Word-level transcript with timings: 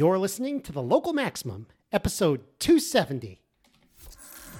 You're 0.00 0.18
listening 0.18 0.62
to 0.62 0.72
the 0.72 0.80
Local 0.80 1.12
Maximum, 1.12 1.66
episode 1.92 2.40
270. 2.58 3.42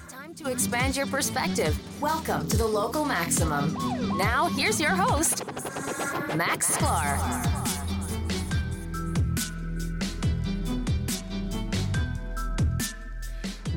Time 0.07 0.35
to 0.35 0.51
expand 0.51 0.95
your 0.95 1.07
perspective. 1.07 1.75
Welcome 1.99 2.47
to 2.49 2.57
the 2.57 2.67
Local 2.67 3.05
Maximum. 3.05 3.73
Now, 4.19 4.49
here's 4.49 4.79
your 4.79 4.91
host, 4.91 5.43
Max 6.35 6.77
Sklar. 6.77 7.17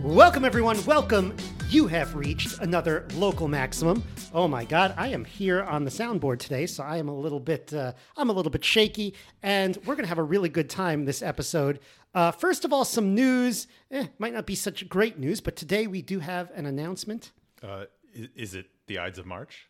Welcome, 0.03 0.45
everyone. 0.45 0.85
Welcome. 0.85 1.35
You 1.71 1.89
have 1.89 2.15
reached 2.15 2.61
another 2.61 3.05
local 3.15 3.49
maximum. 3.49 4.05
Oh 4.33 4.47
my 4.47 4.65
God, 4.65 4.95
I 4.97 5.09
am 5.09 5.25
here 5.25 5.63
on 5.63 5.85
the 5.85 5.91
soundboard 5.91 6.39
today, 6.39 6.67
so 6.67 6.85
I 6.85 6.99
am 6.99 7.09
a 7.09 7.15
little 7.15 7.41
bit, 7.41 7.75
uh, 7.75 7.95
I'm 8.17 8.31
a 8.31 8.33
little 8.33 8.51
bit 8.51 8.65
shaky, 8.65 9.15
and 9.43 9.77
we're 9.85 9.97
gonna 9.97 10.07
have 10.07 10.19
a 10.19 10.23
really 10.23 10.49
good 10.49 10.71
time 10.71 11.05
this 11.05 11.21
episode. 11.21 11.81
Uh, 12.15 12.31
first 12.31 12.65
of 12.65 12.73
all, 12.73 12.85
some 12.85 13.15
news. 13.15 13.67
Eh, 13.91 14.07
might 14.19 14.33
not 14.33 14.47
be 14.47 14.55
such 14.55 14.89
great 14.89 15.19
news, 15.19 15.41
but 15.41 15.57
today 15.57 15.89
we 15.89 16.01
do 16.01 16.21
have 16.21 16.51
an 16.55 16.65
announcement. 16.67 17.33
Uh, 17.61 17.87
is 18.15 18.55
it 18.55 18.67
the 18.87 19.01
Ides 19.01 19.19
of 19.19 19.27
March? 19.27 19.69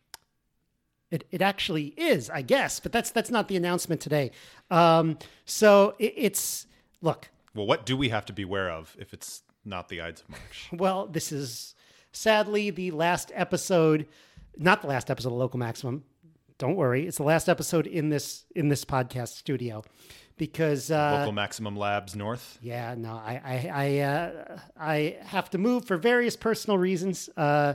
It, 1.10 1.26
it 1.30 1.40
actually 1.40 1.86
is, 1.96 2.28
I 2.28 2.42
guess, 2.42 2.80
but 2.80 2.92
that's 2.92 3.10
that's 3.12 3.30
not 3.30 3.48
the 3.48 3.56
announcement 3.56 4.02
today. 4.02 4.32
Um, 4.70 5.18
so 5.46 5.94
it, 5.98 6.12
it's 6.16 6.66
look. 7.00 7.30
Well, 7.54 7.66
what 7.66 7.86
do 7.86 7.96
we 7.96 8.10
have 8.10 8.26
to 8.26 8.34
beware 8.34 8.70
of 8.70 8.94
if 8.98 9.14
it's 9.14 9.42
not 9.64 9.88
the 9.88 10.02
Ides 10.02 10.20
of 10.20 10.28
March? 10.28 10.68
Well, 10.72 11.06
this 11.06 11.32
is 11.32 11.74
sadly 12.14 12.70
the 12.70 12.91
last 12.92 13.30
episode, 13.34 14.06
not 14.56 14.80
the 14.80 14.88
last 14.88 15.10
episode 15.10 15.28
of 15.28 15.34
Local 15.34 15.59
Maximum. 15.59 16.05
Don't 16.56 16.77
worry, 16.77 17.06
it's 17.06 17.16
the 17.16 17.24
last 17.24 17.48
episode 17.48 17.86
in 17.86 18.09
this 18.09 18.45
in 18.55 18.68
this 18.68 18.84
podcast 18.84 19.28
studio 19.28 19.82
because 20.36 20.91
uh, 20.91 21.16
Local 21.19 21.32
Maximum 21.32 21.77
Labs 21.77 22.14
North. 22.16 22.58
yeah, 22.62 22.95
no, 22.96 23.12
I 23.12 23.41
I 23.45 23.70
I, 23.72 23.98
uh, 23.98 24.58
I 24.78 25.16
have 25.22 25.50
to 25.50 25.58
move 25.58 25.84
for 25.84 25.97
various 25.97 26.36
personal 26.36 26.78
reasons 26.78 27.28
uh, 27.36 27.75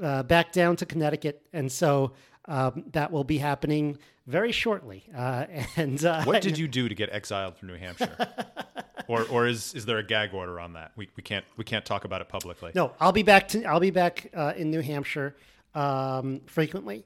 uh, 0.00 0.22
back 0.22 0.52
down 0.52 0.76
to 0.76 0.86
Connecticut, 0.86 1.44
and 1.52 1.70
so 1.70 2.12
um, 2.50 2.84
that 2.92 3.12
will 3.12 3.24
be 3.24 3.38
happening 3.38 3.96
very 4.26 4.52
shortly. 4.52 5.04
Uh, 5.16 5.46
and 5.76 6.04
uh, 6.04 6.24
What 6.24 6.42
did 6.42 6.58
you 6.62 6.68
do 6.68 6.88
to 6.88 6.94
get 6.94 7.08
exiled 7.10 7.56
from 7.56 7.68
New 7.68 7.76
Hampshire? 7.76 8.16
or 9.08 9.24
or 9.30 9.46
is 9.46 9.72
is 9.74 9.86
there 9.86 9.98
a 9.98 10.02
gag 10.02 10.34
order 10.34 10.60
on 10.60 10.74
that? 10.74 10.92
We, 10.96 11.08
we 11.16 11.22
can't 11.22 11.44
we 11.56 11.64
can't 11.64 11.84
talk 11.84 12.04
about 12.04 12.20
it 12.20 12.28
publicly. 12.28 12.72
No, 12.74 12.92
I'll 13.00 13.12
be 13.12 13.22
back 13.22 13.48
to 13.48 13.64
I'll 13.64 13.80
be 13.80 13.90
back 13.90 14.30
uh, 14.34 14.52
in 14.56 14.70
New 14.70 14.80
Hampshire 14.82 15.36
um, 15.74 16.40
frequently, 16.46 17.04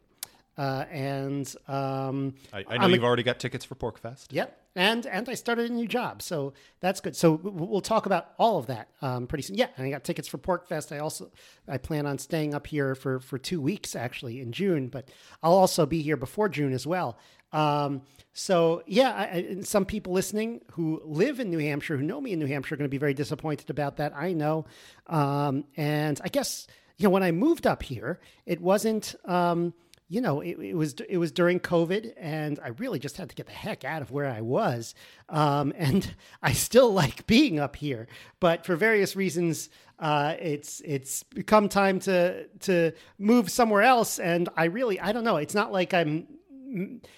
uh, 0.56 0.84
and 0.90 1.52
um, 1.66 2.34
I, 2.52 2.64
I, 2.68 2.78
know 2.78 2.84
I'm 2.84 2.90
you've 2.92 3.04
already 3.04 3.24
got 3.24 3.40
tickets 3.40 3.64
for 3.64 3.74
PorcFest. 3.74 4.26
Yep, 4.30 4.56
and 4.76 5.04
and 5.06 5.28
I 5.28 5.34
started 5.34 5.70
a 5.70 5.74
new 5.74 5.88
job, 5.88 6.22
so 6.22 6.52
that's 6.80 7.00
good. 7.00 7.16
So 7.16 7.32
we'll 7.42 7.80
talk 7.80 8.06
about 8.06 8.28
all 8.38 8.58
of 8.58 8.66
that 8.66 8.88
um, 9.02 9.26
pretty 9.26 9.42
soon. 9.42 9.56
Yeah, 9.56 9.68
and 9.76 9.86
I 9.86 9.90
got 9.90 10.04
tickets 10.04 10.28
for 10.28 10.38
PorcFest. 10.38 10.94
I 10.94 10.98
also 10.98 11.30
I 11.66 11.78
plan 11.78 12.06
on 12.06 12.18
staying 12.18 12.54
up 12.54 12.66
here 12.66 12.94
for 12.94 13.18
for 13.18 13.36
two 13.36 13.60
weeks 13.60 13.96
actually 13.96 14.40
in 14.40 14.52
June, 14.52 14.88
but 14.88 15.08
I'll 15.42 15.54
also 15.54 15.86
be 15.86 16.02
here 16.02 16.16
before 16.16 16.48
June 16.48 16.72
as 16.72 16.86
well. 16.86 17.18
Um, 17.52 18.02
so 18.32 18.82
yeah, 18.86 19.10
I, 19.10 19.22
I, 19.22 19.46
and 19.50 19.66
some 19.66 19.84
people 19.84 20.12
listening 20.12 20.60
who 20.72 21.00
live 21.04 21.40
in 21.40 21.50
New 21.50 21.58
Hampshire, 21.58 21.96
who 21.96 22.02
know 22.02 22.20
me 22.20 22.32
in 22.32 22.38
New 22.38 22.46
Hampshire, 22.46 22.74
are 22.74 22.78
going 22.78 22.88
to 22.88 22.94
be 22.94 22.98
very 22.98 23.14
disappointed 23.14 23.70
about 23.70 23.96
that. 23.96 24.12
I 24.14 24.32
know, 24.32 24.66
um, 25.08 25.64
and 25.76 26.20
I 26.22 26.28
guess 26.28 26.68
you 26.96 27.04
know 27.04 27.10
when 27.10 27.24
I 27.24 27.32
moved 27.32 27.66
up 27.66 27.82
here, 27.82 28.20
it 28.46 28.60
wasn't. 28.60 29.16
Um, 29.24 29.74
you 30.14 30.20
know, 30.20 30.40
it, 30.40 30.56
it 30.60 30.74
was 30.74 30.94
it 31.08 31.18
was 31.18 31.32
during 31.32 31.58
COVID, 31.58 32.12
and 32.16 32.60
I 32.62 32.68
really 32.68 33.00
just 33.00 33.16
had 33.16 33.28
to 33.30 33.34
get 33.34 33.46
the 33.46 33.52
heck 33.52 33.84
out 33.84 34.00
of 34.00 34.12
where 34.12 34.30
I 34.30 34.42
was. 34.42 34.94
Um, 35.28 35.72
and 35.76 36.14
I 36.40 36.52
still 36.52 36.92
like 36.92 37.26
being 37.26 37.58
up 37.58 37.74
here, 37.74 38.06
but 38.38 38.64
for 38.64 38.76
various 38.76 39.16
reasons, 39.16 39.70
uh, 39.98 40.36
it's 40.38 40.80
it's 40.84 41.24
become 41.24 41.68
time 41.68 41.98
to 42.00 42.46
to 42.60 42.92
move 43.18 43.50
somewhere 43.50 43.82
else. 43.82 44.20
And 44.20 44.48
I 44.56 44.66
really, 44.66 45.00
I 45.00 45.10
don't 45.10 45.24
know. 45.24 45.36
It's 45.36 45.54
not 45.54 45.72
like 45.72 45.92
I'm. 45.92 46.28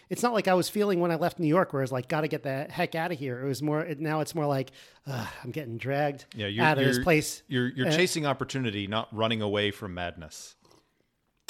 It's 0.09 0.23
not 0.23 0.33
like 0.33 0.49
I 0.49 0.55
was 0.55 0.71
feeling 0.71 1.01
when 1.01 1.11
I 1.11 1.17
left 1.17 1.39
New 1.39 1.47
York, 1.47 1.75
where 1.75 1.83
I 1.83 1.85
was 1.85 1.93
like, 1.93 2.09
"Got 2.09 2.23
to 2.23 2.29
get 2.29 2.43
the 2.43 2.67
heck 2.71 2.95
out 2.95 3.13
of 3.13 3.19
here." 3.19 3.43
It 3.45 3.47
was 3.47 3.63
more. 3.63 3.83
It, 3.83 4.01
now 4.01 4.21
it's 4.21 4.35
more 4.35 4.47
like, 4.47 4.71
"Ugh, 5.07 5.29
I'm 5.45 5.51
getting 5.51 5.77
dragged 5.77 6.25
Yeah, 6.35 6.47
you're, 6.47 6.65
out 6.65 6.79
of 6.79 6.85
this 6.85 6.99
place. 6.99 7.43
You're 7.47 7.69
you're 7.69 7.89
Uh, 7.89 7.93
chasing 7.97 8.25
opportunity, 8.25 8.87
not 8.87 9.15
running 9.15 9.43
away 9.43 9.71
from 9.71 9.93
madness. 9.93 10.57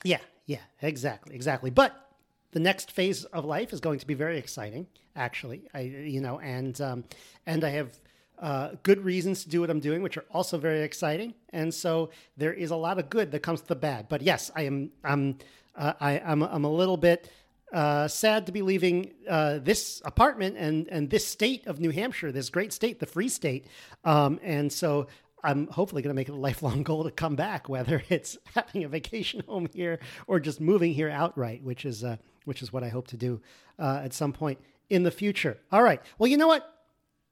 Yeah, 0.05 0.19
yeah, 0.47 0.61
exactly, 0.81 1.34
exactly. 1.34 1.71
But 1.71 2.11
the 2.53 2.61
next 2.61 2.93
phase 2.93 3.25
of 3.25 3.45
life 3.45 3.73
is 3.73 3.81
going 3.81 3.99
to 3.99 4.07
be 4.07 4.15
very 4.15 4.39
exciting, 4.39 4.87
actually. 5.15 5.62
I, 5.75 5.81
you 5.81 6.21
know, 6.21 6.41
and 6.41 6.81
um, 6.81 7.05
and 7.45 7.65
I 7.65 7.71
have 7.71 7.91
uh, 8.39 8.71
good 8.83 9.05
reasons 9.05 9.45
to 9.45 9.49
do 9.49 9.61
what 9.61 9.71
I'm 9.71 9.81
doing, 9.81 10.03
which 10.03 10.17
are 10.17 10.25
also 10.31 10.59
very 10.59 10.83
exciting. 10.83 11.35
And 11.51 11.73
so 11.73 12.11
there 12.37 12.53
is 12.53 12.71
a 12.71 12.77
lot 12.77 12.99
of 12.99 13.09
good 13.09 13.33
that 13.33 13.41
comes 13.41 13.61
to 13.62 13.69
the 13.69 13.77
bad. 13.77 14.09
But 14.09 14.23
yes, 14.23 14.51
I 14.55 14.62
am, 14.62 14.91
I'm, 15.03 15.39
uh, 15.75 15.95
I, 16.01 16.21
I'm, 16.21 16.43
I'm 16.43 16.65
a 16.65 16.71
little 16.71 16.97
bit. 16.97 17.31
Uh, 17.73 18.06
sad 18.06 18.47
to 18.47 18.53
be 18.53 18.62
leaving 18.62 19.11
uh, 19.29 19.59
this 19.59 20.01
apartment 20.05 20.56
and 20.56 20.87
and 20.89 21.11
this 21.11 21.27
state 21.27 21.67
of 21.67 21.81
New 21.81 21.91
Hampshire, 21.91 22.31
this 22.31 22.49
great 22.49 22.73
state, 22.73 23.01
the 23.01 23.06
free 23.06 23.29
state, 23.29 23.67
um, 24.05 24.39
and 24.45 24.73
so 24.73 25.09
I'm 25.43 25.69
hopefully 25.69 26.03
going 26.03 26.11
to 26.11 26.15
make 26.15 26.29
it 26.29 26.33
a 26.33 26.37
lifelong 26.37 26.83
goal 26.85 27.05
to 27.05 27.11
come 27.11 27.37
back, 27.37 27.69
whether 27.69 28.03
it's 28.09 28.39
having 28.55 28.85
a 28.85 28.89
vacation 28.89 29.43
home 29.47 29.69
here 29.73 29.99
or 30.27 30.41
just 30.41 30.61
moving 30.61 30.93
here 30.93 31.09
outright, 31.09 31.63
which 31.63 31.85
is 31.85 32.05
uh, 32.05 32.17
which 32.45 32.63
is 32.63 32.73
what 32.73 32.83
I 32.83 32.89
hope 32.89 33.09
to 33.09 33.17
do 33.17 33.41
uh, 33.79 34.01
at 34.05 34.13
some 34.13 34.33
point 34.33 34.61
in 34.89 35.03
the 35.03 35.11
future. 35.11 35.59
All 35.73 35.83
right. 35.83 36.01
Well, 36.19 36.29
you 36.29 36.37
know 36.37 36.47
what? 36.47 36.73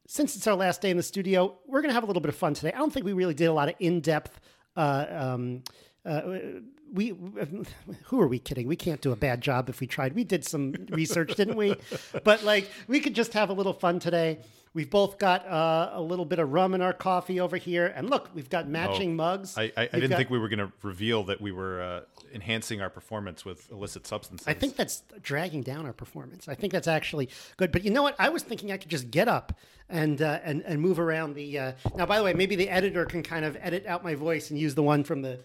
Since 0.07 0.37
it's 0.37 0.47
our 0.47 0.55
last 0.55 0.83
day 0.83 0.91
in 0.91 0.97
the 0.99 1.03
studio, 1.03 1.57
we're 1.67 1.81
going 1.81 1.89
to 1.89 1.95
have 1.95 2.03
a 2.03 2.07
little 2.07 2.21
bit 2.21 2.29
of 2.29 2.37
fun 2.37 2.53
today. 2.53 2.73
I 2.73 2.79
don't 2.79 2.93
think 2.93 3.07
we 3.07 3.15
really 3.15 3.33
did 3.33 3.47
a 3.47 3.53
lot 3.53 3.69
of 3.69 3.75
in 3.79 4.01
depth. 4.01 4.39
Uh, 4.77 5.07
um, 5.09 5.63
uh, 6.05 6.39
we 6.93 7.09
who 8.05 8.21
are 8.21 8.29
we 8.29 8.39
kidding? 8.39 8.69
We 8.69 8.77
can't 8.77 9.01
do 9.01 9.13
a 9.13 9.17
bad 9.17 9.41
job 9.41 9.69
if 9.69 9.81
we 9.81 9.87
tried. 9.87 10.15
We 10.15 10.25
did 10.25 10.45
some 10.45 10.75
research, 10.91 11.35
didn't 11.35 11.57
we? 11.57 11.77
But 12.25 12.45
like, 12.45 12.71
we 12.87 13.01
could 13.01 13.15
just 13.15 13.33
have 13.33 13.51
a 13.51 13.53
little 13.53 13.73
fun 13.73 13.99
today. 13.99 14.39
We've 14.73 14.91
both 14.91 15.19
got 15.19 15.47
uh, 15.47 15.91
a 15.93 16.03
little 16.03 16.25
bit 16.25 16.41
of 16.41 16.53
rum 16.53 16.75
in 16.75 16.81
our 16.81 16.93
coffee 16.93 17.39
over 17.39 17.57
here, 17.57 17.87
and 17.87 18.11
look, 18.11 18.31
we've 18.35 18.51
got 18.51 18.69
matching 18.69 19.13
Oh, 19.13 19.15
mugs. 19.15 19.57
I, 19.57 19.65
I, 19.65 19.73
I 19.77 19.87
didn't 19.87 20.11
got- 20.11 20.17
think 20.17 20.31
we 20.31 20.39
were 20.39 20.49
going 20.49 20.59
to 20.59 20.73
reveal 20.83 21.23
that 21.25 21.41
we 21.41 21.53
were 21.53 21.81
uh, 21.81 22.01
enhancing 22.35 22.81
our 22.81 22.91
performance 22.91 23.45
with 23.45 23.71
illicit 23.71 24.05
substances. 24.05 24.49
I 24.49 24.55
think 24.55 24.75
that's 24.75 25.05
dragging 25.23 25.63
down 25.63 25.87
our 25.87 25.93
performance. 25.93 26.49
I 26.49 26.57
think 26.57 26.73
that's 26.73 26.89
actually 26.89 27.29
good. 27.57 27.71
But 27.71 27.85
you 27.85 27.93
know 27.93 28.03
what? 28.03 28.17
I 28.19 28.31
was 28.31 28.43
thinking 28.43 28.73
I 28.73 28.77
could 28.77 28.91
just 28.91 29.13
get 29.13 29.29
up 29.29 29.57
and 29.89 30.21
uh, 30.21 30.41
and 30.43 30.63
and 30.63 30.81
move 30.81 30.99
around 30.99 31.35
the. 31.35 31.59
Uh... 31.59 31.73
Now, 31.95 32.07
by 32.07 32.19
the 32.19 32.25
way, 32.25 32.35
maybe 32.35 32.57
the 32.57 32.69
editor 32.69 33.05
can 33.05 33.23
kind 33.23 33.45
of 33.45 33.57
edit 33.61 33.87
out 33.87 34.03
my 34.03 34.17
voice 34.17 34.51
and 34.51 34.59
use 34.59 34.75
the 34.75 34.83
one 34.83 35.05
from 35.05 35.23
the 35.23 35.39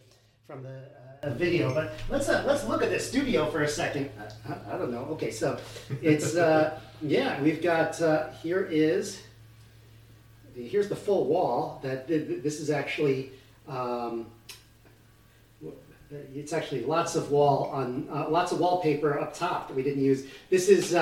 from 0.50 0.64
the 0.64 0.82
uh, 1.22 1.30
video. 1.36 1.72
But 1.72 1.94
let's 2.10 2.28
uh, 2.28 2.44
let's 2.48 2.66
look 2.66 2.82
at 2.82 2.90
this 2.90 3.08
studio 3.08 3.52
for 3.52 3.62
a 3.62 3.68
second. 3.68 4.10
I, 4.20 4.52
I, 4.52 4.76
I 4.76 4.78
don't 4.80 4.92
know. 4.92 5.06
Okay, 5.12 5.30
so 5.30 5.60
it's 6.02 6.36
uh, 6.36 6.80
yeah, 7.04 7.40
we've 7.44 7.62
got 7.62 8.02
uh, 8.02 8.32
here 8.42 8.68
is 8.72 9.22
here's 10.56 10.90
the 10.90 10.96
full 10.96 11.26
wall. 11.28 11.80
That 11.84 12.08
th- 12.08 12.28
th- 12.28 12.42
this 12.42 12.60
is 12.60 12.72
actually. 12.72 13.32
Um, 13.68 14.26
it's 16.34 16.54
actually 16.54 16.84
lots 16.86 17.16
of 17.16 17.30
wall 17.30 17.70
on 17.72 18.08
uh, 18.12 18.28
lots 18.28 18.52
of 18.52 18.60
wallpaper 18.60 19.20
up 19.20 19.36
top 19.36 19.68
that 19.68 19.76
we 19.76 19.84
didn't 19.84 20.04
use. 20.04 20.26
This 20.50 20.68
is 20.68 20.96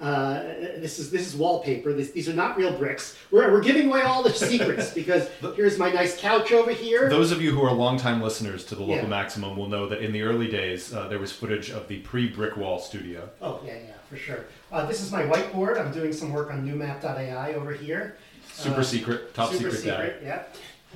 uh, 0.00 0.42
this 0.78 0.98
is 0.98 1.10
this 1.10 1.26
is 1.26 1.36
wallpaper. 1.36 1.92
This, 1.92 2.10
these 2.12 2.28
are 2.28 2.32
not 2.32 2.56
real 2.56 2.76
bricks. 2.76 3.16
We're, 3.30 3.52
we're 3.52 3.62
giving 3.62 3.88
away 3.88 4.02
all 4.02 4.22
the 4.22 4.32
secrets 4.32 4.90
because 4.94 5.28
here's 5.56 5.78
my 5.78 5.90
nice 5.92 6.18
couch 6.18 6.52
over 6.52 6.70
here. 6.70 7.08
Those 7.10 7.32
of 7.32 7.42
you 7.42 7.50
who 7.52 7.62
are 7.62 7.72
longtime 7.72 8.22
listeners 8.22 8.64
to 8.66 8.74
the 8.74 8.80
local 8.82 8.96
Yeah. 9.04 9.06
maximum 9.08 9.56
will 9.56 9.68
know 9.68 9.86
that 9.88 10.00
in 10.02 10.12
the 10.12 10.22
early 10.22 10.48
days 10.50 10.94
uh, 10.94 11.06
there 11.08 11.18
was 11.18 11.32
footage 11.32 11.70
of 11.70 11.86
the 11.88 11.98
pre-brick 11.98 12.56
wall 12.56 12.78
studio. 12.78 13.28
Oh 13.42 13.60
yeah, 13.64 13.74
yeah, 13.74 13.92
for 14.08 14.16
sure. 14.16 14.46
Uh, 14.72 14.86
this 14.86 15.00
is 15.02 15.12
my 15.12 15.22
whiteboard. 15.24 15.78
I'm 15.78 15.92
doing 15.92 16.12
some 16.12 16.32
work 16.32 16.50
on 16.50 16.66
newmap.ai 16.66 17.52
over 17.54 17.72
here. 17.72 18.16
Super 18.52 18.80
Uh, 18.80 18.84
secret, 18.84 19.34
top 19.34 19.52
Super 19.52 19.70
secret, 19.70 19.84
guy. 19.96 20.04
secret, 20.06 20.22
yeah. 20.24 20.42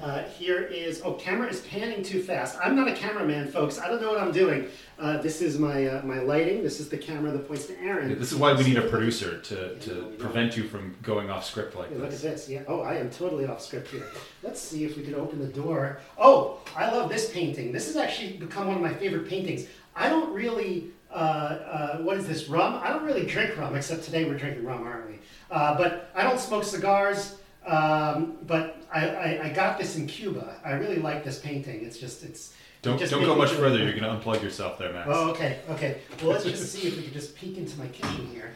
Uh, 0.02 0.24
here 0.24 0.60
is, 0.62 1.02
oh, 1.04 1.12
camera 1.12 1.48
is 1.48 1.60
panning 1.60 2.02
too 2.02 2.20
fast. 2.20 2.58
I'm 2.60 2.74
not 2.74 2.88
a 2.88 2.94
cameraman, 2.94 3.46
folks. 3.46 3.78
I 3.78 3.86
don't 3.88 4.02
know 4.02 4.08
what 4.10 4.20
I'm 4.20 4.32
doing. 4.32 4.66
Uh, 4.98 5.20
this 5.20 5.42
is 5.42 5.58
my 5.58 5.86
uh, 5.86 6.02
my 6.04 6.20
lighting. 6.20 6.62
This 6.62 6.78
is 6.78 6.88
the 6.88 6.96
camera 6.96 7.32
that 7.32 7.48
points 7.48 7.66
to 7.66 7.78
Aaron. 7.80 8.16
This 8.18 8.30
is 8.30 8.38
why 8.38 8.52
we 8.52 8.62
need 8.62 8.76
a 8.76 8.88
producer 8.88 9.40
to, 9.40 9.74
to 9.80 10.02
prevent 10.18 10.56
you 10.56 10.64
from 10.64 10.94
going 11.02 11.30
off 11.30 11.44
script 11.44 11.74
like 11.74 11.88
Hey, 11.88 11.96
look 11.96 12.04
at 12.06 12.10
this. 12.12 12.22
this. 12.22 12.48
Yeah. 12.48 12.62
Oh, 12.68 12.80
I 12.80 12.94
am 12.94 13.10
totally 13.10 13.46
off 13.46 13.60
script 13.60 13.88
here. 13.88 14.06
Let's 14.42 14.60
see 14.60 14.84
if 14.84 14.96
we 14.96 15.02
can 15.02 15.16
open 15.16 15.40
the 15.40 15.48
door. 15.48 15.98
Oh, 16.16 16.60
I 16.76 16.90
love 16.90 17.08
this 17.08 17.30
painting. 17.32 17.72
This 17.72 17.86
has 17.86 17.96
actually 17.96 18.34
become 18.34 18.68
one 18.68 18.76
of 18.76 18.82
my 18.82 18.94
favorite 18.94 19.28
paintings. 19.28 19.66
I 19.96 20.08
don't 20.08 20.32
really. 20.32 20.90
Uh, 21.10 21.16
uh, 21.16 21.98
what 21.98 22.16
is 22.16 22.26
this 22.26 22.48
rum? 22.48 22.80
I 22.82 22.88
don't 22.88 23.04
really 23.04 23.24
drink 23.24 23.56
rum, 23.56 23.76
except 23.76 24.02
today 24.04 24.24
we're 24.24 24.36
drinking 24.38 24.64
rum, 24.64 24.82
aren't 24.84 25.08
we? 25.08 25.18
Uh, 25.50 25.76
but 25.76 26.10
I 26.14 26.22
don't 26.22 26.40
smoke 26.40 26.64
cigars. 26.64 27.36
Um, 27.66 28.36
but 28.46 28.82
I, 28.92 29.08
I, 29.08 29.40
I 29.44 29.48
got 29.50 29.78
this 29.78 29.96
in 29.96 30.06
Cuba. 30.06 30.56
I 30.64 30.72
really 30.72 30.96
like 30.98 31.24
this 31.24 31.40
painting. 31.40 31.84
It's 31.84 31.98
just 31.98 32.22
it's. 32.22 32.54
Don't, 32.84 32.98
just 32.98 33.10
don't 33.10 33.24
go 33.24 33.34
much 33.34 33.50
further. 33.52 33.78
You're 33.78 33.98
going 33.98 34.02
to 34.02 34.08
unplug 34.24 34.42
yourself 34.42 34.78
there, 34.78 34.92
Max. 34.92 35.08
Oh, 35.10 35.30
okay, 35.30 35.60
okay. 35.70 35.98
Well, 36.22 36.32
let's 36.32 36.44
just 36.44 36.70
see 36.70 36.88
if 36.88 36.96
we 36.96 37.04
can 37.04 37.12
just 37.14 37.34
peek 37.34 37.56
into 37.56 37.78
my 37.78 37.86
kitchen 37.88 38.26
here. 38.26 38.52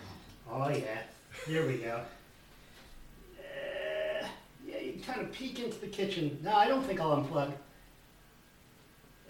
Oh 0.50 0.68
yeah, 0.68 1.02
here 1.46 1.66
we 1.66 1.78
go. 1.78 2.00
Yeah, 4.66 4.78
you 4.80 4.92
can 4.92 5.02
kind 5.02 5.20
of 5.22 5.32
peek 5.32 5.58
into 5.60 5.78
the 5.78 5.86
kitchen. 5.86 6.38
No, 6.42 6.54
I 6.54 6.68
don't 6.68 6.82
think 6.82 7.00
I'll 7.00 7.16
unplug. 7.16 7.52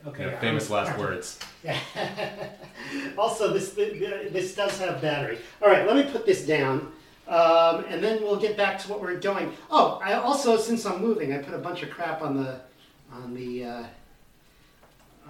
Okay. 0.07 0.37
famous 0.41 0.71
I'm- 0.71 0.85
last 0.85 0.99
words. 0.99 1.39
Yeah. 1.63 1.79
Also, 3.19 3.53
this 3.53 3.73
this 3.73 4.55
does 4.55 4.79
have 4.79 5.03
battery. 5.03 5.39
All 5.61 5.69
right, 5.69 5.87
let 5.87 5.95
me 5.97 6.11
put 6.11 6.25
this 6.25 6.47
down, 6.47 6.91
um, 7.27 7.85
and 7.89 8.03
then 8.03 8.23
we'll 8.23 8.41
get 8.41 8.57
back 8.57 8.79
to 8.79 8.89
what 8.89 9.01
we're 9.03 9.19
doing. 9.19 9.53
Oh, 9.71 10.01
I 10.03 10.15
also, 10.15 10.57
since 10.57 10.87
I'm 10.87 11.03
moving, 11.03 11.35
I 11.35 11.39
put 11.39 11.53
a 11.53 11.59
bunch 11.59 11.83
of 11.83 11.91
crap 11.91 12.23
on 12.23 12.37
the 12.37 12.61
on 13.13 13.35
the 13.35 13.65
uh, 13.65 13.85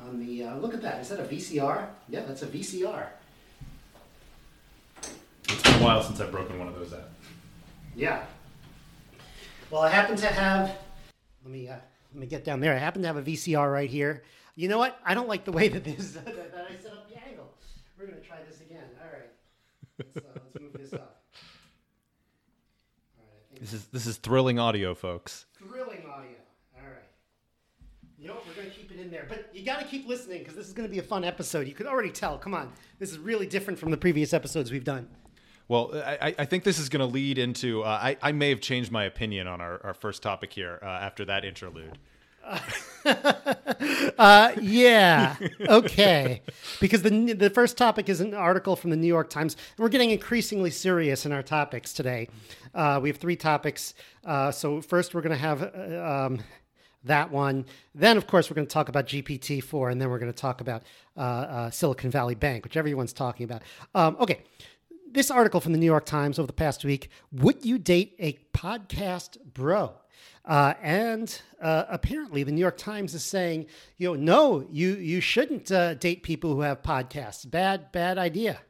on 0.07 0.19
the. 0.25 0.45
Uh, 0.45 0.57
look 0.57 0.75
at 0.75 0.83
that. 0.83 1.01
Is 1.01 1.09
that 1.09 1.21
a 1.21 1.25
VCR? 1.25 1.87
Yeah, 2.09 2.21
that's 2.27 2.43
a 2.43 2.47
VCR. 2.47 3.07
It's 5.49 5.63
been 5.63 5.75
a 5.81 5.85
while 5.85 6.03
since 6.03 6.21
I've 6.21 6.31
broken 6.31 6.59
one 6.59 6.69
of 6.69 6.75
those 6.75 6.93
out. 6.93 7.09
Yeah. 7.97 8.25
Well, 9.71 9.83
I 9.83 9.89
happen 9.91 10.17
to 10.17 10.27
have. 10.27 10.77
Let 11.45 11.53
me 11.53 11.69
uh, 11.69 11.77
let 12.13 12.21
me 12.21 12.27
get 12.27 12.45
down 12.45 12.61
there. 12.61 12.75
I 12.75 12.79
happen 12.79 13.03
to 13.03 13.09
have 13.09 13.17
a 13.17 13.23
VCR 13.23 13.73
right 13.73 13.89
here. 13.91 14.23
You 14.57 14.69
know 14.69 14.79
what? 14.79 14.99
I 15.05 15.15
don't 15.15 15.29
like 15.29 15.45
the 15.45 15.53
way 15.53 15.69
that 15.69 15.85
this 15.85 16.13
that, 16.13 16.25
that 16.25 16.67
I 16.71 16.83
set 16.83 16.93
up 16.93 17.09
the 17.09 17.17
angle. 17.29 17.51
We're 17.99 18.07
gonna 18.07 18.21
try 18.21 18.39
this 18.49 18.61
again. 18.61 18.85
All 19.01 19.11
right. 19.13 19.31
Let's, 19.99 20.17
uh, 20.17 20.31
let's 20.35 20.61
move 20.61 20.73
this 20.75 20.93
up. 20.95 21.21
All 23.19 23.25
right. 23.25 23.43
I 23.53 23.55
think 23.55 23.61
This 23.61 23.73
is 23.73 23.87
this 23.87 24.07
is 24.07 24.17
thrilling 24.17 24.59
audio, 24.59 24.95
folks. 24.95 25.47
thrilling 25.59 26.01
audio. 26.07 26.37
All 26.77 26.83
right. 26.85 27.09
You 28.19 28.29
know 28.29 28.35
what? 28.35 28.47
We're 28.47 28.63
gonna 28.63 28.75
keep 28.75 28.88
it 28.99 29.03
in 29.03 29.11
there, 29.11 29.27
but 29.29 29.49
you 29.53 29.65
got 29.65 29.81
to 29.81 29.87
keep 29.87 30.07
listening 30.07 30.41
because 30.41 30.55
this 30.55 30.67
is 30.67 30.73
gonna 30.73 30.89
be 30.89 30.99
a 30.99 31.03
fun 31.03 31.25
episode. 31.25 31.67
You 31.67 31.75
could 31.75 31.87
already 31.87 32.11
tell. 32.11 32.39
Come 32.39 32.55
on, 32.55 32.73
this 32.99 33.11
is 33.11 33.19
really 33.19 33.47
different 33.47 33.79
from 33.79 33.91
the 33.91 33.97
previous 33.97 34.33
episodes 34.33 34.71
we've 34.71 34.85
done. 34.85 35.09
Well, 35.69 35.91
I, 35.95 36.35
I 36.39 36.45
think 36.47 36.65
this 36.65 36.79
is 36.79 36.89
going 36.89 37.07
to 37.07 37.13
lead 37.13 37.37
into. 37.37 37.83
Uh, 37.83 37.89
I, 37.89 38.17
I 38.23 38.33
may 38.33 38.49
have 38.49 38.61
changed 38.63 38.91
my 38.91 39.05
opinion 39.05 39.47
on 39.47 39.61
our, 39.61 39.79
our 39.85 39.93
first 39.93 40.23
topic 40.23 40.51
here 40.51 40.79
uh, 40.83 40.87
after 40.87 41.27
that 41.27 41.45
interlude. 41.45 41.99
Uh, 44.19 44.53
yeah. 44.61 45.37
Okay. 45.61 46.43
Because 46.81 47.03
the 47.03 47.33
the 47.33 47.51
first 47.51 47.79
topic 47.79 48.09
is 48.09 48.21
an 48.21 48.35
article 48.35 48.75
from 48.75 48.91
the 48.91 48.97
New 48.97 49.07
York 49.07 49.31
Times, 49.31 49.57
we're 49.77 49.89
getting 49.89 50.11
increasingly 50.11 50.71
serious 50.71 51.25
in 51.25 51.31
our 51.31 51.43
topics 51.43 51.93
today. 51.93 52.29
Uh, 52.75 52.99
we 53.01 53.09
have 53.11 53.19
three 53.19 53.37
topics. 53.37 53.95
Uh, 54.25 54.51
so 54.51 54.81
first, 54.81 55.15
we're 55.15 55.21
going 55.21 55.31
to 55.31 55.39
have 55.39 55.63
uh, 55.63 56.27
um, 56.27 56.41
that 57.05 57.31
one. 57.31 57.67
Then, 57.95 58.17
of 58.17 58.27
course, 58.27 58.51
we're 58.51 58.55
going 58.55 58.67
to 58.67 58.73
talk 58.73 58.89
about 58.89 59.07
GPT 59.07 59.63
four, 59.63 59.91
and 59.91 60.01
then 60.01 60.11
we're 60.11 60.19
going 60.19 60.33
to 60.33 60.39
talk 60.39 60.61
about 60.61 60.83
uh, 61.17 61.21
uh, 61.21 61.71
Silicon 61.71 62.11
Valley 62.11 62.35
Bank, 62.35 62.65
which 62.65 62.77
everyone's 62.77 63.13
talking 63.13 63.45
about. 63.45 63.63
Um, 63.95 64.17
okay. 64.21 64.43
This 65.11 65.31
article 65.31 65.61
from 65.61 65.73
the 65.73 65.79
New 65.79 65.87
York 65.87 66.05
Times 66.05 66.39
over 66.39 66.47
the 66.47 66.53
past 66.53 66.85
week: 66.85 67.09
Would 67.33 67.65
you 67.65 67.79
date 67.79 68.15
a 68.19 68.39
podcast 68.53 69.39
bro? 69.55 69.95
Uh, 70.45 70.75
and 70.83 71.43
uh, 71.61 71.85
apparently, 71.89 72.43
the 72.43 72.53
New 72.53 72.61
York 72.61 72.79
Times 72.79 73.15
is 73.15 73.23
saying, 73.23 73.67
you 73.99 74.09
know, 74.09 74.15
no, 74.15 74.67
you 74.71 74.95
you 74.95 75.21
shouldn't 75.21 75.71
uh, 75.71 75.95
date 75.95 76.23
people 76.23 76.55
who 76.55 76.63
have 76.63 76.83
podcasts. 76.83 77.49
Bad, 77.49 77.93
bad 77.93 78.17
idea. 78.17 78.61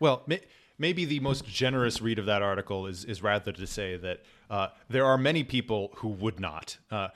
Well, 0.00 0.22
may, 0.26 0.40
maybe 0.78 1.04
the 1.04 1.20
most 1.20 1.46
generous 1.46 2.00
read 2.00 2.18
of 2.18 2.26
that 2.26 2.42
article 2.42 2.86
is 2.86 3.04
is 3.04 3.22
rather 3.22 3.52
to 3.52 3.66
say 3.66 3.96
that 3.96 4.20
uh, 4.48 4.68
there 4.88 5.04
are 5.04 5.18
many 5.18 5.44
people 5.44 5.92
who 5.96 6.08
would 6.08 6.40
not. 6.40 6.78
Uh, 6.90 7.08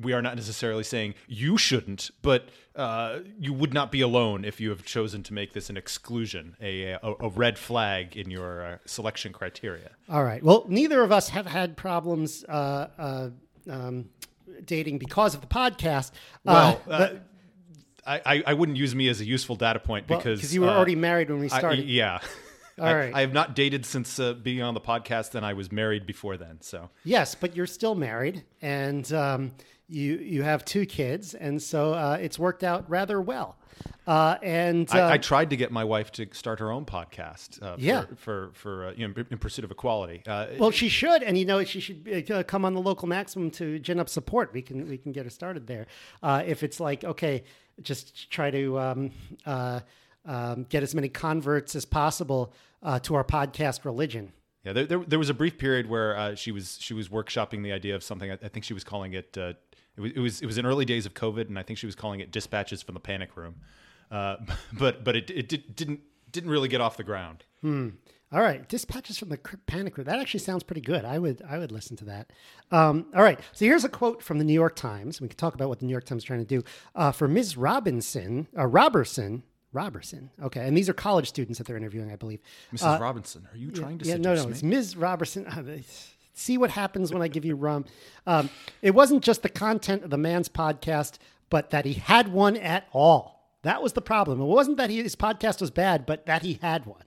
we 0.00 0.12
are 0.12 0.22
not 0.22 0.36
necessarily 0.36 0.82
saying 0.84 1.14
you 1.28 1.58
shouldn't, 1.58 2.10
but 2.22 2.48
uh, 2.74 3.18
you 3.38 3.52
would 3.52 3.74
not 3.74 3.92
be 3.92 4.00
alone 4.00 4.44
if 4.44 4.60
you 4.60 4.70
have 4.70 4.84
chosen 4.84 5.22
to 5.24 5.34
make 5.34 5.52
this 5.52 5.68
an 5.68 5.76
exclusion, 5.76 6.56
a 6.60 6.92
a, 6.92 6.98
a 7.20 7.28
red 7.28 7.58
flag 7.58 8.16
in 8.16 8.30
your 8.30 8.64
uh, 8.64 8.78
selection 8.86 9.32
criteria. 9.32 9.90
All 10.08 10.24
right. 10.24 10.42
Well, 10.42 10.64
neither 10.68 11.02
of 11.02 11.12
us 11.12 11.28
have 11.28 11.46
had 11.46 11.76
problems 11.76 12.44
uh, 12.48 12.88
uh, 12.98 13.30
um, 13.68 14.08
dating 14.64 14.98
because 14.98 15.34
of 15.34 15.40
the 15.42 15.46
podcast. 15.46 16.12
Well, 16.44 16.80
uh, 16.88 16.90
uh, 16.90 17.10
I, 18.06 18.20
I 18.24 18.42
I 18.48 18.54
wouldn't 18.54 18.78
use 18.78 18.94
me 18.94 19.08
as 19.08 19.20
a 19.20 19.24
useful 19.24 19.56
data 19.56 19.78
point 19.78 20.08
well, 20.08 20.18
because 20.18 20.54
you 20.54 20.62
were 20.62 20.68
uh, 20.68 20.76
already 20.76 20.96
married 20.96 21.30
when 21.30 21.40
we 21.40 21.50
I- 21.50 21.58
started. 21.58 21.86
yeah. 21.88 22.18
All 22.78 22.86
I, 22.86 22.94
right. 22.94 23.14
I 23.14 23.20
have 23.20 23.34
not 23.34 23.54
dated 23.54 23.84
since 23.84 24.18
uh, 24.18 24.32
being 24.32 24.62
on 24.62 24.72
the 24.72 24.80
podcast, 24.80 25.34
and 25.34 25.44
I 25.44 25.52
was 25.52 25.70
married 25.70 26.06
before 26.06 26.38
then. 26.38 26.62
So 26.62 26.88
Yes, 27.04 27.34
but 27.34 27.54
you're 27.54 27.66
still 27.66 27.94
married, 27.94 28.44
and 28.62 29.12
um, 29.12 29.52
you 29.92 30.16
you 30.18 30.42
have 30.42 30.64
two 30.64 30.86
kids, 30.86 31.34
and 31.34 31.62
so 31.62 31.92
uh, 31.92 32.18
it's 32.20 32.38
worked 32.38 32.64
out 32.64 32.88
rather 32.88 33.20
well. 33.20 33.56
Uh, 34.06 34.36
and 34.42 34.90
uh, 34.92 34.98
I, 34.98 35.12
I 35.14 35.18
tried 35.18 35.50
to 35.50 35.56
get 35.56 35.70
my 35.70 35.84
wife 35.84 36.10
to 36.12 36.26
start 36.32 36.58
her 36.60 36.70
own 36.72 36.84
podcast. 36.84 37.62
Uh, 37.62 37.76
Yeah. 37.78 38.02
For 38.06 38.16
for, 38.16 38.50
for 38.54 38.86
uh, 38.88 38.92
you 38.96 39.06
know, 39.08 39.14
in 39.30 39.38
pursuit 39.38 39.64
of 39.64 39.70
equality. 39.70 40.22
Uh, 40.26 40.46
Well, 40.58 40.70
she 40.70 40.88
should, 40.88 41.22
and 41.22 41.38
you 41.38 41.44
know, 41.44 41.62
she 41.64 41.80
should 41.80 42.30
uh, 42.30 42.42
come 42.42 42.64
on 42.64 42.74
the 42.74 42.80
local 42.80 43.08
maximum 43.08 43.50
to 43.52 43.78
gin 43.78 44.00
up 44.00 44.08
support. 44.08 44.52
We 44.52 44.62
can 44.62 44.88
we 44.88 44.98
can 44.98 45.12
get 45.12 45.24
her 45.24 45.30
started 45.30 45.66
there. 45.66 45.86
Uh, 46.22 46.42
if 46.46 46.62
it's 46.62 46.80
like 46.80 47.04
okay, 47.04 47.44
just 47.82 48.30
try 48.30 48.50
to 48.50 48.78
um, 48.78 49.10
uh, 49.46 49.80
um, 50.24 50.64
get 50.68 50.82
as 50.82 50.94
many 50.94 51.08
converts 51.08 51.74
as 51.76 51.84
possible 51.84 52.52
uh, 52.82 52.98
to 53.00 53.14
our 53.14 53.24
podcast 53.24 53.84
religion. 53.84 54.32
yeah. 54.64 54.72
There, 54.72 54.86
there, 54.86 54.98
there 54.98 55.18
was 55.18 55.30
a 55.30 55.34
brief 55.34 55.58
period 55.58 55.88
where 55.88 56.16
uh, 56.16 56.34
she 56.34 56.52
was 56.52 56.78
she 56.80 56.94
was 56.94 57.08
workshopping 57.08 57.62
the 57.62 57.72
idea 57.72 57.94
of 57.94 58.02
something. 58.02 58.30
I, 58.30 58.34
I 58.34 58.48
think 58.48 58.64
she 58.64 58.74
was 58.74 58.84
calling 58.84 59.14
it. 59.14 59.36
Uh, 59.98 60.02
it 60.02 60.02
was, 60.02 60.12
it 60.16 60.20
was 60.20 60.42
it 60.42 60.46
was 60.46 60.58
in 60.58 60.66
early 60.66 60.84
days 60.84 61.06
of 61.06 61.14
COVID, 61.14 61.48
and 61.48 61.58
I 61.58 61.62
think 61.62 61.78
she 61.78 61.86
was 61.86 61.94
calling 61.94 62.20
it 62.20 62.30
dispatches 62.30 62.82
from 62.82 62.94
the 62.94 63.00
panic 63.00 63.36
room. 63.36 63.56
Uh, 64.10 64.36
but 64.72 65.04
but 65.04 65.16
it, 65.16 65.30
it 65.30 65.48
did, 65.48 65.74
didn't 65.76 66.00
didn't 66.30 66.50
really 66.50 66.68
get 66.68 66.80
off 66.80 66.96
the 66.96 67.04
ground. 67.04 67.44
All 68.34 68.40
right, 68.40 68.66
dispatches 68.66 69.18
from 69.18 69.28
the 69.28 69.36
panic 69.66 69.98
room. 69.98 70.06
That 70.06 70.18
actually 70.18 70.40
sounds 70.40 70.62
pretty 70.62 70.80
good. 70.80 71.04
I 71.04 71.18
would 71.18 71.42
I 71.46 71.58
would 71.58 71.70
listen 71.70 71.96
to 71.98 72.04
that. 72.06 72.30
Um, 72.70 73.06
all 73.14 73.22
right, 73.22 73.38
so 73.52 73.66
here's 73.66 73.84
a 73.84 73.90
quote 73.90 74.22
from 74.22 74.38
the 74.38 74.44
New 74.44 74.54
York 74.54 74.74
Times. 74.74 75.20
We 75.20 75.28
can 75.28 75.36
talk 75.36 75.54
about 75.54 75.68
what 75.68 75.80
the 75.80 75.84
New 75.84 75.92
York 75.92 76.04
Times 76.04 76.22
is 76.22 76.26
trying 76.26 76.38
to 76.40 76.46
do 76.46 76.64
uh, 76.94 77.12
for 77.12 77.28
Ms. 77.28 77.58
Robinson, 77.58 78.48
uh, 78.56 78.66
Robertson. 78.66 79.42
Robertson. 79.74 80.30
Okay, 80.42 80.66
and 80.66 80.76
these 80.76 80.88
are 80.88 80.94
college 80.94 81.28
students 81.28 81.58
that 81.58 81.66
they're 81.66 81.76
interviewing, 81.76 82.10
I 82.10 82.16
believe. 82.16 82.40
Mrs. 82.74 83.00
Robinson, 83.00 83.46
are 83.52 83.56
you 83.56 83.70
trying 83.70 83.98
to 83.98 84.04
Uh, 84.04 84.08
Yeah, 84.08 84.16
no, 84.16 84.34
no, 84.34 84.44
me? 84.46 84.52
it's 84.52 84.62
Ms. 84.62 84.96
Robertson. 84.96 85.46
See 86.34 86.56
what 86.56 86.70
happens 86.70 87.12
when 87.12 87.22
I 87.22 87.28
give 87.28 87.44
you 87.44 87.54
rum. 87.54 87.84
Um, 88.26 88.50
it 88.80 88.94
wasn't 88.94 89.22
just 89.22 89.42
the 89.42 89.48
content 89.48 90.04
of 90.04 90.10
the 90.10 90.18
man's 90.18 90.48
podcast, 90.48 91.18
but 91.50 91.70
that 91.70 91.84
he 91.84 91.94
had 91.94 92.28
one 92.28 92.56
at 92.56 92.88
all. 92.92 93.50
That 93.62 93.82
was 93.82 93.92
the 93.92 94.02
problem. 94.02 94.40
It 94.40 94.46
wasn't 94.46 94.76
that 94.78 94.90
he, 94.90 95.02
his 95.02 95.14
podcast 95.14 95.60
was 95.60 95.70
bad, 95.70 96.06
but 96.06 96.26
that 96.26 96.42
he 96.42 96.58
had 96.60 96.86
one. 96.86 97.04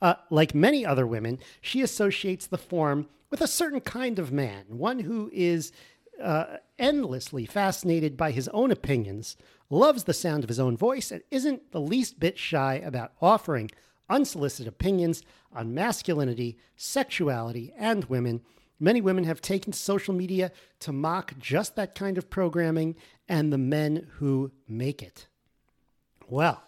Uh, 0.00 0.14
like 0.30 0.54
many 0.54 0.86
other 0.86 1.06
women, 1.06 1.38
she 1.60 1.80
associates 1.80 2.46
the 2.46 2.58
form 2.58 3.08
with 3.30 3.40
a 3.40 3.48
certain 3.48 3.80
kind 3.80 4.18
of 4.18 4.30
man, 4.30 4.64
one 4.68 5.00
who 5.00 5.30
is 5.32 5.72
uh, 6.22 6.58
endlessly 6.78 7.44
fascinated 7.44 8.16
by 8.16 8.30
his 8.30 8.48
own 8.48 8.70
opinions, 8.70 9.36
loves 9.68 10.04
the 10.04 10.14
sound 10.14 10.44
of 10.44 10.48
his 10.48 10.60
own 10.60 10.76
voice, 10.76 11.10
and 11.10 11.22
isn't 11.30 11.72
the 11.72 11.80
least 11.80 12.20
bit 12.20 12.38
shy 12.38 12.74
about 12.74 13.12
offering 13.20 13.70
unsolicited 14.08 14.68
opinions 14.68 15.22
on 15.52 15.74
masculinity, 15.74 16.56
sexuality, 16.76 17.72
and 17.76 18.04
women. 18.04 18.40
Many 18.78 19.00
women 19.00 19.24
have 19.24 19.40
taken 19.40 19.72
social 19.72 20.14
media 20.14 20.52
to 20.80 20.92
mock 20.92 21.38
just 21.38 21.76
that 21.76 21.94
kind 21.94 22.18
of 22.18 22.28
programming 22.28 22.96
and 23.28 23.52
the 23.52 23.58
men 23.58 24.06
who 24.14 24.52
make 24.68 25.02
it. 25.02 25.26
Well, 26.28 26.62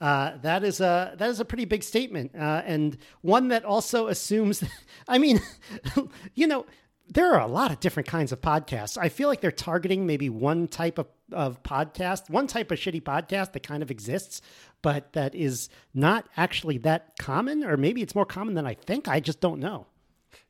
uh, 0.00 0.38
that 0.38 0.64
is 0.64 0.80
a 0.80 1.14
that 1.18 1.28
is 1.28 1.40
a 1.40 1.44
pretty 1.44 1.66
big 1.66 1.82
statement, 1.82 2.34
uh, 2.34 2.62
and 2.64 2.96
one 3.20 3.48
that 3.48 3.64
also 3.64 4.06
assumes. 4.06 4.60
That, 4.60 4.70
I 5.08 5.18
mean, 5.18 5.40
you 6.34 6.46
know, 6.46 6.64
there 7.06 7.34
are 7.34 7.40
a 7.40 7.46
lot 7.46 7.70
of 7.70 7.80
different 7.80 8.08
kinds 8.08 8.32
of 8.32 8.40
podcasts. 8.40 8.96
I 8.96 9.10
feel 9.10 9.28
like 9.28 9.40
they're 9.40 9.50
targeting 9.50 10.06
maybe 10.06 10.30
one 10.30 10.68
type 10.68 10.96
of, 10.96 11.08
of 11.32 11.62
podcast, 11.62 12.30
one 12.30 12.46
type 12.46 12.70
of 12.70 12.78
shitty 12.78 13.02
podcast 13.02 13.52
that 13.52 13.62
kind 13.62 13.82
of 13.82 13.90
exists, 13.90 14.40
but 14.80 15.12
that 15.12 15.34
is 15.34 15.68
not 15.92 16.28
actually 16.36 16.78
that 16.78 17.18
common, 17.18 17.64
or 17.64 17.76
maybe 17.76 18.00
it's 18.00 18.14
more 18.14 18.24
common 18.24 18.54
than 18.54 18.66
I 18.66 18.74
think. 18.74 19.08
I 19.08 19.20
just 19.20 19.40
don't 19.40 19.60
know. 19.60 19.86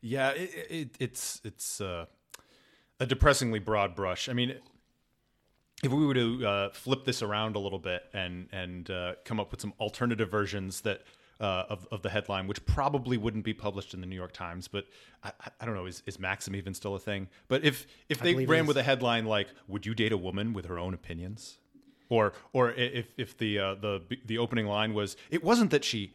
Yeah, 0.01 0.31
it, 0.31 0.51
it, 0.71 0.89
it's 0.99 1.41
it's 1.45 1.81
uh, 1.81 2.07
a 2.99 3.07
depressingly 3.07 3.59
broad 3.59 3.95
brush. 3.95 4.29
I 4.29 4.33
mean, 4.33 4.55
if 5.83 5.91
we 5.93 6.07
were 6.07 6.15
to 6.15 6.47
uh, 6.47 6.71
flip 6.71 7.05
this 7.05 7.23
around 7.23 7.57
a 7.57 7.59
little 7.59 7.79
bit 7.79 8.03
and 8.13 8.49
and 8.53 8.91
uh, 8.91 9.15
come 9.25 9.41
up 9.41 9.51
with 9.51 9.61
some 9.61 9.73
alternative 9.81 10.31
versions 10.31 10.83
that 10.83 11.03
uh, 11.41 11.65
of 11.71 11.87
of 11.91 12.03
the 12.03 12.11
headline, 12.11 12.47
which 12.47 12.65
probably 12.67 13.17
wouldn't 13.17 13.45
be 13.45 13.55
published 13.55 13.95
in 13.95 14.01
the 14.01 14.07
New 14.07 14.17
York 14.17 14.33
Times, 14.33 14.69
but 14.69 14.85
I, 15.25 15.33
I- 15.61 15.65
don't 15.65 15.75
know, 15.75 15.87
is 15.87 16.03
is 16.07 16.19
Maxim 16.19 16.55
even 16.55 16.75
still 16.75 16.95
a 16.95 16.99
thing? 16.99 17.29
But 17.49 17.65
if 17.65 17.87
if 18.09 18.21
they 18.21 18.35
ran 18.47 18.67
with 18.67 18.77
a 18.77 18.83
headline 18.83 19.25
like 19.25 19.49
"Would 19.69 19.87
you 19.87 19.95
date 19.95 20.13
a 20.13 20.19
woman 20.19 20.53
with 20.53 20.67
her 20.67 20.79
own 20.79 20.93
opinions?" 20.93 21.57
or 22.11 22.35
or 22.53 22.73
if 22.73 23.07
if 23.17 23.39
the 23.39 23.59
uh, 23.59 23.75
the 23.77 24.03
the 24.27 24.37
opening 24.37 24.67
line 24.67 24.93
was, 24.93 25.17
"It 25.31 25.43
wasn't 25.43 25.71
that 25.71 25.85
she 25.85 26.13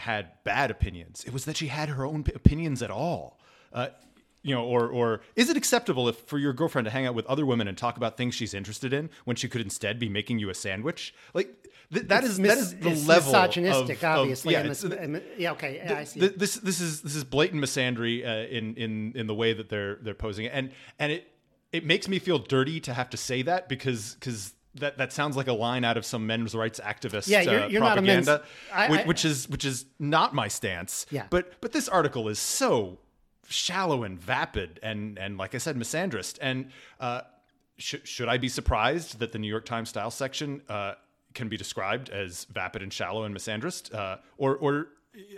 had 0.00 0.30
bad 0.44 0.70
opinions. 0.70 1.24
It 1.26 1.32
was 1.32 1.44
that 1.46 1.56
she 1.56 1.68
had 1.68 1.88
her 1.90 2.04
own 2.04 2.24
p- 2.24 2.32
opinions 2.34 2.82
at 2.82 2.90
all. 2.90 3.38
Uh, 3.72 3.88
you 4.42 4.54
know, 4.54 4.64
or 4.64 4.88
or 4.88 5.20
is 5.36 5.50
it 5.50 5.56
acceptable 5.56 6.08
if 6.08 6.16
for 6.20 6.38
your 6.38 6.52
girlfriend 6.52 6.84
to 6.86 6.90
hang 6.90 7.06
out 7.06 7.14
with 7.14 7.26
other 7.26 7.44
women 7.44 7.66
and 7.68 7.76
talk 7.76 7.96
about 7.96 8.16
things 8.16 8.34
she's 8.34 8.54
interested 8.54 8.92
in 8.92 9.10
when 9.24 9.36
she 9.36 9.48
could 9.48 9.60
instead 9.60 9.98
be 9.98 10.08
making 10.08 10.38
you 10.38 10.48
a 10.48 10.54
sandwich? 10.54 11.12
Like 11.34 11.48
th- 11.92 12.06
that 12.06 12.22
is 12.24 12.38
Mis- 12.38 12.48
that 12.54 12.58
is 12.58 12.74
the 12.78 12.90
level 13.08 13.32
misogynistic, 13.32 13.98
of, 13.98 14.04
of- 14.04 14.18
obviously. 14.20 14.52
yeah, 14.52 14.60
and 14.60 14.70
it's- 14.70 14.84
it's- 14.84 15.22
yeah, 15.36 15.52
okay, 15.52 15.82
yeah, 15.84 15.98
I 15.98 16.04
see. 16.04 16.20
th- 16.20 16.34
this 16.36 16.54
this 16.54 16.80
is 16.80 17.02
this 17.02 17.16
is 17.16 17.24
blatant 17.24 17.62
misandry 17.62 18.24
uh, 18.24 18.48
in 18.48 18.74
in 18.76 19.12
in 19.16 19.26
the 19.26 19.34
way 19.34 19.52
that 19.52 19.68
they're 19.68 19.96
they're 19.96 20.14
posing 20.14 20.44
it, 20.46 20.52
and 20.54 20.70
and 21.00 21.10
it 21.12 21.26
it 21.72 21.84
makes 21.84 22.08
me 22.08 22.18
feel 22.20 22.38
dirty 22.38 22.78
to 22.80 22.94
have 22.94 23.10
to 23.10 23.16
say 23.16 23.42
that 23.42 23.68
because 23.68 24.14
because 24.14 24.54
that, 24.80 24.98
that 24.98 25.12
sounds 25.12 25.36
like 25.36 25.46
a 25.48 25.52
line 25.52 25.84
out 25.84 25.96
of 25.96 26.04
some 26.04 26.26
men's 26.26 26.54
rights 26.54 26.80
activist 26.82 27.28
Yeah, 27.28 27.40
you're- 27.42 27.56
uh, 27.64 27.68
you're 27.68 27.80
not 27.80 27.98
a 27.98 28.02
men's- 28.02 28.26
propaganda, 28.26 28.48
I- 28.72 28.90
which, 28.90 29.00
I- 29.00 29.04
which 29.04 29.24
is 29.24 29.48
which 29.48 29.64
is 29.64 29.86
not 29.98 30.34
my 30.34 30.48
stance. 30.48 31.06
Yeah. 31.10 31.26
But 31.30 31.60
but 31.60 31.72
this 31.72 31.88
article 31.88 32.28
is 32.28 32.38
so 32.38 32.98
shallow 33.48 34.04
and 34.04 34.18
vapid 34.20 34.78
and 34.82 35.18
and 35.18 35.38
like 35.38 35.54
I 35.54 35.58
said, 35.58 35.76
misandrist. 35.76 36.38
And 36.40 36.70
uh, 37.00 37.22
should 37.76 38.06
should 38.06 38.28
I 38.28 38.38
be 38.38 38.48
surprised 38.48 39.18
that 39.20 39.32
the 39.32 39.38
New 39.38 39.48
York 39.48 39.64
Times 39.64 39.88
style 39.88 40.10
section 40.10 40.62
uh, 40.68 40.94
can 41.34 41.48
be 41.48 41.56
described 41.56 42.10
as 42.10 42.44
vapid 42.46 42.82
and 42.82 42.92
shallow 42.92 43.24
and 43.24 43.34
misandrist, 43.36 43.94
uh, 43.94 44.16
or 44.36 44.56
or 44.56 44.88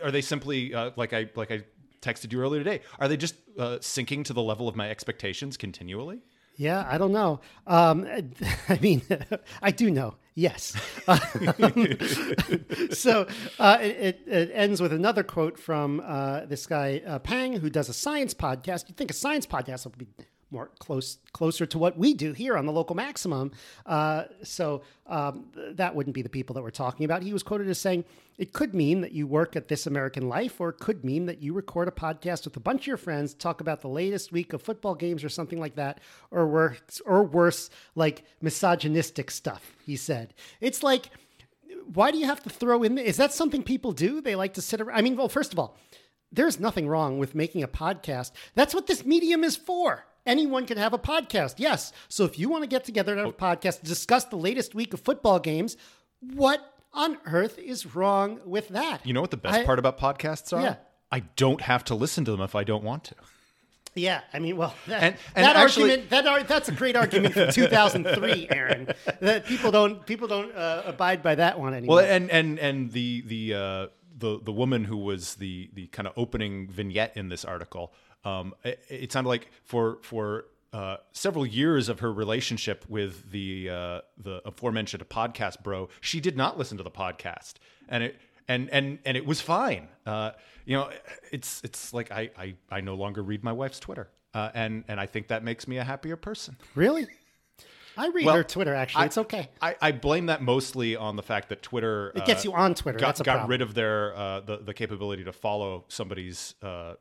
are 0.02 0.11
they 0.11 0.23
simply 0.23 0.75
uh, 0.75 0.90
like 0.97 1.12
I 1.12 1.28
like 1.37 1.50
I 1.50 1.64
texted 2.02 2.32
you 2.32 2.40
earlier 2.40 2.62
today? 2.64 2.80
Are 2.99 3.09
they 3.09 3.16
just 3.16 3.35
uh, 3.59 3.76
sinking 3.80 4.25
to 4.25 4.32
the 4.32 4.42
level 4.42 4.68
of 4.68 4.75
my 4.76 4.88
expectations 4.90 5.56
continually? 5.59 6.20
Yeah, 6.61 6.87
I 6.87 6.99
don't 6.99 7.12
know. 7.12 7.40
Um, 7.67 8.07
I 8.69 8.79
mean, 8.83 9.00
I 9.62 9.71
do 9.71 9.90
know. 9.90 10.17
Yes. 10.35 10.76
so 12.90 13.26
uh, 13.59 13.79
it, 13.81 14.21
it, 14.26 14.50
ends 14.52 14.83
with 14.83 14.93
another 14.93 15.23
quote 15.23 15.59
from 15.59 16.02
uh, 16.05 16.45
this 16.45 16.67
guy 16.67 17.00
uh, 17.07 17.19
Pang, 17.19 17.55
who 17.55 17.71
does 17.71 17.88
a 17.88 17.95
science 17.95 18.35
podcast. 18.35 18.88
You'd 18.88 18.99
think 18.99 19.11
a 19.11 19.14
science 19.14 19.47
podcast 19.47 19.87
would 19.87 19.97
be 19.97 20.09
more 20.50 20.71
close, 20.78 21.19
closer 21.33 21.66
to 21.66 21.78
what 21.78 21.97
we 21.97 22.14
do 22.14 22.33
here 22.33 22.57
on 22.57 22.66
the 22.66 22.73
local 22.73 22.97
maximum. 22.97 23.52
Uh, 23.87 24.25
so 24.42 24.83
um, 25.07 25.47
th- 25.54 25.76
that 25.76 25.95
wouldn't 25.95 26.14
be 26.14 26.23
the 26.23 26.28
people 26.28 26.54
that 26.54 26.62
we're 26.62 26.71
talking 26.71 27.04
about. 27.04 27.23
He 27.23 27.33
was 27.33 27.42
quoted 27.42 27.69
as 27.69 27.78
saying, 27.78 28.04
"It 28.38 28.52
could 28.52 28.75
mean 28.75 29.00
that 29.00 29.12
you 29.12 29.26
work 29.26 29.57
at 29.57 29.69
This 29.69 29.87
American 29.87 30.28
Life, 30.28 30.61
or 30.61 30.71
it 30.71 30.78
could 30.78 31.04
mean 31.04 31.26
that 31.26 31.40
you 31.42 31.52
record 31.52 31.88
a 31.88 31.92
podcast 31.92 32.45
with 32.45 32.57
a 32.57 32.61
bunch 32.61 32.83
of 32.83 32.87
your 32.87 32.97
friends, 32.97 33.35
talk 33.35 33.61
about 33.61 33.80
the 33.80 33.88
latest 33.88 34.33
week 34.33 34.52
of 34.52 34.62
football 34.62 34.95
games 34.95 35.23
or 35.23 35.28
something 35.28 35.61
like 35.61 35.76
that, 35.76 36.00
or 36.30 36.47
worse, 36.47 37.00
or 37.07 37.23
worse, 37.23 37.71
like 37.95 38.25
misogynistic 38.40 39.30
stuff." 39.30 39.76
He 39.85 39.97
said, 39.97 40.35
"It's 40.61 40.83
like." 40.83 41.11
Why 41.92 42.12
do 42.12 42.19
you 42.19 42.26
have 42.26 42.42
to 42.45 42.50
throw 42.50 42.85
in? 42.85 42.99
Is 42.99 43.16
that 43.16 43.33
something 43.33 43.64
people 43.64 43.90
do? 43.90 44.21
They 44.21 44.37
like 44.37 44.54
to 44.54 44.62
sit 44.62 44.80
around. 44.80 44.97
I 44.97 45.02
mean, 45.02 45.16
well, 45.16 45.28
first 45.28 45.52
of 45.52 45.59
all, 45.59 45.76
there's 46.30 46.61
nothing 46.61 46.87
wrong 46.87 47.19
with 47.19 47.35
making 47.35 47.64
a 47.64 47.69
podcast. 47.69 48.30
That's 48.54 48.75
what 48.75 48.87
this 48.87 49.04
medium 49.04 49.42
is 49.42 49.57
for. 49.57 50.04
Anyone 50.27 50.67
can 50.67 50.77
have 50.79 50.93
a 50.93 50.99
podcast. 50.99 51.55
Yes. 51.59 51.93
So 52.09 52.25
if 52.25 52.39
you 52.39 52.49
want 52.49 52.62
to 52.62 52.69
get 52.69 52.85
together 52.85 53.12
and 53.12 53.21
have 53.21 53.29
a 53.31 53.33
podcast 53.33 53.81
to 53.81 53.87
discuss 53.87 54.25
the 54.25 54.37
latest 54.37 54.75
week 54.75 54.93
of 54.95 55.00
football 55.00 55.39
games, 55.39 55.77
what 56.21 56.61
on 56.93 57.19
earth 57.27 57.59
is 57.59 57.95
wrong 57.95 58.41
with 58.45 58.69
that? 58.69 59.05
You 59.07 59.12
know 59.15 59.21
what 59.21 59.31
the 59.31 59.37
best 59.37 59.61
I- 59.61 59.65
part 59.65 59.79
about 59.79 59.99
podcasts 59.99 60.57
are? 60.57 60.61
Yeah. 60.62 60.75
I 61.12 61.21
don't 61.37 61.61
have 61.62 61.85
to 61.85 61.95
listen 61.95 62.25
to 62.27 62.31
them 62.31 62.41
if 62.41 62.55
I 62.55 62.62
don't 62.65 62.85
want 62.85 63.05
to. 63.05 63.15
Yeah, 63.97 64.21
I 64.33 64.39
mean, 64.39 64.57
well, 64.57 64.73
that, 64.87 65.03
And- 65.03 65.17
and 65.35 65.45
that 65.45 65.57
actually- 65.57 65.91
argument 65.91 66.11
that 66.11 66.47
that's 66.49 66.69
a 66.69 66.73
great 66.73 66.95
argument 66.95 67.35
from 67.35 67.50
2003, 67.53 68.47
Aaron. 68.50 68.89
That 69.21 69.47
people 69.47 69.73
don't 69.73 70.07
people 70.07 70.29
don't 70.29 70.55
uh, 70.55 70.83
abide 70.87 71.23
by 71.25 71.35
that 71.35 71.59
one 71.59 71.75
anymore. 71.75 71.97
Well, 71.97 72.05
and 72.05 72.31
and 72.31 72.59
and 72.61 72.93
the 72.93 73.23
the 73.27 73.55
uh, 73.55 73.87
the 74.17 74.39
the 74.45 74.53
woman 74.53 74.85
who 74.85 74.97
was 74.97 75.35
the 75.37 75.71
the 75.75 75.89
kind 75.89 76.07
of 76.07 76.12
opening 76.17 76.69
vignette 76.69 77.17
in 77.17 77.31
this 77.31 77.45
article, 77.45 77.93
um, 78.25 78.55
it, 78.65 78.81
it 78.89 79.12
sounded 79.12 79.29
like 79.29 79.50
for 79.65 79.99
for 80.03 80.47
uh, 80.73 80.97
several 81.12 81.45
years 81.47 81.89
of 81.89 82.00
her 82.00 82.12
relationship 82.12 82.85
with 82.89 83.31
the 83.33 83.69
uh, 83.71 84.00
the 84.19 84.41
aforementioned 84.45 85.07
podcast 85.09 85.62
bro, 85.62 85.89
she 86.00 86.21
did 86.21 86.37
not 86.37 86.59
listen 86.59 86.77
to 86.79 86.85
the 86.85 86.91
podcast, 86.91 87.55
and 87.89 88.05
it 88.05 88.17
and 88.49 88.69
and 88.71 88.99
and 89.05 89.17
it 89.17 89.27
was 89.27 89.41
fine. 89.41 89.89
Uh, 90.07 90.31
you 90.65 90.77
know, 90.77 90.91
it's 91.33 91.61
it's 91.65 91.93
like 91.93 92.11
I 92.12 92.31
I, 92.39 92.55
I 92.71 92.81
no 92.81 92.95
longer 92.95 93.23
read 93.23 93.43
my 93.43 93.53
wife's 93.53 93.81
Twitter, 93.81 94.09
uh, 94.35 94.50
and 94.55 94.85
and 94.87 95.00
I 95.00 95.07
think 95.07 95.29
that 95.29 95.43
makes 95.43 95.67
me 95.67 95.79
a 95.79 95.85
happier 95.85 96.17
person. 96.17 96.57
really, 96.77 97.09
I 97.97 98.09
read 98.09 98.27
Well, 98.27 98.37
her 98.37 98.45
Twitter. 98.45 98.73
Actually, 98.75 99.03
I- 99.03 99.07
it's 99.07 99.19
okay. 99.19 99.49
I, 99.61 99.75
I 99.81 99.93
blame 99.93 100.27
that 100.27 100.41
mostly 100.43 100.95
on 100.95 101.17
the 101.17 101.23
fact 101.23 101.49
that 101.49 101.62
Twitter 101.62 102.12
It 102.15 102.25
gets 102.27 102.45
you 102.45 102.53
on 102.53 102.75
Twitter. 102.75 102.99
got, 102.99 103.07
That's 103.09 103.21
a 103.21 103.25
got 103.25 103.49
rid 103.49 103.61
of 103.62 103.75
their 103.75 104.15
uh, 104.15 104.41
the 104.41 104.59
the 104.59 104.75
capability 104.75 105.25
to 105.25 105.33
follow 105.33 105.85
somebody's 105.89 106.55
uh, 106.62 106.95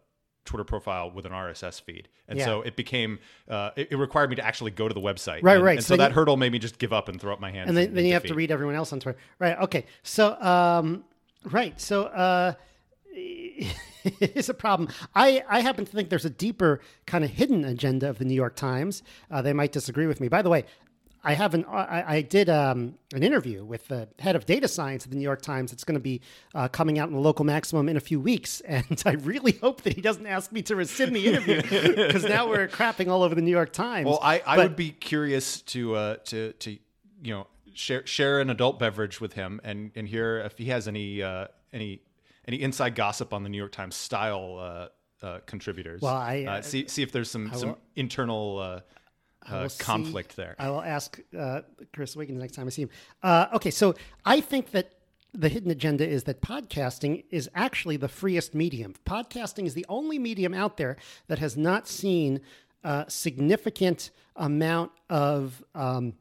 Twitter 0.50 0.64
profile 0.64 1.12
with 1.12 1.26
an 1.26 1.32
RSS 1.32 1.80
feed, 1.82 2.10
and 2.28 2.40
Yeah. 2.40 2.46
so 2.46 2.62
it 2.64 2.76
became 2.76 3.20
uh, 3.48 3.70
it, 3.76 3.90
it 3.92 3.96
required 3.98 4.30
me 4.32 4.36
to 4.38 4.46
actually 4.46 4.72
go 4.72 4.88
to 4.88 4.94
the 4.94 5.00
website. 5.00 5.40
Right, 5.44 5.56
and, 5.58 5.64
right. 5.64 5.78
And 5.78 5.86
So 5.86 5.94
so, 5.94 5.98
that 5.98 6.10
you- 6.10 6.16
hurdle 6.16 6.38
made 6.38 6.52
me 6.52 6.60
just 6.60 6.80
give 6.80 6.92
up 6.92 7.08
and 7.08 7.22
throw 7.22 7.32
up 7.34 7.40
my 7.40 7.52
hands. 7.52 7.70
and 7.70 7.78
then, 7.78 7.90
in 7.90 7.94
then 7.96 8.06
you 8.06 8.14
have 8.14 8.24
to 8.24 8.34
read 8.34 8.50
everyone 8.52 8.76
else 8.76 8.92
on 8.92 9.00
Twitter. 9.00 9.20
Right. 9.38 9.58
Okay. 9.60 9.86
So, 10.04 10.36
um, 10.42 11.04
right. 11.46 11.80
So, 11.80 12.06
uh, 12.06 12.54
it's 14.22 14.50
a 14.50 14.54
problem. 14.54 14.90
I, 15.16 15.44
I 15.50 15.60
happen 15.62 15.86
to 15.86 15.92
think 15.92 16.10
there's 16.10 16.26
a 16.26 16.30
deeper 16.30 16.80
kind 17.06 17.24
of 17.24 17.30
hidden 17.32 17.66
agenda 17.66 18.10
of 18.10 18.18
the 18.18 18.26
New 18.26 18.34
York 18.34 18.56
Times. 18.56 19.04
Uh, 19.30 19.42
they 19.42 19.54
might 19.54 19.72
disagree 19.72 20.08
with 20.08 20.20
me. 20.22 20.28
By 20.30 20.42
the 20.42 20.50
way, 20.50 20.66
I 21.24 21.34
have 21.34 21.54
an 21.54 21.66
I, 21.66 22.16
I 22.18 22.22
did 22.22 22.50
um, 22.50 22.96
an 23.14 23.24
interview 23.24 23.64
with 23.66 23.88
the 23.90 24.08
head 24.20 24.36
of 24.36 24.46
data 24.46 24.68
science 24.68 25.04
at 25.04 25.10
the 25.12 25.18
New 25.18 25.24
York 25.24 25.42
Times. 25.42 25.74
It's 25.74 25.84
going 25.84 25.96
to 25.96 26.00
be 26.00 26.22
uh, 26.56 26.68
coming 26.70 26.98
out 26.98 27.10
in 27.10 27.14
the 27.14 27.20
local 27.20 27.44
maximum 27.44 27.90
in 27.90 27.98
a 27.98 28.00
few 28.00 28.20
weeks, 28.20 28.62
and 28.66 29.02
I 29.06 29.12
really 29.14 29.54
hope 29.54 29.82
that 29.82 29.94
he 29.94 30.02
doesn't 30.02 30.26
ask 30.26 30.52
me 30.52 30.62
to 30.64 30.76
rescind 30.76 31.16
the 31.16 31.28
interview 31.28 31.62
because 31.96 32.24
now 32.24 32.48
we're 32.48 32.68
crapping 32.68 33.10
all 33.10 33.24
over 33.24 33.36
the 33.36 33.42
New 33.42 33.52
York 33.52 33.74
Times. 33.74 34.06
Well, 34.06 34.20
I, 34.22 34.42
I 34.46 34.56
But- 34.56 34.64
would 34.64 34.76
be 34.76 34.92
curious 34.92 35.62
to 35.64 35.96
uh, 35.96 36.16
to 36.26 36.54
to 36.54 36.72
you 36.72 37.34
know 37.34 37.48
share 37.74 38.06
share 38.06 38.40
an 38.40 38.50
adult 38.50 38.80
beverage 38.80 39.20
with 39.20 39.34
him 39.34 39.60
and 39.64 39.92
and 39.96 40.08
hear 40.08 40.40
if 40.40 40.58
he 40.58 40.66
has 40.66 40.88
any 40.88 41.22
uh, 41.22 41.48
any 41.74 42.02
any 42.48 42.62
inside 42.62 42.96
gossip 42.96 43.34
on 43.34 43.44
the 43.44 43.50
New 43.50 43.58
York 43.58 43.74
Times 43.74 43.96
style 43.96 44.58
uh, 44.58 45.26
uh, 45.26 45.40
contributors. 45.46 46.02
Well, 46.02 46.16
I- 46.16 46.46
uh, 46.48 46.62
see 46.62 46.88
see 46.88 47.04
if 47.04 47.12
there's 47.12 47.30
some 47.30 47.52
some 47.54 47.76
internal 47.98 48.60
uh, 48.60 48.80
uh, 49.52 49.62
will 49.62 49.70
see- 49.70 49.84
conflict 49.84 50.36
there. 50.36 50.56
I 50.60 50.70
will 50.70 50.82
ask 50.82 51.20
uh, 51.38 51.62
Chris 51.94 52.16
Wiggins 52.16 52.40
next 52.40 52.54
time 52.54 52.68
I 52.68 52.70
see 52.70 52.84
him. 52.84 52.90
Uh, 53.24 53.48
okay, 53.54 53.72
so 53.72 53.96
I 54.26 54.42
think 54.42 54.72
that 54.72 54.94
the 55.34 55.50
hidden 55.50 55.70
agenda 55.70 56.08
is 56.08 56.24
that 56.24 56.42
podcasting 56.42 57.24
is 57.30 57.50
actually 57.54 57.98
the 57.98 58.08
freest 58.08 58.56
medium. 58.56 58.96
Podcasting 59.06 59.66
is 59.66 59.76
the 59.76 59.86
only 59.88 60.18
medium 60.18 60.54
out 60.54 60.78
there 60.78 60.98
that 61.28 61.40
has 61.40 61.56
not 61.56 61.88
seen 61.88 62.42
a 62.84 63.06
significant 63.08 64.10
amount 64.36 64.92
of 65.10 65.64
um, 65.76 66.14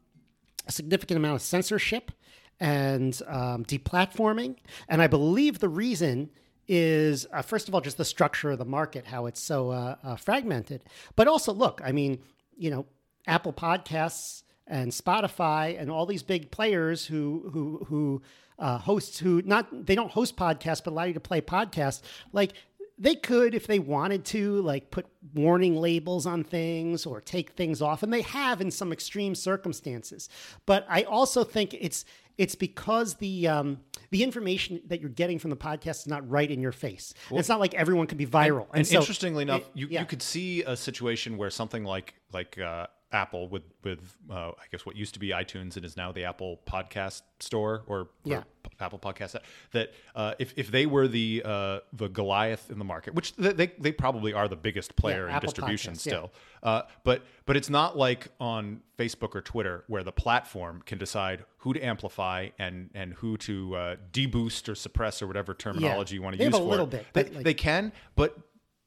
a 0.67 0.71
significant 0.71 1.17
amount 1.17 1.35
of 1.35 1.41
censorship 1.41 2.11
and 2.59 3.21
um, 3.27 3.65
deplatforming. 3.65 4.55
And 4.87 5.01
I 5.01 5.07
believe 5.07 5.59
the 5.59 5.69
reason 5.69 6.29
is, 6.67 7.25
uh, 7.33 7.41
first 7.41 7.67
of 7.67 7.73
all, 7.73 7.81
just 7.81 7.97
the 7.97 8.05
structure 8.05 8.51
of 8.51 8.59
the 8.59 8.65
market, 8.65 9.07
how 9.07 9.25
it's 9.25 9.41
so 9.41 9.71
uh, 9.71 9.95
uh, 10.03 10.15
fragmented. 10.17 10.81
But 11.15 11.27
also, 11.27 11.51
look, 11.51 11.81
I 11.83 11.91
mean, 11.91 12.19
you 12.55 12.69
know, 12.69 12.85
Apple 13.27 13.53
Podcasts 13.53 14.43
and 14.67 14.91
Spotify 14.91 15.79
and 15.79 15.89
all 15.89 16.05
these 16.05 16.23
big 16.23 16.51
players 16.51 17.05
who 17.05 17.49
who 17.51 17.85
who 17.87 18.21
uh, 18.57 18.77
hosts 18.77 19.19
who 19.19 19.41
not 19.43 19.85
they 19.85 19.95
don't 19.95 20.11
host 20.11 20.35
podcasts 20.35 20.83
but 20.83 20.91
allow 20.91 21.03
you 21.03 21.13
to 21.13 21.19
play 21.19 21.41
podcasts. 21.41 22.01
Like 22.31 22.53
they 22.97 23.15
could 23.15 23.55
if 23.55 23.65
they 23.65 23.79
wanted 23.79 24.25
to 24.25 24.61
like 24.61 24.91
put 24.91 25.07
warning 25.33 25.77
labels 25.77 26.25
on 26.25 26.43
things 26.43 27.05
or 27.05 27.21
take 27.21 27.51
things 27.51 27.81
off 27.81 28.03
and 28.03 28.11
they 28.11 28.21
have 28.21 28.59
in 28.61 28.69
some 28.69 28.91
extreme 28.91 29.33
circumstances. 29.33 30.29
But 30.65 30.85
i 30.89 31.03
also 31.03 31.43
think 31.43 31.73
it's 31.73 32.05
it's 32.37 32.55
because 32.55 33.15
the 33.15 33.49
um, 33.49 33.81
the 34.11 34.23
information 34.23 34.81
that 34.87 35.01
you're 35.01 35.09
getting 35.09 35.39
from 35.39 35.49
the 35.49 35.57
podcast 35.57 36.01
is 36.01 36.07
not 36.07 36.27
right 36.29 36.49
in 36.49 36.61
your 36.61 36.71
face. 36.71 37.13
It's 37.31 37.49
not 37.49 37.59
like 37.59 37.73
everyone 37.73 38.07
can 38.07 38.17
be 38.17 38.25
viral. 38.25 38.67
And 38.73 38.87
so- 38.87 38.99
interestingly 38.99 39.41
enough, 39.41 39.69
you, 39.73 39.87
yeah. 39.89 39.99
you 39.99 40.05
could 40.05 40.21
see 40.21 40.63
a 40.63 40.77
situation 40.77 41.37
where 41.37 41.49
something 41.49 41.83
like 41.83 42.13
like 42.31 42.57
uh, 42.57 42.87
Apple 43.11 43.47
with 43.49 43.63
with 43.83 44.15
uh, 44.29 44.49
I 44.49 44.65
guess 44.71 44.85
what 44.85 44.95
used 44.95 45.15
to 45.15 45.19
be 45.19 45.29
iTunes 45.29 45.75
and 45.75 45.83
is 45.83 45.97
now 45.97 46.11
the 46.11 46.25
Apple 46.25 46.59
Podcast 46.67 47.23
Store 47.39 47.83
or, 47.87 47.99
or 48.01 48.07
Yeah. 48.23 48.43
P- 48.61 48.69
Apple 48.79 48.99
Podcast 48.99 49.35
that 49.71 49.93
uh, 50.15 50.35
if 50.37 50.53
if 50.57 50.69
they 50.69 50.85
were 50.85 51.07
the 51.07 51.41
uh, 51.43 51.79
the 51.91 52.07
Goliath 52.07 52.69
in 52.69 52.77
the 52.77 52.85
market, 52.85 53.15
which 53.15 53.35
they 53.35 53.51
they, 53.53 53.67
they 53.79 53.91
probably 53.91 54.31
are 54.33 54.47
the 54.47 54.55
biggest 54.55 54.95
player 54.95 55.27
in 55.27 55.33
Apple 55.33 55.47
distribution 55.47 55.93
Podcasts, 55.93 56.05
yeah. 56.05 56.11
still, 56.11 56.33
uh, 56.61 56.81
but 57.03 57.23
but 57.47 57.57
it's 57.57 57.69
not 57.69 57.97
like 57.97 58.27
on 58.39 58.81
Facebook 58.97 59.35
or 59.35 59.41
Twitter 59.41 59.85
where 59.87 60.03
the 60.03 60.11
platform 60.11 60.83
can 60.85 60.97
decide 60.99 61.45
who 61.57 61.73
to 61.73 61.79
amplify 61.81 62.49
and 62.59 62.89
and 62.93 63.13
who 63.15 63.37
to 63.37 63.75
uh, 63.75 63.95
deboost 64.13 64.69
or 64.69 64.75
suppress 64.75 65.21
or 65.21 65.27
whatever 65.27 65.53
terminology 65.55 66.15
you 66.15 66.21
want 66.21 66.37
to 66.37 66.43
use 66.43 66.53
a 66.53 66.57
for 66.57 66.63
little 66.63 66.85
it. 66.85 66.91
bit, 66.91 67.05
They, 67.13 67.23
like- 67.35 67.43
they 67.43 67.53
can, 67.55 67.91
but 68.15 68.37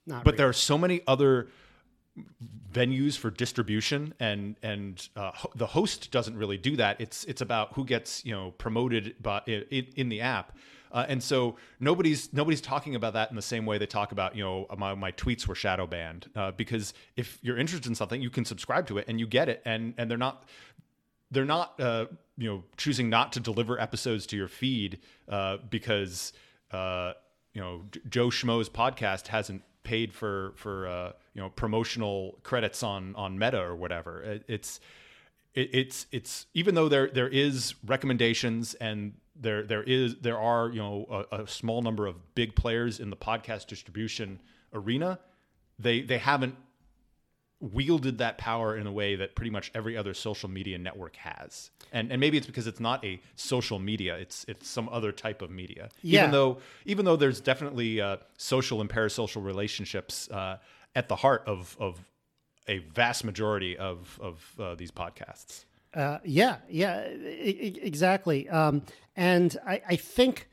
Not 0.07 0.23
but 0.25 0.37
there 0.37 0.49
are 0.49 0.53
so 0.55 0.79
many 0.79 1.01
other 1.09 1.49
venues 2.73 3.17
for 3.17 3.31
distribution 3.31 4.15
and 4.21 4.57
and 4.63 5.09
uh, 5.17 5.31
ho- 5.33 5.53
the 5.55 5.67
host 5.67 6.11
doesn't 6.11 6.37
really 6.37 6.59
do 6.59 6.77
that. 6.77 7.01
It's 7.01 7.25
it's 7.25 7.41
about 7.41 7.73
who 7.75 7.85
gets 7.85 8.25
you 8.25 8.33
know 8.33 8.53
promoted 8.53 9.15
by 9.23 9.43
in, 9.47 9.87
in 9.97 10.09
the 10.09 10.21
app. 10.21 10.57
Uh, 10.91 11.07
and 11.09 11.23
so 11.23 11.57
nobody's 11.81 12.33
nobody's 12.35 12.61
talking 12.61 12.95
about 12.95 13.15
that 13.15 13.31
in 13.31 13.37
the 13.37 13.43
same 13.43 13.65
way 13.65 13.79
they 13.79 13.87
talk 13.87 14.13
about 14.13 14.37
you 14.37 14.45
know 14.45 14.67
my, 14.77 14.95
my 14.95 15.11
tweets 15.13 15.47
were 15.47 15.55
shadow 15.55 15.87
banned. 15.87 16.29
Uh, 16.37 16.51
because 16.53 16.93
if 17.17 17.39
you're 17.43 17.57
interested 17.57 17.89
in 17.89 17.95
something 17.95 18.21
you 18.21 18.31
can 18.31 18.45
subscribe 18.45 18.87
to 18.87 18.99
it 18.99 19.07
and 19.09 19.19
you 19.19 19.27
get 19.27 19.49
it. 19.49 19.63
And 19.65 19.95
and 19.97 20.11
they're 20.11 20.19
not 20.19 20.45
they're 21.31 21.45
not 21.47 21.81
uh, 21.81 22.07
you 22.37 22.49
know 22.49 22.65
choosing 22.77 23.09
not 23.09 23.33
to 23.33 23.41
deliver 23.41 23.81
episodes 23.81 24.27
to 24.27 24.37
your 24.37 24.49
feed 24.49 24.99
uh, 25.29 25.57
because 25.71 26.33
uh, 26.73 27.13
you 27.55 27.61
know 27.61 27.83
Joe 28.09 28.29
Schmo's 28.29 28.69
podcast 28.69 29.29
hasn't 29.29 29.63
paid 29.85 30.13
for 30.13 30.53
for 30.57 30.87
uh, 30.87 31.13
you 31.35 31.41
know 31.41 31.51
promotional 31.51 32.39
credits 32.43 32.83
on 32.83 33.15
on 33.17 33.39
Meta 33.39 33.61
or 33.61 33.75
whatever. 33.75 34.23
It, 34.23 34.45
it's 34.49 34.81
it, 35.55 35.71
it's 35.73 36.07
it's 36.13 36.47
even 36.55 36.75
though 36.75 36.89
there 36.89 37.09
there 37.09 37.29
is 37.29 37.75
recommendations 37.85 38.75
and 38.75 39.15
there 39.37 39.63
there 39.63 39.83
is 39.83 40.17
there 40.21 40.39
are 40.39 40.71
you 40.71 40.81
know 40.81 41.27
a, 41.31 41.43
a 41.43 41.47
small 41.47 41.83
number 41.83 42.07
of 42.07 42.35
big 42.35 42.55
players 42.55 43.01
in 43.01 43.11
the 43.11 43.17
podcast 43.17 43.67
distribution 43.67 44.41
arena. 44.73 45.19
They 45.79 46.03
they 46.03 46.19
haven't 46.19 46.57
wielded 47.63 48.19
that 48.19 48.39
power 48.39 48.77
in 48.77 48.87
a 48.89 48.93
way 48.93 49.15
that 49.15 49.37
pretty 49.37 49.51
much 49.51 49.71
every 49.75 49.97
other 49.97 50.13
social 50.13 50.49
media 50.49 50.77
network 50.79 51.17
has. 51.17 51.71
And 51.93 52.11
and 52.11 52.21
maybe 52.21 52.37
it's 52.37 52.47
because 52.47 52.67
it's 52.67 52.81
not 52.81 53.05
a 53.05 53.21
social 53.37 53.79
media, 53.79 54.17
it's 54.17 54.45
it's 54.49 54.69
some 54.69 54.89
other 54.89 55.13
type 55.13 55.41
of 55.43 55.51
media. 55.51 55.89
Yeah. 56.03 56.21
Even 56.21 56.33
though 56.33 56.59
even 56.85 57.05
though 57.05 57.17
there's 57.17 57.41
definitely 57.41 58.01
uh, 58.01 58.17
social 58.37 58.81
and 58.81 58.91
parasocial 58.91 59.45
relationships 59.45 60.29
uh, 60.31 60.59
at 60.95 61.09
the 61.09 61.17
heart 61.17 61.45
of 61.47 61.77
of 61.79 62.05
a 62.67 62.79
vast 62.79 63.25
majority 63.25 63.79
of 63.79 64.19
of 64.21 64.55
uh, 64.59 64.75
these 64.75 64.91
podcasts. 64.91 65.65
Uh, 65.95 66.19
yeah, 66.25 66.57
yeah, 66.69 67.07
e- 67.11 67.15
e- 67.15 67.79
exactly. 67.83 68.49
Um, 68.49 68.83
and 69.15 69.55
I, 69.67 69.83
I 69.87 69.97
think, 69.97 70.49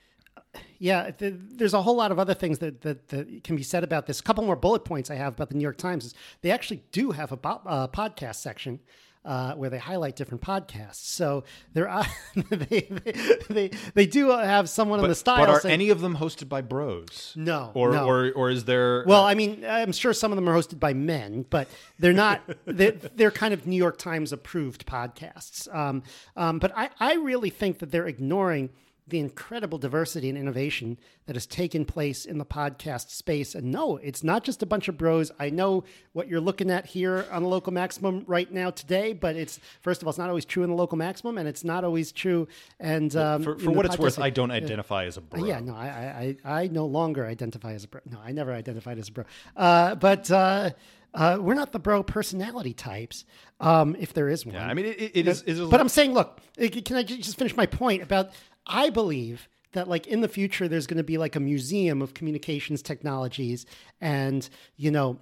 yeah, 0.79 1.12
th- 1.12 1.34
there's 1.38 1.74
a 1.74 1.82
whole 1.82 1.96
lot 1.96 2.12
of 2.12 2.20
other 2.20 2.34
things 2.34 2.60
that, 2.60 2.82
that, 2.82 3.08
that 3.10 3.44
can 3.44 3.56
be 3.56 3.63
said 3.63 3.84
about 3.84 4.08
this. 4.08 4.20
A 4.20 4.24
couple 4.24 4.44
more 4.44 4.56
bullet 4.56 4.86
points 4.86 5.10
I 5.12 5.15
have 5.15 5.34
about 5.34 5.50
the 5.50 5.56
New 5.56 5.62
York 5.63 5.77
Times 5.77 6.06
is 6.06 6.13
they 6.41 6.51
actually 6.51 6.84
do 6.91 7.12
have 7.12 7.32
a 7.32 7.38
bo- 7.38 7.62
uh, 7.65 7.88
podcast 7.88 8.36
section. 8.36 8.79
Uh, 9.25 9.53
where 9.56 9.70
they 9.70 9.77
highlight 9.77 10.15
different 10.15 10.41
podcasts, 10.41 10.96
so 11.06 11.44
there 11.74 11.89
are 11.89 12.06
they, 12.50 12.88
they, 12.89 13.12
they 13.50 13.72
they 13.94 14.06
do 14.06 14.29
have 14.29 14.70
someone 14.70 15.01
in 15.01 15.10
the 15.10 15.13
style. 15.13 15.46
but 15.46 15.50
are 15.50 15.60
saying- 15.60 15.74
any 15.74 15.89
of 15.89 16.00
them 16.00 16.15
hosted 16.15 16.48
by 16.48 16.62
bros? 16.62 17.34
No, 17.36 17.72
Or 17.75 17.91
no. 17.91 18.08
or 18.08 18.32
or 18.32 18.50
is 18.50 18.63
there 18.63 19.03
Well, 19.06 19.25
I 19.25 19.34
mean, 19.36 19.65
I'm 19.68 19.91
sure 19.91 20.13
some 20.13 20.32
of 20.32 20.38
them 20.38 20.48
are 20.48 20.53
hosted 20.56 20.79
by 20.79 20.94
men, 20.94 21.46
but 21.50 21.68
they're 22.00 22.13
not. 22.13 22.41
they're, 22.65 22.94
they're 22.94 23.29
kind 23.29 23.53
of 23.53 23.68
New 23.68 23.75
York 23.75 23.98
Times 23.98 24.32
approved 24.32 24.86
podcasts. 24.86 25.68
Um, 25.75 26.01
um, 26.38 26.58
but 26.60 26.72
I, 26.77 26.89
I 27.01 27.15
really 27.15 27.50
think 27.50 27.79
that 27.79 27.91
they're 27.91 28.08
ignoring 28.08 28.70
the 29.10 29.20
incredible 29.20 29.78
diversity 29.78 30.30
and 30.30 30.38
innovation 30.38 30.98
that 31.25 31.36
has 31.36 31.46
taken 31.46 31.86
place 31.86 32.25
in 32.25 32.38
the 32.38 32.46
podcast 32.46 33.10
space. 33.10 33.56
And 33.56 33.72
no, 33.72 33.98
it's 33.98 34.24
not 34.24 34.44
just 34.44 34.62
a 34.63 34.66
bunch 34.66 34.88
of 34.88 34.98
bros. 34.98 35.32
I 35.39 35.50
know 35.50 35.84
what 36.13 36.28
you're 36.28 36.39
looking 36.42 36.72
at 36.72 36.86
here 36.86 37.25
on 37.32 37.44
the 37.44 37.50
local 37.50 37.74
maximum 37.74 38.24
right 38.28 38.51
now 38.51 38.70
today, 38.70 39.13
but 39.13 39.36
it's 39.36 39.60
first 39.82 40.01
of 40.01 40.08
all, 40.08 40.12
it's 40.12 40.18
not 40.20 40.30
always 40.30 40.46
true 40.46 40.63
in 40.63 40.70
the 40.70 40.75
local 40.75 40.98
maximum, 40.98 41.38
and 41.38 41.48
it's 41.48 41.63
not 41.63 41.84
always 41.84 42.12
true. 42.12 42.48
And 42.80 43.16
um, 43.16 43.44
for, 43.44 43.58
for 43.58 43.72
what 43.72 43.86
it's 43.86 43.98
worth, 43.98 44.20
I 44.20 44.30
don't 44.30 44.51
identify 44.51 45.06
as 45.06 45.18
a 45.18 45.22
bro. 45.22 45.42
uh, 45.42 45.46
Yeah, 45.46 45.60
no, 45.60 45.75
I, 45.75 46.36
I, 46.46 46.62
I 46.62 46.68
no 46.68 46.86
longer 46.86 47.25
identify 47.25 47.74
as 47.74 47.84
a 47.84 47.88
bro. 47.88 48.01
No, 48.10 48.20
I 48.24 48.32
never 48.32 48.54
identified 48.54 48.98
as 49.00 49.10
a 49.10 49.12
bro. 49.12 49.24
Uh, 49.56 49.96
but 49.96 50.30
uh, 50.32 50.72
uh, 51.13 51.38
we're 51.42 51.56
not 51.56 51.72
the 51.72 51.80
bro 51.80 52.04
personality 52.04 52.74
types, 52.74 53.25
um, 53.60 53.96
if 54.00 54.13
there 54.13 54.30
is 54.30 54.46
one. 54.46 54.56
Yeah, 54.56 54.68
I 54.68 54.74
mean, 54.74 54.86
it, 54.86 55.12
it 55.16 55.28
is. 55.28 55.42
It 55.42 55.50
is 55.58 55.62
but 55.62 55.80
I'm 55.80 55.89
saying, 55.89 56.13
look, 56.13 56.39
uh, 56.62 56.68
can 56.86 56.98
I 56.98 57.04
just 57.04 57.38
finish 57.38 57.56
my 57.58 57.66
point 57.66 58.04
about? 58.04 58.30
I 58.69 58.89
believe 58.91 59.49
that 59.73 59.88
like 59.88 60.07
in 60.07 60.21
the 60.21 60.27
future, 60.27 60.67
there's 60.67 60.88
going 60.88 60.97
to 60.97 61.03
be 61.03 61.17
like 61.17 61.35
a 61.35 61.39
museum 61.39 62.01
of 62.01 62.13
communications 62.13 62.81
technologies, 62.81 63.65
and 63.99 64.47
you 64.77 64.91
know, 64.91 65.19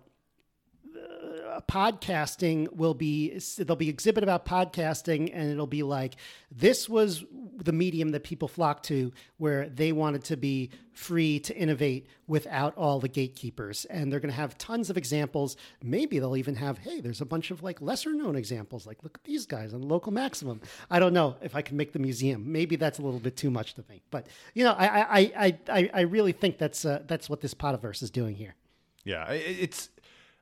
podcasting 1.61 2.71
will 2.73 2.93
be 2.93 3.39
there'll 3.57 3.75
be 3.75 3.89
exhibit 3.89 4.23
about 4.23 4.45
podcasting 4.45 5.31
and 5.33 5.51
it'll 5.51 5.67
be 5.67 5.83
like 5.83 6.15
this 6.51 6.87
was 6.87 7.23
the 7.57 7.71
medium 7.71 8.09
that 8.09 8.23
people 8.23 8.47
flocked 8.47 8.85
to 8.85 9.11
where 9.37 9.67
they 9.69 9.91
wanted 9.91 10.23
to 10.23 10.37
be 10.37 10.69
free 10.93 11.39
to 11.39 11.55
innovate 11.55 12.07
without 12.27 12.75
all 12.75 12.99
the 12.99 13.07
gatekeepers. 13.07 13.85
And 13.85 14.11
they're 14.11 14.19
going 14.19 14.31
to 14.31 14.35
have 14.35 14.57
tons 14.57 14.89
of 14.89 14.97
examples. 14.97 15.57
Maybe 15.83 16.19
they'll 16.19 16.37
even 16.37 16.55
have 16.55 16.77
hey 16.79 17.01
there's 17.01 17.21
a 17.21 17.25
bunch 17.25 17.51
of 17.51 17.63
like 17.63 17.81
lesser 17.81 18.13
known 18.13 18.35
examples 18.35 18.85
like 18.85 19.03
look 19.03 19.17
at 19.17 19.23
these 19.23 19.45
guys 19.45 19.73
on 19.73 19.81
local 19.81 20.11
maximum. 20.11 20.61
I 20.89 20.99
don't 20.99 21.13
know 21.13 21.35
if 21.41 21.55
i 21.55 21.61
can 21.61 21.77
make 21.77 21.93
the 21.93 21.99
museum. 21.99 22.51
Maybe 22.51 22.75
that's 22.75 22.99
a 22.99 23.01
little 23.01 23.19
bit 23.19 23.35
too 23.35 23.51
much 23.51 23.73
to 23.75 23.81
think. 23.81 24.03
But 24.11 24.27
you 24.53 24.63
know 24.63 24.73
i 24.73 24.87
i 24.87 25.19
i 25.19 25.57
i, 25.69 25.89
I 25.93 26.01
really 26.01 26.31
think 26.31 26.57
that's 26.57 26.85
uh, 26.85 27.03
that's 27.07 27.29
what 27.29 27.41
this 27.41 27.53
potiverse 27.53 28.01
is 28.03 28.11
doing 28.11 28.35
here. 28.35 28.55
Yeah, 29.07 29.31
it's 29.31 29.89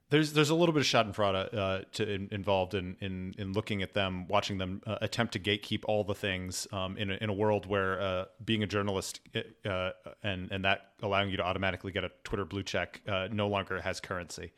there's 0.09 0.33
there's 0.33 0.49
a 0.49 0.55
little 0.55 0.73
bit 0.73 0.81
of 0.81 0.87
Schadenfreude 0.87 1.53
uh, 1.53 1.81
to 1.93 2.09
in, 2.09 2.27
involved 2.31 2.73
in, 2.73 2.95
in 3.01 3.33
in 3.37 3.53
looking 3.53 3.81
at 3.81 3.93
them, 3.93 4.27
watching 4.27 4.57
them 4.57 4.81
uh, 4.85 4.97
attempt 5.01 5.33
to 5.33 5.39
gatekeep 5.39 5.83
all 5.85 6.03
the 6.03 6.15
things 6.15 6.67
um, 6.71 6.97
in 6.97 7.11
a, 7.11 7.15
in 7.15 7.29
a 7.29 7.33
world 7.33 7.65
where 7.65 8.01
uh, 8.01 8.25
being 8.43 8.63
a 8.63 8.67
journalist 8.67 9.21
uh, 9.65 9.91
and 10.23 10.51
and 10.51 10.63
that 10.65 10.91
allowing 11.01 11.29
you 11.29 11.37
to 11.37 11.43
automatically 11.43 11.91
get 11.91 12.03
a 12.03 12.11
Twitter 12.23 12.45
blue 12.45 12.63
check 12.63 13.01
uh, 13.07 13.27
no 13.31 13.47
longer 13.47 13.81
has 13.81 13.99
currency. 13.99 14.51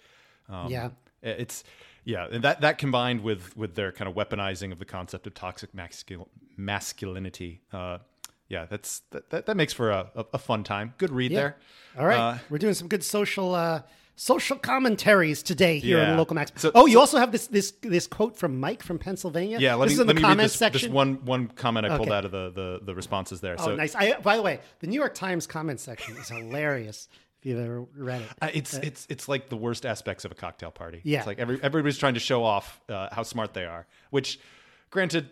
Um, 0.50 0.72
yeah 0.72 0.90
it's 1.22 1.64
yeah, 2.04 2.28
and 2.32 2.44
that 2.44 2.62
that 2.62 2.78
combined 2.78 3.22
with 3.22 3.56
with 3.58 3.76
their 3.76 3.92
kind 3.92 4.10
of 4.10 4.16
weaponizing 4.16 4.72
of 4.72 4.80
the 4.80 4.86
concept 4.86 5.28
of 5.28 5.34
toxic 5.34 5.74
mascul- 5.74 6.28
masculinity. 6.56 7.62
Uh, 7.72 8.00
yeah, 8.48 8.66
that's 8.66 9.02
that, 9.12 9.30
that, 9.32 9.46
that 9.48 9.58
makes 9.58 9.74
for 9.74 9.92
a, 9.92 10.10
a, 10.34 10.38
fun 10.38 10.64
time. 10.64 10.94
Good 10.98 11.12
read 11.12 11.34
there. 11.34 11.58
All 12.00 12.06
right, 12.06 12.18
Uh, 12.18 12.38
we're 12.50 12.60
doing 12.60 12.76
some 12.76 12.88
good 12.88 13.04
social 13.04 13.54
uh, 13.54 13.82
social 14.20 14.58
commentaries 14.58 15.44
today 15.44 15.78
here 15.80 16.00
on 16.00 16.04
Yeah. 16.04 16.12
the 16.12 16.18
local 16.18 16.36
max. 16.36 16.52
So- 16.56 16.72
oh, 16.76 16.88
you 16.88 16.94
so- 16.94 17.00
also 17.00 17.18
have 17.20 17.32
this 17.32 17.48
this 17.48 17.72
this 17.82 18.08
quote 18.08 18.36
from 18.36 18.60
Mike 18.60 18.84
from 18.84 18.98
Pennsylvania. 19.00 19.60
Yeah, 19.60 19.76
let 19.76 19.86
this 19.86 19.92
me 19.92 19.94
is 19.94 20.00
in 20.02 20.08
let 20.08 20.14
the 20.16 20.20
me 20.22 20.24
read 20.24 20.30
comments 20.30 20.54
this, 20.56 20.60
section. 20.60 20.90
this 20.90 20.94
one 20.96 21.24
one 21.24 21.48
comment 21.48 21.86
I 21.86 21.96
pulled 21.96 22.10
Okay. 22.10 22.18
out 22.18 22.26
of 22.26 22.32
the, 22.32 22.52
the 22.52 22.80
the 22.84 22.96
responses 22.96 23.40
there. 23.42 23.56
oh, 23.60 23.66
so 23.66 23.76
nice. 23.76 23.96
I, 23.96 24.14
by 24.20 24.36
the 24.36 24.42
way, 24.42 24.60
the 24.80 24.88
New 24.88 25.00
York 25.00 25.14
Times 25.14 25.48
comment 25.48 25.80
section 25.80 26.18
is 26.18 26.28
hilarious. 26.30 27.08
If 27.40 27.46
you've 27.46 27.60
ever 27.60 27.82
read 27.96 28.22
it, 28.24 28.30
uh, 28.42 28.50
it's 28.54 28.74
it's 28.74 29.06
it's 29.10 29.30
like 29.30 29.50
the 29.50 29.56
worst 29.58 29.86
aspects 29.86 30.26
of 30.26 30.32
a 30.32 30.36
cocktail 30.36 30.72
party. 30.72 31.02
Yeah. 31.04 31.20
it's 31.20 31.28
like 31.28 31.38
every 31.38 31.60
everybody's 31.62 32.00
trying 32.00 32.16
to 32.16 32.20
show 32.20 32.44
off 32.44 32.82
uh, 32.90 33.10
how 33.12 33.22
smart 33.22 33.54
they 33.54 33.66
are. 33.66 33.86
Which, 34.10 34.40
granted, 34.90 35.26
uh, 35.26 35.28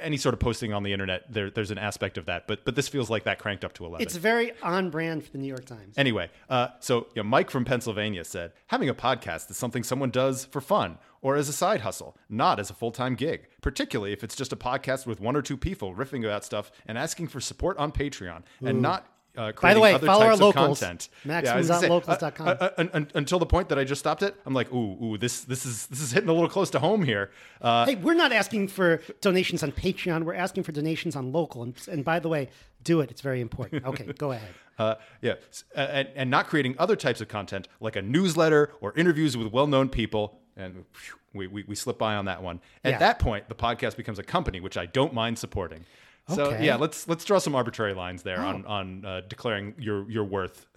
any 0.00 0.16
sort 0.16 0.32
of 0.34 0.40
posting 0.40 0.72
on 0.72 0.82
the 0.82 0.92
internet, 0.92 1.32
there, 1.32 1.50
there's 1.50 1.70
an 1.70 1.78
aspect 1.78 2.18
of 2.18 2.26
that. 2.26 2.46
But 2.46 2.64
but 2.64 2.74
this 2.74 2.88
feels 2.88 3.10
like 3.10 3.24
that 3.24 3.38
cranked 3.38 3.64
up 3.64 3.72
to 3.74 3.86
eleven. 3.86 4.02
it's 4.02 4.16
very 4.16 4.52
on 4.62 4.90
brand 4.90 5.24
for 5.24 5.30
the 5.30 5.38
New 5.38 5.48
York 5.48 5.64
Times. 5.64 5.96
Anyway, 5.96 6.30
uh, 6.48 6.68
so 6.80 7.06
you 7.14 7.22
know, 7.22 7.28
Mike 7.28 7.50
from 7.50 7.64
Pennsylvania 7.64 8.24
said, 8.24 8.52
having 8.66 8.88
a 8.88 8.94
podcast 8.94 9.50
is 9.50 9.56
something 9.56 9.82
someone 9.82 10.10
does 10.10 10.44
for 10.44 10.60
fun 10.60 10.98
or 11.20 11.36
as 11.36 11.48
a 11.48 11.52
side 11.52 11.80
hustle, 11.80 12.16
not 12.28 12.58
as 12.58 12.68
a 12.70 12.74
full 12.74 12.90
time 12.90 13.14
gig, 13.14 13.48
particularly 13.60 14.12
if 14.12 14.24
it's 14.24 14.34
just 14.36 14.52
a 14.52 14.56
podcast 14.56 15.06
with 15.06 15.20
one 15.20 15.36
or 15.36 15.42
two 15.42 15.56
people 15.56 15.94
riffing 15.94 16.24
about 16.24 16.44
stuff 16.44 16.70
and 16.86 16.98
asking 16.98 17.28
for 17.28 17.40
support 17.40 17.78
on 17.78 17.92
Patreon 17.92 18.42
and 18.60 18.82
not. 18.82 19.06
Uh, 19.34 19.50
By 19.62 19.72
the 19.72 19.80
way, 19.80 19.96
follow 19.98 20.26
our 20.26 20.36
locals, 20.36 20.80
content. 20.80 21.08
maximum 21.24 21.54
I 21.54 21.58
was 21.58 21.68
gonna 21.68 21.76
dot 21.80 21.80
say, 21.82 21.88
locals 21.88 22.18
dot 22.18 22.34
com. 22.34 22.48
uh, 22.48 22.50
uh, 22.60 22.84
un- 22.92 23.08
until 23.14 23.38
the 23.38 23.46
point 23.46 23.70
that 23.70 23.78
I 23.78 23.84
just 23.84 23.98
stopped 24.00 24.22
it, 24.22 24.36
I'm 24.44 24.52
like, 24.52 24.70
ooh, 24.72 25.02
ooh, 25.02 25.16
this 25.16 25.40
this 25.44 25.64
is 25.64 25.86
this 25.86 26.02
is 26.02 26.12
hitting 26.12 26.28
a 26.28 26.32
little 26.34 26.50
close 26.50 26.68
to 26.70 26.78
home 26.78 27.02
here. 27.02 27.30
Uh, 27.62 27.86
hey, 27.86 27.94
we're 27.94 28.12
not 28.12 28.30
asking 28.32 28.68
for 28.68 29.00
donations 29.22 29.62
on 29.62 29.72
Patreon. 29.72 30.24
We're 30.24 30.34
asking 30.34 30.64
for 30.64 30.72
donations 30.72 31.16
on 31.16 31.32
local. 31.32 31.62
And, 31.62 31.74
and 31.90 32.04
by 32.04 32.18
the 32.18 32.28
way, 32.28 32.50
do 32.84 33.00
it. 33.00 33.10
It's 33.10 33.22
very 33.22 33.40
important. 33.40 33.84
Okay, 33.92 34.04
go 34.18 34.32
ahead. 34.32 34.48
Uh, 34.78 34.96
yeah, 35.22 35.34
uh, 35.76 35.78
and, 35.80 36.08
and 36.14 36.30
not 36.30 36.46
creating 36.46 36.74
other 36.78 36.96
types 36.96 37.20
of 37.22 37.28
content 37.28 37.68
like 37.80 37.96
a 37.96 38.02
newsletter 38.02 38.72
or 38.80 38.92
interviews 38.96 39.36
with 39.36 39.50
well-known 39.52 39.88
people. 39.88 40.40
And 40.56 40.84
phew, 40.92 41.14
we, 41.32 41.46
we, 41.46 41.62
we 41.66 41.74
slip 41.74 41.98
by 41.98 42.14
on 42.16 42.26
that 42.26 42.42
one. 42.42 42.60
At 42.84 42.92
Yeah. 42.92 42.98
that 42.98 43.18
point, 43.18 43.48
the 43.48 43.54
podcast 43.54 43.96
becomes 43.96 44.18
a 44.18 44.22
company, 44.22 44.60
which 44.60 44.76
I 44.76 44.84
don't 44.86 45.14
mind 45.14 45.38
supporting. 45.38 45.84
So 46.28 46.44
Okay. 46.46 46.64
yeah, 46.66 46.76
let's 46.76 47.08
let's 47.08 47.24
draw 47.24 47.38
some 47.38 47.54
arbitrary 47.54 47.94
lines 47.94 48.22
there 48.22 48.40
on 48.40 48.64
on 48.66 49.04
uh, 49.04 49.20
declaring 49.28 49.74
your 49.78 50.08
your 50.10 50.24
worth. 50.24 50.66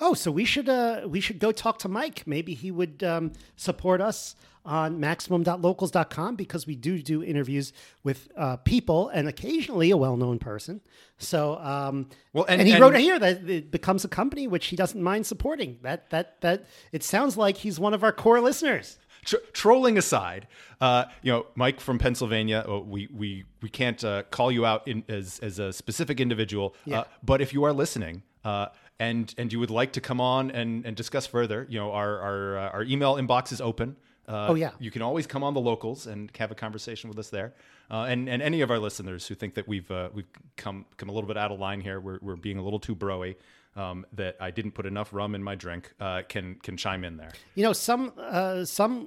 Oh, 0.00 0.12
so 0.12 0.32
we 0.32 0.44
should 0.44 0.68
uh, 0.68 1.02
we 1.06 1.20
should 1.20 1.38
go 1.38 1.52
talk 1.52 1.78
to 1.78 1.88
Mike. 1.88 2.26
Maybe 2.26 2.52
he 2.52 2.72
would 2.72 3.04
um, 3.04 3.32
support 3.54 4.00
us 4.00 4.34
on 4.64 4.98
maximum.locals.com 4.98 6.34
because 6.36 6.66
we 6.66 6.74
do 6.74 7.00
do 7.00 7.22
interviews 7.22 7.72
with 8.02 8.28
uh, 8.36 8.56
people 8.56 9.08
and 9.10 9.28
occasionally 9.28 9.90
a 9.92 9.96
well-known 9.96 10.38
person. 10.40 10.80
So, 11.18 11.58
um, 11.58 12.08
Well, 12.32 12.44
and- 12.48 12.60
and, 12.60 12.66
he 12.68 12.74
and- 12.74 12.82
wrote 12.82 12.96
here 12.96 13.18
that 13.18 13.48
it 13.48 13.70
becomes 13.70 14.04
a 14.04 14.08
company 14.08 14.46
which 14.48 14.66
he 14.66 14.76
doesn't 14.76 15.00
mind 15.02 15.26
supporting. 15.26 15.78
That 15.82 16.10
that 16.10 16.40
that 16.40 16.64
it 16.92 17.04
sounds 17.04 17.36
like 17.36 17.58
he's 17.58 17.78
one 17.78 17.94
of 17.94 18.02
our 18.02 18.12
core 18.12 18.40
listeners. 18.40 18.98
Tr- 19.24 19.36
trolling 19.52 19.98
aside, 19.98 20.46
uh, 20.80 21.04
you 21.22 21.32
know, 21.32 21.46
Mike 21.54 21.80
from 21.80 21.98
Pennsylvania, 21.98 22.64
uh, 22.68 22.78
we 22.80 23.08
we 23.12 23.44
we 23.62 23.68
can't 23.68 24.02
uh, 24.04 24.22
call 24.30 24.50
you 24.52 24.64
out 24.66 24.86
in, 24.88 25.04
as 25.08 25.38
as 25.40 25.58
a 25.58 25.72
specific 25.72 26.20
individual, 26.20 26.74
Yeah. 26.84 27.00
uh, 27.00 27.04
but 27.22 27.40
if 27.40 27.52
you 27.52 27.64
are 27.64 27.72
listening. 27.72 28.22
Uh, 28.44 28.66
and 29.00 29.34
and 29.38 29.52
you 29.52 29.58
would 29.58 29.70
like 29.70 29.92
to 29.94 30.00
come 30.00 30.20
on 30.20 30.50
and, 30.52 30.86
and 30.86 30.94
discuss 30.96 31.26
further, 31.26 31.66
you 31.68 31.78
know 31.80 31.90
our 31.92 32.20
our, 32.20 32.58
uh, 32.58 32.68
our 32.76 32.82
email 32.84 33.16
inbox 33.16 33.50
is 33.52 33.60
open. 33.60 33.96
Uh, 34.28 34.46
Oh, 34.50 34.54
yeah. 34.54 34.70
you 34.78 34.90
can 34.90 35.02
always 35.02 35.26
come 35.26 35.42
on 35.42 35.52
the 35.54 35.60
locals 35.60 36.06
and 36.06 36.30
have 36.38 36.50
a 36.52 36.54
conversation 36.54 37.10
with 37.10 37.18
us 37.18 37.28
there. 37.30 37.54
Uh, 37.90 38.04
and 38.08 38.28
and 38.28 38.40
any 38.42 38.60
of 38.62 38.70
our 38.70 38.78
listeners 38.78 39.26
who 39.26 39.34
think 39.34 39.54
that 39.54 39.66
we've 39.66 39.90
uh, 39.90 40.10
we've 40.14 40.28
come 40.56 40.84
come 40.96 41.08
a 41.08 41.12
little 41.12 41.26
bit 41.26 41.36
out 41.36 41.50
of 41.50 41.58
line 41.58 41.80
here, 41.80 41.98
we're, 42.00 42.18
we're 42.22 42.36
being 42.36 42.58
a 42.58 42.62
little 42.62 42.78
too 42.78 42.94
broy, 42.94 43.34
um, 43.76 44.06
that 44.12 44.36
I 44.40 44.50
didn't 44.52 44.72
put 44.72 44.86
enough 44.86 45.12
rum 45.12 45.34
in 45.34 45.42
my 45.42 45.56
drink, 45.56 45.92
uh, 46.00 46.22
can 46.28 46.54
can 46.62 46.76
chime 46.76 47.04
in 47.04 47.16
there. 47.16 47.32
You 47.56 47.64
know, 47.64 47.72
some 47.72 48.12
uh, 48.16 48.64
some 48.64 48.94
uh, 49.02 49.06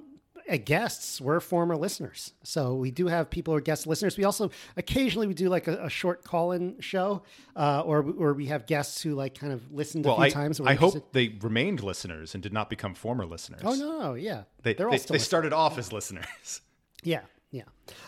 guests 0.56 1.20
were 1.20 1.42
former 1.42 1.76
listeners. 1.76 2.34
So 2.44 2.76
we 2.76 2.92
do 2.92 3.08
have 3.08 3.30
people 3.30 3.54
who 3.54 3.58
are 3.58 3.62
guest 3.62 3.86
listeners. 3.86 4.18
We 4.18 4.24
also 4.24 4.52
occasionally 4.78 5.28
we 5.28 5.34
do 5.34 5.50
like 5.50 5.68
a, 5.68 5.86
a 5.86 5.90
short 5.90 6.24
call-in 6.24 6.80
show, 6.80 7.24
uh, 7.56 7.82
or 7.82 8.06
or 8.18 8.34
we 8.34 8.46
have 8.46 8.66
guests 8.66 9.02
who 9.02 9.14
like 9.16 9.38
kind 9.38 9.52
of 9.52 9.72
listened 9.74 10.06
a 10.06 10.16
few 10.16 10.24
I, 10.24 10.30
times. 10.30 10.62
I 10.62 10.72
interested. 10.72 11.00
hope 11.00 11.12
they 11.12 11.36
remained 11.42 11.84
listeners 11.84 12.34
and 12.34 12.42
did 12.42 12.54
not 12.54 12.70
become 12.70 12.96
former 12.96 13.26
listeners. 13.26 13.62
Oh 13.66 13.74
no, 13.74 14.00
no, 14.00 14.14
yeah, 14.14 14.44
They, 14.64 14.74
they're 14.74 14.88
all 14.90 14.98
they, 14.98 15.04
they 15.04 15.18
started 15.18 15.52
off 15.52 15.78
as 15.78 15.92
listeners. 15.92 16.62
Yeah, 17.04 17.22
yeah. 17.52 17.64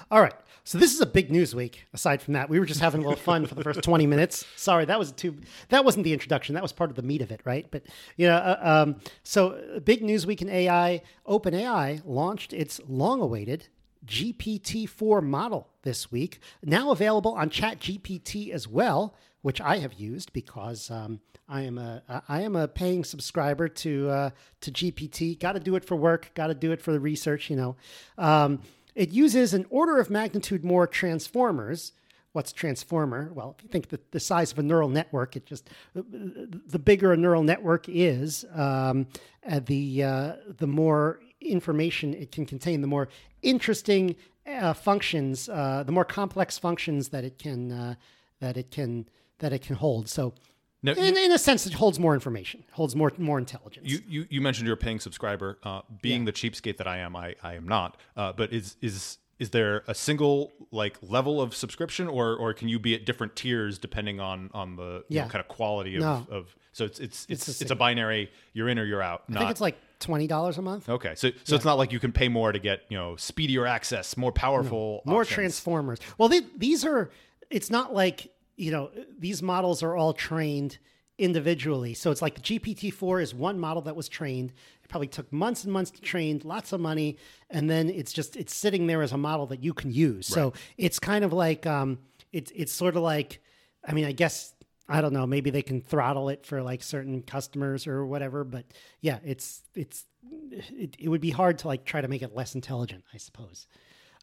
All 0.09 0.21
right. 0.21 0.33
So 0.69 0.77
this 0.77 0.93
is 0.93 1.01
a 1.01 1.07
big 1.07 1.31
news 1.31 1.55
week. 1.55 1.87
Aside 1.95 2.21
from 2.21 2.35
that, 2.35 2.47
we 2.47 2.59
were 2.59 2.65
just 2.67 2.79
having 2.79 3.01
a 3.01 3.03
little 3.03 3.19
fun 3.19 3.47
for 3.47 3.55
the 3.55 3.63
first 3.63 3.81
twenty 3.81 4.05
minutes. 4.15 4.45
Sorry, 4.55 4.85
that 4.85 4.99
was 4.99 5.11
too. 5.11 5.35
That 5.69 5.83
wasn't 5.83 6.03
the 6.03 6.13
introduction. 6.13 6.53
That 6.53 6.61
was 6.61 6.71
part 6.71 6.91
of 6.91 6.95
the 6.95 7.01
meat 7.01 7.23
of 7.23 7.31
it, 7.31 7.41
right? 7.43 7.65
But 7.71 7.87
you 8.17 8.27
know, 8.27 8.35
uh, 8.35 8.59
um, 8.61 8.97
so 9.23 9.81
big 9.83 10.03
news 10.03 10.27
week 10.27 10.43
in 10.43 10.49
AI. 10.49 11.01
OpenAI 11.27 12.03
launched 12.05 12.53
its 12.53 12.79
long-awaited 12.87 13.67
GPT-4 14.05 15.23
model 15.23 15.69
this 15.81 16.11
week, 16.11 16.39
now 16.63 16.91
available 16.91 17.33
on 17.33 17.49
ChatGPT 17.49 18.51
as 18.51 18.67
well, 18.67 19.15
which 19.41 19.59
I 19.59 19.77
have 19.77 19.93
used 19.93 20.33
because 20.33 20.91
um, 20.91 21.19
I 21.47 21.61
am 21.61 21.79
a 21.79 22.23
I 22.29 22.41
am 22.41 22.55
a 22.55 22.67
paying 22.67 23.03
subscriber 23.03 23.69
to 23.69 24.09
uh, 24.09 24.29
to 24.61 24.71
GPT. 24.71 25.39
Got 25.39 25.53
to 25.53 25.59
do 25.59 25.75
it 25.75 25.83
for 25.83 25.95
work. 25.95 26.29
Got 26.35 26.47
to 26.47 26.53
do 26.53 26.71
it 26.71 26.79
for 26.79 26.91
the 26.91 26.99
research. 26.99 27.49
You 27.49 27.55
know, 27.55 27.75
um, 28.19 28.61
it 28.99 29.11
uses 29.11 29.53
an 29.53 29.65
order 29.69 29.97
of 29.97 30.09
magnitude 30.09 30.65
more 30.65 30.85
transformers. 30.85 31.93
What's 32.33 32.51
transformer? 32.51 33.31
Well, 33.33 33.55
if 33.57 33.63
you 33.63 33.69
think 33.69 33.87
the, 33.87 33.99
the 34.11 34.19
size 34.19 34.51
of 34.51 34.59
a 34.59 34.63
neural 34.63 34.89
network, 34.89 35.37
it 35.37 35.45
just 35.45 35.69
the 35.95 36.77
bigger 36.77 37.13
a 37.13 37.17
neural 37.17 37.41
network 37.41 37.85
is, 37.87 38.45
um, 38.53 39.07
uh, 39.49 39.61
the 39.65 40.03
uh, 40.03 40.33
the 40.57 40.67
more 40.67 41.21
information 41.39 42.13
it 42.13 42.31
can 42.31 42.45
contain, 42.45 42.81
the 42.81 42.87
more 42.87 43.07
interesting 43.41 44.17
uh, 44.45 44.73
functions, 44.73 45.47
uh, 45.47 45.83
the 45.85 45.93
more 45.93 46.05
complex 46.05 46.59
functions 46.59 47.09
that 47.09 47.23
it 47.23 47.39
can 47.39 47.71
uh, 47.71 47.95
that 48.41 48.57
it 48.57 48.69
can 48.69 49.07
that 49.39 49.53
it 49.53 49.61
can 49.61 49.77
hold. 49.77 50.09
So, 50.09 50.33
No, 50.81 50.93
in, 50.93 51.17
in 51.17 51.31
a 51.33 51.37
sense, 51.37 51.65
it 51.65 51.73
holds 51.73 51.99
more 51.99 52.13
information, 52.13 52.63
holds 52.71 52.95
more 52.95 53.11
more 53.17 53.37
intelligence. 53.37 53.85
You, 53.89 53.99
you 54.07 54.25
you 54.29 54.41
mentioned 54.41 54.65
you're 54.65 54.75
a 54.75 54.77
paying 54.77 54.99
subscriber. 55.01 55.57
Uh, 55.63 55.81
being 56.01 56.23
the 56.25 56.31
cheapskate 56.31 56.77
that 56.77 56.87
I 56.87 56.99
am, 56.99 57.15
I, 57.15 57.35
I 57.43 57.55
am 57.55 57.67
not. 57.67 57.97
Uh, 58.15 58.31
but 58.31 58.53
is 58.53 58.77
is 58.81 59.17
is 59.39 59.49
there 59.49 59.83
a 59.87 59.93
single 59.95 60.51
like 60.71 60.97
level 61.01 61.41
of 61.41 61.53
subscription, 61.53 62.07
or 62.07 62.33
or 62.35 62.53
can 62.53 62.69
you 62.69 62.79
be 62.79 62.95
at 62.95 63.05
different 63.05 63.35
tiers 63.35 63.77
depending 63.77 64.19
on 64.21 64.49
on 64.53 64.77
the 64.77 65.03
you 65.09 65.19
know, 65.19 65.27
kind 65.27 65.41
of 65.41 65.47
quality 65.49 65.95
of, 65.95 66.01
No. 66.01 66.27
of 66.31 66.55
so 66.71 66.85
it's 66.85 66.99
it's 66.99 67.25
it's 67.29 67.49
It's 67.49 67.61
it's, 67.61 67.71
a 67.71 67.75
binary. 67.75 68.31
You're 68.53 68.69
in 68.69 68.79
or 68.79 68.85
you're 68.85 69.01
out. 69.01 69.23
I 69.29 69.33
Not 69.33 69.39
think 69.39 69.51
it's 69.51 69.61
like 69.61 69.77
twenty 69.99 70.27
dollars 70.27 70.57
a 70.57 70.61
month. 70.61 70.87
okay. 70.87 71.13
So 71.15 71.31
so 71.43 71.55
it's 71.57 71.65
not 71.65 71.77
like 71.77 71.91
you 71.91 71.99
can 71.99 72.13
pay 72.13 72.29
more 72.29 72.53
to 72.53 72.59
get 72.59 72.83
you 72.87 72.97
know 72.97 73.17
speedier 73.17 73.65
access, 73.65 74.15
more 74.15 74.31
powerful, 74.31 75.01
more 75.05 75.21
options. 75.23 75.35
transformers. 75.35 75.99
Well, 76.17 76.29
they, 76.29 76.41
these 76.57 76.85
are. 76.85 77.09
It's 77.49 77.69
not 77.69 77.93
like 77.93 78.31
you 78.59 78.71
know 78.71 78.91
these 79.17 79.41
models 79.41 79.81
are 79.83 79.95
all 79.95 80.13
trained 80.13 80.77
individually. 81.17 81.93
So 81.93 82.11
it's 82.11 82.21
like 82.21 82.35
the 82.35 82.41
GPT 82.41 82.93
four 82.93 83.19
is 83.19 83.33
one 83.33 83.59
model 83.59 83.81
that 83.83 83.95
was 83.95 84.07
trained. 84.07 84.53
It 84.83 84.89
probably 84.89 85.07
took 85.07 85.31
months 85.33 85.63
and 85.65 85.73
months 85.73 85.91
to 85.91 86.01
train, 86.01 86.41
lots 86.43 86.71
of 86.71 86.79
money, 86.79 87.17
and 87.49 87.69
then 87.69 87.89
it's 87.89 88.13
just 88.13 88.35
it's 88.37 88.55
sitting 88.55 88.87
there 88.87 89.01
as 89.01 89.11
a 89.11 89.17
model 89.17 89.45
that 89.47 89.63
you 89.63 89.73
can 89.73 89.91
use. 89.91 90.27
So 90.27 90.53
it's 90.77 90.99
kind 90.99 91.25
of 91.25 91.33
like 91.33 91.65
um, 91.65 91.99
it's 92.31 92.51
it's 92.55 92.71
sort 92.71 92.95
of 92.95 93.03
like, 93.03 93.41
I 93.87 93.93
mean, 93.93 94.05
I 94.05 94.11
guess. 94.13 94.53
I 94.91 95.01
don't 95.01 95.13
know. 95.13 95.27
Maybe 95.27 95.51
they 95.51 95.61
can 95.61 95.81
throttle 95.81 96.29
it 96.29 96.47
for 96.47 96.63
like 96.63 96.81
certain 96.81 97.21
customers 97.21 97.85
or 97.85 98.07
whatever. 98.07 98.43
But 98.43 98.65
yeah, 99.01 99.19
it's 99.23 99.61
it's 99.75 100.03
it, 100.51 100.95
it 100.97 101.09
would 101.09 101.21
be 101.21 101.29
hard 101.29 101.59
to 101.59 101.67
like 101.67 101.85
try 101.85 102.01
to 102.01 102.07
make 102.07 102.23
it 102.23 102.33
less 102.33 102.55
intelligent. 102.55 103.03
I 103.13 103.17
suppose. 103.17 103.67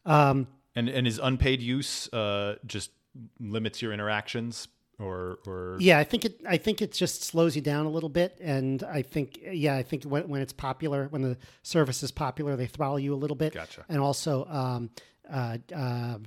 Um, 0.05 0.47
And 0.75 0.89
and 0.89 1.07
is 1.07 1.19
unpaid 1.23 1.61
use 1.61 2.09
uh, 2.11 2.55
just 2.65 2.91
limits 3.39 3.81
your 3.81 3.93
interactions 3.93 4.67
or 4.99 5.39
or 5.45 5.77
Yeah, 5.79 5.99
I 5.99 6.03
think 6.03 6.25
it. 6.25 6.41
I 6.47 6.57
think 6.57 6.81
it 6.81 6.91
just 6.91 7.23
slows 7.23 7.55
you 7.55 7.61
down 7.61 7.85
a 7.85 7.89
little 7.89 8.09
bit, 8.09 8.37
and 8.41 8.83
I 8.83 9.01
think 9.01 9.39
yeah, 9.43 9.75
I 9.75 9.83
think 9.83 10.03
when, 10.03 10.27
when 10.27 10.41
it's 10.41 10.53
popular, 10.53 11.07
when 11.09 11.21
the 11.21 11.37
service 11.63 12.03
is 12.03 12.11
popular, 12.11 12.55
they 12.55 12.67
throttle 12.67 12.99
you 12.99 13.13
a 13.13 13.15
little 13.17 13.35
bit. 13.35 13.53
Gotcha. 13.53 13.85
And 13.89 13.99
also, 13.99 14.45
um, 14.45 14.89
uh, 15.29 15.57
uh, 15.75 16.17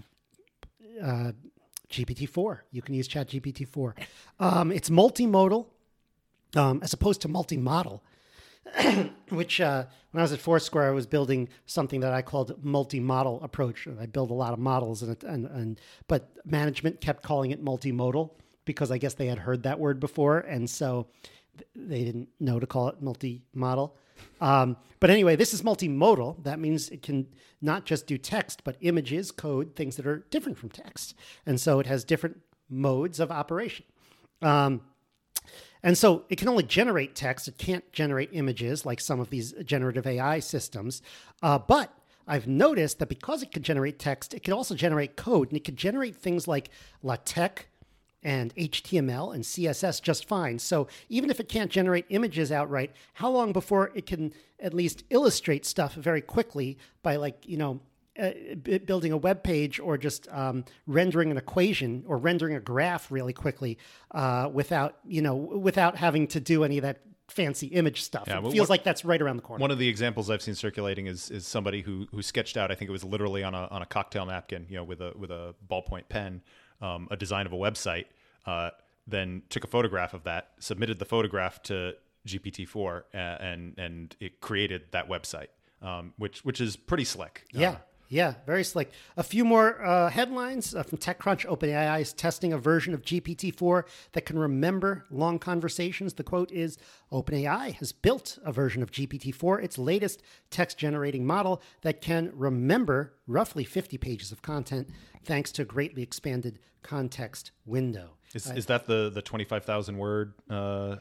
uh, 1.03 1.33
GPT 1.91 2.29
four. 2.29 2.65
You 2.71 2.83
can 2.83 2.95
use 2.95 3.09
Chat 3.09 3.29
GPT 3.29 3.67
four. 3.67 3.95
Um, 4.39 4.71
it's 4.71 4.89
multimodal, 4.89 5.67
um, 6.55 6.81
as 6.83 6.93
opposed 6.93 7.21
to 7.23 7.29
multi-model. 7.29 8.05
which 9.31 9.61
uh, 9.61 9.85
when 10.11 10.21
I 10.21 10.25
was 10.25 10.33
at 10.33 10.41
Foursquare, 10.41 10.89
I 10.89 10.91
was 10.91 11.07
building 11.07 11.49
something 11.67 12.01
that 12.01 12.13
I 12.13 12.23
called 12.23 12.63
multi-model 12.63 13.41
approach. 13.43 13.87
And 13.87 13.99
I 13.99 14.07
build 14.07 14.31
a 14.31 14.35
lot 14.35 14.53
of 14.53 14.59
models, 14.59 15.03
and, 15.03 15.23
and 15.25 15.47
and 15.47 15.81
but 16.09 16.31
management 16.45 17.01
kept 17.01 17.23
calling 17.23 17.51
it 17.51 17.65
multimodal 17.65 18.31
because 18.65 18.91
I 18.91 18.99
guess 18.99 19.15
they 19.15 19.27
had 19.27 19.39
heard 19.39 19.63
that 19.63 19.79
word 19.79 20.01
before, 20.01 20.39
and 20.39 20.69
so 20.69 21.09
they 21.75 22.05
didn't 22.05 22.29
know 22.39 22.61
to 22.61 22.67
call 22.67 22.89
it 22.89 23.01
multi-model. 23.01 23.97
Um, 24.41 24.77
but 25.01 25.11
anyway, 25.11 25.37
this 25.37 25.55
is 25.55 25.63
multimodal. 25.63 26.43
That 26.45 26.59
means 26.59 26.91
it 26.91 27.03
can 27.03 27.27
not 27.63 27.87
just 27.87 28.07
do 28.07 28.19
text, 28.19 28.63
but 28.65 28.77
images, 28.81 29.31
code, 29.31 29.75
things 29.75 29.97
that 29.97 30.07
are 30.07 30.27
different 30.31 30.59
from 30.59 30.69
text, 30.69 31.15
and 31.47 31.61
so 31.61 31.81
it 31.81 31.87
has 31.87 32.05
different 32.05 32.41
modes 32.69 33.19
of 33.21 33.31
operation. 33.31 33.85
Um, 34.43 34.83
and 35.83 35.97
so 35.97 36.25
it 36.29 36.37
can 36.37 36.49
only 36.49 36.63
generate 36.63 37.15
text. 37.15 37.49
It 37.49 37.59
can't 37.59 37.91
generate 37.93 38.31
images 38.33 38.85
like 38.85 39.01
some 39.01 39.21
of 39.21 39.31
these 39.31 39.53
generative 39.65 40.07
AI 40.07 40.41
systems. 40.41 41.03
Uh, 41.43 41.59
but 41.59 41.93
I've 42.27 42.47
noticed 42.47 42.99
that 42.99 43.09
because 43.09 43.43
it 43.43 43.51
can 43.51 43.63
generate 43.63 43.99
text, 43.99 44.35
it 44.35 44.43
can 44.43 44.53
also 44.53 44.75
generate 44.75 45.17
code 45.17 45.49
and 45.49 45.57
it 45.57 45.65
can 45.65 45.77
generate 45.77 46.17
things 46.17 46.47
like 46.47 46.71
LaTeX 47.03 47.65
and 48.23 48.55
HTML 48.55 49.35
and 49.35 49.43
CSS 49.43 50.03
just 50.03 50.29
fine. 50.29 50.59
So 50.59 50.89
even 51.09 51.31
if 51.31 51.41
it 51.41 51.49
can't 51.49 51.71
generate 51.71 52.05
images 52.11 52.53
outright, 52.53 52.93
how 53.15 53.31
long 53.31 53.53
before 53.53 53.91
it 53.95 54.07
can 54.07 54.35
at 54.59 54.75
least 54.75 55.05
illustrate 55.11 55.65
stuff 55.65 55.95
very 55.95 56.21
quickly 56.21 56.77
by 57.03 57.17
like, 57.17 57.49
you 57.49 57.57
know, 57.57 57.81
uh, 58.19 58.31
building 58.85 59.13
a 59.13 59.17
web 59.17 59.43
page 59.43 59.79
or 59.79 59.97
just 59.97 60.29
um, 60.31 60.65
rendering 60.87 61.31
an 61.31 61.37
equation 61.37 62.05
or 62.07 62.17
rendering 62.19 62.55
a 62.55 62.61
graph 62.61 63.11
really 63.11 63.33
quickly 63.33 63.79
uh, 64.13 64.49
without 64.53 64.99
you 65.07 65.23
know 65.23 65.35
without 65.37 65.97
having 65.97 66.27
to 66.29 66.41
do 66.41 66.65
any 66.65 66.79
of 66.79 66.83
that 66.83 67.01
fancy 67.29 67.69
image 67.69 68.03
stuff. 68.03 68.25
Yeah, 68.27 68.39
it 68.39 68.43
well, 68.43 68.53
feels 68.53 68.69
what- 68.69 68.75
like 68.75 68.85
that's 68.85 69.05
right 69.05 69.21
around 69.21 69.37
the 69.37 69.43
corner. 69.43 69.61
One 69.61 69.71
of 69.71 69.79
the 69.79 69.89
examples 69.89 70.29
I've 70.31 70.43
seen 70.43 70.55
circulating 70.55 71.07
is 71.07 71.31
is 71.31 71.47
somebody 71.47 71.83
who 71.83 72.07
who 72.11 72.23
sketched 72.23 72.57
out. 72.57 72.71
I 72.71 72.75
think 72.75 72.89
it 72.89 72.93
was 72.93 73.05
literally 73.05 73.43
on 73.43 73.55
a 73.55 73.67
on 73.71 73.83
a 73.83 73.87
cocktail 73.87 74.27
napkin, 74.27 74.67
you 74.69 74.77
know, 74.77 74.85
with 74.85 75.01
a 75.01 75.13
with 75.17 75.31
a 75.31 75.55
ballpoint 75.71 76.09
pen, 76.09 76.43
um, 76.81 77.09
a 77.11 77.17
design 77.17 77.47
of 77.47 77.53
a 77.53 77.57
website. 77.57 78.07
Uh, 78.47 78.71
then 79.07 79.43
took 79.49 79.65
a 79.65 79.67
photograph 79.67 80.15
of 80.15 80.25
that, 80.25 80.51
submitted 80.61 80.99
the 80.99 81.05
photograph 81.05 81.63
to 81.65 81.95
GPT-4, 82.27 83.03
uh, 83.13 83.17
and 83.17 83.75
and 83.79 84.17
it 84.21 84.41
created 84.41 84.83
that 84.93 85.09
website, 85.09 85.49
um, 85.83 86.13
which 86.17 86.45
which 86.45 86.61
is 86.61 86.77
pretty 86.77 87.05
slick. 87.05 87.47
Yeah. 87.53 87.77
Yeah, 88.13 88.35
very 88.45 88.65
slick. 88.65 88.91
A 89.17 89.23
few 89.23 89.45
more 89.45 89.81
uh, 89.85 90.11
headlines 90.11 90.75
uh, 90.75 90.83
from 90.83 90.99
TechCrunch. 90.99 91.47
OpenAI 91.47 92.01
is 92.01 92.13
testing 92.13 92.53
a 92.53 92.59
version 92.59 92.93
of 92.93 93.03
GPT-4 93.03 93.85
that 94.13 94.27
can 94.27 94.37
remember 94.37 95.05
long 95.13 95.39
conversations. 95.39 96.15
The 96.15 96.25
quote 96.25 96.51
is 96.51 96.77
OpenAI 97.13 97.75
has 97.75 97.93
built 97.93 98.37
a 98.45 98.53
version 98.53 98.83
of 98.83 98.91
GPT-4, 98.91 99.63
its 99.63 99.79
latest 99.79 100.25
text-generating 100.51 101.25
model 101.25 101.63
that 101.83 102.01
can 102.01 102.33
remember 102.35 103.15
roughly 103.29 103.63
50 103.63 103.97
pages 103.99 104.33
of 104.33 104.43
content 104.43 104.89
thanks 105.25 105.53
to 105.53 105.63
a 105.63 105.65
greatly 105.65 106.03
expanded 106.03 106.59
context 106.83 107.53
window. 107.65 108.17
Is, 108.35 108.51
is 108.51 108.67
that 108.67 108.87
the 108.87 109.11
the 109.13 109.23
twenty 109.23 109.45
five 109.45 109.65
thousand 109.65 109.99
word 109.99 110.35
uh, 110.49 110.97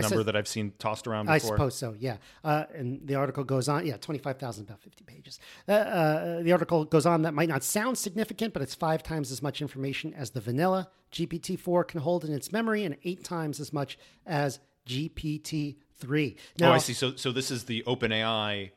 number 0.00 0.16
said- 0.18 0.26
that 0.26 0.36
I've 0.36 0.48
seen 0.48 0.72
tossed 0.78 1.06
around 1.06 1.28
I 1.28 1.38
suppose 1.38 1.74
so. 1.76 1.94
Yeah, 1.98 2.16
uh, 2.42 2.64
and 2.74 3.06
the 3.06 3.14
article 3.14 3.44
goes 3.44 3.68
on. 3.68 3.86
Yeah, 3.86 3.96
twenty 3.96 4.18
five 4.18 4.38
thousand, 4.38 4.64
about 4.64 4.80
fifty 4.80 5.04
pages. 5.04 5.38
Uh, 5.68 5.72
uh, 5.72 6.42
the 6.42 6.52
article 6.52 6.84
goes 6.84 7.06
on. 7.06 7.22
That 7.22 7.34
might 7.34 7.48
not 7.48 7.62
sound 7.62 7.98
significant, 7.98 8.52
but 8.52 8.62
it's 8.62 8.74
five 8.74 9.02
times 9.02 9.30
as 9.30 9.42
much 9.42 9.62
information 9.62 10.14
as 10.14 10.30
the 10.30 10.40
vanilla 10.40 10.88
GPT 11.12 11.58
four 11.58 11.84
can 11.84 12.00
hold 12.00 12.24
in 12.24 12.32
its 12.32 12.52
memory, 12.52 12.84
and 12.84 12.96
eight 13.04 13.24
times 13.24 13.60
as 13.60 13.72
much 13.72 13.98
as 14.26 14.58
GPT 14.86 15.76
three. 15.96 16.36
oh, 16.60 16.70
I 16.70 16.78
see. 16.78 16.92
So 16.92 17.16
so 17.16 17.32
this 17.32 17.50
is 17.50 17.64
the 17.64 17.82
OpenAI. 17.86 18.70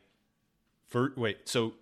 For 0.86 1.12
wait, 1.16 1.48
so 1.48 1.74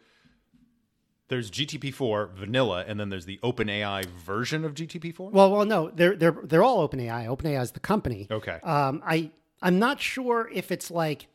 there's 1.28 1.50
GTP4 1.50 2.32
vanilla, 2.34 2.84
and 2.86 2.98
then 3.00 3.08
there's 3.08 3.24
the 3.24 3.38
OpenAI 3.42 4.06
version 4.06 4.64
of 4.64 4.74
GTP4. 4.74 5.32
Well, 5.32 5.50
well, 5.50 5.64
no, 5.64 5.90
they're 5.90 6.16
they're 6.16 6.36
they're 6.42 6.62
all 6.62 6.88
OpenAI. 6.88 7.26
OpenAI 7.26 7.60
is 7.62 7.72
the 7.72 7.80
company. 7.80 8.28
Okay. 8.30 8.58
Um, 8.62 9.02
I 9.04 9.30
I'm 9.62 9.78
not 9.78 10.00
sure 10.00 10.48
if 10.52 10.70
it's 10.70 10.90
like 10.90 11.26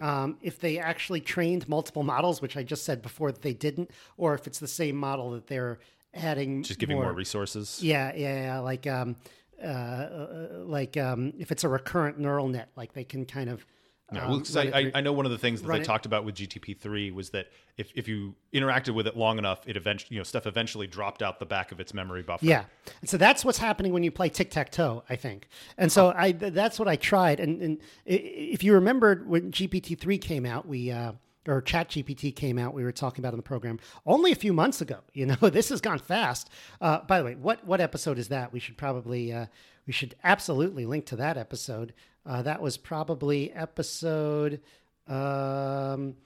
um, 0.00 0.38
if 0.40 0.60
they 0.60 0.78
actually 0.78 1.20
trained 1.20 1.68
multiple 1.68 2.02
models, 2.02 2.40
which 2.40 2.56
I 2.56 2.62
just 2.62 2.84
said 2.84 3.02
before 3.02 3.32
that 3.32 3.42
they 3.42 3.54
didn't, 3.54 3.90
or 4.16 4.34
if 4.34 4.46
it's 4.46 4.58
the 4.58 4.68
same 4.68 4.96
model 4.96 5.30
that 5.32 5.46
they're 5.46 5.78
adding. 6.14 6.62
Just 6.62 6.78
giving 6.78 6.96
more, 6.96 7.12
resources. 7.12 7.80
Yeah, 7.82 8.12
yeah, 8.14 8.42
yeah. 8.42 8.58
Like, 8.60 8.86
um, 8.86 9.16
uh, 9.62 9.66
uh, 9.66 10.48
like 10.64 10.96
um, 10.96 11.32
if 11.38 11.50
it's 11.50 11.64
a 11.64 11.68
recurrent 11.68 12.18
neural 12.18 12.48
net, 12.48 12.70
like 12.76 12.92
they 12.92 13.04
can 13.04 13.24
kind 13.24 13.50
of 13.50 13.66
Yeah, 14.12 14.22
um, 14.24 14.30
well, 14.30 14.38
'cause 14.38 14.54
run 14.54 14.72
I, 14.72 14.78
I, 14.78 14.90
I 14.94 15.00
know 15.00 15.12
one 15.12 15.26
of 15.26 15.32
the 15.32 15.38
things 15.38 15.62
that 15.62 15.68
they 15.68 15.80
it- 15.80 15.84
talked 15.84 16.06
about 16.06 16.24
with 16.24 16.36
GTP 16.36 16.78
three 16.78 17.10
was 17.10 17.30
that 17.30 17.48
if, 17.76 17.90
if 17.96 18.06
you 18.06 18.36
interacted 18.54 18.94
with 18.94 19.06
it 19.08 19.16
long 19.16 19.36
enough, 19.38 19.66
it 19.66 19.76
eventually 19.76 20.14
you 20.14 20.20
know 20.20 20.24
stuff 20.24 20.46
eventually 20.46 20.86
dropped 20.86 21.22
out 21.22 21.40
the 21.40 21.46
back 21.46 21.72
of 21.72 21.80
its 21.80 21.92
memory 21.92 22.22
buffer. 22.22 22.46
Yeah. 22.46 22.64
And 23.00 23.10
so 23.10 23.16
that's 23.16 23.44
what's 23.44 23.58
happening 23.58 23.92
when 23.92 24.04
you 24.04 24.12
play 24.12 24.28
tic 24.28 24.50
tac 24.52 24.70
toe, 24.70 25.02
I 25.10 25.16
think. 25.16 25.48
And 25.76 25.90
so 25.90 26.12
I 26.16 26.30
th- 26.32 26.52
that's 26.52 26.78
what 26.78 26.86
I 26.86 26.94
tried. 26.96 27.40
And, 27.40 27.60
and 27.60 27.78
if 28.04 28.62
you 28.62 28.74
remembered 28.74 29.28
when 29.28 29.50
GPT 29.50 29.98
three 29.98 30.18
came 30.18 30.46
out, 30.46 30.68
we 30.68 30.92
uh, 30.92 31.12
or 31.48 31.60
Chat 31.62 31.88
GPT 31.90 32.34
came 32.34 32.58
out, 32.58 32.74
we 32.74 32.82
were 32.84 32.92
talking 32.92 33.22
about 33.22 33.32
in 33.32 33.36
the 33.38 33.42
program 33.42 33.78
only 34.04 34.30
a 34.32 34.36
few 34.36 34.52
months 34.52 34.80
ago. 34.80 34.98
You 35.14 35.26
know, 35.26 35.36
this 35.50 35.70
has 35.70 35.80
gone 35.80 35.98
fast. 35.98 36.48
Uh, 36.80 37.00
by 37.00 37.18
the 37.18 37.24
way, 37.24 37.34
what 37.34 37.66
what 37.66 37.80
episode 37.80 38.18
is 38.18 38.28
that? 38.28 38.52
We 38.52 38.60
should 38.60 38.76
probably 38.76 39.32
uh, 39.32 39.46
we 39.86 39.92
should 39.92 40.14
absolutely 40.22 40.86
link 40.86 41.06
to 41.06 41.16
that 41.16 41.36
episode. 41.36 41.92
Uh, 42.26 42.42
that 42.42 42.60
was 42.60 42.76
probably 42.76 43.52
episode. 43.52 44.60
Um, 45.06 46.16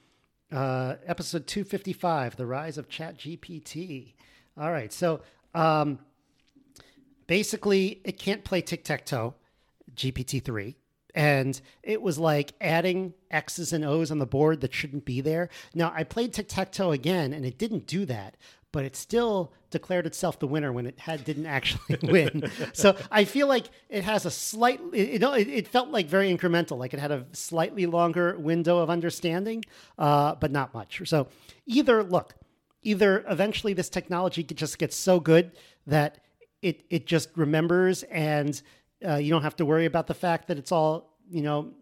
uh, 0.51 0.95
episode 1.05 1.47
255 1.47 2.35
the 2.35 2.45
rise 2.45 2.77
of 2.77 2.89
chat 2.89 3.17
gpt 3.17 4.13
all 4.57 4.71
right 4.71 4.91
so 4.91 5.21
um, 5.55 5.99
basically 7.27 8.01
it 8.03 8.19
can't 8.19 8.43
play 8.43 8.61
tic-tac-toe 8.61 9.33
gpt-3 9.95 10.75
and 11.15 11.61
it 11.83 12.01
was 12.01 12.19
like 12.19 12.53
adding 12.59 13.13
x's 13.29 13.71
and 13.71 13.85
o's 13.85 14.11
on 14.11 14.19
the 14.19 14.25
board 14.25 14.61
that 14.61 14.73
shouldn't 14.73 15.05
be 15.05 15.21
there 15.21 15.49
now 15.73 15.91
i 15.95 16.03
played 16.03 16.33
tic-tac-toe 16.33 16.91
again 16.91 17.31
and 17.33 17.45
it 17.45 17.57
didn't 17.57 17.87
do 17.87 18.05
that 18.05 18.35
but 18.71 18.85
it 18.85 18.95
still 18.95 19.51
declared 19.69 20.05
itself 20.05 20.39
the 20.39 20.47
winner 20.47 20.71
when 20.71 20.85
it 20.85 20.99
had 20.99 21.23
didn't 21.23 21.45
actually 21.45 21.97
win. 22.03 22.49
so 22.73 22.95
I 23.09 23.25
feel 23.25 23.47
like 23.47 23.65
it 23.89 24.03
has 24.03 24.25
a 24.25 24.31
slight. 24.31 24.79
It, 24.93 25.21
it, 25.23 25.47
it 25.47 25.67
felt 25.67 25.89
like 25.89 26.07
very 26.07 26.35
incremental, 26.35 26.77
like 26.77 26.93
it 26.93 26.99
had 26.99 27.11
a 27.11 27.25
slightly 27.33 27.85
longer 27.85 28.37
window 28.37 28.77
of 28.77 28.89
understanding, 28.89 29.63
uh, 29.97 30.35
but 30.35 30.51
not 30.51 30.73
much. 30.73 31.01
So 31.05 31.27
either 31.65 32.03
look, 32.03 32.35
either 32.81 33.25
eventually 33.29 33.73
this 33.73 33.89
technology 33.89 34.43
just 34.43 34.77
gets 34.77 34.95
so 34.95 35.19
good 35.19 35.51
that 35.87 36.19
it 36.61 36.83
it 36.89 37.07
just 37.07 37.29
remembers, 37.35 38.03
and 38.03 38.61
uh, 39.05 39.15
you 39.15 39.31
don't 39.31 39.43
have 39.43 39.55
to 39.57 39.65
worry 39.65 39.85
about 39.85 40.07
the 40.07 40.13
fact 40.13 40.47
that 40.47 40.57
it's 40.57 40.71
all 40.71 41.17
you 41.29 41.41
know 41.41 41.73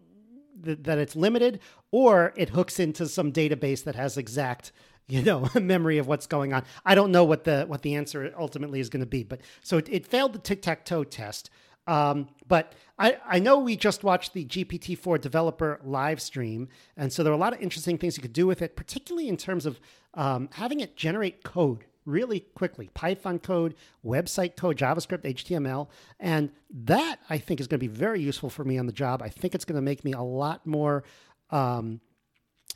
th- 0.64 0.78
that 0.82 0.98
it's 0.98 1.14
limited, 1.14 1.60
or 1.90 2.32
it 2.36 2.50
hooks 2.50 2.80
into 2.80 3.06
some 3.06 3.32
database 3.32 3.84
that 3.84 3.94
has 3.94 4.16
exact 4.16 4.72
you 5.10 5.22
know 5.22 5.48
a 5.54 5.60
memory 5.60 5.98
of 5.98 6.06
what's 6.06 6.26
going 6.26 6.52
on. 6.52 6.64
I 6.84 6.94
don't 6.94 7.12
know 7.12 7.24
what 7.24 7.44
the 7.44 7.64
what 7.66 7.82
the 7.82 7.94
answer 7.94 8.32
ultimately 8.38 8.80
is 8.80 8.88
going 8.88 9.00
to 9.00 9.06
be, 9.06 9.22
but 9.22 9.40
so 9.62 9.78
it, 9.78 9.88
it 9.90 10.06
failed 10.06 10.32
the 10.32 10.38
tic 10.38 10.62
tac 10.62 10.84
toe 10.84 11.04
test. 11.04 11.50
Um, 11.86 12.28
but 12.46 12.74
I, 12.98 13.16
I 13.26 13.38
know 13.38 13.58
we 13.58 13.74
just 13.74 14.04
watched 14.04 14.32
the 14.32 14.44
GPT-4 14.44 15.20
developer 15.20 15.80
live 15.82 16.20
stream, 16.20 16.68
and 16.96 17.12
so 17.12 17.22
there 17.24 17.32
are 17.32 17.36
a 17.36 17.38
lot 17.38 17.52
of 17.52 17.60
interesting 17.60 17.98
things 17.98 18.16
you 18.16 18.22
could 18.22 18.32
do 18.32 18.46
with 18.46 18.62
it, 18.62 18.76
particularly 18.76 19.28
in 19.28 19.36
terms 19.36 19.66
of 19.66 19.80
um, 20.14 20.48
having 20.52 20.80
it 20.80 20.94
generate 20.94 21.42
code 21.42 21.86
really 22.06 22.40
quickly 22.40 22.90
Python 22.94 23.38
code, 23.38 23.74
website 24.04 24.56
code, 24.56 24.76
JavaScript, 24.76 25.22
HTML. 25.22 25.88
And 26.18 26.50
that 26.70 27.20
I 27.28 27.38
think 27.38 27.60
is 27.60 27.66
going 27.66 27.80
to 27.80 27.88
be 27.88 27.92
very 27.92 28.20
useful 28.20 28.50
for 28.50 28.64
me 28.64 28.78
on 28.78 28.86
the 28.86 28.92
job. 28.92 29.22
I 29.22 29.28
think 29.28 29.54
it's 29.54 29.64
going 29.64 29.76
to 29.76 29.82
make 29.82 30.04
me 30.04 30.12
a 30.12 30.22
lot 30.22 30.66
more. 30.66 31.04
Um, 31.50 32.00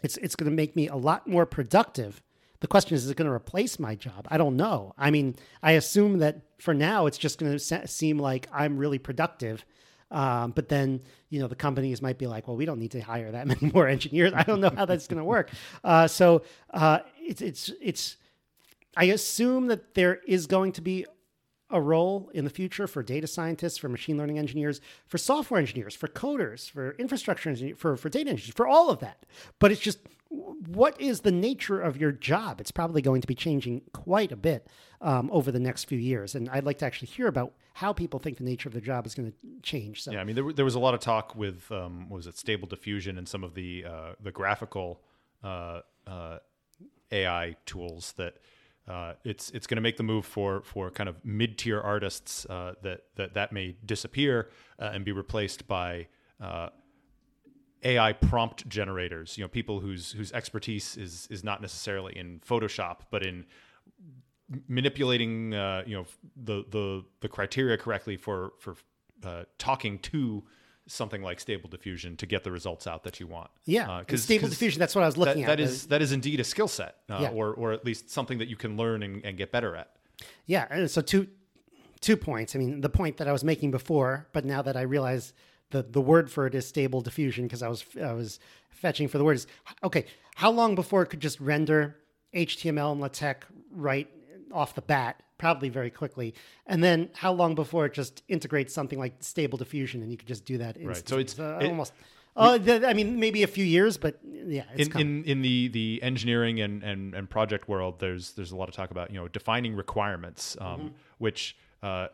it's 0.05 0.17
it's 0.19 0.37
going 0.37 0.51
to 0.51 0.55
make 0.55 0.77
me 0.77 0.89
a 0.89 0.97
lot 0.97 1.27
more 1.27 1.47
productive. 1.47 2.23
The 2.61 2.69
question 2.69 2.95
is, 2.95 3.05
is 3.05 3.11
it 3.11 3.17
going 3.17 3.29
to 3.29 3.35
replace 3.35 3.79
my 3.79 3.95
job? 3.95 4.27
I 4.31 4.39
don't 4.39 4.57
know. 4.57 4.95
I 4.97 5.11
mean, 5.11 5.37
I 5.63 5.73
assume 5.73 6.19
that 6.19 6.43
for 6.59 6.73
now, 6.73 7.07
it's 7.07 7.19
just 7.19 7.39
going 7.39 7.53
to 7.53 7.59
se- 7.59 7.87
seem 7.87 8.19
like 8.19 8.49
I'm 8.53 8.79
really 8.79 8.99
productive. 8.99 9.65
Um, 10.11 10.53
but 10.53 10.69
then, 10.69 11.03
you 11.29 11.41
know, 11.41 11.49
the 11.49 11.57
companies 11.57 12.01
might 12.01 12.19
be 12.19 12.27
like, 12.27 12.47
well, 12.47 12.57
we 12.57 12.65
don't 12.65 12.79
need 12.79 12.93
to 12.93 13.01
hire 13.01 13.33
that 13.33 13.47
many 13.53 13.71
more 13.73 13.89
engineers. 13.89 14.33
I 14.35 14.45
don't 14.45 14.61
know 14.61 14.71
how 14.75 14.85
that's 14.85 15.07
going 15.09 15.19
to 15.19 15.25
work. 15.25 15.51
Uh, 15.83 16.07
so 16.07 16.43
uh, 16.71 17.01
it's 17.19 17.43
it's 17.43 17.71
it's. 17.81 18.17
I 18.97 19.05
assume 19.07 19.67
that 19.67 19.95
there 19.95 20.21
is 20.27 20.47
going 20.47 20.73
to 20.73 20.81
be 20.81 21.05
a 21.75 21.81
role 21.81 22.31
in 22.33 22.45
the 22.45 22.51
future 22.51 22.87
for 22.87 23.03
data 23.03 23.27
scientists, 23.27 23.77
for 23.77 23.89
machine 23.89 24.17
learning 24.17 24.39
engineers, 24.39 24.81
for 25.07 25.19
software 25.19 25.59
engineers, 25.61 25.95
for 25.95 26.07
coders, 26.07 26.71
for 26.71 26.93
infrastructure 26.93 27.51
engineers, 27.51 27.77
for, 27.77 27.97
for 27.97 28.09
data 28.09 28.31
engineers, 28.31 28.55
for 28.55 28.67
all 28.67 28.91
of 28.91 29.01
that. 29.01 29.27
But 29.59 29.73
it's 29.73 29.81
just 29.81 29.99
what 30.31 30.99
is 31.01 31.21
the 31.21 31.33
nature 31.33 31.81
of 31.81 31.97
your 31.97 32.13
job? 32.13 32.61
It's 32.61 32.71
probably 32.71 33.03
going 33.03 33.21
to 33.21 33.27
be 33.27 33.35
changing 33.35 33.83
quite 33.93 34.33
a 34.33 34.37
bit 34.37 34.69
um, 35.01 35.29
over 35.33 35.51
the 35.51 35.61
next 35.61 35.85
few 35.85 35.99
years. 35.99 36.35
And 36.35 36.49
I'd 36.49 36.65
like 36.65 36.79
to 36.79 36.87
actually 36.87 37.09
hear 37.09 37.27
about 37.27 37.53
how 37.75 37.93
people 37.93 38.21
think 38.21 38.39
the 38.39 38.45
nature 38.45 38.69
of 38.69 38.73
their 38.73 38.83
job 38.83 39.05
is 39.05 39.15
going 39.15 39.31
to 39.31 39.37
change. 39.63 40.03
So, 40.03 40.13
Yeah, 40.13 40.21
I 40.21 40.25
mean, 40.25 40.37
there, 40.37 40.53
there 40.53 40.65
was 40.65 40.77
a 40.77 40.81
lot 40.81 40.95
of 40.95 41.01
talk 41.01 41.35
with 41.35 41.71
um, 41.73 42.09
what 42.09 42.19
was 42.19 42.27
it 42.29 42.39
Stable 42.39 42.69
Diffusion 42.69 43.19
and 43.19 43.29
some 43.29 43.43
of 43.43 43.55
the 43.55 43.85
uh, 43.85 44.13
the 44.23 44.31
graphical 44.31 45.01
uh, 45.43 45.81
uh, 46.07 46.39
AI 47.11 47.57
tools 47.67 48.15
that 48.17 48.37
uh, 48.87 49.15
it's 49.25 49.51
it's 49.51 49.67
going 49.67 49.77
to 49.77 49.83
make 49.83 49.97
the 49.97 50.03
move 50.03 50.27
for 50.27 50.63
for 50.63 50.91
kind 50.91 51.09
of 51.09 51.25
mid 51.25 51.57
tier 51.57 51.81
artists 51.81 52.47
uh, 52.47 52.75
that 52.83 53.05
that 53.17 53.35
that 53.35 53.53
may 53.53 53.77
disappear 53.85 54.51
uh, 54.79 54.91
and 54.93 55.05
be 55.05 55.13
replaced 55.13 55.67
by 55.67 56.07
uh, 56.41 56.69
AI 57.83 58.13
prompt 58.13 58.69
generators. 58.69 59.39
You 59.39 59.45
know, 59.45 59.49
people 59.49 59.81
whose 59.81 60.13
whose 60.13 60.33
expertise 60.33 60.97
is 60.97 61.27
is 61.31 61.43
not 61.43 61.63
necessarily 61.63 62.17
in 62.17 62.41
Photoshop, 62.41 62.99
but 63.11 63.25
in 63.25 63.47
manipulating 64.69 65.55
uh, 65.55 65.83
you 65.87 65.97
know 65.97 66.07
the 66.37 66.65
the 66.71 67.05
the 67.21 67.29
criteria 67.29 67.79
correctly 67.79 68.17
for 68.17 68.53
for 68.59 68.77
uh, 69.25 69.45
talking 69.57 69.99
to 70.01 70.45
something 70.87 71.23
like 71.23 71.41
stable 71.41 71.69
diffusion 71.69 72.17
to 72.19 72.27
get 72.27 72.45
the 72.45 72.51
results 72.51 72.87
out 72.87 73.05
that 73.05 73.19
you 73.21 73.27
want. 73.27 73.51
yeah, 73.65 73.91
Uh, 73.91 74.17
stable 74.17 74.49
diffusion. 74.49 74.79
That's 74.79 74.95
what 74.95 75.03
I 75.03 75.07
was 75.07 75.17
looking 75.17 75.43
that 75.47 75.53
at. 75.53 75.61
is 75.61 75.87
that 75.87 76.03
is 76.03 76.13
indeed 76.13 76.41
a 76.41 76.45
skill 76.45 76.69
set, 76.69 76.97
uh, 77.09 77.19
Yeah. 77.23 77.31
or 77.31 77.55
or 77.55 77.73
at 77.73 77.85
least 77.85 78.11
something 78.11 78.39
that 78.39 78.49
you 78.49 78.57
can 78.57 78.77
learn 78.77 79.03
and, 79.03 79.25
and 79.25 79.37
get 79.39 79.51
better 79.51 79.75
at. 79.77 79.91
Yeah, 80.47 80.67
and 80.71 80.91
so 80.91 81.01
two 81.01 81.29
two 82.01 82.17
points. 82.17 82.55
I 82.55 82.59
mean, 82.59 82.81
the 82.83 82.91
point 82.91 83.17
that 83.17 83.27
I 83.29 83.33
was 83.33 83.43
making 83.45 83.71
before, 83.71 84.29
but 84.33 84.45
now 84.45 84.61
that 84.63 84.77
I 84.77 84.83
realize 84.83 85.33
the 85.71 85.83
the 85.83 86.01
word 86.03 86.31
for 86.31 86.47
it 86.47 86.55
is 86.55 86.67
stable 86.67 87.01
diffusion 87.01 87.45
because 87.47 87.63
I 87.63 87.69
was 87.69 87.85
I 88.03 88.13
was 88.13 88.39
fetching 88.71 89.09
for 89.09 89.17
the 89.19 89.25
word 89.25 89.37
is 89.37 89.47
okay. 89.83 90.05
How 90.37 90.51
long 90.51 90.75
before 90.75 91.03
it 91.03 91.07
could 91.07 91.21
just 91.21 91.41
render 91.41 91.97
HTML 92.35 92.93
and 92.93 93.01
LaTeX 93.01 93.47
right 93.71 94.09
off 94.53 94.75
the 94.75 94.83
bat? 94.83 95.23
Probably 95.45 95.69
very 95.69 95.91
quickly. 95.91 96.35
And 96.67 96.83
then 96.83 97.11
how 97.13 97.33
long 97.35 97.55
before 97.55 97.85
it 97.85 97.93
just 97.93 98.23
integrates 98.29 98.73
something 98.73 98.99
like 98.99 99.15
stable 99.21 99.59
diffusion 99.59 100.01
and 100.03 100.11
you 100.11 100.17
could 100.17 100.27
just 100.29 100.45
do 100.47 100.57
that? 100.59 100.77
Instantly? 100.79 101.05
So 101.07 101.19
it's- 101.19 101.39
uh, 101.39 101.59
it- 101.63 101.69
almost. 101.69 101.93
Oh, 102.37 102.57
th- 102.59 102.83
I 102.83 102.95
mean, 102.95 103.21
maybe 103.21 103.43
a 103.43 103.47
few 103.47 103.65
years, 103.65 103.97
but 103.99 104.19
yeah, 104.25 104.65
it's 104.73 104.87
in, 104.87 104.91
coming. 104.93 105.19
in 105.19 105.25
in 105.33 105.43
the 105.43 105.69
the 105.69 106.03
engineering 106.03 106.61
and, 106.61 106.83
and 106.83 107.15
and 107.15 107.29
project 107.29 107.69
world, 107.69 108.01
there's 108.01 108.33
there's 108.33 108.51
a 108.53 108.57
lot 108.57 108.69
of 108.71 108.75
talk 108.75 108.91
about 108.91 109.11
you 109.13 109.17
know 109.21 109.29
defining 109.29 109.77
requirements, 109.77 110.57
um, 110.61 110.67
Mm-hmm. 110.67 110.89
which 111.19 111.57
uh, 111.83 112.09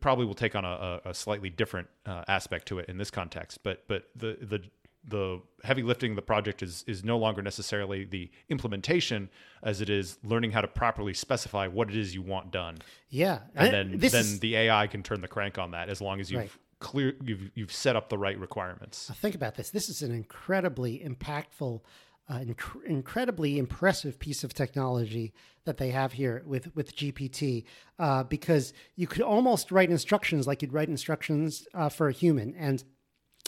probably 0.00 0.24
will 0.26 0.34
take 0.34 0.56
on 0.56 0.64
a, 0.64 1.00
a 1.04 1.10
a 1.10 1.14
slightly 1.14 1.50
different 1.50 1.86
uh, 2.06 2.24
aspect 2.26 2.66
to 2.68 2.78
it 2.80 2.88
in 2.88 2.96
this 2.98 3.10
context. 3.12 3.62
But 3.62 3.84
but 3.86 4.08
the 4.16 4.38
the 4.40 4.60
the 5.06 5.40
heavy 5.64 5.82
lifting 5.82 6.10
of 6.12 6.16
the 6.16 6.22
project 6.22 6.62
is 6.62 6.84
is 6.86 7.04
no 7.04 7.16
longer 7.18 7.40
necessarily 7.42 8.04
the 8.04 8.30
implementation 8.48 9.28
as 9.62 9.80
it 9.80 9.88
is 9.90 10.18
learning 10.22 10.50
how 10.50 10.60
to 10.60 10.68
properly 10.68 11.14
specify 11.14 11.66
what 11.66 11.88
it 11.88 11.96
is 11.96 12.14
you 12.14 12.22
want 12.22 12.50
done, 12.50 12.78
yeah. 13.08 13.40
and 13.54 13.68
I- 13.68 13.70
then 13.70 13.98
then 13.98 14.20
is- 14.20 14.40
the 14.40 14.56
AI 14.56 14.86
can 14.86 15.02
turn 15.02 15.20
the 15.20 15.28
crank 15.28 15.58
on 15.58 15.70
that 15.72 15.88
as 15.88 16.00
long 16.00 16.20
as 16.20 16.30
you've 16.30 16.40
Right. 16.40 16.50
clear 16.80 17.14
you've 17.24 17.50
you've 17.54 17.72
set 17.72 17.96
up 17.96 18.08
the 18.08 18.18
right 18.18 18.38
requirements. 18.38 19.10
think 19.16 19.34
about 19.34 19.54
this. 19.56 19.70
This 19.70 19.88
is 19.88 20.02
an 20.02 20.12
incredibly 20.12 20.98
impactful, 21.00 21.80
uh, 22.28 22.38
inc- 22.40 22.84
incredibly 22.84 23.58
impressive 23.58 24.18
piece 24.18 24.44
of 24.44 24.52
technology 24.52 25.32
that 25.64 25.78
they 25.78 25.90
have 25.90 26.12
here 26.14 26.42
with 26.46 26.74
with 26.76 26.94
GPT, 26.94 27.64
uh, 27.98 28.24
because 28.24 28.72
you 28.96 29.06
could 29.06 29.22
almost 29.22 29.70
write 29.72 29.90
instructions 29.90 30.46
like 30.46 30.60
you'd 30.62 30.72
write 30.72 30.88
instructions 30.88 31.66
uh, 31.74 31.88
for 31.88 32.08
a 32.08 32.12
human, 32.12 32.54
and 32.54 32.84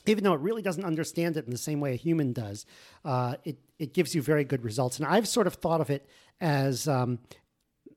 even 0.06 0.24
though 0.24 0.34
it 0.34 0.40
really 0.40 0.62
doesn't 0.62 0.84
understand 0.84 1.36
it 1.36 1.44
in 1.44 1.50
the 1.50 1.58
same 1.58 1.80
way 1.80 1.92
a 1.92 1.96
human 1.96 2.32
does, 2.32 2.66
uh, 3.04 3.36
it 3.44 3.58
it 3.78 3.92
gives 3.94 4.14
you 4.14 4.22
very 4.22 4.44
good 4.44 4.64
results. 4.64 4.98
And 4.98 5.06
I've 5.06 5.26
sort 5.26 5.46
of 5.46 5.54
thought 5.54 5.80
of 5.80 5.90
it 5.90 6.06
as 6.40 6.88
um, 6.88 7.18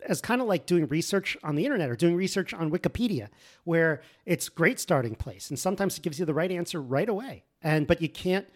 as 0.07 0.21
kind 0.21 0.41
of 0.41 0.47
like 0.47 0.65
doing 0.65 0.87
research 0.87 1.37
on 1.43 1.55
the 1.55 1.65
internet 1.65 1.89
or 1.89 1.95
doing 1.95 2.15
research 2.15 2.53
on 2.53 2.71
Wikipedia, 2.71 3.29
where 3.63 4.01
it's 4.25 4.49
great 4.49 4.79
starting 4.79 5.15
place, 5.15 5.49
and 5.49 5.57
sometimes 5.57 5.97
it 5.97 6.01
gives 6.03 6.19
you 6.19 6.25
the 6.25 6.33
right 6.33 6.51
answer 6.51 6.81
right 6.81 7.09
away. 7.09 7.43
And 7.61 7.87
but 7.87 8.01
you 8.01 8.09
can't, 8.09 8.47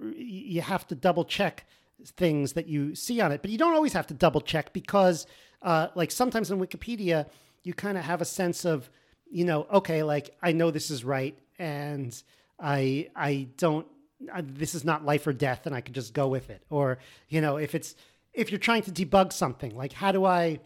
you 0.00 0.60
have 0.60 0.86
to 0.88 0.94
double 0.94 1.24
check 1.24 1.66
things 2.04 2.52
that 2.52 2.66
you 2.66 2.94
see 2.94 3.20
on 3.20 3.32
it, 3.32 3.42
but 3.42 3.50
you 3.50 3.58
don't 3.58 3.74
always 3.74 3.92
have 3.92 4.06
to 4.08 4.14
double 4.14 4.40
check 4.40 4.72
because, 4.72 5.26
uh, 5.62 5.88
like 5.94 6.10
sometimes 6.10 6.50
in 6.50 6.58
Wikipedia, 6.58 7.26
you 7.62 7.74
kind 7.74 7.98
of 7.98 8.04
have 8.04 8.20
a 8.20 8.24
sense 8.24 8.64
of, 8.64 8.88
you 9.30 9.44
know, 9.44 9.66
okay, 9.72 10.02
like 10.02 10.36
I 10.42 10.52
know 10.52 10.70
this 10.70 10.90
is 10.90 11.04
right, 11.04 11.36
and 11.58 12.20
I 12.58 13.08
I 13.14 13.48
don't. 13.56 13.86
uh, 14.32 14.42
This 14.44 14.74
is 14.74 14.84
not 14.84 15.04
life 15.04 15.26
or 15.26 15.32
death, 15.32 15.66
and 15.66 15.74
I 15.74 15.80
can 15.80 15.94
just 15.94 16.12
go 16.14 16.28
with 16.28 16.50
it. 16.50 16.62
Or 16.70 16.98
you 17.28 17.40
know, 17.40 17.56
if 17.56 17.74
it's 17.74 17.94
if 18.32 18.50
you're 18.50 18.58
trying 18.58 18.82
to 18.82 18.90
debug 18.90 19.32
something, 19.32 19.76
like 19.76 19.92
how 19.92 20.12
do 20.12 20.24
I 20.24 20.60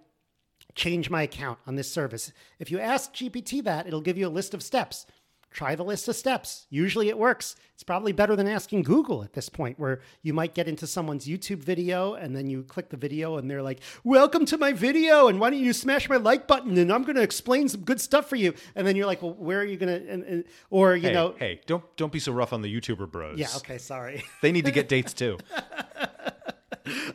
change 0.74 1.10
my 1.10 1.22
account 1.22 1.58
on 1.66 1.74
this 1.76 1.90
service. 1.90 2.32
If 2.58 2.70
you 2.70 2.78
ask 2.78 3.12
GPT 3.12 3.62
that, 3.64 3.86
it'll 3.86 4.00
give 4.00 4.16
you 4.16 4.26
a 4.26 4.30
list 4.30 4.54
of 4.54 4.62
steps. 4.62 5.06
Try 5.52 5.74
the 5.74 5.84
list 5.84 6.08
of 6.08 6.16
steps. 6.16 6.66
Usually 6.70 7.08
it 7.08 7.18
works. 7.18 7.56
It's 7.74 7.82
probably 7.82 8.12
better 8.12 8.34
than 8.36 8.46
asking 8.46 8.82
Google 8.82 9.22
at 9.22 9.32
this 9.32 9.48
point, 9.48 9.78
where 9.78 10.00
you 10.22 10.32
might 10.32 10.54
get 10.54 10.68
into 10.68 10.86
someone's 10.86 11.26
YouTube 11.26 11.58
video 11.58 12.14
and 12.14 12.34
then 12.34 12.48
you 12.48 12.62
click 12.62 12.88
the 12.90 12.96
video 12.96 13.36
and 13.36 13.50
they're 13.50 13.62
like, 13.62 13.80
Welcome 14.04 14.44
to 14.46 14.56
my 14.58 14.72
video. 14.72 15.28
And 15.28 15.38
why 15.40 15.50
don't 15.50 15.58
you 15.60 15.72
smash 15.72 16.08
my 16.08 16.16
like 16.16 16.46
button? 16.46 16.76
And 16.78 16.92
I'm 16.92 17.02
going 17.02 17.16
to 17.16 17.22
explain 17.22 17.68
some 17.68 17.82
good 17.82 18.00
stuff 18.00 18.28
for 18.28 18.36
you. 18.36 18.54
And 18.74 18.86
then 18.86 18.96
you're 18.96 19.06
like, 19.06 19.22
Well, 19.22 19.34
where 19.34 19.60
are 19.60 19.64
you 19.64 19.76
going 19.76 20.22
to, 20.22 20.44
or, 20.70 20.96
you 20.96 21.08
Hey, 21.08 21.14
know, 21.14 21.34
hey, 21.38 21.60
don't 21.66 21.84
don't 21.96 22.12
be 22.12 22.18
so 22.20 22.32
rough 22.32 22.52
on 22.52 22.62
the 22.62 22.74
YouTuber 22.80 23.10
bros. 23.10 23.38
yeah, 23.38 23.48
okay, 23.56 23.78
sorry. 23.78 24.24
They 24.40 24.52
need 24.52 24.64
to 24.66 24.72
get 24.72 24.88
dates 24.88 25.12
too. 25.12 25.38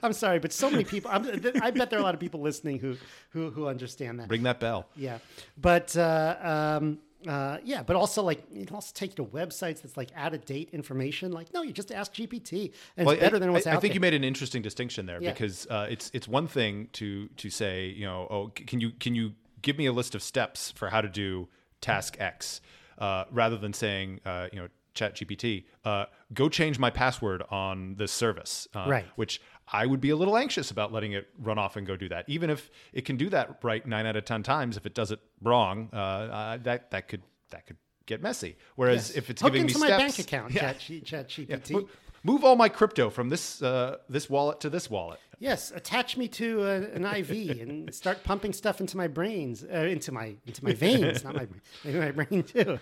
I'm 0.01 0.13
sorry, 0.13 0.39
but 0.39 0.53
so 0.53 0.69
many 0.69 0.83
people, 0.85 1.11
I'm, 1.11 1.25
I 1.61 1.71
bet 1.71 1.89
there 1.89 1.99
are 1.99 2.01
a 2.01 2.05
lot 2.05 2.13
of 2.13 2.19
people 2.19 2.41
listening 2.41 2.79
who, 2.79 2.95
who, 3.31 3.49
who 3.49 3.67
understand 3.67 4.19
that. 4.19 4.29
Ring 4.29 4.43
that 4.43 4.59
bell. 4.59 4.87
Yeah, 4.95 5.17
but 5.59 5.95
uh, 5.97 6.77
um, 6.79 6.99
uh, 7.27 7.57
yeah, 7.63 7.81
but 7.83 7.95
also 7.95 8.21
like 8.21 8.43
it 8.53 8.71
also 8.71 8.91
take 8.93 9.17
you 9.17 9.25
to 9.25 9.31
websites 9.31 9.81
that's 9.81 9.97
like 9.97 10.09
out 10.15 10.33
of 10.33 10.45
date 10.45 10.69
information. 10.71 11.31
Like, 11.31 11.53
no, 11.53 11.61
you 11.63 11.71
just 11.73 11.91
ask 11.91 12.13
GPT, 12.13 12.71
and 12.95 13.05
Well, 13.07 13.13
it's 13.15 13.21
better 13.23 13.37
I, 13.37 13.39
than 13.39 13.53
what's 13.53 13.65
I, 13.65 13.71
out 13.71 13.77
I 13.77 13.79
think 13.79 13.91
there. 13.91 13.95
you 13.95 13.99
made 14.01 14.13
an 14.13 14.23
interesting 14.23 14.61
distinction 14.61 15.05
there 15.07 15.21
Yeah. 15.21 15.31
because 15.31 15.65
uh, 15.67 15.87
it's 15.89 16.11
it's 16.13 16.27
one 16.27 16.47
thing 16.47 16.89
to 16.93 17.27
to 17.29 17.49
say 17.49 17.87
you 17.87 18.05
know 18.05 18.27
oh 18.29 18.51
can 18.55 18.79
you 18.79 18.91
can 18.99 19.15
you 19.15 19.33
give 19.61 19.77
me 19.77 19.87
a 19.87 19.91
list 19.93 20.13
of 20.15 20.21
steps 20.21 20.71
for 20.71 20.89
how 20.89 21.01
to 21.01 21.09
do 21.09 21.47
task 21.81 22.17
X 22.19 22.61
uh, 22.99 23.23
rather 23.31 23.57
than 23.57 23.73
saying 23.73 24.19
uh, 24.25 24.47
you 24.51 24.59
know 24.59 24.67
Chat 24.93 25.15
GPT 25.15 25.65
uh, 25.85 26.05
go 26.33 26.49
change 26.49 26.79
my 26.79 26.89
password 26.89 27.43
on 27.51 27.95
this 27.95 28.11
service 28.11 28.67
uh, 28.75 28.85
Right. 28.87 29.05
which 29.15 29.41
I 29.71 29.85
would 29.85 30.01
be 30.01 30.09
a 30.11 30.15
little 30.15 30.37
anxious 30.37 30.71
about 30.71 30.93
letting 30.93 31.11
it 31.13 31.27
run 31.39 31.57
off 31.57 31.75
and 31.75 31.85
go 31.85 31.95
do 31.95 32.09
that 32.09 32.25
even 32.27 32.49
if 32.49 32.69
it 32.93 33.05
can 33.05 33.17
do 33.17 33.29
that 33.29 33.59
right 33.63 33.85
nine 33.85 34.05
out 34.05 34.15
of 34.15 34.25
ten 34.25 34.43
times 34.43 34.77
if 34.77 34.85
it 34.85 34.93
does 34.93 35.11
it 35.11 35.19
wrong 35.41 35.89
uh, 35.93 35.95
uh, 35.95 36.57
that 36.63 36.91
that 36.91 37.07
could 37.07 37.21
that 37.49 37.65
could 37.65 37.77
get 38.05 38.21
messy 38.21 38.55
whereas 38.75 39.11
if 39.15 39.29
it's 39.29 39.41
Hook 39.41 39.51
giving 39.53 39.67
into 39.67 39.79
me 39.79 39.89
my 39.89 39.97
steps 39.97 40.17
bank 40.17 40.27
account, 40.27 40.53
yeah. 40.53 40.73
Chat, 40.73 41.03
Chat 41.05 41.27
GPT. 41.29 41.71
mo- 41.71 41.89
Move 42.23 42.43
all 42.43 42.55
my 42.55 42.67
crypto 42.67 43.09
from 43.09 43.29
this 43.29 43.61
uh, 43.61 43.97
this 44.09 44.29
wallet 44.29 44.59
to 44.61 44.69
this 44.69 44.89
wallet. 44.89 45.19
Yes, 45.39 45.71
attach 45.71 46.17
me 46.17 46.27
to 46.29 46.63
a, 46.63 46.75
an 46.91 47.05
IV 47.05 47.59
and 47.61 47.93
start 48.03 48.23
pumping 48.23 48.53
stuff 48.53 48.81
into 48.81 48.97
my 48.97 49.07
brains, 49.07 49.63
uh, 49.63 49.77
into 49.77 50.11
my 50.11 50.35
into 50.45 50.63
my 50.65 50.73
veins, 50.73 51.23
not 51.23 51.35
my 51.35 51.47
maybe 51.85 51.99
my 51.99 52.11
brain 52.11 52.43
too. 52.43 52.79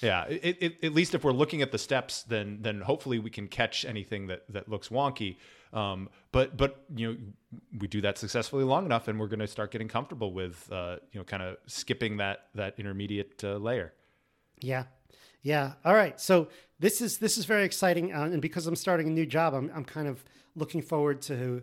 Yeah, 0.00 0.26
it, 0.26 0.58
it, 0.60 0.84
at 0.84 0.92
least 0.92 1.14
if 1.14 1.24
we're 1.24 1.32
looking 1.32 1.62
at 1.62 1.72
the 1.72 1.78
steps, 1.78 2.22
then 2.24 2.58
then 2.60 2.82
hopefully 2.82 3.18
we 3.18 3.30
can 3.30 3.48
catch 3.48 3.84
anything 3.84 4.26
that 4.26 4.42
that 4.50 4.68
looks 4.68 4.90
wonky. 4.90 5.38
Um, 5.72 6.08
but 6.32 6.56
but 6.56 6.84
you 6.94 7.08
know 7.08 7.18
we 7.78 7.88
do 7.88 8.00
that 8.02 8.18
successfully 8.18 8.64
long 8.64 8.84
enough, 8.84 9.08
and 9.08 9.18
we're 9.18 9.28
going 9.28 9.40
to 9.40 9.46
start 9.46 9.70
getting 9.70 9.88
comfortable 9.88 10.32
with 10.32 10.70
uh, 10.70 10.96
you 11.12 11.20
know 11.20 11.24
kind 11.24 11.42
of 11.42 11.56
skipping 11.66 12.18
that 12.18 12.46
that 12.54 12.74
intermediate 12.78 13.42
uh, 13.44 13.56
layer. 13.56 13.92
Yeah, 14.60 14.84
yeah. 15.42 15.72
All 15.84 15.94
right. 15.94 16.20
So 16.20 16.48
this 16.78 17.00
is 17.00 17.18
this 17.18 17.38
is 17.38 17.44
very 17.44 17.64
exciting, 17.64 18.12
uh, 18.12 18.24
and 18.24 18.42
because 18.42 18.66
I'm 18.66 18.76
starting 18.76 19.08
a 19.08 19.10
new 19.10 19.26
job, 19.26 19.54
I'm 19.54 19.70
I'm 19.74 19.84
kind 19.84 20.08
of 20.08 20.24
looking 20.54 20.82
forward 20.82 21.22
to 21.22 21.62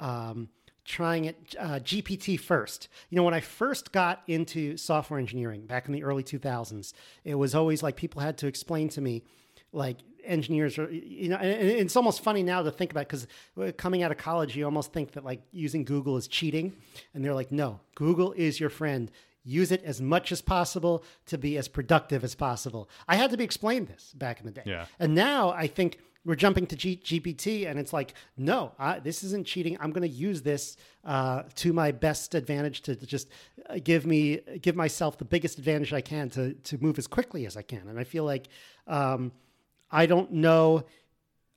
um, 0.00 0.48
trying 0.84 1.26
it 1.26 1.54
uh, 1.58 1.78
GPT 1.80 2.40
first. 2.40 2.88
You 3.10 3.16
know, 3.16 3.22
when 3.22 3.34
I 3.34 3.40
first 3.40 3.92
got 3.92 4.22
into 4.26 4.76
software 4.76 5.20
engineering 5.20 5.66
back 5.66 5.86
in 5.86 5.92
the 5.92 6.02
early 6.02 6.22
2000s, 6.22 6.92
it 7.24 7.34
was 7.34 7.54
always 7.54 7.82
like 7.82 7.96
people 7.96 8.22
had 8.22 8.38
to 8.38 8.46
explain 8.46 8.88
to 8.90 9.00
me, 9.00 9.22
like 9.72 9.98
engineers 10.24 10.78
are 10.78 10.90
you 10.90 11.28
know 11.28 11.36
and 11.36 11.68
it's 11.68 11.96
almost 11.96 12.22
funny 12.22 12.42
now 12.42 12.62
to 12.62 12.70
think 12.70 12.90
about 12.90 13.08
because 13.08 13.26
coming 13.76 14.02
out 14.02 14.10
of 14.10 14.18
college 14.18 14.56
you 14.56 14.64
almost 14.64 14.92
think 14.92 15.12
that 15.12 15.24
like 15.24 15.40
using 15.52 15.84
google 15.84 16.16
is 16.16 16.28
cheating. 16.28 16.72
And 17.14 17.24
they're 17.24 17.34
like 17.34 17.52
no 17.52 17.80
google 17.94 18.32
is 18.32 18.60
your 18.60 18.70
friend. 18.70 19.10
Use 19.44 19.72
it 19.72 19.82
as 19.84 20.00
much 20.00 20.30
as 20.30 20.42
possible 20.42 21.02
to 21.26 21.38
be 21.38 21.56
as 21.56 21.68
productive 21.68 22.22
as 22.22 22.34
possible. 22.34 22.90
I 23.06 23.16
had 23.16 23.30
to 23.30 23.36
be 23.38 23.44
explained 23.44 23.88
this 23.88 24.12
back 24.14 24.40
in 24.40 24.46
the 24.46 24.52
day. 24.52 24.62
Yeah. 24.66 24.86
and 24.98 25.14
now 25.14 25.50
i 25.50 25.66
think 25.66 25.98
we're 26.24 26.34
jumping 26.34 26.66
to 26.66 26.76
G- 26.76 27.00
gpt 27.02 27.66
and 27.66 27.78
it's 27.78 27.92
like 27.92 28.12
no 28.36 28.72
I, 28.78 28.98
this 28.98 29.22
isn't 29.24 29.46
cheating. 29.46 29.78
I'm 29.80 29.92
going 29.92 30.02
to 30.02 30.14
use 30.28 30.42
this 30.42 30.76
uh, 31.04 31.44
to 31.54 31.72
my 31.72 31.90
best 31.92 32.34
advantage 32.34 32.82
to, 32.82 32.96
to 32.96 33.06
just 33.06 33.30
uh, 33.70 33.78
give 33.82 34.04
me 34.04 34.40
give 34.60 34.76
myself 34.76 35.16
the 35.16 35.24
biggest 35.24 35.58
advantage 35.58 35.92
i 35.94 36.02
can 36.02 36.28
to 36.30 36.52
to 36.54 36.76
move 36.82 36.98
as 36.98 37.06
quickly 37.06 37.46
as 37.46 37.56
i 37.56 37.62
can. 37.62 37.88
And 37.88 37.98
i 37.98 38.04
feel 38.04 38.24
like 38.24 38.48
um, 38.86 39.32
I 39.90 40.06
don't 40.06 40.32
know. 40.32 40.84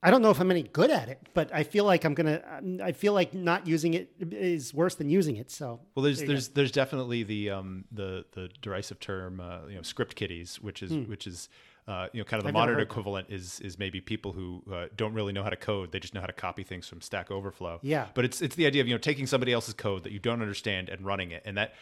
I 0.04 0.10
don't 0.10 0.24
know 0.24 0.32
if 0.32 0.40
I'm 0.40 0.50
any 0.50 0.64
good 0.64 0.90
at 0.90 1.10
it, 1.10 1.20
but 1.36 1.54
I 1.54 1.64
feel 1.64 1.86
like 1.86 2.06
I'm 2.06 2.16
gonna. 2.16 2.42
I 2.84 2.92
feel 2.92 3.14
like 3.14 3.34
not 3.36 3.68
using 3.68 3.94
it 3.94 4.12
is 4.32 4.74
worse 4.74 4.96
than 4.96 5.10
using 5.10 5.36
it. 5.36 5.52
So 5.52 5.80
Well, 5.94 6.04
there's 6.04 6.20
there 6.20 6.28
there's 6.30 6.48
there's 6.50 6.72
definitely 6.72 7.22
the 7.24 7.52
um 7.52 7.86
the 7.92 8.26
the 8.32 8.50
derisive 8.62 9.00
term 9.00 9.40
uh, 9.40 9.68
you 9.70 9.76
know 9.76 9.84
script 9.84 10.16
kiddies, 10.16 10.60
which 10.60 10.82
is 10.82 10.92
which 11.08 11.28
is 11.28 11.50
uh, 11.88 12.08
you 12.14 12.20
know 12.20 12.26
kind 12.26 12.40
of 12.40 12.46
the 12.46 12.50
Hmm. 12.50 12.58
I've 12.58 12.62
modern 12.62 12.80
equivalent 12.80 13.28
is 13.30 13.60
is 13.60 13.78
maybe 13.78 14.02
people 14.02 14.32
who 14.32 14.64
uh, 14.74 14.88
don't 14.96 15.14
really 15.14 15.34
know 15.34 15.44
how 15.44 15.50
to 15.52 15.56
code; 15.56 15.92
they 15.92 16.00
just 16.00 16.16
know 16.16 16.22
how 16.22 16.28
to 16.28 16.34
copy 16.34 16.64
things 16.64 16.88
from 16.88 17.02
Stack 17.02 17.30
Overflow. 17.30 17.80
Yeah. 17.84 18.08
but 18.16 18.26
it's 18.26 18.42
it's 18.42 18.56
the 18.56 18.66
idea 18.66 18.82
of 18.82 18.88
you 18.88 18.96
know 18.96 19.00
taking 19.00 19.28
somebody 19.28 19.54
else's 19.54 19.76
code 19.76 20.04
that 20.04 20.12
you 20.14 20.20
don't 20.20 20.42
understand 20.42 20.90
and 20.90 21.06
running 21.06 21.30
it, 21.30 21.44
and 21.46 21.58
that 21.58 21.76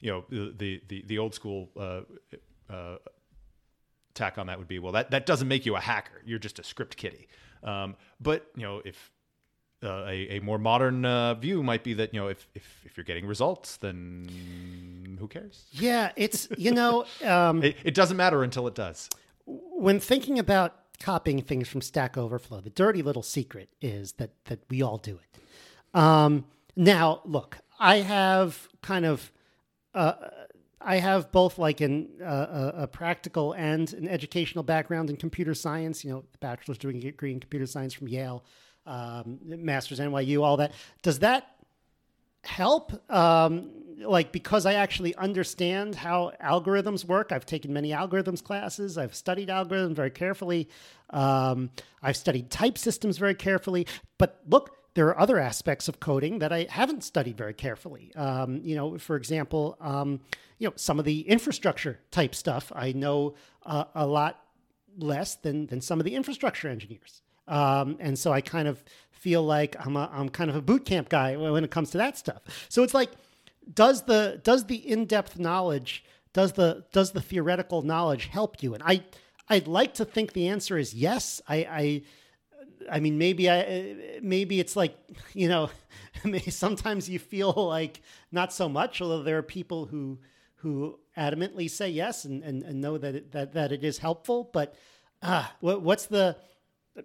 you 0.00 0.10
know 0.10 0.24
the 0.30 0.54
the 0.56 0.82
the, 0.88 1.04
the 1.06 1.18
old 1.18 1.34
school. 1.34 1.68
Uh, 1.76 2.00
uh, 2.72 2.96
tack 4.16 4.38
on 4.38 4.46
that 4.46 4.58
would 4.58 4.68
be 4.68 4.78
well 4.78 4.92
that, 4.92 5.10
that 5.10 5.26
doesn't 5.26 5.48
make 5.48 5.66
you 5.66 5.76
a 5.76 5.80
hacker 5.80 6.22
you're 6.24 6.38
just 6.38 6.58
a 6.58 6.64
script 6.64 6.96
kiddie 6.96 7.28
um, 7.62 7.94
but 8.20 8.46
you 8.56 8.62
know 8.62 8.82
if 8.84 9.10
uh, 9.82 10.04
a, 10.06 10.36
a 10.36 10.40
more 10.40 10.58
modern 10.58 11.04
uh, 11.04 11.34
view 11.34 11.62
might 11.62 11.84
be 11.84 11.94
that 11.94 12.12
you 12.12 12.20
know 12.20 12.28
if, 12.28 12.48
if 12.54 12.80
if 12.84 12.96
you're 12.96 13.04
getting 13.04 13.26
results 13.26 13.76
then 13.76 15.16
who 15.20 15.28
cares 15.28 15.66
yeah, 15.72 16.12
it's 16.16 16.48
you 16.56 16.72
know 16.72 17.04
um, 17.24 17.62
it, 17.62 17.76
it 17.84 17.94
doesn't 17.94 18.16
matter 18.16 18.42
until 18.42 18.66
it 18.66 18.74
does 18.74 19.08
when 19.46 20.00
thinking 20.00 20.38
about 20.38 20.74
copying 21.00 21.42
things 21.42 21.68
from 21.68 21.80
Stack 21.80 22.16
Overflow, 22.16 22.60
the 22.60 22.70
dirty 22.70 23.02
little 23.02 23.22
secret 23.22 23.68
is 23.80 24.12
that 24.12 24.30
that 24.46 24.60
we 24.68 24.82
all 24.82 24.98
do 24.98 25.18
it. 25.18 25.98
Um, 25.98 26.46
now, 26.74 27.20
look, 27.24 27.58
I 27.78 27.96
have 27.96 28.68
kind 28.82 29.06
of. 29.06 29.32
Uh, 29.94 30.12
I 30.86 30.98
have 30.98 31.32
both 31.32 31.58
like 31.58 31.80
an, 31.80 32.08
uh, 32.22 32.70
a, 32.76 32.86
practical 32.86 33.52
and 33.54 33.92
an 33.92 34.08
educational 34.08 34.62
background 34.62 35.10
in 35.10 35.16
computer 35.16 35.52
science. 35.52 36.04
You 36.04 36.12
know, 36.12 36.24
bachelor's 36.38 36.78
degree 36.78 37.32
in 37.32 37.40
computer 37.40 37.66
science 37.66 37.92
from 37.92 38.06
Yale, 38.06 38.44
um, 38.86 39.40
master's 39.42 39.98
NYU, 39.98 40.44
all 40.44 40.58
that. 40.58 40.70
Does 41.02 41.18
that 41.18 41.56
help? 42.44 42.92
Um, 43.12 43.72
like 43.98 44.30
because 44.30 44.64
I 44.64 44.74
actually 44.74 45.14
understand 45.16 45.96
how 45.96 46.30
algorithms 46.40 47.04
work. 47.04 47.32
I've 47.32 47.46
taken 47.46 47.72
many 47.72 47.90
algorithms 47.90 48.42
classes. 48.42 48.96
I've 48.96 49.14
studied 49.14 49.48
algorithms 49.48 49.96
very 49.96 50.10
carefully. 50.12 50.68
Um, 51.10 51.70
I've 52.00 52.16
studied 52.16 52.48
type 52.48 52.78
systems 52.78 53.18
very 53.18 53.34
carefully. 53.34 53.88
But 54.18 54.40
look, 54.48 54.76
there 54.96 55.08
are 55.08 55.20
other 55.20 55.38
aspects 55.38 55.88
of 55.88 56.00
coding 56.00 56.38
that 56.38 56.54
I 56.54 56.66
haven't 56.70 57.04
studied 57.04 57.36
very 57.36 57.52
carefully. 57.52 58.14
Um, 58.16 58.62
you 58.64 58.74
know, 58.74 58.96
for 58.96 59.14
example, 59.14 59.76
um, 59.78 60.20
you 60.58 60.66
know, 60.66 60.72
some 60.76 60.98
of 60.98 61.04
the 61.04 61.20
infrastructure 61.20 62.00
type 62.10 62.34
stuff 62.34 62.72
I 62.74 62.92
know 62.92 63.34
uh, 63.66 63.84
a 63.94 64.06
lot 64.06 64.42
less 64.96 65.34
than 65.34 65.66
than 65.66 65.82
some 65.82 66.00
of 66.00 66.06
the 66.06 66.14
infrastructure 66.14 66.68
engineers. 66.68 67.20
Um, 67.46 67.98
and 68.00 68.18
so 68.18 68.32
I 68.32 68.40
kind 68.40 68.68
of 68.68 68.82
feel 69.10 69.42
like 69.42 69.76
I'm 69.78 69.98
a, 69.98 70.10
I'm 70.10 70.30
kind 70.30 70.48
of 70.48 70.56
a 70.56 70.62
boot 70.62 70.86
camp 70.86 71.10
guy 71.10 71.36
when 71.36 71.62
it 71.62 71.70
comes 71.70 71.90
to 71.90 71.98
that 71.98 72.16
stuff. 72.16 72.42
So 72.70 72.82
it's 72.82 72.94
like, 72.94 73.10
does 73.72 74.04
the 74.04 74.40
does 74.42 74.64
the 74.64 74.76
in 74.76 75.04
depth 75.04 75.38
knowledge 75.38 76.04
does 76.32 76.52
the 76.52 76.84
does 76.92 77.12
the 77.12 77.20
theoretical 77.20 77.82
knowledge 77.82 78.26
help 78.26 78.62
you? 78.62 78.72
And 78.72 78.82
I 78.82 79.04
I'd 79.46 79.68
like 79.68 79.92
to 79.94 80.06
think 80.06 80.32
the 80.32 80.48
answer 80.48 80.78
is 80.78 80.94
yes. 80.94 81.42
I 81.46 81.56
I 81.56 82.02
I 82.90 83.00
mean, 83.00 83.18
maybe 83.18 83.50
I, 83.50 84.18
maybe 84.22 84.60
it's 84.60 84.76
like, 84.76 84.96
you 85.34 85.48
know, 85.48 85.70
maybe 86.24 86.50
sometimes 86.50 87.08
you 87.08 87.18
feel 87.18 87.52
like 87.52 88.00
not 88.32 88.52
so 88.52 88.68
much, 88.68 89.00
although 89.00 89.22
there 89.22 89.38
are 89.38 89.42
people 89.42 89.86
who, 89.86 90.18
who 90.56 90.98
adamantly 91.16 91.70
say 91.70 91.88
yes 91.90 92.24
and, 92.24 92.42
and, 92.42 92.62
and 92.62 92.80
know 92.80 92.98
that 92.98 93.14
it, 93.14 93.32
that, 93.32 93.52
that 93.54 93.72
it 93.72 93.84
is 93.84 93.98
helpful. 93.98 94.50
But 94.52 94.74
uh, 95.22 95.46
what, 95.60 95.82
what's 95.82 96.06
the, 96.06 96.36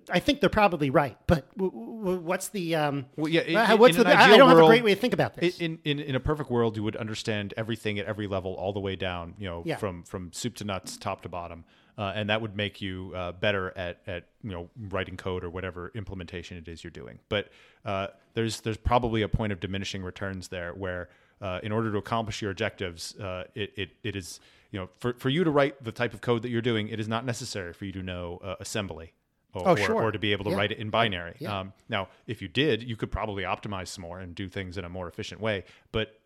I 0.09 0.19
think 0.19 0.39
they're 0.39 0.49
probably 0.49 0.89
right, 0.89 1.17
but 1.27 1.53
w- 1.57 1.71
w- 1.99 2.19
what's 2.21 2.47
the, 2.47 2.75
um, 2.75 3.07
Well, 3.17 3.27
yeah, 3.27 3.41
in- 3.41 3.55
uh, 3.57 3.75
what's 3.75 3.97
in 3.97 4.03
the, 4.03 4.17
I 4.17 4.37
don't 4.37 4.47
have 4.47 4.57
a 4.57 4.65
great 4.65 4.85
way 4.85 4.93
to 4.95 4.99
think 5.01 5.13
about 5.13 5.35
this. 5.35 5.59
in, 5.59 5.79
in 5.83 5.99
in 5.99 6.15
a 6.15 6.19
perfect 6.21 6.49
world 6.49 6.77
you 6.77 6.83
would 6.83 6.95
understand 6.95 7.53
everything 7.57 7.99
at 7.99 8.05
every 8.05 8.25
level 8.25 8.53
all 8.53 8.71
the 8.71 8.79
way 8.79 8.95
down 8.95 9.33
you 9.37 9.49
know 9.49 9.63
Yeah. 9.65 9.75
from 9.75 10.03
from 10.03 10.31
soup 10.31 10.55
to 10.55 10.63
nuts 10.63 10.95
top 10.95 11.23
to 11.23 11.29
bottom 11.29 11.65
uh, 11.97 12.11
and 12.15 12.29
that 12.29 12.41
would 12.41 12.55
make 12.55 12.81
you 12.81 13.11
uh, 13.15 13.31
better 13.33 13.71
at 13.77 13.99
at 14.07 14.25
you 14.43 14.51
know 14.51 14.69
writing 14.89 15.17
code 15.17 15.43
or 15.43 15.49
whatever 15.49 15.91
implementation 15.95 16.57
it 16.57 16.67
is 16.67 16.83
you're 16.83 16.91
doing 16.91 17.19
but 17.29 17.49
uh, 17.85 18.07
there's 18.33 18.61
there's 18.61 18.77
probably 18.77 19.21
a 19.21 19.27
point 19.27 19.51
of 19.53 19.59
diminishing 19.59 20.03
returns 20.03 20.47
there 20.49 20.73
where 20.73 21.09
uh, 21.41 21.59
in 21.63 21.71
order 21.71 21.91
to 21.91 21.97
accomplish 21.97 22.41
your 22.41 22.51
objectives 22.51 23.15
uh, 23.19 23.43
it, 23.55 23.71
it 23.75 23.89
it 24.03 24.15
is 24.15 24.39
you 24.71 24.79
know 24.79 24.89
for, 24.99 25.13
for 25.13 25.29
you 25.29 25.43
to 25.43 25.51
write 25.51 25.83
the 25.83 25.91
type 25.91 26.13
of 26.13 26.21
code 26.21 26.41
that 26.43 26.49
you're 26.49 26.61
doing 26.61 26.87
it 26.89 26.99
is 26.99 27.07
not 27.07 27.25
necessary 27.25 27.73
for 27.73 27.85
you 27.85 27.91
to 27.91 28.03
know 28.03 28.39
uh, 28.43 28.55
assembly 28.59 29.13
or, 29.53 29.67
Oh, 29.67 29.73
or, 29.73 29.77
sure. 29.77 30.01
or 30.03 30.11
to 30.13 30.19
be 30.19 30.31
able 30.31 30.45
to 30.45 30.51
Yeah. 30.51 30.55
write 30.57 30.71
it 30.71 30.77
in 30.77 30.89
binary. 30.89 31.35
Yeah. 31.39 31.59
Um, 31.59 31.73
now, 31.89 32.07
if 32.25 32.41
you 32.41 32.47
did, 32.47 32.81
you 32.83 32.95
could 32.95 33.11
probably 33.11 33.43
optimize 33.43 33.89
some 33.89 34.03
more 34.03 34.17
and 34.17 34.33
do 34.33 34.47
things 34.47 34.77
in 34.77 34.85
a 34.85 34.89
more 34.89 35.09
efficient 35.09 35.41
way. 35.41 35.65
But 35.91 36.17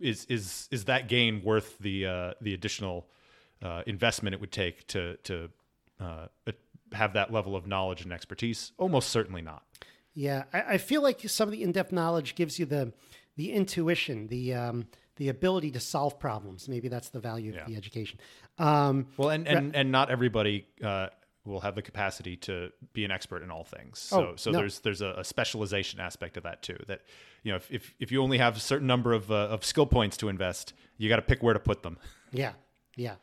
is 0.00 0.24
is 0.24 0.66
is 0.72 0.86
that 0.86 1.06
gain 1.08 1.42
worth 1.44 1.78
the 1.78 2.06
uh, 2.06 2.32
the 2.40 2.52
additional 2.54 3.06
uh, 3.62 3.82
investment 3.86 4.34
it 4.34 4.40
would 4.40 4.52
take 4.52 4.86
to 4.88 5.16
to 5.24 5.48
uh, 6.00 6.26
have 6.92 7.14
that 7.14 7.32
level 7.32 7.56
of 7.56 7.66
knowledge 7.66 8.02
and 8.02 8.12
expertise. 8.12 8.72
Almost 8.78 9.08
certainly 9.10 9.42
not. 9.42 9.62
Yeah, 10.14 10.44
I, 10.52 10.62
I 10.74 10.78
feel 10.78 11.02
like 11.02 11.20
some 11.28 11.48
of 11.48 11.52
the 11.52 11.62
in-depth 11.62 11.92
knowledge 11.92 12.34
gives 12.34 12.58
you 12.58 12.66
the 12.66 12.92
the 13.36 13.52
intuition, 13.52 14.26
the 14.26 14.54
um, 14.54 14.86
the 15.16 15.28
ability 15.28 15.70
to 15.72 15.80
solve 15.80 16.18
problems. 16.18 16.68
Maybe 16.68 16.88
that's 16.88 17.08
the 17.10 17.20
value 17.20 17.52
Yeah. 17.52 17.60
of 17.62 17.66
the 17.68 17.76
education. 17.76 18.18
Um, 18.58 19.06
Well, 19.16 19.30
and 19.30 19.46
and, 19.48 19.74
and 19.74 19.90
not 19.90 20.10
everybody 20.10 20.66
uh, 20.84 21.08
will 21.44 21.60
have 21.60 21.74
the 21.74 21.82
capacity 21.82 22.36
to 22.36 22.70
be 22.92 23.04
an 23.04 23.10
expert 23.10 23.42
in 23.42 23.50
all 23.50 23.64
things. 23.64 23.98
So 24.00 24.20
Oh, 24.20 24.36
so 24.36 24.50
no. 24.50 24.58
there's 24.58 24.80
there's 24.80 25.00
a, 25.00 25.14
a 25.18 25.24
specialization 25.24 25.98
aspect 26.00 26.36
of 26.36 26.42
that 26.42 26.62
too. 26.62 26.76
That 26.88 27.00
you 27.42 27.52
know 27.52 27.56
if 27.56 27.70
if, 27.70 27.94
if 27.98 28.12
you 28.12 28.22
only 28.22 28.38
have 28.38 28.56
a 28.56 28.60
certain 28.60 28.86
number 28.86 29.12
of 29.14 29.30
uh, 29.30 29.34
of 29.48 29.64
skill 29.64 29.86
points 29.86 30.16
to 30.18 30.28
invest, 30.28 30.74
you 30.98 31.08
got 31.08 31.16
to 31.16 31.22
pick 31.22 31.42
where 31.42 31.54
to 31.54 31.60
put 31.60 31.82
them. 31.82 31.96
Yeah, 32.32 32.52
yeah. 32.96 33.14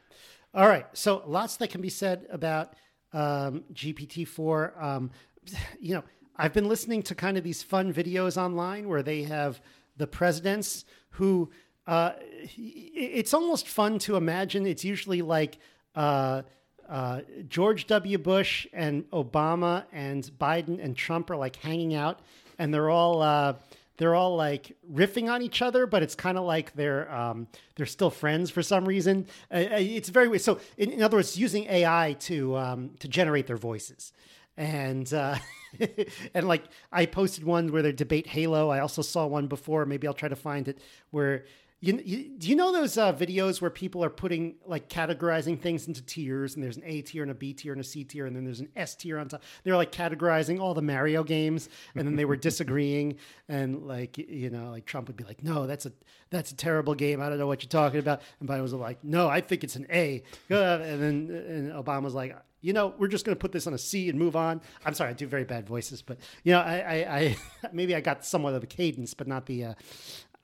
All 0.54 0.68
right. 0.68 0.86
So 0.94 1.24
lots 1.26 1.58
that 1.58 1.70
can 1.70 1.82
be 1.82 1.90
said 1.90 2.26
about 2.32 2.74
um, 3.14 3.64
GPT 3.74 4.28
four. 4.28 4.74
Um, 4.80 5.12
you 5.80 5.96
know, 5.96 6.04
I've 6.36 6.54
been 6.54 6.68
listening 6.68 7.04
to 7.04 7.16
kind 7.16 7.38
of 7.38 7.44
these 7.44 7.64
fun 7.64 7.94
videos 7.94 8.38
online 8.38 8.88
where 8.88 9.04
they 9.04 9.24
have 9.24 9.62
the 9.98 10.08
presidents 10.08 10.86
who. 11.12 11.50
Uh, 11.88 12.14
it's 12.56 13.34
almost 13.34 13.68
fun 13.68 13.98
to 13.98 14.16
imagine. 14.16 14.68
It's 14.68 14.86
usually 14.86 15.24
like 15.24 15.58
uh, 15.96 16.44
uh, 16.88 17.22
George 17.48 17.88
W. 17.88 18.18
Bush 18.18 18.68
and 18.74 19.10
Obama 19.12 19.86
and 19.92 20.24
Biden 20.40 20.84
and 20.84 20.96
Trump 20.96 21.30
are 21.30 21.36
like 21.36 21.56
hanging 21.56 21.94
out, 21.94 22.20
and 22.58 22.74
they're 22.74 22.90
all 22.90 23.22
uh, 23.22 23.54
they're 24.00 24.16
all 24.16 24.38
like 24.38 24.76
riffing 24.92 25.30
on 25.30 25.42
each 25.42 25.62
other, 25.62 25.86
but 25.86 26.02
it's 26.02 26.16
kind 26.16 26.38
of 26.38 26.46
like 26.46 26.74
they're 26.74 27.14
um, 27.14 27.48
they're 27.76 27.86
still 27.86 28.10
friends 28.10 28.50
for 28.50 28.64
some 28.64 28.86
reason. 28.86 29.28
Uh, 29.52 29.56
uh, 29.56 29.78
it's 29.78 30.08
very. 30.08 30.40
So, 30.40 30.60
in, 30.78 30.92
in 30.92 31.04
other 31.04 31.18
words, 31.18 31.38
using 31.38 31.66
AI 31.66 32.16
to 32.22 32.56
um, 32.56 32.92
to 33.02 33.10
generate 33.10 33.46
their 33.46 33.58
voices, 33.58 34.14
and 34.56 35.14
uh, 35.14 35.38
and 36.34 36.48
like 36.48 36.64
I 36.94 37.06
posted 37.08 37.44
one 37.44 37.74
where 37.74 37.82
they 37.82 37.92
debate 37.92 38.26
Halo. 38.28 38.70
I 38.70 38.80
also 38.80 39.02
saw 39.02 39.28
one 39.28 39.48
before. 39.48 39.86
Maybe 39.86 40.08
I'll 40.08 40.14
try 40.14 40.30
to 40.30 40.36
find 40.36 40.68
it 40.68 40.80
where. 41.12 41.46
You, 41.82 42.02
you, 42.04 42.30
do 42.38 42.50
you 42.50 42.58
know 42.58 42.74
those 42.74 42.98
uh, 42.98 43.14
videos 43.14 43.62
where 43.62 43.72
people 43.72 44.04
are 44.04 44.10
putting 44.10 44.56
like 44.66 44.90
categorizing 44.90 45.58
things 45.58 45.88
into 45.88 46.02
tiers 46.02 46.56
and 46.56 46.64
there's 46.64 46.76
an 46.76 46.84
A 46.86 47.02
tier 47.02 47.22
and 47.22 47.32
a 47.32 47.36
B 47.36 47.54
tier 47.54 47.72
and 47.72 47.80
a 47.80 47.86
C 47.86 48.04
tier 48.04 48.26
and 48.26 48.36
then 48.36 48.44
there's 48.44 48.60
an 48.60 48.68
S 48.76 48.96
tier 48.96 49.18
on 49.18 49.30
top? 49.30 49.42
They're 49.64 49.78
like 49.78 49.94
categorizing 49.94 50.60
all 50.60 50.74
the 50.74 50.82
Mario 50.82 51.24
games 51.24 51.70
and 51.96 52.06
then 52.06 52.18
they 52.18 52.26
were 52.26 52.36
disagreeing 52.36 53.16
and 53.48 53.88
like 53.88 54.18
you 54.18 54.50
know 54.50 54.72
like 54.72 54.86
Trump 54.86 55.08
would 55.08 55.16
be 55.16 55.24
like, 55.24 55.42
no, 55.42 55.68
that's 55.68 55.86
a 55.86 55.94
that's 56.32 56.52
a 56.52 56.56
terrible 56.56 56.96
game. 56.96 57.22
I 57.22 57.30
don't 57.30 57.38
know 57.38 57.48
what 57.48 57.64
you're 57.64 57.70
talking 57.70 58.00
about. 58.00 58.22
And 58.42 58.50
Biden 58.50 58.62
was 58.62 58.74
like, 58.74 59.02
no, 59.02 59.30
I 59.30 59.40
think 59.40 59.64
it's 59.64 59.78
an 59.78 59.88
A. 59.90 60.24
And 60.50 61.02
then 61.02 61.44
and 61.48 61.72
Obama 61.72 62.04
was 62.04 62.14
like, 62.14 62.36
you 62.62 62.74
know, 62.74 62.94
we're 62.98 63.08
just 63.08 63.26
going 63.26 63.36
to 63.36 63.40
put 63.40 63.52
this 63.52 63.68
on 63.68 63.74
a 63.74 63.78
C 63.78 64.10
and 64.10 64.20
move 64.20 64.36
on. 64.36 64.62
I'm 64.86 64.94
sorry, 64.94 65.12
I 65.12 65.14
do 65.14 65.28
very 65.28 65.46
bad 65.46 65.68
voices, 65.68 66.02
but 66.02 66.18
you 66.44 66.52
know, 66.52 66.60
I, 66.60 66.80
I, 66.80 67.18
I 67.18 67.38
maybe 67.72 67.96
I 67.96 68.02
got 68.02 68.26
somewhat 68.26 68.54
of 68.54 68.64
a 68.64 68.68
cadence, 68.68 69.14
but 69.14 69.28
not 69.28 69.46
the. 69.46 69.66
Uh, 69.66 69.74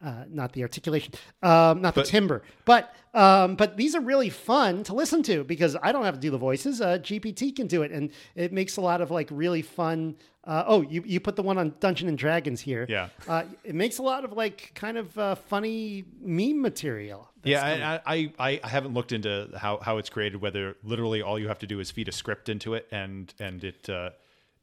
uh, 0.03 0.25
not 0.29 0.53
the 0.53 0.61
articulation, 0.61 1.13
um, 1.41 1.81
not 1.81 1.95
the 1.95 2.03
timbre, 2.03 2.41
but 2.65 2.93
um, 3.13 3.55
but 3.55 3.77
these 3.77 3.95
are 3.95 4.01
really 4.01 4.29
fun 4.29 4.83
to 4.83 4.93
listen 4.93 5.23
to 5.23 5.43
because 5.43 5.75
I 5.81 5.91
don't 5.91 6.03
have 6.03 6.15
to 6.15 6.19
do 6.19 6.29
the 6.29 6.37
voices. 6.37 6.81
Uh, 6.81 6.97
GPT 6.97 7.55
can 7.55 7.67
do 7.67 7.81
it, 7.81 7.91
and 7.91 8.11
it 8.35 8.51
makes 8.51 8.77
a 8.77 8.81
lot 8.81 9.01
of 9.01 9.09
like 9.09 9.29
really 9.31 9.61
fun. 9.61 10.15
Uh, 10.43 10.63
oh, 10.67 10.81
you 10.81 11.03
you 11.05 11.19
put 11.19 11.35
the 11.35 11.41
one 11.43 11.57
on 11.57 11.73
Dungeon 11.79 12.07
and 12.07 12.17
Dragons 12.17 12.61
here. 12.61 12.85
Yeah. 12.89 13.09
uh, 13.27 13.43
it 13.63 13.73
makes 13.73 13.97
a 13.97 14.03
lot 14.03 14.25
of 14.25 14.33
like 14.33 14.71
kind 14.75 14.97
of 14.97 15.17
uh, 15.17 15.35
funny 15.35 16.03
meme 16.21 16.61
material. 16.61 17.31
Yeah. 17.43 18.01
I, 18.05 18.13
I, 18.15 18.33
I 18.37 18.59
I 18.63 18.67
haven't 18.67 18.93
looked 18.93 19.11
into 19.11 19.49
how, 19.57 19.77
how 19.77 19.97
it's 19.97 20.09
created. 20.09 20.41
Whether 20.41 20.75
literally 20.83 21.21
all 21.21 21.39
you 21.39 21.47
have 21.47 21.59
to 21.59 21.67
do 21.67 21.79
is 21.79 21.89
feed 21.89 22.09
a 22.09 22.11
script 22.11 22.49
into 22.49 22.73
it, 22.73 22.87
and 22.91 23.33
and 23.39 23.63
it 23.63 23.89
uh, 23.89 24.09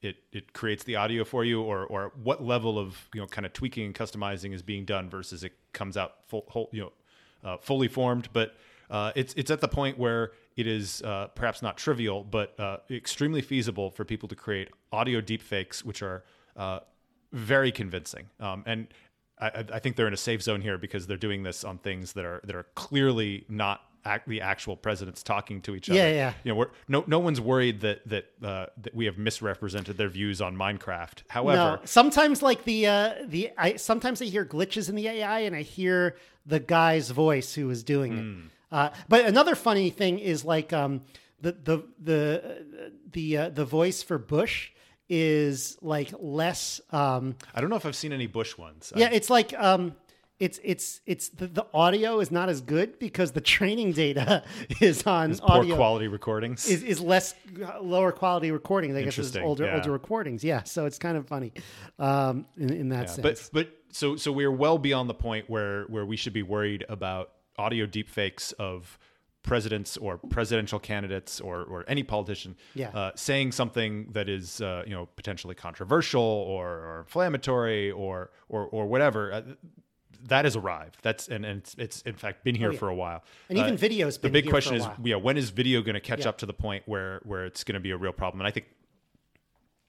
it 0.03 0.17
it 0.33 0.53
creates 0.53 0.85
the 0.85 0.97
audio 0.97 1.25
for 1.25 1.45
you, 1.45 1.63
or 1.63 1.87
or 1.87 2.13
what 2.23 2.43
level 2.45 2.79
of 2.79 3.09
you 3.15 3.21
know 3.21 3.27
kind 3.27 3.47
of 3.47 3.53
tweaking 3.53 3.87
and 3.87 3.95
customizing 3.95 4.53
is 4.53 4.63
being 4.63 4.85
done 4.85 5.09
versus 5.09 5.45
it 5.45 5.53
comes 5.73 5.97
out 5.97 6.17
full, 6.27 6.45
whole, 6.49 6.69
you 6.73 6.83
know 6.83 6.93
uh, 7.45 7.57
fully 7.59 7.89
formed. 7.89 8.29
But 8.33 8.55
uh, 8.91 9.13
it's 9.15 9.33
it's 9.35 9.51
at 9.51 9.61
the 9.61 9.69
point 9.69 9.99
where 9.99 10.33
it 10.57 10.67
is 10.67 11.01
uh, 11.03 11.29
perhaps 11.35 11.63
not 11.63 11.77
trivial, 11.79 12.25
but 12.25 12.59
uh, 12.61 12.79
extremely 12.91 13.41
feasible 13.41 13.91
for 13.91 14.05
people 14.05 14.29
to 14.29 14.35
create 14.35 14.69
audio 14.93 15.21
deepfakes, 15.21 15.83
which 15.85 16.03
are 16.03 16.25
uh, 16.57 16.81
very 17.33 17.73
convincing. 17.73 18.27
Um, 18.41 18.63
and 18.67 18.89
I, 19.39 19.47
I- 19.49 19.65
I 19.75 19.79
think 19.79 19.97
they're 19.97 20.09
in 20.09 20.13
a 20.13 20.17
safe 20.19 20.43
zone 20.43 20.61
here 20.61 20.77
because 20.79 21.07
they're 21.07 21.17
doing 21.17 21.43
this 21.43 21.65
on 21.65 21.79
things 21.79 22.13
that 22.15 22.25
are 22.25 22.41
that 22.45 22.55
are 22.57 22.67
clearly 22.75 23.45
not 23.49 23.81
act, 24.05 24.29
the 24.29 24.41
actual 24.41 24.77
presidents 24.77 25.23
talking 25.23 25.61
to 25.63 25.75
each 25.75 25.89
other. 25.91 25.99
Yeah, 25.99 26.11
yeah. 26.11 26.33
You 26.45 26.53
know, 26.53 26.57
we're, 26.57 26.71
no 26.89 27.05
no 27.07 27.19
one's 27.19 27.41
worried 27.41 27.81
that 27.83 28.07
that 28.09 28.27
uh, 28.43 28.67
that 28.83 28.95
we 28.95 29.05
have 29.07 29.19
misrepresented 29.19 29.97
their 29.97 30.09
views 30.09 30.41
on 30.41 30.57
Minecraft. 30.57 31.23
However, 31.29 31.79
No, 31.81 31.81
sometimes 31.85 32.43
like 32.43 32.65
the 32.65 32.87
uh, 32.87 33.15
the 33.27 33.51
I 33.57 33.77
sometimes 33.77 34.21
I 34.23 34.27
hear 34.27 34.45
glitches 34.45 34.89
in 34.89 34.95
the 34.95 35.09
AI, 35.09 35.41
and 35.41 35.55
I 35.57 35.63
hear 35.63 36.17
the 36.47 36.61
guy's 36.61 37.11
voice 37.11 37.55
who 37.55 37.71
is 37.71 37.83
doing 37.85 38.13
Hmm. 38.17 38.41
it. 38.47 38.51
Uh, 38.73 38.91
but 39.09 39.27
another 39.27 39.55
funny 39.55 39.91
thing 39.91 40.19
is 40.19 40.45
like 40.45 40.73
um, 40.73 41.03
the 41.41 41.53
the 41.53 41.83
the 42.03 42.93
the 43.13 43.37
uh, 43.37 43.49
the 43.51 43.65
voice 43.65 44.03
for 44.03 44.17
Bush 44.19 44.71
is 45.09 45.77
like 45.83 46.11
less. 46.19 46.81
Um, 46.91 47.37
I 47.55 47.61
don't 47.61 47.69
know 47.71 47.77
if 47.77 47.85
I've 47.85 47.97
seen 47.97 48.13
any 48.13 48.27
Bush 48.27 48.57
ones. 48.57 48.93
yeah, 48.97 49.11
it's 49.13 49.29
like 49.29 49.53
um, 49.59 49.95
it's 50.39 50.59
it's 50.65 51.01
it's 51.07 51.29
the, 51.29 51.47
the 51.47 51.67
audio 51.73 52.19
is 52.21 52.31
not 52.31 52.49
as 52.49 52.61
good 52.61 52.99
because 52.99 53.33
the 53.33 53.41
training 53.41 53.93
data 53.93 54.43
is 54.81 55.07
on 55.07 55.37
poor 55.37 55.59
audio 55.59 55.77
quality 55.77 56.09
recordings. 56.09 56.67
is, 56.69 56.83
is 56.83 57.01
less 57.01 57.35
lower 57.81 58.13
quality 58.13 58.51
recording. 58.51 58.97
I 58.97 59.03
guess 59.03 59.19
it's 59.19 59.37
older 59.37 59.67
yeah. 59.67 59.77
older 59.77 59.93
recordings. 59.93 60.43
Yeah, 60.43 60.63
so 60.65 60.87
it's 60.87 60.99
kind 60.99 61.17
of 61.17 61.29
funny 61.29 61.53
um, 61.99 62.47
in, 62.57 62.71
in 62.73 62.89
that 62.89 63.03
Yeah, 63.03 63.07
sense. 63.07 63.51
but 63.53 63.67
but 63.67 63.95
so 63.95 64.17
so 64.17 64.33
we're 64.33 64.51
well 64.51 64.79
beyond 64.79 65.09
the 65.09 65.15
point 65.15 65.49
where 65.49 65.85
where 65.85 66.05
we 66.07 66.17
should 66.17 66.33
be 66.33 66.43
worried 66.43 66.85
about 66.89 67.33
audio 67.59 67.87
deepfakes 67.87 68.53
of 68.55 68.99
presidents 69.45 69.97
or 69.97 70.19
presidential 70.19 70.79
candidates 70.79 71.41
or 71.41 71.63
or 71.65 71.85
any 71.89 72.03
politician 72.03 72.57
Yeah. 72.75 72.89
uh, 72.91 73.11
saying 73.17 73.53
something 73.53 74.09
that 74.13 74.29
is 74.29 74.61
uh, 74.61 74.83
you 74.87 74.95
know 74.95 75.07
potentially 75.07 75.55
controversial 75.55 76.23
or, 76.23 76.67
or 76.69 76.99
inflammatory 77.01 77.91
or 77.91 78.31
or 78.49 78.67
or 78.67 78.87
whatever. 78.87 79.45
Uh, 80.23 80.29
that 80.29 80.45
has 80.45 80.57
arrived. 80.57 80.99
That's 81.03 81.29
and, 81.29 81.45
and 81.45 81.59
it's, 81.61 81.75
it's 81.79 82.03
in 82.03 82.15
fact 82.15 82.45
been 82.45 82.55
here 82.55 82.73
yeah. 82.73 82.79
for 82.79 82.89
a 82.89 82.95
while. 82.95 83.23
And 83.49 83.59
even 83.59 83.77
video's 83.77 84.17
The 84.19 84.23
been 84.29 84.33
big 84.33 84.49
question 84.49 84.77
is, 84.77 84.87
yeah, 85.03 85.17
when 85.17 85.37
is 85.37 85.51
video 85.51 85.83
going 85.83 85.95
to 85.95 86.01
catch 86.01 86.21
Yeah. 86.21 86.31
up 86.31 86.39
to 86.39 86.47
the 86.47 86.55
point 86.55 86.85
where 86.87 87.21
where 87.25 87.45
it's 87.45 87.65
going 87.65 87.75
to 87.75 87.81
be 87.81 87.91
a 87.91 87.97
real 87.97 88.13
problem? 88.13 88.41
And 88.41 88.49
I 88.49 88.51
think 88.51 88.67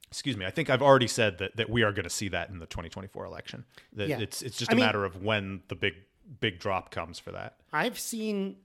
excuse 0.08 0.36
me, 0.36 0.46
I 0.46 0.50
think 0.50 0.70
I've 0.70 0.82
already 0.82 1.08
said 1.08 1.38
that, 1.38 1.56
that 1.56 1.68
we 1.68 1.82
are 1.82 1.90
going 1.92 2.04
to 2.04 2.10
see 2.10 2.28
that 2.28 2.48
in 2.48 2.60
the 2.60 2.66
2024 2.66 3.24
election. 3.24 3.64
That 3.94 4.08
Yeah. 4.08 4.20
it's 4.20 4.42
it's 4.42 4.56
just 4.56 4.70
I 4.70 4.74
a 4.74 4.76
mean- 4.76 4.84
matter 4.84 5.04
of 5.04 5.22
when 5.22 5.62
the 5.68 5.74
big 5.74 5.94
big 6.40 6.58
drop 6.58 6.90
comes 6.90 7.18
for 7.18 7.32
that. 7.32 7.56
I've 7.72 7.98
seen 7.98 8.56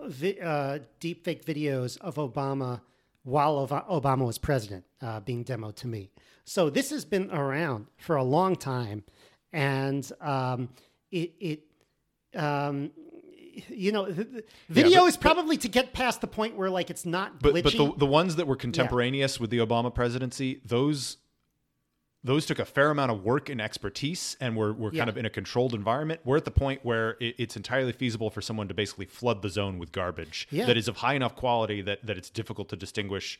vi- 0.00 0.40
uh, 0.40 0.80
deepfake 1.00 1.44
videos 1.44 1.98
of 2.00 2.16
Obama 2.16 2.80
while 3.22 3.66
Obama 3.68 4.26
was 4.26 4.36
president 4.38 4.84
uh, 5.00 5.20
being 5.20 5.44
demoed 5.44 5.76
to 5.76 5.86
me. 5.86 6.10
So 6.44 6.68
this 6.68 6.90
has 6.90 7.04
been 7.06 7.30
around 7.30 7.86
for 7.96 8.16
a 8.16 8.22
long 8.24 8.54
time, 8.56 9.04
and 9.52 10.10
um, 10.20 10.68
it 11.14 11.32
it. 11.40 12.38
Um, 12.38 12.90
you 13.68 13.92
know, 13.92 14.06
video 14.68 15.00
but- 15.02 15.06
is 15.06 15.16
probably 15.16 15.56
to 15.58 15.68
get 15.68 15.92
past 15.92 16.20
the 16.20 16.26
point 16.26 16.56
where 16.56 16.68
like 16.70 16.90
it's 16.90 17.06
not 17.06 17.40
But 17.40 17.54
glitchy. 17.54 17.62
but 17.62 17.72
the 17.76 17.92
the 17.98 18.06
ones 18.06 18.36
that 18.36 18.46
were 18.48 18.56
contemporaneous 18.56 19.38
with 19.38 19.50
the 19.50 19.58
Obama 19.58 19.94
presidency, 19.94 20.60
those 20.64 21.18
those 22.24 22.46
took 22.46 22.58
a 22.58 22.64
fair 22.64 22.90
amount 22.90 23.12
of 23.12 23.22
work 23.22 23.50
and 23.50 23.60
expertise 23.60 24.34
and 24.40 24.56
were, 24.56 24.72
were 24.72 24.90
Yeah. 24.92 25.00
kind 25.00 25.10
of 25.10 25.18
in 25.18 25.26
a 25.26 25.30
controlled 25.30 25.74
environment. 25.74 26.22
We're 26.24 26.38
at 26.38 26.46
the 26.46 26.50
point 26.50 26.80
where 26.82 27.18
it, 27.20 27.34
it's 27.38 27.54
entirely 27.54 27.92
feasible 27.92 28.30
for 28.30 28.40
someone 28.40 28.66
to 28.68 28.74
basically 28.74 29.04
flood 29.04 29.42
the 29.42 29.50
zone 29.50 29.78
with 29.78 29.92
garbage 29.92 30.48
Yeah. 30.50 30.64
that 30.64 30.76
is 30.78 30.88
of 30.88 30.96
high 30.96 31.14
enough 31.14 31.36
quality 31.36 31.82
that, 31.82 32.04
that 32.06 32.16
it's 32.16 32.30
difficult 32.30 32.70
to 32.70 32.76
distinguish 32.76 33.38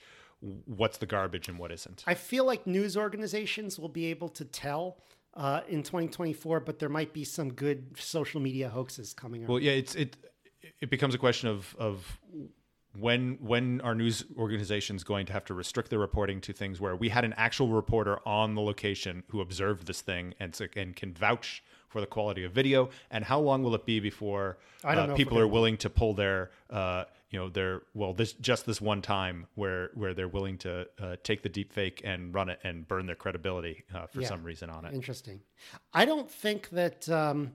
what's 0.66 0.98
the 0.98 1.06
garbage 1.06 1.48
and 1.48 1.58
what 1.58 1.72
isn't. 1.72 2.04
I 2.06 2.12
feel 2.14 2.44
like 2.44 2.66
news 2.66 2.94
organizations 2.94 3.78
will 3.78 3.88
be 3.88 4.04
able 4.06 4.28
to 4.28 4.44
tell 4.44 4.98
uh, 5.36 5.60
in 5.68 5.82
2024, 5.82 6.60
but 6.60 6.78
there 6.78 6.88
might 6.88 7.12
be 7.12 7.24
some 7.24 7.52
good 7.52 7.98
social 7.98 8.40
media 8.40 8.68
hoaxes 8.68 9.12
coming. 9.12 9.46
Well, 9.46 9.58
yeah, 9.58 9.72
it's 9.72 9.94
it 9.94 10.16
it 10.80 10.90
becomes 10.90 11.14
a 11.14 11.18
question 11.18 11.48
of 11.48 11.74
of 11.78 12.20
when 12.98 13.38
when 13.40 13.80
are 13.80 13.94
news 13.94 14.24
organizations 14.38 15.02
going 15.02 15.26
to 15.26 15.32
have 15.32 15.44
to 15.46 15.54
restrict 15.54 15.90
their 15.90 15.98
reporting 15.98 16.40
to 16.42 16.52
things 16.52 16.80
where 16.80 16.94
we 16.94 17.08
had 17.08 17.24
an 17.24 17.34
actual 17.36 17.68
reporter 17.68 18.18
on 18.26 18.54
the 18.54 18.60
location 18.60 19.24
who 19.28 19.40
observed 19.40 19.86
this 19.86 20.00
thing 20.00 20.34
and 20.38 20.58
and 20.76 20.94
can 20.94 21.12
vouch 21.12 21.62
for 21.88 22.00
the 22.00 22.06
quality 22.06 22.44
of 22.44 22.52
video 22.52 22.88
and 23.10 23.24
how 23.24 23.38
long 23.38 23.62
will 23.62 23.74
it 23.74 23.84
be 23.86 24.00
before 24.00 24.58
uh, 24.84 25.14
people 25.14 25.36
we're 25.36 25.46
willing 25.46 25.76
to 25.76 25.90
pull 25.90 26.14
their 26.14 26.50
uh, 26.70 27.04
you 27.34 27.40
know 27.40 27.48
they're 27.48 27.82
well 27.94 28.14
this 28.14 28.32
just 28.34 28.64
this 28.64 28.80
one 28.80 29.02
time 29.02 29.46
where 29.56 29.90
where 29.94 30.14
they're 30.14 30.28
willing 30.28 30.56
to 30.58 30.86
uh, 31.02 31.16
take 31.24 31.42
the 31.42 31.48
deep 31.48 31.72
fake 31.72 32.00
and 32.04 32.32
run 32.32 32.48
it 32.48 32.60
and 32.62 32.86
burn 32.86 33.06
their 33.06 33.16
credibility 33.16 33.82
uh, 33.92 34.06
for 34.06 34.20
Yeah. 34.20 34.28
some 34.28 34.44
reason 34.44 34.70
on 34.70 34.84
it. 34.84 34.94
Interesting. 34.94 35.40
I 35.92 36.04
don't 36.04 36.30
think 36.30 36.68
that. 36.70 37.08
Um, 37.08 37.54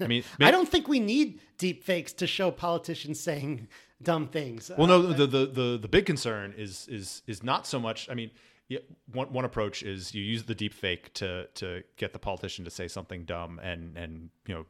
I 0.00 0.06
mean, 0.06 0.24
I 0.40 0.50
don't 0.50 0.66
think 0.66 0.88
we 0.88 0.98
need 0.98 1.40
deep 1.58 1.84
fakes 1.84 2.14
to 2.14 2.26
show 2.26 2.50
politicians 2.50 3.20
saying 3.20 3.68
dumb 4.02 4.28
things. 4.28 4.70
Well, 4.78 4.86
no, 4.86 5.02
the, 5.02 5.26
the 5.26 5.46
the 5.46 5.78
the 5.82 5.88
big 5.88 6.06
concern 6.06 6.54
is 6.56 6.88
is 6.88 7.22
is 7.26 7.42
not 7.42 7.66
so 7.66 7.78
much. 7.78 8.08
I 8.08 8.14
mean, 8.14 8.30
yeah, 8.68 8.78
one 9.12 9.30
one 9.30 9.44
approach 9.44 9.82
is 9.82 10.14
you 10.14 10.22
use 10.24 10.44
the 10.44 10.54
deep 10.54 10.72
fake 10.72 11.12
to 11.20 11.48
to 11.56 11.84
get 11.98 12.14
the 12.14 12.18
politician 12.18 12.64
to 12.64 12.70
say 12.70 12.88
something 12.88 13.24
dumb 13.26 13.60
and 13.62 13.94
and 13.98 14.30
you 14.46 14.54
know 14.54 14.64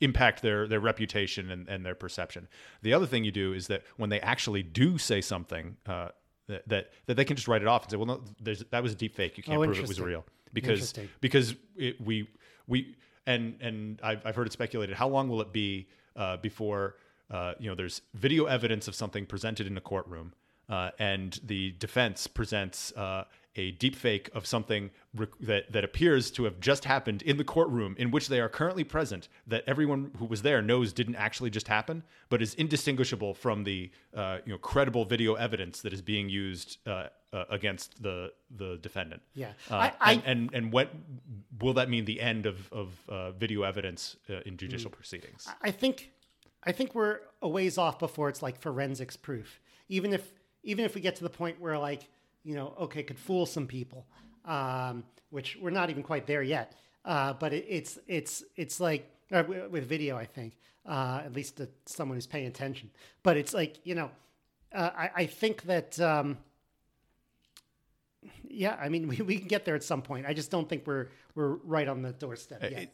impact 0.00 0.42
their 0.42 0.66
their 0.66 0.80
reputation 0.80 1.50
and, 1.50 1.68
and 1.68 1.84
their 1.84 1.94
perception. 1.94 2.48
The 2.82 2.92
other 2.92 3.06
thing 3.06 3.24
you 3.24 3.32
do 3.32 3.52
is 3.52 3.66
that 3.68 3.82
when 3.96 4.10
they 4.10 4.20
actually 4.20 4.62
do 4.62 4.98
say 4.98 5.20
something 5.20 5.76
uh, 5.86 6.08
that, 6.48 6.68
that 6.68 6.92
that 7.06 7.14
they 7.14 7.24
can 7.24 7.36
just 7.36 7.48
write 7.48 7.62
it 7.62 7.68
off 7.68 7.84
and 7.84 7.90
say, 7.90 7.96
well, 7.96 8.06
no, 8.06 8.22
there's, 8.40 8.64
that 8.70 8.82
was 8.82 8.92
a 8.92 8.96
deep 8.96 9.14
fake. 9.14 9.36
You 9.36 9.42
can't 9.42 9.58
Oh, 9.58 9.64
prove 9.64 9.78
it 9.78 9.88
was 9.88 10.00
real 10.00 10.24
because 10.52 10.92
because 11.20 11.54
it, 11.76 12.00
we 12.00 12.28
we 12.66 12.96
and 13.26 13.56
and 13.60 14.00
I've, 14.02 14.24
I've 14.26 14.36
heard 14.36 14.46
it 14.46 14.52
speculated. 14.52 14.96
How 14.96 15.08
long 15.08 15.28
will 15.28 15.40
it 15.40 15.52
be 15.52 15.88
uh, 16.16 16.36
before 16.38 16.96
uh, 17.30 17.54
you 17.58 17.68
know 17.68 17.74
there's 17.74 18.02
video 18.14 18.44
evidence 18.46 18.88
of 18.88 18.94
something 18.94 19.26
presented 19.26 19.66
in 19.66 19.76
a 19.76 19.80
courtroom, 19.80 20.32
uh, 20.68 20.90
and 20.98 21.40
the 21.44 21.72
defense 21.78 22.26
presents 22.26 22.92
uh, 22.92 23.24
a 23.56 23.70
deep 23.72 23.94
fake 23.96 24.28
of 24.34 24.46
something 24.46 24.90
rec- 25.14 25.38
that 25.40 25.70
that 25.72 25.84
appears 25.84 26.30
to 26.32 26.44
have 26.44 26.58
just 26.60 26.84
happened 26.84 27.22
in 27.22 27.36
the 27.36 27.44
courtroom 27.44 27.94
in 27.98 28.10
which 28.10 28.28
they 28.28 28.40
are 28.40 28.48
currently 28.48 28.84
present, 28.84 29.28
that 29.46 29.62
everyone 29.66 30.10
who 30.18 30.24
was 30.24 30.42
there 30.42 30.60
knows 30.62 30.92
didn't 30.92 31.14
actually 31.16 31.50
just 31.50 31.68
happen, 31.68 32.02
but 32.28 32.42
is 32.42 32.54
indistinguishable 32.54 33.34
from 33.34 33.64
the 33.64 33.90
uh, 34.14 34.38
you 34.44 34.52
know 34.52 34.58
credible 34.58 35.04
video 35.04 35.34
evidence 35.34 35.80
that 35.82 35.92
is 35.92 36.02
being 36.02 36.28
used. 36.28 36.78
Uh, 36.86 37.08
uh, 37.32 37.44
against 37.50 38.00
the 38.00 38.32
the 38.58 38.78
defendant, 38.80 39.20
Yeah. 39.34 39.54
uh, 39.68 39.74
I- 39.74 39.92
I- 40.00 40.12
and, 40.12 40.22
and 40.24 40.54
and 40.54 40.72
what 40.72 40.88
will 41.60 41.72
that 41.74 41.88
mean? 41.90 42.04
The 42.04 42.20
end 42.20 42.46
of 42.46 42.72
of 42.72 42.88
uh, 43.08 43.32
video 43.32 43.64
evidence 43.64 44.16
uh, 44.30 44.34
in 44.46 44.56
judicial 44.56 44.88
proceedings. 44.88 45.48
I 45.60 45.72
think 45.72 46.12
I 46.62 46.70
think 46.70 46.94
we're 46.94 47.18
a 47.42 47.48
ways 47.48 47.76
off 47.76 47.98
before 47.98 48.28
it's 48.28 48.40
like 48.40 48.60
forensics 48.60 49.16
proof. 49.16 49.60
Even 49.88 50.12
if 50.12 50.32
even 50.62 50.84
if 50.84 50.94
we 50.94 51.00
get 51.00 51.16
to 51.16 51.24
the 51.24 51.28
point 51.30 51.60
where 51.60 51.76
like 51.76 52.08
you 52.44 52.54
know 52.54 52.74
okay 52.80 53.02
could 53.02 53.18
fool 53.18 53.46
some 53.46 53.66
people, 53.66 54.06
um, 54.44 55.04
which 55.30 55.56
we're 55.60 55.70
not 55.70 55.90
even 55.90 56.02
quite 56.02 56.26
there 56.26 56.42
yet. 56.42 56.74
Uh, 57.04 57.32
but 57.34 57.52
it, 57.52 57.66
it's 57.68 57.98
it's 58.06 58.44
it's 58.56 58.80
like 58.80 59.10
uh, 59.32 59.42
with 59.70 59.86
video, 59.88 60.16
I 60.16 60.24
think 60.26 60.54
uh, 60.86 61.22
at 61.24 61.32
least 61.32 61.56
to 61.56 61.68
someone 61.86 62.16
who's 62.16 62.26
paying 62.26 62.46
attention. 62.46 62.90
But 63.22 63.36
it's 63.36 63.52
like 63.54 63.78
you 63.84 63.94
know, 63.94 64.10
uh, 64.74 64.90
I, 64.96 65.10
I 65.16 65.26
think 65.26 65.62
that. 65.62 66.00
Um, 66.00 66.38
yeah, 68.48 68.76
I 68.80 68.88
mean, 68.88 69.08
we, 69.12 69.16
we 69.16 69.38
can 69.38 69.48
get 69.48 69.64
there 69.64 69.74
at 69.74 69.84
some 69.84 70.02
point. 70.02 70.26
I 70.26 70.34
just 70.34 70.50
don't 70.50 70.68
think 70.68 70.86
we're 70.86 71.08
we're 71.34 71.54
right 71.64 71.88
on 71.88 72.02
the 72.02 72.12
doorstep 72.12 72.62
yet. 72.62 72.72
It- 72.72 72.92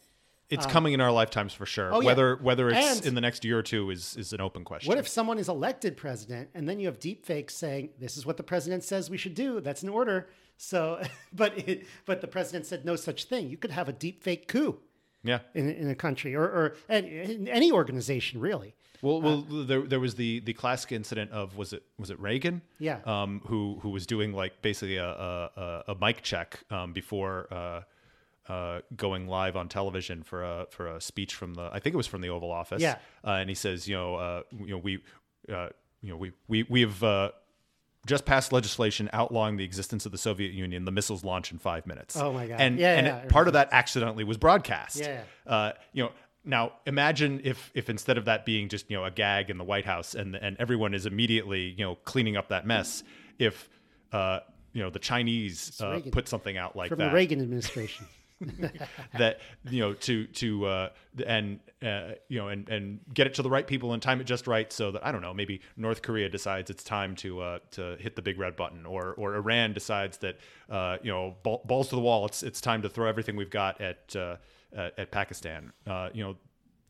it's 0.50 0.66
coming 0.66 0.92
in 0.92 1.00
our 1.00 1.12
lifetimes 1.12 1.52
for 1.52 1.66
sure. 1.66 1.92
oh, 1.92 2.00
yeah. 2.00 2.06
Whether 2.06 2.36
whether 2.36 2.68
it's 2.68 2.98
And- 2.98 3.06
in 3.06 3.14
the 3.14 3.20
next 3.20 3.44
year 3.44 3.58
or 3.58 3.62
two 3.62 3.90
is 3.90 4.16
is 4.16 4.32
an 4.32 4.40
open 4.40 4.64
question. 4.64 4.88
What 4.88 4.98
if 4.98 5.08
someone 5.08 5.38
is 5.38 5.48
elected 5.48 5.96
president 5.96 6.50
and 6.54 6.68
then 6.68 6.80
you 6.80 6.86
have 6.86 6.98
deepfakes 6.98 7.52
saying 7.52 7.90
this 7.98 8.16
is 8.16 8.26
what 8.26 8.36
the 8.36 8.42
president 8.42 8.84
says 8.84 9.08
we 9.08 9.16
should 9.16 9.34
do? 9.34 9.60
That's 9.60 9.82
an 9.82 9.88
order. 9.88 10.28
So, 10.56 11.02
but 11.32 11.56
it, 11.68 11.86
but 12.04 12.20
the 12.20 12.28
president 12.28 12.66
said 12.66 12.84
no 12.84 12.96
such 12.96 13.24
thing. 13.24 13.48
You 13.48 13.56
could 13.56 13.70
have 13.70 13.88
a 13.88 13.92
deepfake 13.92 14.48
coup 14.48 14.78
yeah. 15.22 15.40
in, 15.54 15.70
in 15.70 15.88
a 15.88 15.94
country 15.94 16.34
or, 16.34 16.44
or 16.44 16.76
in, 16.88 17.48
any 17.48 17.72
organization, 17.72 18.40
really. 18.40 18.74
Well, 19.02 19.22
well, 19.22 19.40
there, 19.40 19.80
there 19.80 20.00
was 20.00 20.16
the, 20.16 20.40
the 20.40 20.52
classic 20.52 20.92
incident 20.92 21.30
of 21.30 21.56
was 21.56 21.72
it 21.72 21.82
was 21.98 22.10
it 22.10 22.20
Reagan? 22.20 22.60
Yeah. 22.78 22.98
Um, 23.06 23.40
who 23.46 23.78
who 23.80 23.88
was 23.88 24.06
doing 24.06 24.34
like 24.34 24.60
basically 24.60 24.96
a 24.96 25.08
a, 25.08 25.50
a, 25.56 25.84
a 25.92 25.94
mic 25.94 26.22
check 26.22 26.60
um, 26.70 26.92
before 26.92 27.46
uh, 27.50 27.80
uh, 28.48 28.80
going 28.96 29.28
live 29.28 29.56
on 29.56 29.68
television 29.68 30.22
for 30.22 30.42
a 30.42 30.66
for 30.70 30.86
a 30.88 31.00
speech 31.00 31.34
from 31.34 31.54
the 31.54 31.68
I 31.72 31.78
think 31.80 31.94
it 31.94 31.96
was 31.96 32.06
from 32.06 32.20
the 32.20 32.28
Oval 32.30 32.50
Office. 32.50 32.82
Yeah. 32.82 32.96
Uh, 33.24 33.30
and 33.32 33.48
he 33.48 33.54
says, 33.54 33.86
you 33.88 33.96
know, 33.96 34.14
uh, 34.16 34.42
you 34.58 34.68
know, 34.68 34.78
we, 34.78 35.02
uh, 35.52 35.68
you 36.02 36.10
know, 36.10 36.16
we 36.16 36.32
we 36.48 36.64
we 36.64 36.80
have. 36.82 37.02
Uh, 37.02 37.30
just 38.06 38.24
passed 38.24 38.50
legislation 38.50 39.10
outlawing 39.12 39.58
the 39.58 39.64
existence 39.64 40.06
of 40.06 40.12
the 40.12 40.16
Soviet 40.16 40.52
Union. 40.54 40.86
The 40.86 40.90
missiles 40.90 41.22
launch 41.22 41.52
in 41.52 41.58
five 41.58 41.86
minutes. 41.86 42.16
Oh, 42.16 42.32
my 42.32 42.46
God. 42.46 42.58
And 42.58 42.78
Yeah, 42.78 42.96
and 42.96 43.06
yeah, 43.06 43.16
it- 43.18 43.28
part 43.28 43.46
of 43.46 43.52
that 43.52 43.68
accidentally 43.72 44.24
was 44.24 44.38
broadcast. 44.38 44.96
Yeah. 45.00 45.20
Uh, 45.46 45.72
you 45.92 46.04
know, 46.04 46.12
now 46.42 46.72
imagine 46.86 47.42
if 47.44 47.70
if 47.74 47.90
instead 47.90 48.16
of 48.16 48.24
that 48.24 48.46
being 48.46 48.70
just 48.70 48.90
you 48.90 48.96
know 48.96 49.04
a 49.04 49.10
gag 49.10 49.50
in 49.50 49.58
the 49.58 49.64
White 49.64 49.84
House 49.84 50.14
and 50.14 50.34
and 50.34 50.56
everyone 50.58 50.94
is 50.94 51.04
immediately 51.04 51.74
you 51.76 51.84
know 51.84 51.96
cleaning 52.06 52.38
up 52.38 52.48
that 52.48 52.66
mess, 52.66 53.04
if 53.38 53.68
uh, 54.12 54.40
you 54.72 54.82
know 54.82 54.88
the 54.88 54.98
Chinese 54.98 55.78
uh, 55.82 56.00
put 56.10 56.26
something 56.26 56.56
out 56.56 56.74
like 56.76 56.88
From 56.88 56.98
that 57.00 57.10
the 57.10 57.14
Reagan 57.14 57.42
administration. 57.42 58.06
that 59.18 59.40
you 59.68 59.80
know 59.80 59.92
to 59.92 60.26
to 60.26 60.66
uh, 60.66 60.88
and 61.26 61.60
uh, 61.82 62.12
you 62.28 62.38
know 62.38 62.48
and 62.48 62.68
and 62.68 63.00
get 63.12 63.26
it 63.26 63.34
to 63.34 63.42
the 63.42 63.50
right 63.50 63.66
people 63.66 63.92
and 63.92 64.02
time 64.02 64.20
it 64.20 64.24
just 64.24 64.46
right 64.46 64.72
so 64.72 64.90
that 64.90 65.04
I 65.04 65.12
don't 65.12 65.22
know 65.22 65.34
maybe 65.34 65.60
North 65.76 66.02
Korea 66.02 66.28
decides 66.28 66.70
it's 66.70 66.82
time 66.82 67.14
to 67.16 67.40
uh, 67.40 67.58
to 67.72 67.96
hit 68.00 68.16
the 68.16 68.22
big 68.22 68.38
red 68.38 68.56
button 68.56 68.86
or 68.86 69.14
or 69.14 69.34
Iran 69.34 69.72
decides 69.72 70.18
that 70.18 70.38
uh, 70.70 70.96
you 71.02 71.10
know 71.10 71.36
ball, 71.42 71.62
balls 71.64 71.88
to 71.88 71.96
the 71.96 72.00
wall 72.00 72.24
it's 72.26 72.42
it's 72.42 72.60
time 72.60 72.82
to 72.82 72.88
throw 72.88 73.08
everything 73.08 73.36
we've 73.36 73.50
got 73.50 73.80
at 73.80 74.16
uh, 74.16 74.36
at, 74.74 75.10
Pakistan. 75.10 75.72
Uh, 75.86 76.08
you 76.12 76.22
know 76.24 76.36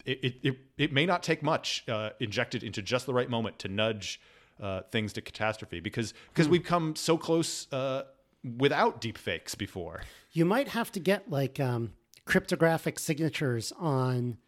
it, 0.04 0.18
it, 0.22 0.34
it, 0.42 0.58
it 0.78 0.92
may 0.92 1.04
not 1.04 1.22
take 1.22 1.42
much 1.42 1.84
uh, 1.88 2.10
injected 2.20 2.62
into 2.62 2.80
just 2.80 3.06
the 3.06 3.12
right 3.12 3.28
moment 3.28 3.58
to 3.60 3.68
nudge 3.68 4.20
uh, 4.60 4.82
things 4.90 5.12
to 5.14 5.20
catastrophe 5.20 5.80
because 5.80 6.14
because 6.32 6.48
we've 6.48 6.64
come 6.64 6.94
so 6.94 7.16
close 7.16 7.70
uh, 7.72 8.02
without 8.58 9.00
deep 9.00 9.18
fakes 9.18 9.54
before. 9.54 10.02
you 10.32 10.44
might 10.44 10.68
have 10.68 10.90
to 10.92 11.00
get 11.00 11.30
like 11.30 11.58
um, 11.60 11.92
cryptographic 12.24 12.98
signatures 12.98 13.72
on 13.78 14.38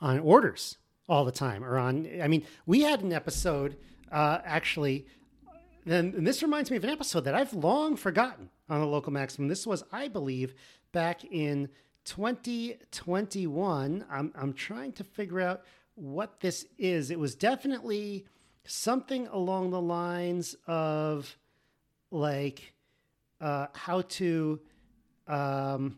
on 0.00 0.18
orders 0.18 0.78
all 1.08 1.24
the 1.24 1.32
time 1.32 1.64
or 1.64 1.78
on 1.78 2.08
i 2.22 2.28
mean 2.28 2.44
we 2.66 2.82
had 2.82 3.02
an 3.02 3.12
episode 3.12 3.76
uh, 4.10 4.38
actually 4.44 5.06
and 5.84 6.26
this 6.26 6.42
reminds 6.42 6.70
me 6.70 6.76
of 6.76 6.84
an 6.84 6.90
episode 6.90 7.24
that 7.24 7.34
i've 7.34 7.52
long 7.52 7.96
forgotten 7.96 8.48
on 8.68 8.80
the 8.80 8.86
local 8.86 9.12
maximum. 9.12 9.48
This 9.48 9.66
was 9.66 9.82
i 9.92 10.08
believe 10.08 10.54
back 10.92 11.24
in 11.24 11.68
2021 12.04 14.04
i'm, 14.10 14.32
I'm 14.34 14.52
trying 14.52 14.92
to 14.92 15.04
figure 15.04 15.40
out 15.40 15.62
what 15.94 16.40
this 16.40 16.66
is. 16.78 17.10
It 17.10 17.18
was 17.18 17.34
definitely 17.34 18.26
something 18.64 19.26
along 19.28 19.70
the 19.70 19.80
lines 19.80 20.56
of 20.66 21.36
like 22.10 22.74
uh, 23.42 23.66
how 23.74 24.00
to 24.02 24.58
um, 25.26 25.96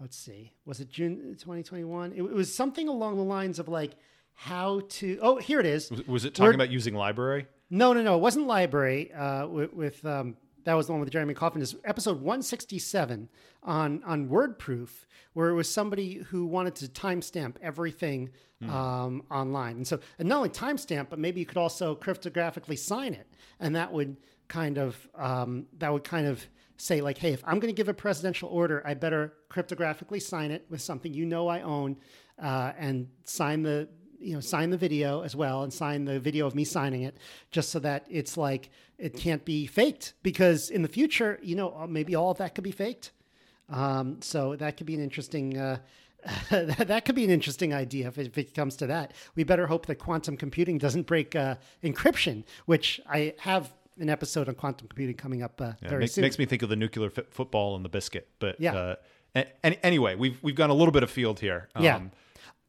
let's 0.00 0.16
see 0.16 0.52
was 0.64 0.80
it 0.80 0.88
june 0.90 1.36
2021 1.38 2.12
it, 2.12 2.22
it 2.22 2.32
was 2.32 2.52
something 2.54 2.88
along 2.88 3.16
the 3.16 3.22
lines 3.22 3.58
of 3.58 3.68
like 3.68 3.92
how 4.34 4.80
to 4.88 5.18
oh 5.20 5.36
here 5.36 5.60
it 5.60 5.66
is. 5.66 5.90
Was, 5.90 6.06
was 6.06 6.24
it 6.24 6.34
talking 6.34 6.46
We're- 6.46 6.54
about 6.54 6.70
using 6.70 6.94
LBRY? 6.94 7.46
no 7.68 7.92
no 7.92 8.02
no 8.02 8.16
it 8.16 8.20
wasn't 8.20 8.46
LBRY 8.46 9.10
uh, 9.18 9.48
with, 9.48 9.74
with 9.74 10.06
um, 10.06 10.36
that 10.64 10.74
was 10.74 10.86
the 10.86 10.92
one 10.92 11.00
with 11.00 11.10
Jeremy 11.10 11.34
Kauffman. 11.34 11.62
Is 11.62 11.76
episode 11.84 12.16
167 12.22 13.28
on 13.62 14.02
on 14.04 14.28
wordproof 14.28 14.88
where 15.34 15.50
it 15.50 15.54
was 15.54 15.72
somebody 15.72 16.14
who 16.30 16.46
wanted 16.46 16.74
to 16.76 16.86
timestamp 16.88 17.56
everything 17.62 18.30
um, 18.68 19.22
online. 19.30 19.76
And 19.76 19.86
so 19.86 20.00
and 20.18 20.28
not 20.28 20.36
only 20.38 20.48
timestamp 20.48 21.08
but 21.10 21.18
maybe 21.18 21.40
you 21.40 21.46
could 21.46 21.58
also 21.58 21.94
cryptographically 21.94 22.78
sign 22.78 23.12
it 23.12 23.26
and 23.58 23.76
that 23.76 23.92
would 23.92 24.16
kind 24.50 24.76
of 24.76 25.08
um, 25.14 25.66
that 25.78 25.90
would 25.90 26.04
kind 26.04 26.26
of 26.26 26.44
say 26.76 27.00
like 27.02 27.18
hey 27.18 27.32
if 27.32 27.42
i'm 27.46 27.58
going 27.60 27.72
to 27.72 27.76
give 27.76 27.90
a 27.90 27.94
presidential 27.94 28.48
order 28.48 28.82
i 28.86 28.94
better 28.94 29.34
cryptographically 29.50 30.20
sign 30.20 30.50
it 30.50 30.64
with 30.70 30.80
something 30.80 31.12
you 31.12 31.26
know 31.26 31.46
i 31.46 31.60
own 31.60 31.94
uh, 32.42 32.72
and 32.78 33.06
sign 33.24 33.62
the 33.62 33.86
you 34.20 34.34
know 34.34 34.40
sign 34.40 34.70
the 34.70 34.76
video 34.76 35.22
as 35.22 35.34
well 35.34 35.62
and 35.62 35.72
sign 35.72 36.04
the 36.04 36.20
video 36.20 36.46
of 36.46 36.54
me 36.54 36.64
signing 36.64 37.02
it 37.02 37.16
just 37.50 37.70
so 37.70 37.78
that 37.78 38.04
it's 38.08 38.36
like 38.36 38.70
it 38.98 39.16
can't 39.16 39.44
be 39.44 39.66
faked. 39.66 40.12
Because 40.22 40.70
in 40.70 40.82
the 40.82 40.88
future 40.88 41.38
you 41.42 41.56
know 41.56 41.74
uh, 41.76 41.86
maybe 41.86 42.14
all 42.14 42.30
of 42.30 42.38
that 42.38 42.54
could 42.54 42.64
be 42.64 42.70
faked. 42.70 43.12
Um, 43.68 44.20
so 44.20 44.56
that 44.56 44.76
could 44.76 44.86
be 44.86 44.94
an 44.94 45.02
interesting 45.02 45.56
uh, 45.56 45.78
that 46.50 47.04
could 47.06 47.14
be 47.14 47.24
an 47.24 47.30
interesting 47.30 47.72
idea 47.72 48.08
if 48.08 48.18
it, 48.18 48.26
if 48.26 48.36
it 48.36 48.54
comes 48.54 48.76
to 48.76 48.86
that. 48.88 49.14
We 49.34 49.44
better 49.44 49.66
hope 49.66 49.86
that 49.86 49.96
quantum 49.96 50.36
computing 50.36 50.76
doesn't 50.76 51.06
break 51.06 51.34
uh, 51.34 51.56
encryption 51.82 52.44
which 52.66 53.00
i 53.08 53.34
have 53.38 53.72
an 54.00 54.08
episode 54.10 54.48
on 54.48 54.54
quantum 54.54 54.88
computing 54.88 55.16
coming 55.16 55.42
up 55.42 55.60
uh, 55.60 55.72
Yeah, 55.82 55.88
very 55.88 56.00
makes, 56.00 56.12
soon 56.14 56.22
makes 56.22 56.38
me 56.38 56.46
think 56.46 56.62
of 56.62 56.68
the 56.68 56.76
nuclear 56.76 57.10
f- 57.16 57.26
football 57.30 57.76
and 57.76 57.84
the 57.84 57.88
biscuit. 57.90 58.28
But 58.38 58.60
Yeah. 58.60 58.74
uh, 58.74 58.94
a- 59.34 59.46
any, 59.66 59.78
anyway, 59.82 60.14
we've 60.16 60.42
we've 60.42 60.56
gone 60.56 60.70
a 60.70 60.74
little 60.74 60.92
bit 60.92 61.02
of 61.02 61.10
field 61.10 61.40
here. 61.40 61.68
Yeah. 61.78 61.96
Um, 61.96 62.10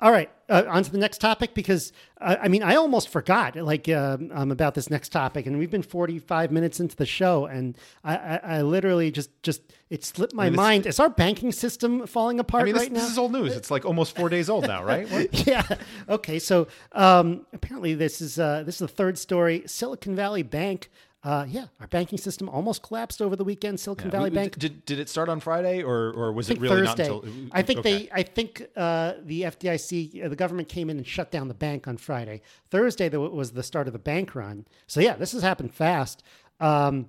All 0.04 0.12
right, 0.12 0.32
uh, 0.50 0.64
on 0.68 0.82
to 0.82 0.92
the 0.92 0.98
next 0.98 1.20
topic 1.20 1.54
because 1.54 1.94
uh, 2.20 2.36
I 2.42 2.48
mean 2.48 2.64
I 2.64 2.76
almost 2.76 3.08
forgot 3.10 3.56
like 3.56 3.88
um, 3.90 4.32
um, 4.34 4.50
about 4.52 4.74
this 4.74 4.90
next 4.90 5.10
topic, 5.10 5.46
and 5.46 5.60
we've 5.60 5.70
been 5.70 5.84
forty 5.84 6.18
five 6.18 6.52
minutes 6.52 6.80
into 6.80 6.96
the 6.96 7.06
show, 7.06 7.46
and 7.46 7.78
I, 8.04 8.18
I, 8.18 8.36
I 8.58 8.62
literally 8.64 9.12
just 9.12 9.30
just 9.44 9.62
it 9.92 10.04
slipped 10.04 10.34
my 10.34 10.50
this- 10.50 10.58
mind. 10.58 10.88
Is 10.88 11.00
our 11.00 11.10
banking 11.10 11.52
system 11.52 12.08
falling 12.08 12.40
apart 12.40 12.64
I 12.64 12.66
mean, 12.66 12.74
this, 12.74 12.82
right 12.84 12.92
now? 12.92 13.00
this 13.02 13.12
is 13.12 13.18
old 13.20 13.32
news. 13.32 13.56
It's 13.56 13.70
like 13.70 13.86
almost 13.86 14.16
four 14.16 14.28
days 14.28 14.50
old 14.50 14.66
now, 14.68 14.84
right? 14.84 15.08
Yeah. 15.48 15.68
Okay. 16.10 16.40
So 16.40 16.68
um, 16.94 17.46
apparently, 17.54 17.94
this 17.94 18.22
is 18.22 18.40
uh, 18.40 18.64
this 18.66 18.76
is 18.76 18.80
the 18.80 18.88
third 18.88 19.20
story. 19.20 19.62
Silicon 19.68 20.16
Valley 20.16 20.42
Bank 20.42 20.90
Uh, 21.24 21.46
yeah, 21.48 21.66
our 21.80 21.86
banking 21.86 22.18
system 22.18 22.50
almost 22.50 22.82
collapsed 22.82 23.22
over 23.22 23.36
the 23.36 23.44
weekend. 23.44 23.80
Silicon 23.80 24.08
Yeah. 24.08 24.12
Valley 24.12 24.30
We- 24.32 24.36
Bank. 24.36 24.58
Did, 24.58 24.84
did 24.86 25.00
it 25.00 25.08
start 25.08 25.30
on 25.30 25.40
Friday 25.40 25.84
or, 25.84 26.12
or 26.14 26.32
was 26.32 26.50
it 26.50 26.60
really 26.60 26.88
Thursday. 26.88 27.10
not 27.10 27.24
until? 27.24 27.50
I 27.52 27.62
think 27.62 27.80
okay. 27.80 27.98
they. 27.98 28.10
I 28.12 28.24
think 28.24 28.66
uh, 28.76 29.14
the 29.24 29.44
FDIC, 29.44 30.26
uh, 30.26 30.30
the 30.30 30.36
government 30.36 30.68
came 30.68 30.90
in 30.90 30.98
and 30.98 31.06
shut 31.06 31.30
down 31.30 31.48
the 31.48 31.54
bank 31.54 31.88
on 31.88 31.98
Friday. 31.98 32.42
Thursday 32.72 33.08
though, 33.08 33.30
was 33.30 33.52
the 33.52 33.62
start 33.62 33.86
of 33.86 33.94
the 33.94 34.00
bank 34.00 34.34
run. 34.34 34.66
So 34.88 35.00
yeah, 35.00 35.16
this 35.16 35.32
has 35.34 35.44
happened 35.44 35.74
fast. 35.74 36.24
Um, 36.60 37.08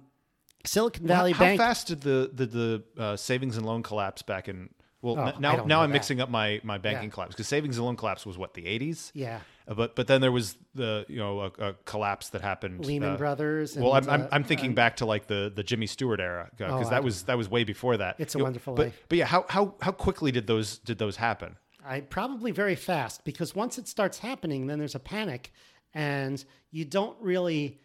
Silicon 0.64 1.06
Valley 1.06 1.32
how, 1.32 1.40
Bank. 1.40 1.60
How 1.60 1.68
fast 1.68 1.86
did 1.88 2.02
the 2.02 2.30
the, 2.32 2.46
the 2.46 2.82
uh, 2.98 3.16
savings 3.16 3.56
and 3.56 3.64
loan 3.64 3.82
collapse 3.82 4.20
back 4.22 4.48
in? 4.48 4.68
Well, 5.02 5.18
Oh, 5.18 5.24
n- 5.26 5.34
now 5.40 5.64
now 5.64 5.82
I'm 5.82 5.90
that. 5.90 5.94
mixing 5.94 6.20
up 6.20 6.30
my 6.30 6.60
my 6.62 6.78
banking 6.78 7.08
Yeah. 7.10 7.14
collapse 7.14 7.34
because 7.34 7.48
savings 7.48 7.76
and 7.76 7.84
loan 7.84 7.96
collapse 7.96 8.24
was 8.24 8.38
what 8.38 8.54
the 8.54 8.62
80s. 8.62 9.10
Yeah. 9.14 9.40
Uh, 9.68 9.74
but 9.74 9.94
but 9.96 10.06
then 10.06 10.20
there 10.20 10.32
was 10.32 10.56
the 10.74 11.04
you 11.08 11.18
know 11.18 11.40
a, 11.40 11.46
a 11.58 11.72
collapse 11.84 12.30
that 12.30 12.40
happened. 12.40 12.84
Lehman 12.84 13.10
uh, 13.14 13.16
Brothers. 13.16 13.76
Well, 13.76 13.92
I'm, 13.92 14.08
I'm, 14.08 14.22
uh, 14.22 14.28
I'm 14.32 14.44
thinking 14.44 14.74
back 14.74 14.96
to 14.96 15.04
like 15.06 15.26
the, 15.26 15.52
the 15.54 15.62
Jimmy 15.62 15.86
Stewart 15.86 16.20
era 16.20 16.48
because 16.56 16.86
Oh, 16.86 16.90
that 16.90 17.02
was 17.04 17.24
that 17.24 17.36
was 17.36 17.48
way 17.50 17.64
before 17.64 17.96
that. 17.96 18.16
It's 18.18 18.34
a 18.34 18.38
You 18.38 18.42
know, 18.42 18.44
Wonderful 18.44 18.74
but, 18.74 18.86
Life. 18.86 19.04
But 19.08 19.18
yeah, 19.18 19.26
how, 19.26 19.44
how 19.48 19.74
how 19.80 19.92
quickly 19.92 20.30
did 20.32 20.46
those 20.46 20.78
did 20.78 20.98
those 20.98 21.16
happen? 21.16 21.56
I 21.84 22.00
probably 22.00 22.52
very 22.52 22.76
fast 22.76 23.24
because 23.24 23.56
once 23.56 23.76
it 23.78 23.88
starts 23.88 24.18
happening, 24.18 24.68
then 24.68 24.78
there's 24.78 24.94
a 24.94 25.00
panic, 25.00 25.52
and 25.94 26.44
you 26.70 26.84
don't 26.84 27.16
really. 27.20 27.80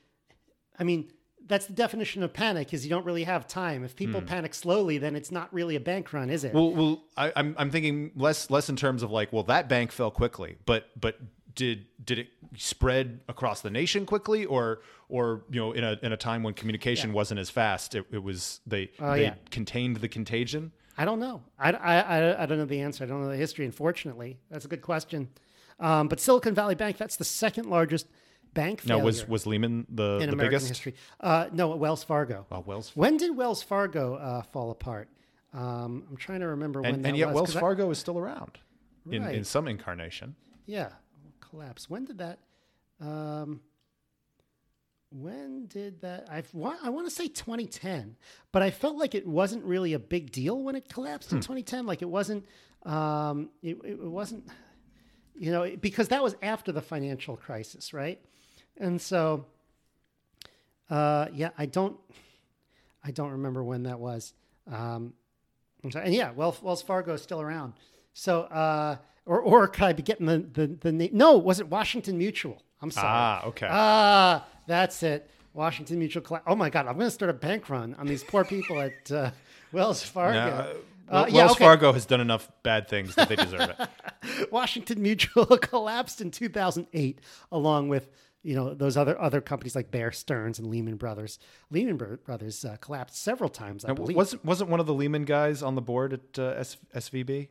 I 0.80 0.84
mean, 0.84 1.12
that's 1.48 1.66
the 1.66 1.74
definition 1.74 2.24
of 2.24 2.34
panic: 2.34 2.74
is 2.74 2.86
you 2.86 2.90
don't 2.90 3.06
really 3.06 3.24
have 3.24 3.48
time. 3.48 3.84
If 3.84 3.96
people 3.96 4.22
panic 4.22 4.54
slowly, 4.54 4.98
then 4.98 5.16
it's 5.16 5.32
not 5.32 5.54
really 5.54 5.76
a 5.76 5.80
bank 5.80 6.12
run, 6.14 6.30
is 6.30 6.44
it? 6.44 6.54
Well, 6.54 6.72
well, 6.72 7.04
I, 7.16 7.32
I'm 7.36 7.56
I'm 7.58 7.72
thinking 7.72 8.12
less 8.16 8.50
less 8.50 8.70
in 8.70 8.76
terms 8.76 9.04
of 9.04 9.12
like, 9.12 9.32
well, 9.34 9.44
that 9.44 9.68
bank 9.70 9.92
fell 9.92 10.12
quickly, 10.12 10.58
but 10.66 10.90
but 11.00 11.18
did 11.56 11.86
did 12.04 12.20
it 12.20 12.28
spread 12.56 13.22
across 13.28 13.62
the 13.62 13.70
nation 13.70 14.06
quickly, 14.06 14.46
or 14.46 14.82
or 15.10 15.44
you 15.50 15.60
know 15.60 15.72
in 15.72 15.84
a 15.84 15.98
in 16.04 16.12
a 16.12 16.18
time 16.18 16.44
when 16.44 16.54
communication 16.54 17.14
wasn't 17.14 17.40
as 17.40 17.50
fast, 17.50 17.96
it, 17.96 18.06
it 18.12 18.22
was 18.24 18.60
they 18.68 18.92
Oh, 19.00 19.14
they 19.14 19.24
yeah. 19.24 19.36
contained 19.50 19.98
the 19.98 20.08
contagion. 20.10 20.72
I 21.00 21.06
don't 21.06 21.20
know. 21.20 21.44
I, 21.60 21.72
I, 21.72 22.00
I, 22.00 22.44
I 22.44 22.46
don't 22.48 22.58
know 22.58 22.66
the 22.66 22.82
answer. 22.82 23.04
I 23.04 23.08
don't 23.08 23.22
know 23.22 23.30
the 23.30 23.38
history, 23.38 23.66
unfortunately. 23.66 24.40
That's 24.50 24.66
a 24.66 24.68
good 24.68 24.82
question. 24.82 25.30
Um, 25.80 26.08
but 26.08 26.20
Silicon 26.20 26.56
Valley 26.56 26.74
Bank, 26.74 26.98
that's 26.98 27.18
the 27.18 27.24
second 27.24 27.70
largest 27.70 28.08
bank 28.54 28.86
Now 28.86 28.96
failure 28.96 29.06
was 29.06 29.28
was 29.28 29.46
Lehman 29.46 29.86
the 29.90 30.20
in 30.22 30.28
the 30.30 30.34
American 30.34 30.38
biggest? 30.50 30.68
history. 30.70 30.96
Uh, 31.20 31.48
no, 31.52 31.70
Wells 31.76 32.04
Fargo. 32.04 32.46
Oh, 32.52 32.60
Wells 32.62 32.92
When 32.96 33.18
did 33.18 33.36
Wells 33.36 33.62
Fargo 33.64 34.16
uh, 34.16 34.42
fall 34.44 34.72
apart? 34.72 35.10
Um, 35.54 36.04
I'm 36.10 36.18
trying 36.18 36.42
to 36.42 36.48
remember 36.48 36.82
when 36.82 36.96
and, 36.96 37.04
that 37.06 37.10
and 37.10 37.18
yet 37.18 37.28
was, 37.28 37.36
Wells 37.36 37.48
'cause 37.50 37.56
I- 37.58 37.60
Fargo 37.62 37.90
is 37.92 37.98
still 37.98 38.18
around 38.20 38.60
in, 39.10 39.24
in 39.24 39.44
some 39.44 39.68
incarnation. 39.68 40.36
yeah, 40.66 40.90
collapse. 41.40 41.90
When 41.90 42.06
did 42.06 42.18
that? 42.20 42.40
Um, 43.00 43.62
when 45.10 45.68
did 45.68 46.02
that? 46.02 46.28
I've, 46.30 46.50
I 46.84 46.90
want 46.90 47.08
to 47.08 47.12
say 47.12 47.28
2010, 47.28 48.18
but 48.52 48.62
I 48.62 48.72
felt 48.72 48.98
like 48.98 49.16
it 49.16 49.26
wasn't 49.26 49.64
really 49.64 49.94
a 49.94 50.00
big 50.00 50.32
deal 50.32 50.62
when 50.62 50.76
it 50.76 50.90
collapsed 50.90 51.30
Hmm. 51.30 51.38
in 51.38 51.42
2010. 51.42 51.86
Like 51.86 52.02
it 52.02 52.10
wasn't. 52.10 52.46
Um, 52.84 53.50
it, 53.62 53.78
it 53.86 54.02
wasn't. 54.02 54.48
You 55.40 55.52
know, 55.52 55.76
because 55.80 56.08
that 56.10 56.22
was 56.24 56.36
after 56.42 56.72
the 56.72 56.82
financial 56.82 57.38
crisis, 57.38 57.94
right? 57.94 58.20
And 58.80 59.02
so, 59.02 59.46
uh, 60.90 61.28
yeah, 61.34 61.50
I 61.58 61.66
don't. 61.66 61.98
I 63.04 63.12
don't 63.12 63.32
remember 63.32 63.64
when 63.64 63.84
that 63.84 64.00
was. 64.00 64.34
Um, 64.72 65.14
I'm 65.84 65.92
sorry. 65.92 66.06
and 66.08 66.14
yeah, 66.14 66.32
Wells, 66.32 66.62
Wells 66.62 66.82
Fargo 66.82 67.14
is 67.14 67.22
still 67.22 67.40
around. 67.42 67.74
So, 68.14 68.42
uh, 68.44 68.98
or 69.26 69.40
or 69.42 69.68
could 69.68 69.84
I 69.84 69.94
be 69.94 70.04
getting 70.04 70.26
the 70.26 70.40
the, 70.40 70.68
the 70.68 70.92
name? 70.92 71.12
No, 71.14 71.38
was 71.38 71.60
it 71.60 71.68
Washington 71.70 72.18
Mutual? 72.18 72.62
I'm 72.82 72.92
sorry. 72.92 73.08
Ah, 73.10 73.46
okay. 73.48 73.68
Ah, 73.70 74.46
that's 74.68 75.02
it. 75.04 75.30
Washington 75.54 76.00
Mutual. 76.00 76.22
Colla- 76.22 76.44
oh 76.46 76.56
my 76.56 76.70
God, 76.70 76.86
I'm 76.88 76.94
going 76.96 77.08
to 77.08 77.12
start 77.12 77.30
a 77.30 77.34
bank 77.34 77.70
run 77.70 77.96
on 77.96 78.06
these 78.08 78.24
poor 78.24 78.44
people 78.46 78.80
at 78.80 79.12
uh, 79.12 79.32
Wells 79.72 80.04
Fargo. 80.16 80.34
Now, 80.40 80.48
uh, 80.48 80.74
Uh, 81.10 81.14
Wel- 81.24 81.30
yeah, 81.30 81.36
Wells 81.46 81.52
okay. 81.54 81.64
Fargo 81.64 81.94
has 81.94 82.06
done 82.06 82.20
enough 82.22 82.52
bad 82.64 82.88
things 82.90 83.16
that 83.16 83.30
they 83.30 83.36
deserve 83.38 83.72
it. 83.80 84.52
Washington 84.52 85.02
Mutual 85.02 85.46
collapsed 85.62 86.20
in 86.22 86.30
2008, 86.32 87.20
along 87.52 87.88
with 87.90 88.10
you 88.44 88.56
know 88.56 88.74
those 88.74 88.96
other 88.98 89.20
other 89.20 89.42
companies 89.42 89.76
like 89.76 89.92
Bear 89.92 90.12
Stearns 90.12 90.60
and 90.60 90.68
Lehman 90.68 90.96
Brothers. 90.96 91.40
Lehman 91.70 91.98
Brothers 92.26 92.64
uh, 92.64 92.78
collapsed 92.80 93.22
several 93.22 93.50
times, 93.50 93.84
I 93.86 93.90
Now, 93.90 93.94
believe. 93.96 94.16
wasn't 94.18 94.46
wasn't 94.46 94.70
one 94.70 94.80
of 94.80 94.86
the 94.86 94.94
Lehman 94.94 95.26
guys 95.26 95.62
on 95.64 95.76
the 95.76 95.82
board 95.82 96.14
at 96.14 96.40
uh, 96.40 96.54
S- 96.58 96.78
SVB? 96.96 97.50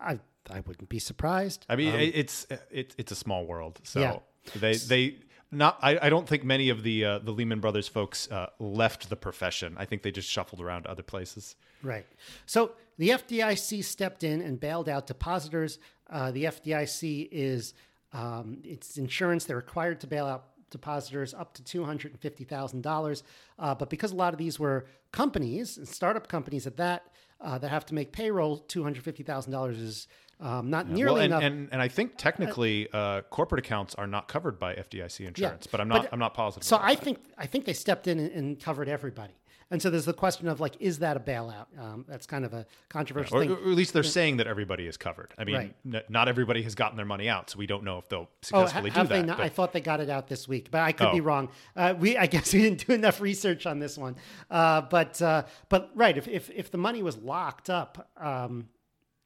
I 0.00 0.18
I 0.50 0.60
wouldn't 0.60 0.88
be 0.88 0.98
surprised. 0.98 1.64
I 1.68 1.76
mean, 1.76 1.94
it 1.94 2.14
it's 2.16 2.46
it, 2.70 2.94
it's 2.98 3.12
a 3.12 3.16
small 3.16 3.46
world, 3.46 3.80
so 3.84 4.00
Um, 4.00 4.06
Yeah. 4.06 4.60
they 4.60 4.74
they 4.76 5.16
not. 5.54 5.78
I, 5.82 5.98
I 6.06 6.08
don't 6.08 6.26
think 6.26 6.44
many 6.44 6.70
of 6.70 6.82
the 6.82 7.04
uh, 7.04 7.18
the 7.18 7.30
Lehman 7.30 7.60
Brothers 7.60 7.86
folks 7.86 8.28
uh, 8.30 8.46
left 8.58 9.10
the 9.10 9.16
profession. 9.16 9.76
I 9.78 9.84
think 9.84 10.02
they 10.02 10.10
just 10.10 10.28
shuffled 10.28 10.60
around 10.62 10.84
to 10.84 10.90
other 10.90 11.02
places. 11.02 11.56
Right. 11.82 12.06
So 12.46 12.72
the 12.96 13.10
FDIC 13.10 13.84
stepped 13.84 14.24
in 14.24 14.40
and 14.40 14.58
bailed 14.58 14.88
out 14.88 15.06
depositors. 15.06 15.78
Uh, 16.08 16.30
the 16.30 16.44
FDIC 16.44 17.28
is 17.30 17.74
um, 18.12 18.58
it's 18.64 18.98
insurance. 18.98 19.44
They're 19.44 19.56
required 19.56 20.00
to 20.00 20.06
bail 20.06 20.26
out 20.26 20.46
depositors 20.70 21.34
up 21.34 21.54
to 21.54 21.62
two 21.62 21.84
hundred 21.84 22.12
and 22.12 22.20
fifty 22.20 22.44
thousand 22.44 22.82
dollars. 22.82 23.22
Uh, 23.58 23.74
but 23.74 23.90
because 23.90 24.12
a 24.12 24.16
lot 24.16 24.32
of 24.32 24.38
these 24.38 24.58
were 24.58 24.86
companies, 25.12 25.78
startup 25.84 26.28
companies 26.28 26.66
at 26.66 26.76
that, 26.78 27.06
uh, 27.40 27.58
that 27.58 27.68
have 27.68 27.86
to 27.86 27.94
make 27.94 28.12
payroll, 28.12 28.58
two 28.58 28.82
hundred 28.82 29.04
fifty 29.04 29.22
thousand 29.22 29.52
dollars 29.52 29.78
is 29.78 30.08
um, 30.40 30.70
not 30.70 30.88
nearly 30.88 31.14
well, 31.14 31.22
and, 31.22 31.32
enough. 31.32 31.42
and 31.42 31.68
and 31.72 31.82
I 31.82 31.88
think 31.88 32.16
technically 32.16 32.88
uh, 32.92 33.22
corporate 33.22 33.64
accounts 33.64 33.94
are 33.94 34.06
not 34.06 34.28
covered 34.28 34.58
by 34.58 34.74
FDIC 34.74 35.26
insurance, 35.26 35.66
but 35.66 35.80
I'm 35.80 35.88
not 35.88 36.08
I'm 36.12 36.18
not 36.18 36.34
positive. 36.34 36.64
So 36.64 36.78
I 36.80 36.94
that. 36.94 37.04
think 37.04 37.18
I 37.38 37.46
think 37.46 37.64
they 37.64 37.72
stepped 37.72 38.08
in 38.08 38.18
and, 38.18 38.32
and 38.32 38.60
covered 38.60 38.88
everybody. 38.88 39.34
And 39.72 39.80
so 39.80 39.88
there's 39.88 40.04
the 40.04 40.12
question 40.12 40.48
of 40.48 40.60
like, 40.60 40.76
is 40.80 40.98
that 40.98 41.16
a 41.16 41.20
bailout? 41.20 41.66
Um, 41.78 42.04
that's 42.06 42.26
kind 42.26 42.44
of 42.44 42.52
a 42.52 42.66
controversial 42.90 43.38
or, 43.38 43.40
thing. 43.40 43.50
or 43.52 43.56
at 43.56 43.64
least 43.68 43.94
they're 43.94 44.02
saying 44.02 44.36
that 44.36 44.46
everybody 44.46 44.86
is 44.86 44.98
covered. 44.98 45.32
I 45.38 45.44
mean, 45.44 45.54
Right. 45.56 45.74
n- 45.86 46.02
not 46.10 46.28
everybody 46.28 46.62
has 46.62 46.74
gotten 46.74 46.96
their 46.98 47.06
money 47.06 47.26
out, 47.28 47.48
so 47.48 47.58
we 47.58 47.66
don't 47.66 47.82
know 47.82 47.96
if 47.96 48.06
they'll 48.08 48.28
Oh, 48.28 48.28
successfully 48.42 48.90
ha- 48.90 48.98
have 49.00 49.08
do 49.08 49.14
that. 49.14 49.26
not? 49.26 49.36
but- 49.38 49.44
I 49.44 49.48
thought 49.48 49.72
they 49.72 49.80
got 49.80 50.00
it 50.00 50.10
out 50.10 50.28
this 50.28 50.46
week, 50.46 50.70
but 50.70 50.82
I 50.82 50.92
could 50.92 51.10
be 51.12 51.20
Oh. 51.22 51.24
wrong. 51.24 51.48
Uh, 51.74 51.94
we, 51.98 52.18
I 52.18 52.26
guess, 52.34 52.52
we 52.52 52.60
didn't 52.60 52.86
do 52.86 52.92
enough 52.92 53.18
research 53.20 53.64
on 53.64 53.78
this 53.78 53.96
one. 53.96 54.16
Uh, 54.50 54.82
but, 54.82 55.20
uh, 55.22 55.44
but 55.70 55.90
right, 55.94 56.18
if, 56.18 56.28
if 56.28 56.50
if 56.50 56.70
the 56.70 56.78
money 56.78 57.02
was 57.02 57.16
locked 57.16 57.70
up 57.70 58.10
um, 58.18 58.68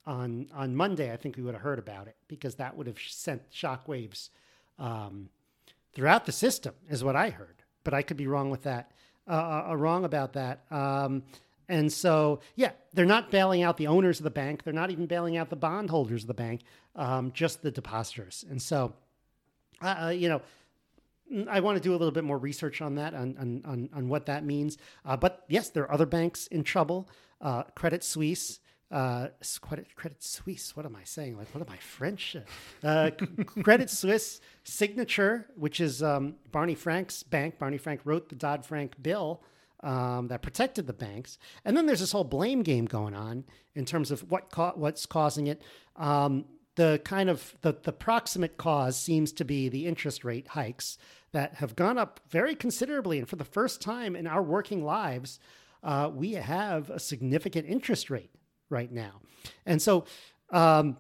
on 0.07 0.47
on 0.55 0.77
Monday, 0.77 1.13
I 1.13 1.17
think 1.17 1.37
we 1.37 1.43
would 1.43 1.55
have 1.55 1.63
heard 1.63 1.81
about 1.81 2.07
it 2.07 2.17
because 2.29 2.55
that 2.55 2.77
would 2.77 2.87
have 2.87 3.01
sent 3.01 3.51
shockwaves 3.51 4.31
um, 4.79 5.29
throughout 5.93 6.25
the 6.25 6.31
system, 6.33 6.75
is 6.89 7.03
what 7.03 7.17
I 7.17 7.31
heard. 7.31 7.65
But 7.83 7.95
I 7.95 8.03
could 8.03 8.17
be 8.17 8.29
wrong 8.29 8.51
with 8.51 8.63
that. 8.63 8.93
Uh, 9.29 9.67
uh, 9.71 9.77
wrong 9.77 10.05
about 10.05 10.35
that. 10.35 10.61
Um, 10.71 11.25
and 11.69 11.93
so, 11.93 12.41
yeah, 12.55 12.71
they're 12.95 13.05
not 13.05 13.33
bailing 13.33 13.63
out 13.65 13.77
the 13.77 13.89
owners 13.89 14.21
of 14.21 14.25
the 14.25 14.31
bank. 14.31 14.63
They're 14.63 14.73
not 14.73 14.93
even 14.93 15.07
bailing 15.07 15.37
out 15.37 15.51
the 15.51 15.57
bondholders 15.57 16.23
of 16.23 16.29
the 16.29 16.35
bank, 16.35 16.61
um, 16.95 17.33
just 17.33 17.61
the 17.61 17.73
depositors. 17.73 18.45
And 18.49 18.63
so, 18.63 18.95
uh, 19.83 20.05
uh, 20.05 20.09
you 20.11 20.29
know, 20.29 20.43
mm, 21.33 21.49
I 21.49 21.59
want 21.59 21.77
to 21.77 21.83
do 21.83 21.91
a 21.91 21.99
little 21.99 22.13
bit 22.13 22.23
more 22.23 22.39
research 22.39 22.81
on 22.81 22.95
that, 22.97 23.15
on 23.15 23.37
on, 23.37 23.63
on, 23.65 23.91
on 23.93 24.09
what 24.09 24.27
that 24.27 24.45
means. 24.45 24.79
Uh, 25.05 25.17
but 25.17 25.45
yes, 25.49 25.71
there 25.71 25.83
are 25.83 25.93
other 25.93 26.07
banks 26.07 26.47
in 26.47 26.63
trouble. 26.63 27.09
Uh, 27.41 27.65
Credit 27.75 28.05
Suisse, 28.05 28.61
uh, 28.91 29.29
Credit 29.61 30.23
Suisse. 30.23 30.77
What 30.77 30.87
am 30.87 30.97
I 30.97 31.05
saying? 31.05 31.37
Like, 31.37 31.53
what 31.55 31.67
am 31.67 31.73
I 31.73 31.79
French? 31.79 32.37
Uh, 32.83 33.11
Credit 33.63 33.91
Suisse, 33.91 34.41
Signature, 34.65 35.47
which 35.57 35.81
is 35.81 36.03
um, 36.03 36.37
Barney 36.53 36.75
Frank's 36.75 37.23
bank. 37.23 37.59
Barney 37.59 37.79
Frank 37.79 38.01
wrote 38.05 38.29
the 38.29 38.37
Dodd 38.37 38.65
Frank 38.65 38.95
bill. 39.03 39.43
Um, 39.83 40.29
that 40.29 40.41
protected 40.41 40.87
the 40.87 40.95
banks, 40.95 41.39
and 41.65 41.77
then 41.77 41.85
there's 41.85 42.01
this 42.01 42.11
whole 42.11 42.25
blame 42.25 42.63
game 42.63 42.87
going 42.87 43.15
on 43.15 43.45
in 43.75 43.85
terms 43.85 44.11
of 44.11 44.29
what 44.31 44.51
ca- 44.51 44.73
what's 44.75 45.05
causing 45.05 45.49
it. 45.49 45.61
Um, 45.97 46.47
the 46.77 47.01
kind 47.05 47.29
of 47.29 47.55
the, 47.61 47.77
the 47.83 47.93
proximate 47.93 48.57
cause 48.57 48.97
seems 48.97 49.33
to 49.33 49.45
be 49.45 49.69
the 49.69 49.87
interest 49.87 50.25
rate 50.25 50.49
hikes 50.49 50.97
that 51.33 51.57
have 51.57 51.77
gone 51.77 51.99
up 51.99 52.21
very 52.31 52.55
considerably. 52.55 53.19
And 53.19 53.29
for 53.29 53.37
the 53.37 53.45
first 53.45 53.83
time 53.83 54.17
in 54.17 54.27
our 54.27 54.43
working 54.43 54.83
lives, 54.83 55.39
uh, 55.83 56.11
we 56.13 56.33
have 56.33 56.89
a 56.89 56.99
significant 56.99 57.67
interest 57.69 58.09
rate 58.11 58.31
right 58.71 58.91
now. 58.91 59.21
And 59.65 59.81
so 59.81 60.05
um, 60.51 60.97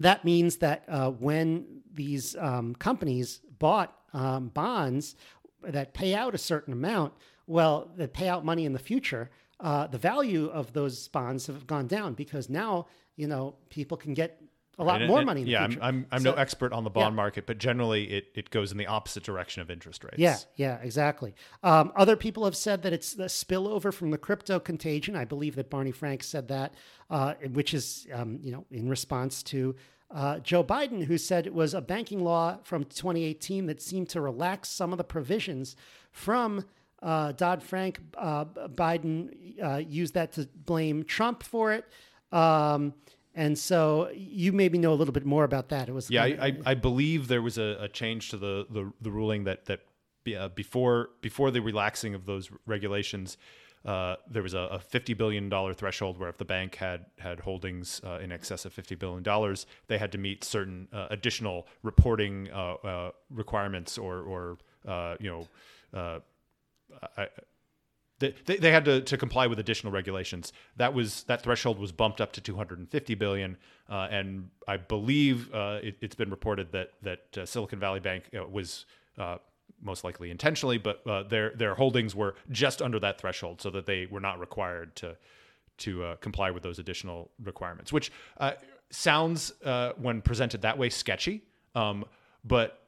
that 0.00 0.24
means 0.24 0.56
that 0.56 0.84
uh, 0.88 1.10
when 1.10 1.82
these 1.92 2.36
um, 2.36 2.74
companies 2.74 3.40
bought 3.58 3.96
um, 4.12 4.48
bonds 4.48 5.16
that 5.62 5.94
pay 5.94 6.14
out 6.14 6.34
a 6.34 6.38
certain 6.38 6.72
amount, 6.72 7.12
well, 7.46 7.90
that 7.96 8.12
pay 8.12 8.28
out 8.28 8.44
money 8.44 8.64
in 8.64 8.72
the 8.72 8.78
future, 8.78 9.30
uh, 9.60 9.86
the 9.86 9.98
value 9.98 10.46
of 10.46 10.72
those 10.72 11.08
bonds 11.08 11.46
have 11.46 11.66
gone 11.66 11.86
down 11.86 12.14
because 12.14 12.48
now 12.48 12.86
you 13.16 13.28
know 13.28 13.54
people 13.68 13.96
can 13.96 14.12
get 14.14 14.41
a 14.78 14.84
lot 14.84 15.00
And- 15.02 15.08
more 15.08 15.18
and- 15.18 15.26
money 15.26 15.40
in 15.42 15.46
the 15.46 15.52
yeah. 15.52 15.64
I'm 15.64 15.78
I'm, 15.82 16.06
I'm 16.10 16.22
So- 16.22 16.30
no 16.32 16.36
expert 16.36 16.72
on 16.72 16.84
the 16.84 16.90
bond 16.90 17.14
market, 17.14 17.46
but 17.46 17.58
generally 17.58 18.04
it, 18.10 18.26
it 18.34 18.50
goes 18.50 18.72
in 18.72 18.78
the 18.78 18.86
opposite 18.86 19.22
direction 19.22 19.60
of 19.62 19.70
interest 19.70 20.02
rates. 20.04 20.16
Yeah, 20.18 20.36
yeah, 20.56 20.78
exactly. 20.82 21.34
Um, 21.62 21.92
other 21.94 22.16
people 22.16 22.44
have 22.44 22.56
said 22.56 22.82
that 22.82 22.92
it's 22.92 23.14
the 23.14 23.24
spillover 23.26 23.92
from 23.92 24.10
the 24.10 24.18
crypto 24.18 24.58
contagion. 24.58 25.14
I 25.16 25.24
believe 25.24 25.54
that 25.56 25.68
Barney 25.70 25.92
Frank 25.92 26.22
said 26.22 26.48
that, 26.48 26.74
uh, 27.10 27.34
which 27.52 27.74
is, 27.74 28.06
um, 28.12 28.38
you 28.42 28.50
know, 28.52 28.64
in 28.70 28.88
response 28.88 29.42
to 29.44 29.74
uh, 30.10 30.38
Joe 30.40 30.62
Biden, 30.62 31.04
who 31.04 31.16
said 31.16 31.46
it 31.46 31.54
was 31.54 31.72
a 31.74 31.80
banking 31.80 32.22
law 32.22 32.58
from 32.64 32.84
2018 32.84 33.66
that 33.66 33.80
seemed 33.80 34.08
to 34.10 34.20
relax 34.20 34.68
some 34.68 34.92
of 34.92 34.98
the 34.98 35.04
provisions 35.04 35.74
from 36.10 36.64
uh, 37.02 37.32
Dodd 37.32 37.62
Frank, 37.62 37.98
uh, 38.16 38.44
Biden 38.44 39.60
uh, 39.62 39.78
used 39.78 40.14
that 40.14 40.32
to 40.32 40.46
blame 40.54 41.02
Trump 41.04 41.42
for 41.42 41.72
it. 41.72 41.84
Um, 42.30 42.94
and 43.34 43.58
so 43.58 44.10
you 44.14 44.52
maybe 44.52 44.78
know 44.78 44.92
a 44.92 44.94
little 44.94 45.12
bit 45.12 45.24
more 45.24 45.44
about 45.44 45.68
that. 45.70 45.88
It 45.88 45.92
was 45.92 46.10
Yeah, 46.10 46.24
I, 46.24 46.26
I, 46.26 46.56
I 46.66 46.74
believe 46.74 47.28
there 47.28 47.42
was 47.42 47.58
a, 47.58 47.76
a 47.80 47.88
change 47.88 48.30
to 48.30 48.36
the, 48.36 48.66
the, 48.70 48.92
the 49.00 49.10
ruling 49.10 49.44
that 49.44 49.66
that 49.66 49.80
uh, 50.36 50.48
before 50.48 51.10
before 51.20 51.50
the 51.50 51.60
relaxing 51.60 52.14
of 52.14 52.26
those 52.26 52.50
regulations, 52.66 53.36
uh, 53.84 54.16
there 54.30 54.42
was 54.42 54.54
a, 54.54 54.60
a 54.60 54.78
fifty 54.78 55.14
billion 55.14 55.48
dollar 55.48 55.74
threshold 55.74 56.18
where 56.18 56.28
if 56.28 56.38
the 56.38 56.44
bank 56.44 56.76
had 56.76 57.06
had 57.18 57.40
holdings 57.40 58.00
uh, 58.04 58.18
in 58.22 58.30
excess 58.30 58.64
of 58.64 58.72
fifty 58.72 58.94
billion 58.94 59.22
dollars, 59.22 59.66
they 59.88 59.98
had 59.98 60.12
to 60.12 60.18
meet 60.18 60.44
certain 60.44 60.88
uh, 60.92 61.06
additional 61.10 61.66
reporting 61.82 62.48
uh, 62.52 62.74
uh, 62.84 63.10
requirements 63.30 63.98
or 63.98 64.20
or 64.20 64.58
uh, 64.86 65.16
you 65.18 65.30
know. 65.30 65.48
Uh, 65.98 66.20
I, 67.16 67.28
they, 68.22 68.56
they, 68.56 68.70
had 68.70 68.84
to, 68.84 69.00
to 69.00 69.16
comply 69.16 69.46
with 69.46 69.58
additional 69.58 69.92
regulations. 69.92 70.52
That 70.76 70.94
was 70.94 71.24
that 71.24 71.42
threshold 71.42 71.78
was 71.78 71.92
bumped 71.92 72.20
up 72.20 72.32
to 72.32 72.40
250 72.40 73.14
billion, 73.16 73.56
uh, 73.88 74.08
and 74.10 74.48
I 74.68 74.76
believe 74.76 75.52
uh, 75.54 75.80
it, 75.82 75.96
has 76.00 76.14
been 76.14 76.30
reported 76.30 76.72
that 76.72 76.92
that 77.02 77.38
uh, 77.38 77.46
Silicon 77.46 77.78
Valley 77.78 78.00
Bank 78.00 78.24
uh, 78.36 78.46
was 78.46 78.86
uh, 79.18 79.38
most 79.82 80.04
likely 80.04 80.30
intentionally, 80.30 80.78
but 80.78 81.06
uh, 81.06 81.24
their 81.24 81.50
their 81.50 81.74
holdings 81.74 82.14
were 82.14 82.34
just 82.50 82.80
under 82.80 82.98
that 83.00 83.20
threshold, 83.20 83.60
so 83.60 83.70
that 83.70 83.86
they 83.86 84.06
were 84.06 84.20
not 84.20 84.38
required 84.38 84.94
to 84.96 85.16
to 85.78 86.16
comply 86.20 86.50
with 86.50 86.62
those 86.62 86.78
additional 86.78 87.30
requirements, 87.42 87.92
which 87.92 88.12
sounds 88.90 89.52
when 89.96 90.22
presented 90.22 90.62
that 90.62 90.78
way 90.78 90.88
sketchy. 90.88 91.42
Um, 91.74 92.04
but 92.44 92.82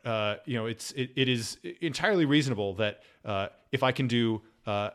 you 0.45 0.55
know, 0.55 0.67
it's 0.67 0.93
it, 0.93 1.11
it 1.17 1.29
is 1.29 1.59
entirely 1.81 2.25
reasonable 2.25 2.75
that 2.75 3.03
if 3.73 3.83
I 3.83 3.91
can 3.91 4.07
do 4.07 4.43
uh, 4.67 4.91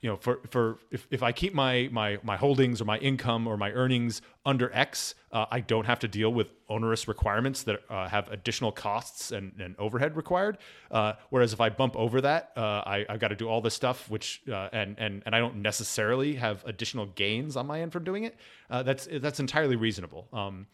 you 0.00 0.08
know, 0.08 0.16
for 0.16 0.40
for 0.48 0.78
if, 0.92 1.08
if 1.10 1.22
I 1.22 1.32
keep 1.32 1.54
my 1.54 1.88
my 1.90 2.18
my 2.22 2.36
holdings 2.36 2.80
or 2.80 2.84
my 2.84 2.98
income 2.98 3.48
or 3.48 3.56
my 3.56 3.72
earnings 3.72 4.22
under 4.46 4.72
X, 4.72 5.16
uh, 5.32 5.46
I 5.50 5.60
don't 5.60 5.86
have 5.86 5.98
to 6.00 6.08
deal 6.08 6.32
with 6.32 6.48
onerous 6.68 7.08
requirements 7.08 7.64
that 7.64 7.80
uh, 7.90 8.08
have 8.08 8.30
additional 8.30 8.70
costs 8.70 9.32
and, 9.32 9.52
and 9.58 9.74
overhead 9.76 10.16
required. 10.16 10.58
Uh, 10.90 11.14
whereas 11.30 11.52
if 11.52 11.60
I 11.60 11.70
bump 11.70 11.96
over 11.96 12.20
that, 12.20 12.52
uh, 12.56 12.60
I 12.86 13.06
I've 13.08 13.18
got 13.18 13.28
to 13.28 13.36
do 13.36 13.48
all 13.48 13.60
this 13.60 13.74
stuff, 13.74 14.08
which 14.08 14.42
uh, 14.48 14.68
and 14.72 14.94
and 14.98 15.22
and 15.26 15.34
I 15.34 15.40
don't 15.40 15.56
necessarily 15.56 16.36
have 16.36 16.64
additional 16.64 17.06
gains 17.06 17.56
on 17.56 17.66
my 17.66 17.80
end 17.80 17.92
from 17.92 18.04
doing 18.04 18.22
it. 18.22 18.36
Uh, 18.70 18.84
that's 18.84 19.08
that's 19.10 19.40
entirely 19.40 19.76
reasonable. 19.76 20.28
Um, 20.32 20.66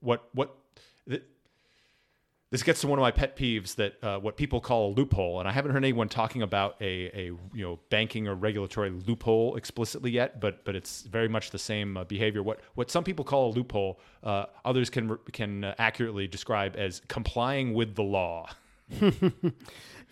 what 0.00 0.28
what. 0.32 0.56
This 2.52 2.62
gets 2.62 2.80
to 2.82 2.86
one 2.86 3.00
of 3.00 3.02
my 3.02 3.10
pet 3.10 3.36
peeves 3.36 3.74
that 3.74 3.94
uh, 4.04 4.20
what 4.20 4.36
people 4.36 4.60
call 4.60 4.90
a 4.90 4.92
loophole, 4.92 5.40
and 5.40 5.48
I 5.48 5.52
haven't 5.52 5.72
heard 5.72 5.82
anyone 5.82 6.08
talking 6.08 6.42
about 6.42 6.76
a, 6.80 7.10
a 7.18 7.24
you 7.24 7.64
know 7.64 7.80
banking 7.90 8.28
or 8.28 8.36
regulatory 8.36 8.90
loophole 8.90 9.56
explicitly 9.56 10.12
yet, 10.12 10.40
but 10.40 10.64
but 10.64 10.76
it's 10.76 11.02
very 11.02 11.28
much 11.28 11.50
the 11.50 11.58
same 11.58 11.96
uh, 11.96 12.04
behavior. 12.04 12.44
What 12.44 12.60
what 12.74 12.92
some 12.92 13.02
people 13.02 13.24
call 13.24 13.50
a 13.50 13.52
loophole, 13.52 13.98
uh, 14.22 14.44
others 14.64 14.88
can 14.88 15.18
can 15.32 15.64
uh, 15.64 15.74
accurately 15.78 16.28
describe 16.28 16.76
as 16.76 17.02
complying 17.08 17.74
with 17.74 17.96
the 17.96 18.04
law. 18.04 18.48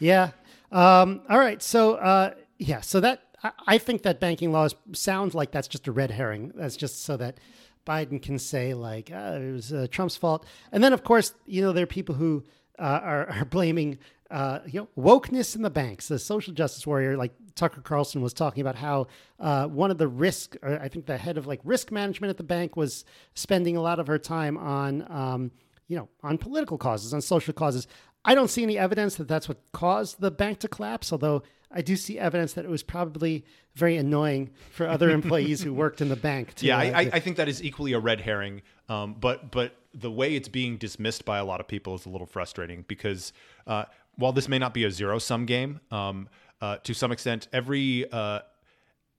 Yeah. 0.00 0.30
Um, 0.72 1.20
all 1.28 1.38
right. 1.38 1.62
So, 1.62 1.94
uh, 1.94 2.34
yeah. 2.58 2.80
So 2.80 2.98
that 3.00 3.22
I, 3.44 3.52
I 3.66 3.78
think 3.78 4.02
that 4.02 4.18
banking 4.18 4.50
laws 4.50 4.74
sounds 4.92 5.34
like 5.34 5.52
that's 5.52 5.68
just 5.68 5.86
a 5.86 5.92
red 5.92 6.10
herring. 6.10 6.52
That's 6.56 6.76
just 6.76 7.02
so 7.04 7.16
that 7.18 7.38
Biden 7.86 8.20
can 8.22 8.38
say 8.38 8.74
like 8.74 9.10
uh, 9.10 9.38
it 9.40 9.52
was 9.52 9.72
uh, 9.72 9.86
Trump's 9.90 10.16
fault. 10.16 10.46
And 10.72 10.82
then, 10.82 10.92
of 10.92 11.04
course, 11.04 11.34
you 11.46 11.62
know 11.62 11.72
there 11.72 11.84
are 11.84 11.88
people 11.88 12.14
who 12.14 12.44
uh, 12.78 13.00
are, 13.02 13.30
are 13.30 13.44
blaming 13.44 13.98
uh, 14.30 14.60
you 14.66 14.80
know 14.80 14.88
wokeness 14.96 15.56
in 15.56 15.62
the 15.62 15.70
banks. 15.70 16.08
The 16.08 16.18
social 16.18 16.54
justice 16.54 16.86
warrior 16.86 17.16
like 17.16 17.32
Tucker 17.54 17.80
Carlson 17.80 18.22
was 18.22 18.32
talking 18.32 18.60
about 18.60 18.76
how 18.76 19.08
uh, 19.38 19.66
one 19.66 19.90
of 19.90 19.98
the 19.98 20.08
risk, 20.08 20.56
I 20.62 20.88
think 20.88 21.06
the 21.06 21.18
head 21.18 21.36
of 21.36 21.46
like 21.46 21.60
risk 21.64 21.90
management 21.90 22.30
at 22.30 22.36
the 22.36 22.42
bank 22.42 22.76
was 22.76 23.04
spending 23.34 23.76
a 23.76 23.82
lot 23.82 23.98
of 23.98 24.06
her 24.06 24.18
time 24.18 24.56
on. 24.56 25.10
Um, 25.10 25.50
you 25.88 25.96
know, 25.96 26.08
on 26.22 26.38
political 26.38 26.78
causes, 26.78 27.12
on 27.12 27.20
social 27.20 27.52
causes. 27.52 27.88
I 28.24 28.36
don't 28.36 28.46
see 28.46 28.62
any 28.62 28.78
evidence 28.78 29.16
that 29.16 29.26
that's 29.26 29.48
what 29.48 29.58
caused 29.72 30.20
the 30.20 30.30
bank 30.30 30.60
to 30.60 30.68
collapse, 30.68 31.10
although 31.10 31.42
I 31.70 31.82
do 31.82 31.96
see 31.96 32.18
evidence 32.18 32.54
that 32.54 32.64
it 32.64 32.70
was 32.70 32.82
probably 32.82 33.44
very 33.74 33.96
annoying 33.96 34.50
for 34.72 34.88
other 34.88 35.10
employees 35.20 35.62
who 35.62 35.72
worked 35.72 36.00
in 36.00 36.08
the 36.08 36.16
bank. 36.16 36.54
To, 36.54 36.66
Yeah, 36.66 36.76
uh, 36.76 36.80
I, 36.80 36.84
I, 36.84 37.10
I 37.14 37.20
think 37.20 37.36
that 37.36 37.48
is 37.48 37.62
equally 37.62 37.92
a 37.92 38.00
red 38.00 38.20
herring. 38.20 38.62
Um, 38.88 39.14
but 39.18 39.50
but 39.50 39.76
the 39.94 40.10
way 40.10 40.34
it's 40.34 40.48
being 40.48 40.76
dismissed 40.76 41.24
by 41.24 41.38
a 41.38 41.44
lot 41.44 41.60
of 41.60 41.68
people 41.68 41.94
is 41.94 42.06
a 42.06 42.08
little 42.08 42.26
frustrating 42.26 42.84
because 42.88 43.32
uh, 43.66 43.84
while 44.16 44.32
this 44.32 44.48
may 44.48 44.58
not 44.58 44.74
be 44.74 44.84
a 44.84 44.90
zero 44.90 45.18
sum 45.18 45.46
game, 45.46 45.80
um, 45.90 46.28
uh, 46.60 46.76
to 46.78 46.94
some 46.94 47.12
extent, 47.12 47.48
every 47.52 48.10
uh, 48.10 48.40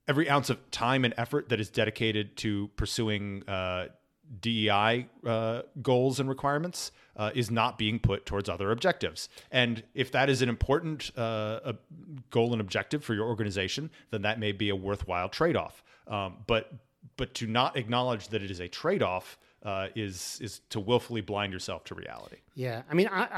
every 0.06 0.28
ounce 0.28 0.50
of 0.50 0.70
time 0.70 1.04
and 1.04 1.14
effort 1.16 1.48
that 1.48 1.60
is 1.60 1.70
dedicated 1.70 2.36
to 2.36 2.68
pursuing 2.76 3.42
uh, 3.48 3.86
DEI 4.40 5.08
uh, 5.26 5.62
goals 5.80 6.20
and 6.20 6.28
requirements 6.28 6.92
uh, 7.16 7.30
is 7.34 7.50
not 7.50 7.78
being 7.78 7.98
put 7.98 8.26
towards 8.26 8.48
other 8.48 8.70
objectives. 8.70 9.28
And 9.50 9.82
if 9.94 10.12
that 10.12 10.30
is 10.30 10.42
an 10.42 10.48
important 10.48 11.10
uh, 11.16 11.72
goal 12.30 12.52
and 12.52 12.60
objective 12.60 13.04
for 13.04 13.14
your 13.14 13.26
organization, 13.26 13.90
then 14.10 14.22
that 14.22 14.38
may 14.38 14.52
be 14.52 14.68
a 14.70 14.76
worthwhile 14.76 15.28
trade 15.28 15.56
off. 15.56 15.82
Um, 16.06 16.38
but 16.46 16.72
but 17.16 17.34
to 17.34 17.46
not 17.46 17.76
acknowledge 17.76 18.28
that 18.28 18.42
it 18.42 18.50
is 18.50 18.60
a 18.60 18.68
trade 18.68 19.02
off 19.02 19.38
uh, 19.64 19.88
is 19.94 20.38
is 20.40 20.60
to 20.70 20.80
willfully 20.80 21.20
blind 21.20 21.52
yourself 21.52 21.84
to 21.84 21.94
reality. 21.94 22.36
Yeah, 22.54 22.82
I 22.90 22.94
mean, 22.94 23.08
I, 23.08 23.28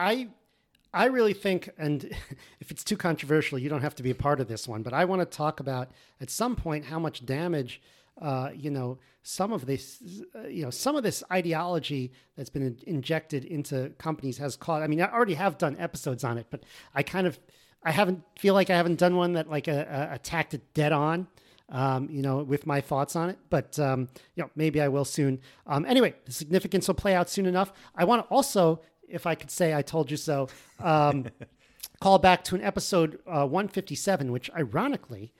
I, 0.93 1.03
I 1.05 1.07
really 1.07 1.35
think, 1.35 1.71
and 1.77 2.05
if 2.61 2.71
it's 2.71 2.85
too 2.85 2.97
controversial, 2.97 3.59
you 3.59 3.69
don't 3.69 3.83
have 3.83 3.95
to 3.97 4.03
be 4.03 4.11
a 4.11 4.15
part 4.15 4.41
of 4.41 4.49
this 4.49 4.67
one. 4.69 4.83
But 4.83 4.93
I 4.93 5.05
want 5.05 5.21
to 5.21 5.27
talk 5.27 5.61
about 5.61 5.91
at 6.21 6.31
some 6.31 6.57
point 6.57 6.87
how 6.87 6.99
much 6.99 7.27
damage, 7.27 7.83
uh, 8.21 8.51
you 8.55 8.71
know, 8.71 8.99
some 9.23 9.53
of 9.53 9.67
this, 9.67 10.03
uh, 10.35 10.47
you 10.47 10.63
know, 10.63 10.71
some 10.71 10.97
of 10.97 11.03
this 11.03 11.23
ideology 11.33 12.13
that's 12.37 12.51
been 12.51 12.63
in- 12.63 12.79
injected 12.87 13.45
into 13.45 13.91
companies 13.99 14.39
has 14.39 14.57
caused. 14.57 14.85
I 14.85 14.87
mean, 14.87 15.01
I 15.01 15.11
already 15.11 15.35
have 15.35 15.59
done 15.59 15.77
episodes 15.79 16.25
on 16.25 16.39
it, 16.39 16.47
but 16.51 16.63
I 16.95 17.03
kind 17.03 17.27
of, 17.27 17.39
I 17.83 17.91
haven't 17.91 18.23
feel 18.39 18.55
like 18.55 18.71
I 18.71 18.77
haven't 18.77 18.99
done 18.99 19.17
one 19.17 19.33
that 19.35 19.51
like 19.51 19.69
uh, 19.69 19.73
uh, 19.73 20.09
attacked 20.13 20.55
it 20.55 20.75
dead 20.75 20.93
on 20.93 21.29
um, 21.71 22.09
you 22.11 22.23
know, 22.23 22.43
with 22.43 22.67
my 22.67 22.81
thoughts 22.81 23.17
on 23.17 23.31
it. 23.31 23.39
But 23.51 23.79
um, 23.79 24.09
you 24.35 24.43
know, 24.43 24.51
maybe 24.57 24.81
I 24.81 24.89
will 24.89 25.05
soon. 25.05 25.41
Um, 25.67 25.85
anyway, 25.87 26.15
the 26.25 26.33
significance 26.33 26.89
will 26.89 26.95
play 26.95 27.15
out 27.15 27.29
soon 27.31 27.47
enough. 27.47 27.73
I 27.95 28.05
want 28.05 28.27
to 28.27 28.35
also, 28.35 28.81
if 29.09 29.27
I 29.27 29.35
could 29.35 29.51
say, 29.51 29.75
I 29.75 29.83
told 29.83 30.11
you 30.11 30.17
so. 30.17 30.49
Um, 30.81 31.27
call 32.01 32.19
back 32.19 32.45
to 32.45 32.55
an 32.55 32.63
episode 32.63 33.19
uh, 33.27 33.47
157, 33.47 34.31
which 34.33 34.51
ironically 34.57 35.33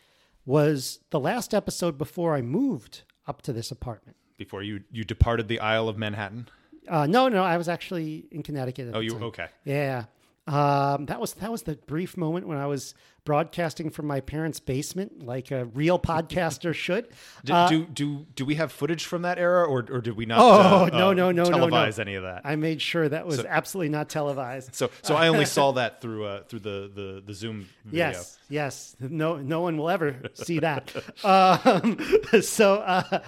was 0.47 1.01
the 1.11 1.21
last 1.21 1.55
episode 1.55 1.97
before 1.99 2.35
I 2.35 2.43
moved 2.43 3.03
up 3.27 3.43
to 3.43 3.53
this 3.53 3.71
apartment. 3.71 4.17
Before 4.37 4.63
you 4.63 4.83
you 4.91 5.05
departed 5.05 5.49
the 5.49 5.61
Isle 5.61 5.89
of 5.89 5.97
Manhattan. 5.97 6.49
Uh, 6.89 7.07
no, 7.07 7.29
no, 7.29 7.43
I 7.43 7.57
was 7.57 7.69
actually 7.69 8.27
in 8.31 8.43
Connecticut. 8.43 8.89
At 8.89 8.97
Oh, 8.97 9.01
you 9.01 9.11
time. 9.13 9.23
okay? 9.25 9.47
Yeah. 9.65 10.05
Um, 10.47 11.07
that 11.07 11.21
was 11.21 11.33
that 11.35 11.51
was 11.51 11.63
the 11.63 11.77
brief 11.87 12.17
moment 12.19 12.47
when 12.47 12.59
I 12.59 12.67
was 12.67 12.95
broadcasting 13.25 13.91
from 13.91 14.07
my 14.07 14.21
parents' 14.21 14.61
basement, 14.61 15.25
like 15.25 15.51
a 15.51 15.65
real 15.67 15.99
podcaster 15.99 16.75
should. 16.85 17.09
Do, 17.45 17.53
Uh, 17.53 17.69
do 17.69 17.85
do 17.87 18.27
do 18.37 18.45
we 18.45 18.57
have 18.57 18.71
footage 18.71 19.05
from 19.07 19.23
that 19.23 19.39
era, 19.39 19.65
or 19.65 19.87
or 19.91 20.01
did 20.01 20.17
we 20.17 20.27
not? 20.27 20.39
Oh, 20.41 20.51
uh, 20.85 20.89
no, 20.93 21.09
uh, 21.09 21.13
no, 21.15 21.31
no, 21.31 21.45
no, 21.45 21.51
no. 21.51 21.67
televise 21.67 21.99
any 21.99 22.15
of 22.15 22.23
that? 22.25 22.43
I 22.45 22.57
made 22.57 22.83
sure 22.83 23.09
that 23.09 23.27
was 23.27 23.45
absolutely 23.45 23.89
not 23.91 24.09
televised. 24.09 24.75
So 24.75 24.91
so 25.03 25.15
I 25.15 25.29
only 25.29 25.47
saw 25.47 25.73
that 25.81 26.01
through 26.01 26.25
uh 26.25 26.43
through 26.45 26.61
the 26.61 26.91
the 26.95 27.23
the 27.25 27.35
Zoom 27.35 27.69
video. 27.85 28.09
Yes, 28.09 28.39
yes. 28.49 28.97
No, 29.01 29.37
no 29.37 29.61
one 29.63 29.77
will 29.77 29.91
ever 29.91 30.17
see 30.35 30.59
that. 30.61 30.93
um, 31.25 31.99
so, 32.43 32.77
uh, 32.77 33.21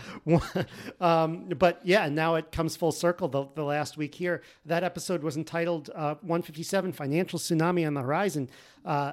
um, 1.00 1.48
but 1.58 1.80
yeah, 1.84 2.08
now 2.08 2.34
it 2.36 2.52
comes 2.52 2.76
full 2.76 2.92
circle. 2.92 3.28
The, 3.28 3.46
the 3.54 3.64
last 3.64 3.96
week 3.96 4.14
here, 4.14 4.42
that 4.66 4.84
episode 4.84 5.22
was 5.22 5.36
entitled 5.36 5.90
uh, 5.94 6.14
"157: 6.22 6.92
Financial 6.92 7.38
Tsunami 7.38 7.86
on 7.86 7.94
the 7.94 8.02
Horizon." 8.02 8.50
Uh, 8.84 9.12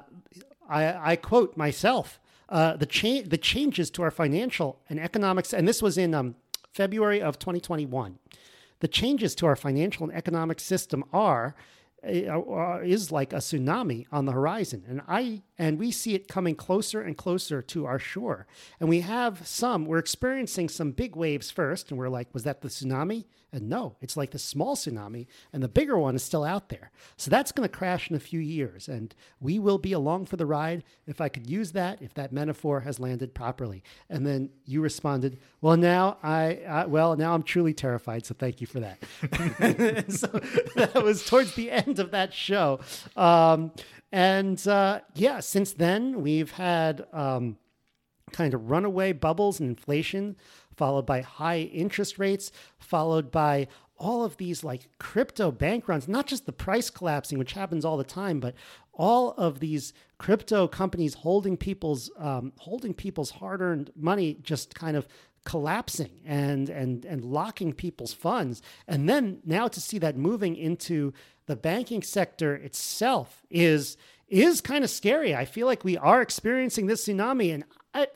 I, 0.70 1.12
I 1.12 1.16
quote 1.16 1.58
myself: 1.58 2.20
uh, 2.50 2.76
"The 2.78 2.86
cha- 2.86 3.24
the 3.26 3.38
changes 3.38 3.90
to 3.92 4.02
our 4.04 4.12
financial 4.12 4.80
and 4.90 5.00
economics," 5.00 5.54
and 5.54 5.68
this 5.68 5.82
was 5.82 5.98
in 5.98 6.14
um, 6.14 6.36
February 6.72 7.22
of 7.22 7.40
2021. 7.40 8.18
The 8.80 8.88
changes 8.88 9.36
to 9.36 9.46
our 9.46 9.56
financial 9.56 10.06
and 10.06 10.14
economic 10.14 10.60
system 10.60 11.04
are 11.14 11.56
Uh, 12.06 12.38
uh, 12.38 12.82
is 12.84 13.14
like 13.14 13.32
a 13.32 13.38
tsunami 13.38 14.06
on 14.12 14.26
the 14.26 14.34
horizon. 14.34 14.84
And 14.90 15.02
i 15.08 15.42
and 15.58 15.80
we 15.80 15.92
see 15.92 16.16
it 16.16 16.28
coming 16.28 16.56
closer 16.56 17.02
and 17.02 17.16
closer 17.16 17.62
to 17.62 17.86
our 17.86 18.00
shore. 18.00 18.46
And 18.82 18.90
we 18.90 19.02
have 19.02 19.48
some 19.48 19.86
we're 19.86 20.00
experiencing 20.00 20.68
some 20.68 20.92
big 20.92 21.16
waves 21.16 21.50
first 21.50 21.92
and 21.92 21.98
we're 21.98 22.10
like 22.10 22.28
was 22.34 22.44
that 22.44 22.62
the 22.62 22.68
tsunami? 22.68 23.24
And 23.54 23.70
no 23.70 23.96
it's 24.02 24.18
like 24.18 24.32
the 24.32 24.40
small 24.40 24.76
tsunami 24.76 25.28
and 25.54 25.64
the 25.64 25.70
bigger 25.70 25.98
one 25.98 26.16
is 26.16 26.24
still 26.24 26.44
out 26.44 26.68
there. 26.68 26.92
So 27.16 27.32
that's 27.32 27.54
going 27.54 27.70
to 27.70 27.74
crash 27.74 28.10
in 28.10 28.18
a 28.18 28.20
few 28.20 28.42
years 28.42 28.90
and 28.90 29.16
we 29.40 29.58
will 29.58 29.78
be 29.78 29.94
along 29.94 30.26
for 30.26 30.36
the 30.36 30.46
ride. 30.46 30.84
If 31.08 31.22
i 31.22 31.30
could 31.30 31.50
use 31.50 31.72
that 31.72 32.02
if 32.02 32.14
that 32.16 32.34
metaphor 32.34 32.82
has 32.82 33.00
landed 33.00 33.34
properly. 33.34 33.82
And 34.10 34.28
then 34.28 34.50
you 34.66 34.82
responded 34.82 35.40
well 35.62 35.78
now 35.78 36.18
i, 36.22 36.60
I 36.68 36.86
well 36.86 37.16
now 37.16 37.34
i'm 37.34 37.44
truly 37.44 37.74
terrified 37.74 38.26
so 38.26 38.36
thank 38.38 38.60
you 38.60 38.68
for 38.68 38.82
that. 38.82 38.98
So 40.14 40.28
that 40.76 41.02
was 41.02 41.26
towards 41.26 41.56
the 41.56 41.72
end 41.72 41.93
end 41.94 42.00
of 42.00 42.12
that 42.12 42.34
show. 42.34 42.80
Um, 43.16 43.72
and 44.12 44.66
uh, 44.68 45.02
yeah, 45.16 45.40
since 45.40 45.74
then 45.74 46.22
we've 46.22 46.52
had 46.52 47.06
um, 47.14 47.58
kind 48.32 48.54
of 48.54 48.70
runaway 48.70 49.14
bubbles 49.14 49.60
and 49.60 49.70
inflation, 49.70 50.36
followed 50.76 51.06
by 51.06 51.22
high 51.22 51.60
interest 51.60 52.18
rates, 52.18 52.52
followed 52.80 53.32
by 53.32 53.68
all 53.98 54.24
of 54.24 54.38
these 54.38 54.64
like 54.64 54.90
crypto 54.98 55.52
bank 55.52 55.88
runs, 55.88 56.08
not 56.08 56.26
just 56.26 56.46
the 56.46 56.52
price 56.52 56.90
collapsing, 56.90 57.38
which 57.38 57.54
happens 57.54 57.86
all 57.86 57.98
the 57.98 58.04
time, 58.04 58.40
but 58.40 58.56
all 58.92 59.32
of 59.32 59.60
these 59.60 59.94
crypto 60.18 60.68
companies 60.68 61.14
holding 61.16 61.58
people's 61.58 62.10
um, 62.18 62.54
holding 62.58 62.94
people's 62.94 63.32
hard-earned 63.32 63.92
money 63.96 64.38
just 64.42 64.76
kind 64.76 64.98
of 64.98 65.08
collapsing 65.46 66.22
and 66.26 66.70
and 66.70 67.04
and 67.06 67.26
locking 67.26 67.74
people's 67.74 68.14
funds 68.14 68.62
and 68.88 69.10
then 69.10 69.40
now 69.46 69.68
to 69.68 69.82
see 69.82 69.98
that 69.98 70.16
moving 70.16 70.56
into 70.56 71.14
the 71.46 71.56
banking 71.56 72.02
sector 72.02 72.56
itself 72.56 73.44
is 73.50 73.98
is 74.28 74.62
kind 74.62 74.84
of 74.84 74.90
scary. 74.90 75.36
I 75.36 75.46
feel 75.46 75.68
like 75.68 75.84
we 75.84 75.98
are 75.98 76.22
experiencing 76.22 76.88
this 76.88 77.06
tsunami 77.06 77.54
and 77.54 77.64
i 77.94 78.08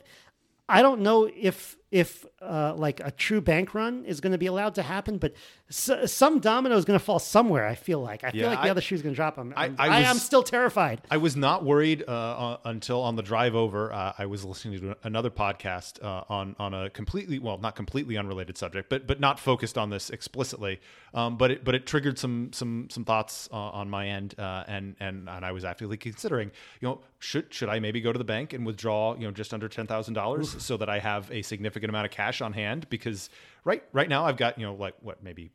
i 0.68 0.82
don't 0.82 1.00
know 1.00 1.30
if 1.34 1.76
if 1.90 2.26
uh, 2.42 2.74
like 2.76 3.00
a 3.00 3.10
true 3.10 3.40
bank 3.40 3.74
run 3.74 4.04
is 4.04 4.20
going 4.20 4.32
to 4.32 4.38
be 4.38 4.44
allowed 4.46 4.74
to 4.74 4.82
happen, 4.82 5.16
but 5.16 5.32
s- 5.70 5.90
some 6.12 6.38
domino 6.38 6.76
is 6.76 6.84
going 6.84 6.98
to 6.98 7.04
fall 7.04 7.18
somewhere. 7.18 7.64
I 7.66 7.74
feel 7.74 8.00
like 8.00 8.24
I 8.24 8.30
feel 8.30 8.42
Yeah, 8.42 8.48
like 8.48 8.60
the 8.60 8.66
I- 8.68 8.70
other 8.70 8.80
shoe 8.82 8.94
is 8.94 9.00
going 9.02 9.14
to 9.14 9.16
drop. 9.16 9.38
I'm, 9.38 9.54
I- 9.56 9.64
I'm, 9.64 9.76
I 9.78 9.86
I, 9.86 9.98
was- 10.00 10.08
am 10.08 10.16
still 10.18 10.42
terrified. 10.42 11.00
I 11.10 11.16
was 11.16 11.34
not 11.34 11.64
worried 11.64 12.04
uh, 12.06 12.10
uh, 12.12 12.56
until 12.66 13.00
on 13.00 13.16
the 13.16 13.22
drive 13.22 13.54
over. 13.54 13.90
Uh, 13.92 14.12
I 14.18 14.26
was 14.26 14.44
listening 14.44 14.80
to 14.80 14.96
another 15.02 15.30
podcast 15.30 16.02
uh, 16.04 16.24
on 16.28 16.54
on 16.58 16.74
a 16.74 16.90
completely 16.90 17.38
well, 17.38 17.56
not 17.56 17.74
completely 17.74 18.18
unrelated 18.18 18.58
subject, 18.58 18.90
but 18.90 19.06
but 19.06 19.18
not 19.18 19.40
focused 19.40 19.78
on 19.78 19.88
this 19.88 20.10
explicitly. 20.10 20.80
Um, 21.14 21.38
but 21.38 21.50
it 21.50 21.64
but 21.64 21.74
it 21.74 21.86
triggered 21.86 22.18
some 22.18 22.50
some 22.52 22.88
some 22.90 23.06
thoughts 23.06 23.48
uh, 23.50 23.56
on 23.56 23.88
my 23.88 24.08
end, 24.08 24.34
uh, 24.38 24.64
and 24.68 24.94
and 25.00 25.26
and 25.28 25.42
I 25.42 25.52
was 25.52 25.64
actively 25.64 25.96
considering, 25.96 26.50
you 26.82 26.88
know, 26.88 27.00
should 27.18 27.46
should 27.52 27.70
I 27.70 27.78
maybe 27.80 28.02
go 28.02 28.12
to 28.12 28.18
the 28.18 28.24
bank 28.26 28.52
and 28.52 28.66
withdraw, 28.66 29.14
you 29.14 29.22
know, 29.22 29.30
just 29.30 29.54
under 29.54 29.68
ten 29.70 29.86
thousand 29.86 30.12
dollars 30.12 30.54
so 30.62 30.76
that 30.76 30.90
I 30.90 30.98
have 30.98 31.30
a 31.32 31.40
significant 31.40 31.77
amount 31.84 32.06
of 32.06 32.10
cash 32.10 32.40
on 32.40 32.52
hand 32.52 32.88
because 32.90 33.30
right 33.64 33.82
right 33.92 34.08
now 34.08 34.26
I've 34.26 34.36
got 34.36 34.58
you 34.58 34.66
know 34.66 34.74
like 34.74 34.94
what 35.00 35.22
maybe 35.22 35.50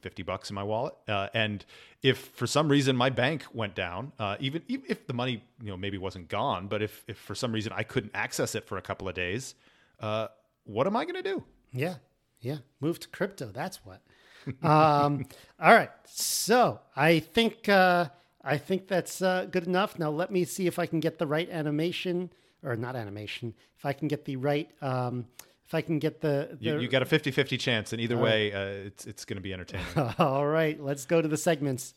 50 0.00 0.22
bucks 0.22 0.50
in 0.50 0.54
my 0.54 0.62
wallet. 0.62 0.94
Uh, 1.06 1.28
and 1.34 1.64
if 2.02 2.18
for 2.18 2.46
some 2.46 2.68
reason 2.68 2.96
my 2.96 3.10
bank 3.10 3.44
went 3.52 3.74
down, 3.74 4.12
uh, 4.18 4.36
even, 4.40 4.62
even 4.68 4.86
if 4.88 5.06
the 5.06 5.12
money, 5.12 5.42
you 5.60 5.70
know, 5.70 5.76
maybe 5.76 5.98
wasn't 5.98 6.28
gone, 6.28 6.68
but 6.68 6.82
if, 6.82 7.04
if 7.08 7.18
for 7.18 7.34
some 7.34 7.52
reason 7.52 7.72
I 7.74 7.82
couldn't 7.82 8.12
access 8.14 8.54
it 8.54 8.66
for 8.66 8.78
a 8.78 8.82
couple 8.82 9.08
of 9.08 9.14
days, 9.14 9.54
uh, 10.00 10.28
what 10.64 10.86
am 10.86 10.96
I 10.96 11.04
going 11.04 11.16
to 11.16 11.22
do? 11.22 11.42
Yeah, 11.72 11.96
yeah. 12.40 12.58
Move 12.80 13.00
to 13.00 13.08
crypto. 13.08 13.50
That's 13.52 13.80
what. 13.84 14.00
um, 14.62 15.26
all 15.60 15.72
right. 15.72 15.90
So 16.04 16.80
I 16.94 17.18
think 17.18 17.68
uh, 17.68 18.06
I 18.44 18.56
think 18.56 18.86
that's 18.86 19.20
uh, 19.20 19.46
good 19.50 19.66
enough. 19.66 19.98
Now 19.98 20.10
let 20.10 20.30
me 20.30 20.44
see 20.44 20.66
if 20.66 20.78
I 20.78 20.86
can 20.86 21.00
get 21.00 21.18
the 21.18 21.26
right 21.26 21.50
animation 21.50 22.30
or 22.62 22.76
not 22.76 22.96
animation. 22.96 23.54
If 23.76 23.84
I 23.84 23.92
can 23.92 24.08
get 24.08 24.24
the 24.24 24.36
right. 24.36 24.70
Um, 24.80 25.26
if 25.68 25.74
I 25.74 25.82
can 25.82 25.98
get 25.98 26.22
the, 26.22 26.56
the 26.58 26.64
You, 26.64 26.80
you 26.80 26.88
got 26.88 27.02
a 27.02 27.04
50 27.04 27.30
50 27.30 27.58
chance. 27.58 27.92
And 27.92 28.00
either 28.00 28.16
way, 28.16 28.54
uh, 28.54 28.86
it's, 28.86 29.06
it's 29.06 29.26
going 29.26 29.36
to 29.36 29.42
be 29.42 29.52
entertaining. 29.52 29.86
all 30.18 30.46
right, 30.46 30.82
let's 30.82 31.04
go 31.04 31.20
to 31.20 31.28
the 31.28 31.36
segments. 31.36 31.92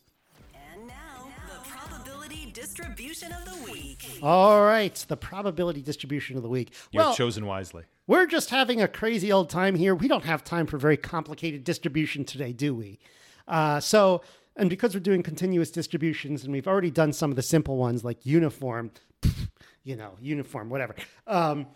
And 0.53 0.87
now, 0.87 1.29
the 1.47 1.69
probability 1.69 2.51
distribution 2.51 3.31
of 3.31 3.45
the 3.45 3.71
week. 3.71 4.19
All 4.21 4.61
right, 4.61 4.93
the 5.07 5.15
probability 5.15 5.81
distribution 5.81 6.35
of 6.35 6.43
the 6.43 6.49
week. 6.49 6.73
You 6.91 6.97
well, 6.97 7.07
have 7.09 7.17
chosen 7.17 7.45
wisely. 7.45 7.83
we're 8.07 8.25
just 8.25 8.49
having 8.49 8.81
a 8.81 8.89
crazy 8.89 9.31
old 9.31 9.49
time 9.49 9.75
here. 9.75 9.95
We 9.95 10.09
don't 10.09 10.25
have 10.25 10.43
time 10.43 10.67
for 10.67 10.77
very 10.77 10.97
complicated 10.97 11.63
distribution 11.63 12.25
today, 12.25 12.51
do 12.51 12.75
we? 12.75 12.99
Uh, 13.47 13.79
so, 13.79 14.21
and 14.57 14.69
because 14.69 14.93
we're 14.93 14.99
doing 14.99 15.23
continuous 15.23 15.71
distributions, 15.71 16.43
and 16.43 16.51
we've 16.51 16.67
already 16.67 16.91
done 16.91 17.13
some 17.13 17.29
of 17.29 17.37
the 17.37 17.41
simple 17.41 17.77
ones 17.77 18.03
like 18.03 18.25
uniform, 18.25 18.91
you 19.85 19.95
know, 19.95 20.17
uniform, 20.19 20.69
whatever. 20.69 20.93
Um, 21.25 21.67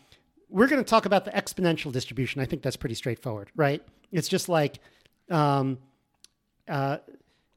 we're 0.55 0.67
going 0.67 0.81
to 0.81 0.89
talk 0.89 1.05
about 1.05 1.25
the 1.25 1.31
exponential 1.31 1.91
distribution. 1.91 2.39
I 2.41 2.45
think 2.45 2.61
that's 2.61 2.77
pretty 2.77 2.95
straightforward, 2.95 3.51
right? 3.57 3.83
It's 4.13 4.29
just 4.29 4.47
like, 4.47 4.79
um, 5.29 5.79
uh, 6.65 6.99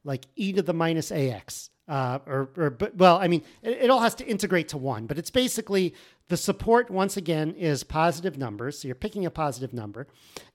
like 0.03 0.25
e 0.35 0.51
to 0.51 0.61
the 0.61 0.73
minus 0.73 1.09
ax. 1.09 1.69
Uh, 1.87 2.19
or, 2.27 2.49
or, 2.57 2.69
but 2.69 2.95
well, 2.97 3.17
I 3.17 3.29
mean, 3.29 3.41
it, 3.63 3.83
it 3.83 3.89
all 3.89 4.01
has 4.01 4.15
to 4.15 4.25
integrate 4.25 4.67
to 4.69 4.77
one, 4.77 5.07
but 5.07 5.17
it's 5.17 5.31
basically 5.31 5.95
the 6.27 6.35
support 6.35 6.91
once 6.91 7.15
again 7.15 7.55
is 7.55 7.83
positive 7.83 8.37
numbers. 8.37 8.77
So 8.77 8.89
you're 8.89 8.95
picking 8.95 9.25
a 9.25 9.31
positive 9.31 9.73
number, 9.73 10.05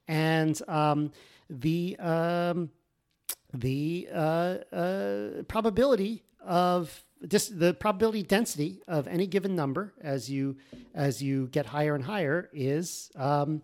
and 0.07 0.61
um, 0.69 1.11
the 1.49 1.97
um, 1.99 2.69
the 3.53 4.07
uh, 4.13 4.57
uh, 4.71 5.43
probability 5.47 6.23
of 6.39 7.03
just 7.27 7.59
the 7.59 7.73
probability 7.73 8.23
density 8.23 8.81
of 8.87 9.07
any 9.07 9.27
given 9.27 9.55
number 9.55 9.93
as 10.01 10.29
you 10.29 10.57
as 10.93 11.21
you 11.21 11.47
get 11.47 11.65
higher 11.65 11.95
and 11.95 12.03
higher 12.03 12.49
is 12.53 13.11
um, 13.15 13.61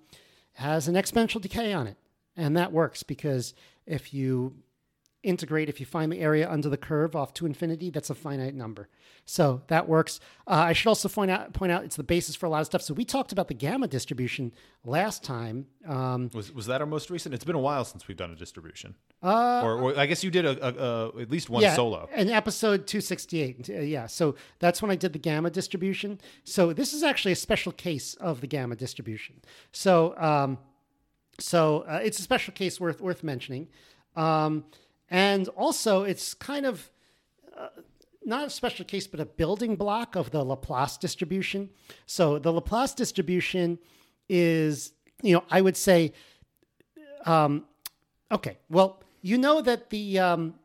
has 0.54 0.88
an 0.88 0.96
exponential 0.96 1.42
decay 1.42 1.74
on 1.74 1.88
it, 1.88 1.98
and 2.36 2.58
that 2.58 2.72
works 2.72 3.04
because 3.04 3.54
if 3.86 4.14
you 4.14 4.56
integrate 5.24 5.70
if 5.70 5.80
you 5.80 5.86
find 5.86 6.12
the 6.12 6.20
area 6.20 6.50
under 6.50 6.68
the 6.68 6.78
curve 6.78 7.16
off 7.16 7.34
to 7.34 7.46
infinity 7.46 7.90
that's 7.90 8.10
a 8.10 8.16
finite 8.16 8.56
number. 8.56 8.90
So 9.26 9.62
that 9.68 9.88
works. 9.88 10.20
Uh, 10.48 10.66
i 10.68 10.74
should 10.74 10.88
also 10.90 11.08
point 11.08 11.30
out 11.30 11.54
point 11.54 11.72
out 11.72 11.84
it's 11.84 11.96
the 11.96 12.04
basis 12.04 12.36
for 12.36 12.48
a 12.48 12.50
lot 12.50 12.62
of 12.62 12.66
stuff. 12.66 12.82
So 12.82 12.94
we 12.94 13.06
talked 13.06 13.32
about 13.32 13.48
the 13.48 13.54
gamma 13.54 13.88
distribution 13.88 14.52
last 14.84 15.24
time 15.24 15.68
um, 15.88 16.30
Was, 16.34 16.52
was 16.52 16.66
that 16.66 16.82
our 16.82 16.88
most 16.88 17.10
recent? 17.10 17.36
It's 17.36 17.44
been 17.44 17.56
a 17.56 17.60
while 17.60 17.86
since 17.86 18.08
we've 18.08 18.18
done 18.18 18.32
a 18.32 18.36
distribution. 18.36 18.96
Uh, 19.22 19.62
or, 19.64 19.80
or 19.80 19.98
I 19.98 20.08
guess 20.08 20.24
you 20.24 20.32
did 20.32 20.46
a, 20.46 20.66
a, 20.66 21.18
a, 21.18 21.22
at 21.22 21.30
least 21.30 21.50
one 21.50 21.62
yeah, 21.62 21.76
solo. 21.76 22.10
in 22.16 22.30
episode 22.30 22.88
268 22.88 23.70
Uh, 23.70 23.74
yeah 23.82 24.08
so 24.08 24.36
that's 24.60 24.82
when 24.82 24.90
i 24.90 24.96
did 24.96 25.14
the 25.14 25.20
gamma 25.20 25.50
distribution. 25.50 26.20
So 26.44 26.74
this 26.74 26.94
is 26.94 27.04
actually 27.04 27.34
a 27.34 27.36
special 27.36 27.72
case 27.72 28.16
of 28.16 28.42
the 28.42 28.48
gamma 28.48 28.76
distribution. 28.76 29.42
So 29.72 30.18
um, 30.18 30.58
so 31.40 31.86
uh, 31.88 32.00
it's 32.04 32.20
a 32.20 32.24
special 32.24 32.54
case 32.54 32.80
worth 32.80 33.02
worth 33.02 33.24
mentioning. 33.24 33.68
Um, 34.16 34.66
and 35.12 35.48
also 35.50 36.04
it's 36.04 36.34
kind 36.34 36.66
of 36.66 36.90
uh, 37.56 37.68
not 38.26 38.48
a 38.48 38.50
special 38.50 38.86
case, 38.86 39.06
but 39.08 39.20
a 39.20 39.26
building 39.26 39.76
block 39.76 40.16
of 40.16 40.32
the 40.32 40.44
Laplace 40.44 40.98
distribution. 40.98 41.70
So 42.06 42.40
the 42.40 42.52
Laplace 42.52 42.94
distribution 42.94 43.78
is, 44.30 44.94
you 45.22 45.34
know, 45.34 45.44
I 45.52 45.62
would 45.62 45.76
say, 45.76 46.14
um, 47.26 47.66
okay, 48.32 48.58
well, 48.70 49.04
you 49.22 49.38
know 49.38 49.62
that 49.62 49.90
the 49.90 50.18
um, 50.20 50.56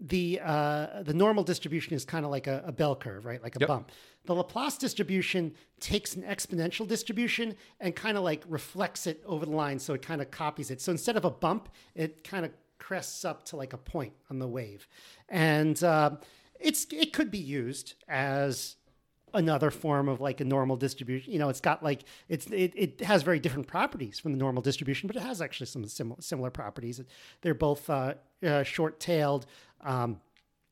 the 0.00 0.40
uh, 0.42 1.02
the 1.02 1.14
normal 1.14 1.44
distribution 1.44 1.94
is 1.94 2.04
kind 2.04 2.24
of 2.24 2.30
like 2.30 2.46
a, 2.46 2.62
a 2.66 2.72
bell 2.72 2.96
curve, 2.96 3.24
right? 3.24 3.42
Like 3.42 3.56
a 3.56 3.60
Yep. 3.60 3.68
bump. 3.68 3.90
The 4.26 4.34
Laplace 4.34 4.76
distribution 4.78 5.54
takes 5.80 6.16
an 6.16 6.22
exponential 6.22 6.88
distribution 6.88 7.54
and 7.78 7.94
kind 7.94 8.16
of 8.16 8.24
like 8.24 8.42
reflects 8.48 9.06
it 9.06 9.22
over 9.26 9.46
the 9.46 9.52
line, 9.52 9.78
so 9.78 9.94
it 9.94 10.02
kind 10.02 10.20
of 10.20 10.30
copies 10.30 10.70
it. 10.70 10.80
So 10.80 10.92
instead 10.92 11.16
of 11.16 11.24
a 11.24 11.30
bump, 11.30 11.68
it 11.94 12.24
kind 12.24 12.44
of 12.44 12.52
crests 12.78 13.24
up 13.24 13.44
to 13.46 13.56
like 13.56 13.72
a 13.72 13.78
point 13.78 14.12
on 14.30 14.38
the 14.38 14.48
wave, 14.48 14.86
and 15.28 15.82
uh, 15.82 16.12
it's 16.60 16.86
it 16.90 17.12
could 17.12 17.30
be 17.30 17.38
used 17.38 17.94
as 18.08 18.76
another 19.34 19.70
form 19.70 20.08
of 20.08 20.20
like 20.20 20.40
a 20.40 20.44
normal 20.44 20.76
distribution. 20.76 21.32
You 21.32 21.38
know, 21.38 21.48
it's 21.48 21.60
got 21.60 21.82
like 21.82 22.04
it's 22.28 22.46
it, 22.46 22.72
it 22.74 23.00
has 23.02 23.22
very 23.22 23.40
different 23.40 23.66
properties 23.66 24.18
from 24.18 24.32
the 24.32 24.38
normal 24.38 24.62
distribution, 24.62 25.06
but 25.06 25.16
it 25.16 25.22
has 25.22 25.42
actually 25.42 25.66
some 25.66 25.86
similar 25.86 26.20
similar 26.20 26.50
properties. 26.50 27.00
They're 27.42 27.54
both 27.54 27.90
uh, 27.90 28.14
uh, 28.46 28.62
short-tailed. 28.62 29.46
Um, 29.82 30.20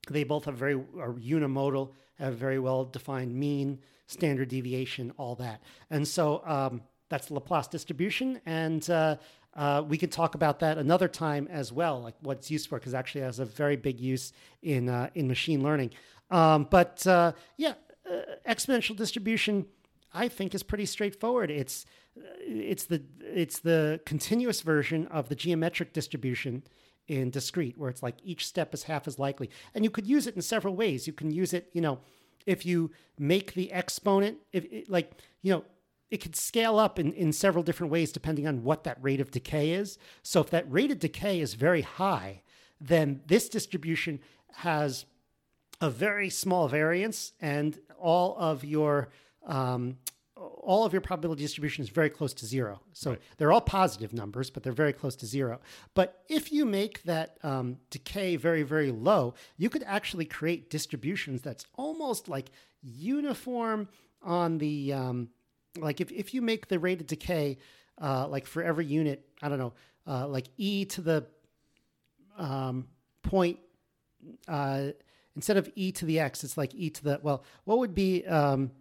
they 0.08 0.24
both 0.24 0.46
have 0.46 0.56
very 0.56 0.74
are 0.74 1.14
unimodal, 1.14 1.90
have 2.18 2.36
very 2.36 2.58
well 2.58 2.84
defined 2.84 3.34
mean, 3.34 3.80
standard 4.06 4.48
deviation, 4.48 5.12
all 5.16 5.34
that. 5.36 5.62
And 5.90 6.06
so 6.06 6.42
um, 6.46 6.82
that's 7.12 7.30
Laplace 7.30 7.68
distribution, 7.68 8.40
and 8.46 8.88
uh, 8.88 9.16
uh, 9.54 9.82
we 9.86 9.98
could 9.98 10.10
talk 10.10 10.34
about 10.34 10.60
that 10.60 10.78
another 10.78 11.08
time 11.08 11.46
as 11.50 11.70
well, 11.70 12.00
like 12.00 12.14
what 12.20 12.38
it's 12.38 12.50
used 12.50 12.68
for, 12.68 12.78
because 12.78 12.94
actually 12.94 13.20
has 13.20 13.38
a 13.38 13.44
very 13.44 13.76
big 13.76 14.00
use 14.00 14.32
in 14.62 14.88
uh, 14.88 15.10
in 15.14 15.28
machine 15.28 15.62
learning. 15.62 15.90
Um, 16.30 16.66
but 16.70 17.06
uh, 17.06 17.32
yeah, 17.58 17.74
uh, 18.10 18.22
exponential 18.48 18.96
distribution, 18.96 19.66
I 20.14 20.28
think, 20.28 20.54
is 20.54 20.62
pretty 20.62 20.86
straightforward. 20.86 21.50
It's 21.50 21.84
it's 22.40 22.86
the 22.86 23.02
it's 23.20 23.58
the 23.58 24.00
continuous 24.06 24.62
version 24.62 25.06
of 25.08 25.28
the 25.28 25.34
geometric 25.34 25.92
distribution 25.92 26.62
in 27.08 27.30
discrete, 27.30 27.76
where 27.76 27.90
it's 27.90 28.02
like 28.02 28.16
each 28.24 28.46
step 28.46 28.72
is 28.72 28.84
half 28.84 29.06
as 29.06 29.18
likely, 29.18 29.50
and 29.74 29.84
you 29.84 29.90
could 29.90 30.06
use 30.06 30.26
it 30.26 30.34
in 30.34 30.40
several 30.40 30.74
ways. 30.74 31.06
You 31.06 31.12
can 31.12 31.30
use 31.30 31.52
it, 31.52 31.68
you 31.74 31.82
know, 31.82 31.98
if 32.46 32.64
you 32.64 32.90
make 33.18 33.52
the 33.52 33.70
exponent, 33.70 34.38
if 34.50 34.64
like 34.88 35.12
you 35.42 35.52
know. 35.52 35.64
It 36.12 36.20
could 36.20 36.36
scale 36.36 36.78
up 36.78 36.98
in, 36.98 37.14
in 37.14 37.32
several 37.32 37.64
different 37.64 37.90
ways 37.90 38.12
depending 38.12 38.46
on 38.46 38.64
what 38.64 38.84
that 38.84 38.98
rate 39.00 39.18
of 39.18 39.30
decay 39.30 39.70
is. 39.70 39.96
So, 40.22 40.42
if 40.42 40.50
that 40.50 40.70
rate 40.70 40.90
of 40.90 40.98
decay 40.98 41.40
is 41.40 41.54
very 41.54 41.80
high, 41.80 42.42
then 42.78 43.22
this 43.26 43.48
distribution 43.48 44.20
has 44.56 45.06
a 45.80 45.88
very 45.88 46.28
small 46.28 46.68
variance 46.68 47.32
and 47.40 47.78
all 47.98 48.36
of 48.38 48.62
your 48.62 49.08
um, 49.46 49.96
all 50.36 50.84
of 50.84 50.92
your 50.92 51.00
probability 51.00 51.42
distribution 51.42 51.82
is 51.82 51.88
very 51.88 52.10
close 52.10 52.34
to 52.34 52.46
zero. 52.46 52.80
So 52.92 53.16
they're 53.38 53.52
all 53.52 53.62
positive 53.62 54.12
numbers, 54.12 54.50
but 54.50 54.62
they're 54.62 54.72
very 54.72 54.92
close 54.92 55.16
to 55.16 55.26
zero. 55.26 55.60
But 55.94 56.22
if 56.28 56.52
you 56.52 56.66
make 56.66 57.02
that 57.04 57.38
um, 57.42 57.78
decay 57.88 58.36
very, 58.36 58.62
very 58.62 58.90
low, 58.90 59.32
you 59.56 59.70
could 59.70 59.84
actually 59.84 60.26
create 60.26 60.68
distributions 60.68 61.40
that's 61.40 61.64
almost 61.76 62.28
like 62.28 62.50
uniform 62.82 63.88
on 64.22 64.58
the, 64.58 64.92
um, 64.92 65.28
like 65.78 66.00
if, 66.00 66.10
if 66.12 66.34
you 66.34 66.42
make 66.42 66.68
the 66.68 66.78
rate 66.78 67.00
of 67.00 67.06
decay, 67.06 67.58
uh, 68.00 68.26
like 68.28 68.46
for 68.46 68.62
every 68.62 68.86
unit, 68.86 69.26
I 69.40 69.48
don't 69.48 69.58
know, 69.58 69.72
uh, 70.06 70.26
like 70.28 70.48
e 70.56 70.84
to 70.86 71.00
the 71.00 71.26
um, 72.38 72.88
point, 73.22 73.58
uh, 74.48 74.88
instead 75.36 75.56
of 75.56 75.70
e 75.74 75.92
to 75.92 76.04
the 76.04 76.20
x, 76.20 76.44
it's 76.44 76.56
like 76.56 76.74
e 76.74 76.90
to 76.90 77.04
the, 77.04 77.20
well, 77.22 77.44
what 77.64 77.78
would 77.78 77.94
be, 77.94 78.26
um, 78.26 78.72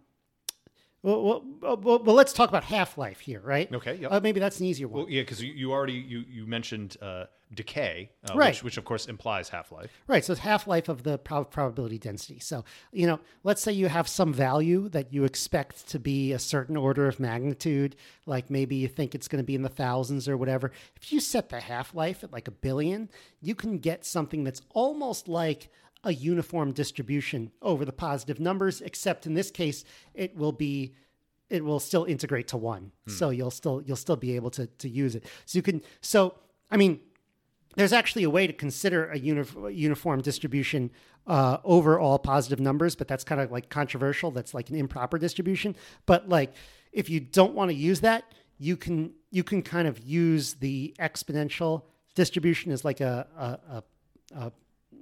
well, 1.02 1.22
well, 1.60 1.76
well, 1.76 1.98
well, 2.02 2.14
let's 2.16 2.32
talk 2.32 2.48
about 2.48 2.64
Half 2.64 2.96
Life 2.96 3.20
here, 3.20 3.40
right? 3.40 3.72
Okay, 3.72 3.96
yep. 3.96 4.12
Uh, 4.12 4.20
maybe 4.20 4.40
that's 4.40 4.60
an 4.60 4.66
easier 4.66 4.88
one. 4.88 5.02
Well, 5.02 5.10
yeah, 5.10 5.22
because 5.22 5.42
you, 5.42 5.52
you 5.52 5.72
already 5.72 5.94
you 5.94 6.24
you 6.28 6.46
mentioned 6.46 6.96
uh, 7.02 7.24
decay, 7.54 8.10
uh, 8.30 8.34
Right. 8.36 8.54
which, 8.54 8.62
which 8.64 8.76
of 8.78 8.84
course 8.84 9.06
implies 9.06 9.48
half 9.48 9.72
life. 9.72 9.90
Right. 10.06 10.24
So 10.24 10.32
it's 10.32 10.40
half 10.40 10.66
life 10.66 10.88
of 10.88 11.02
the 11.02 11.18
prob- 11.18 11.50
probability 11.50 11.98
density. 11.98 12.38
So, 12.38 12.64
you 12.92 13.06
know, 13.06 13.20
let's 13.44 13.60
say 13.60 13.72
you 13.72 13.88
have 13.88 14.08
some 14.08 14.32
value 14.32 14.88
that 14.90 15.12
you 15.12 15.24
expect 15.24 15.88
to 15.90 15.98
be 15.98 16.32
a 16.32 16.38
certain 16.38 16.76
order 16.76 17.08
of 17.08 17.20
magnitude, 17.20 17.96
like 18.24 18.48
maybe 18.48 18.76
you 18.76 18.88
think 18.88 19.14
it's 19.14 19.28
going 19.28 19.42
to 19.42 19.46
be 19.46 19.54
in 19.54 19.62
the 19.62 19.68
thousands 19.68 20.28
or 20.28 20.36
whatever. 20.38 20.72
If 20.96 21.12
you 21.12 21.20
set 21.20 21.50
the 21.50 21.60
half 21.60 21.94
life 21.94 22.24
at 22.24 22.32
like 22.32 22.48
a 22.48 22.52
billion, 22.52 23.10
you 23.42 23.54
can 23.54 23.78
get 23.78 24.06
something 24.06 24.44
that's 24.44 24.62
almost 24.70 25.28
like 25.28 25.68
a 26.04 26.12
uniform 26.12 26.72
distribution 26.72 27.52
over 27.60 27.84
the 27.84 27.92
positive 27.92 28.40
numbers, 28.40 28.80
except 28.80 29.26
in 29.26 29.34
this 29.34 29.50
case, 29.50 29.84
it 30.14 30.36
will 30.36 30.52
be 30.52 30.94
it 31.48 31.62
will 31.62 31.80
still 31.80 32.04
integrate 32.04 32.48
to 32.48 32.56
one. 32.56 32.92
So 33.18 33.30
you'll 33.30 33.50
still 33.50 33.82
you'll 33.84 33.96
still 33.96 34.16
be 34.16 34.34
able 34.36 34.50
to 34.52 34.66
to 34.66 34.88
use 34.88 35.14
it. 35.14 35.24
So 35.44 35.58
you 35.58 35.62
can 35.62 35.82
so 36.00 36.34
I 36.70 36.76
mean 36.76 37.00
there's 37.76 37.92
actually 37.92 38.24
a 38.24 38.30
way 38.30 38.46
to 38.46 38.52
consider 38.52 39.10
a 39.10 39.18
uni- 39.18 39.74
uniform 39.74 40.20
distribution 40.20 40.90
uh, 41.26 41.58
over 41.64 41.98
all 41.98 42.18
positive 42.18 42.60
numbers, 42.60 42.94
but 42.94 43.08
that's 43.08 43.24
kind 43.24 43.40
of 43.40 43.50
like 43.50 43.68
controversial. 43.70 44.30
That's 44.30 44.54
like 44.54 44.68
an 44.70 44.76
improper 44.76 45.18
distribution. 45.18 45.76
But 46.04 46.28
like, 46.28 46.52
if 46.92 47.08
you 47.08 47.20
don't 47.20 47.54
want 47.54 47.70
to 47.70 47.74
use 47.74 48.00
that, 48.00 48.24
you 48.58 48.76
can 48.76 49.14
you 49.30 49.42
can 49.42 49.62
kind 49.62 49.88
of 49.88 50.00
use 50.00 50.54
the 50.54 50.94
exponential 50.98 51.84
distribution 52.14 52.72
as 52.72 52.84
like 52.84 53.00
a 53.00 53.26
a, 53.36 53.74
a, 53.74 53.82
a, 54.46 54.52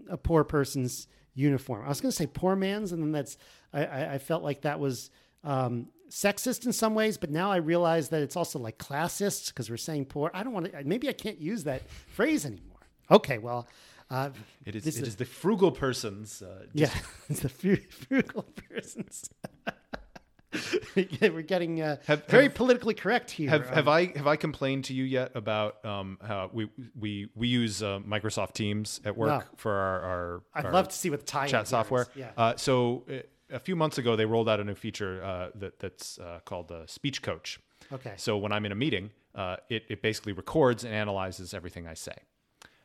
a 0.08 0.16
poor 0.16 0.44
person's 0.44 1.08
uniform. 1.34 1.84
I 1.84 1.88
was 1.88 2.00
going 2.00 2.10
to 2.10 2.16
say 2.16 2.26
poor 2.26 2.56
man's, 2.56 2.92
and 2.92 3.02
then 3.02 3.12
that's 3.12 3.36
I, 3.72 4.14
I, 4.14 4.18
felt 4.18 4.42
like 4.42 4.62
that 4.62 4.80
was 4.80 5.10
um, 5.44 5.88
sexist 6.10 6.66
in 6.66 6.72
some 6.72 6.94
ways, 6.94 7.16
but 7.16 7.30
now 7.30 7.52
I 7.52 7.56
realize 7.56 8.08
that 8.08 8.22
it's 8.22 8.36
also 8.36 8.58
like 8.58 8.78
classist 8.78 9.48
because 9.48 9.70
we're 9.70 9.76
saying 9.76 10.06
poor. 10.06 10.30
I 10.34 10.42
don't 10.42 10.52
want 10.52 10.72
to. 10.72 10.84
Maybe 10.84 11.08
I 11.08 11.12
can't 11.12 11.40
use 11.40 11.64
that 11.64 11.88
phrase 11.88 12.44
anymore. 12.44 12.80
Okay, 13.10 13.38
well, 13.38 13.68
uh, 14.10 14.30
It 14.64 14.74
is 14.74 14.86
it 14.86 15.06
is 15.06 15.16
the 15.16 15.24
frugal 15.24 15.70
person's. 15.70 16.42
Uh, 16.42 16.66
yeah, 16.72 16.90
it's 17.28 17.40
the 17.40 17.48
frugal 17.48 18.46
persons. 18.68 19.30
We're 21.20 21.42
getting 21.42 21.80
uh, 21.80 21.96
Have- 22.06 22.26
very 22.26 22.44
have- 22.44 22.54
politically 22.54 22.94
correct 22.94 23.30
here. 23.30 23.50
Have, 23.50 23.68
Um, 23.68 23.74
have 23.74 23.88
I 23.88 24.06
have 24.16 24.26
I 24.26 24.36
complained 24.36 24.84
to 24.86 24.94
you 24.94 25.04
yet 25.04 25.32
about 25.34 25.84
um, 25.84 26.18
how 26.26 26.50
we 26.52 26.68
we 26.98 27.28
we 27.34 27.48
use 27.48 27.82
uh, 27.82 28.00
Microsoft 28.00 28.54
Teams 28.54 29.00
at 29.04 29.16
work 29.16 29.28
No. 29.28 29.42
for 29.56 29.72
our, 29.72 30.00
our 30.00 30.42
I'd 30.54 30.66
our 30.66 30.72
love 30.72 30.88
to 30.88 30.94
see 30.96 31.10
what 31.10 31.20
the 31.20 31.26
tie 31.26 31.46
chat 31.46 31.68
software? 31.68 32.06
Yeah. 32.16 32.30
Uh, 32.36 32.56
so 32.56 33.04
uh, 33.10 33.14
a 33.54 33.58
few 33.60 33.76
months 33.76 33.98
ago, 33.98 34.16
they 34.16 34.26
rolled 34.26 34.48
out 34.48 34.60
a 34.60 34.64
new 34.64 34.74
feature 34.74 35.22
uh, 35.22 35.50
that 35.56 35.78
that's 35.78 36.18
uh, 36.18 36.40
called 36.44 36.70
uh, 36.72 36.86
Speech 36.86 37.22
Coach. 37.22 37.60
Okay. 37.92 38.14
So 38.16 38.36
when 38.38 38.52
I'm 38.52 38.64
in 38.66 38.72
a 38.72 38.76
meeting, 38.76 39.10
uh, 39.34 39.56
it 39.68 39.84
it 39.88 40.02
basically 40.02 40.32
records 40.32 40.84
and 40.84 40.92
analyzes 40.94 41.54
everything 41.54 41.86
I 41.86 41.94
say, 41.94 42.16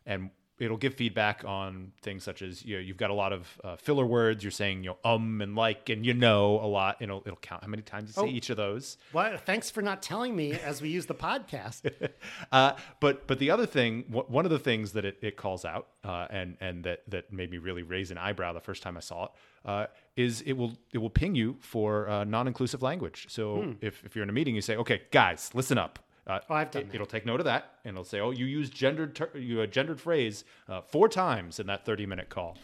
and 0.06 0.30
it'll 0.60 0.78
give 0.78 0.94
feedback 0.94 1.44
on 1.46 1.92
things 2.02 2.24
such 2.24 2.42
as 2.42 2.64
you 2.64 2.76
know 2.76 2.82
you've 2.82 2.98
got 2.98 3.10
a 3.10 3.14
lot 3.14 3.34
of 3.34 3.48
uh, 3.64 3.76
filler 3.76 4.06
words. 4.06 4.44
You're 4.44 4.52
saying 4.52 4.84
you 4.84 4.92
know 4.92 4.98
um 5.10 5.42
and 5.42 5.56
like 5.56 5.90
and 5.90 6.06
you 6.06 6.14
know 6.14 6.60
a 6.62 6.68
lot. 6.68 6.98
You 7.02 7.08
know 7.08 7.22
it'll 7.26 7.38
count 7.38 7.64
how 7.64 7.68
many 7.70 7.84
times 7.84 8.10
you 8.10 8.14
say 8.14 8.22
Oh. 8.22 8.26
each 8.28 8.50
of 8.50 8.58
those. 8.58 8.98
well, 9.14 9.38
thanks 9.38 9.70
for 9.70 9.82
not 9.82 10.02
telling 10.02 10.36
me 10.36 10.54
as 10.54 10.82
we 10.82 10.90
use 10.90 11.06
the 11.06 11.16
podcast. 11.16 11.92
Uh, 12.52 12.74
but 13.00 13.28
but 13.28 13.40
the 13.40 13.50
other 13.52 13.66
thing, 13.66 14.04
wh- 14.04 14.30
one 14.30 14.46
of 14.46 14.52
the 14.52 14.60
things 14.60 14.94
that 14.94 15.04
it, 15.06 15.18
it 15.22 15.36
calls 15.38 15.66
out, 15.66 15.88
uh, 16.04 16.28
and 16.30 16.58
and 16.62 16.84
that 16.84 17.02
that 17.10 17.32
made 17.34 17.50
me 17.52 17.58
really 17.58 17.84
raise 17.84 18.12
an 18.12 18.18
eyebrow 18.18 18.54
the 18.54 18.60
first 18.60 18.82
time 18.84 18.96
I 18.98 19.00
saw 19.00 19.26
it, 19.26 19.32
uh, 19.66 19.86
is 20.16 20.42
it 20.42 20.54
will 20.54 20.74
it 20.94 21.00
will 21.00 21.10
ping 21.10 21.36
you 21.36 21.58
for 21.60 22.08
uh, 22.10 22.24
non-inclusive 22.24 22.82
language. 22.82 23.26
So 23.30 23.76
if, 23.82 24.04
if 24.06 24.16
you're 24.16 24.24
in 24.24 24.30
a 24.30 24.34
meeting, 24.34 24.56
you 24.56 24.62
say, 24.62 24.76
okay, 24.78 25.02
guys, 25.12 25.50
listen 25.54 25.78
up. 25.78 26.00
Uh. 26.28 26.40
Oh, 26.50 26.56
I've 26.56 26.72
done 26.72 26.90
it, 26.92 27.00
will 27.00 27.06
take 27.06 27.26
note 27.26 27.40
of 27.40 27.46
that, 27.46 27.76
and 27.84 27.94
it'll 27.94 28.04
say, 28.04 28.20
oh, 28.20 28.32
you 28.32 28.46
used 28.46 28.74
gendered 28.74 29.16
ter- 29.16 29.38
you 29.38 29.62
a 29.62 29.68
gendered 29.68 30.02
phrase 30.02 30.44
uh, 30.68 30.82
four 30.82 31.08
times 31.08 31.60
in 31.60 31.68
that 31.68 31.86
30 31.86 32.06
minute 32.06 32.30
call. 32.30 32.58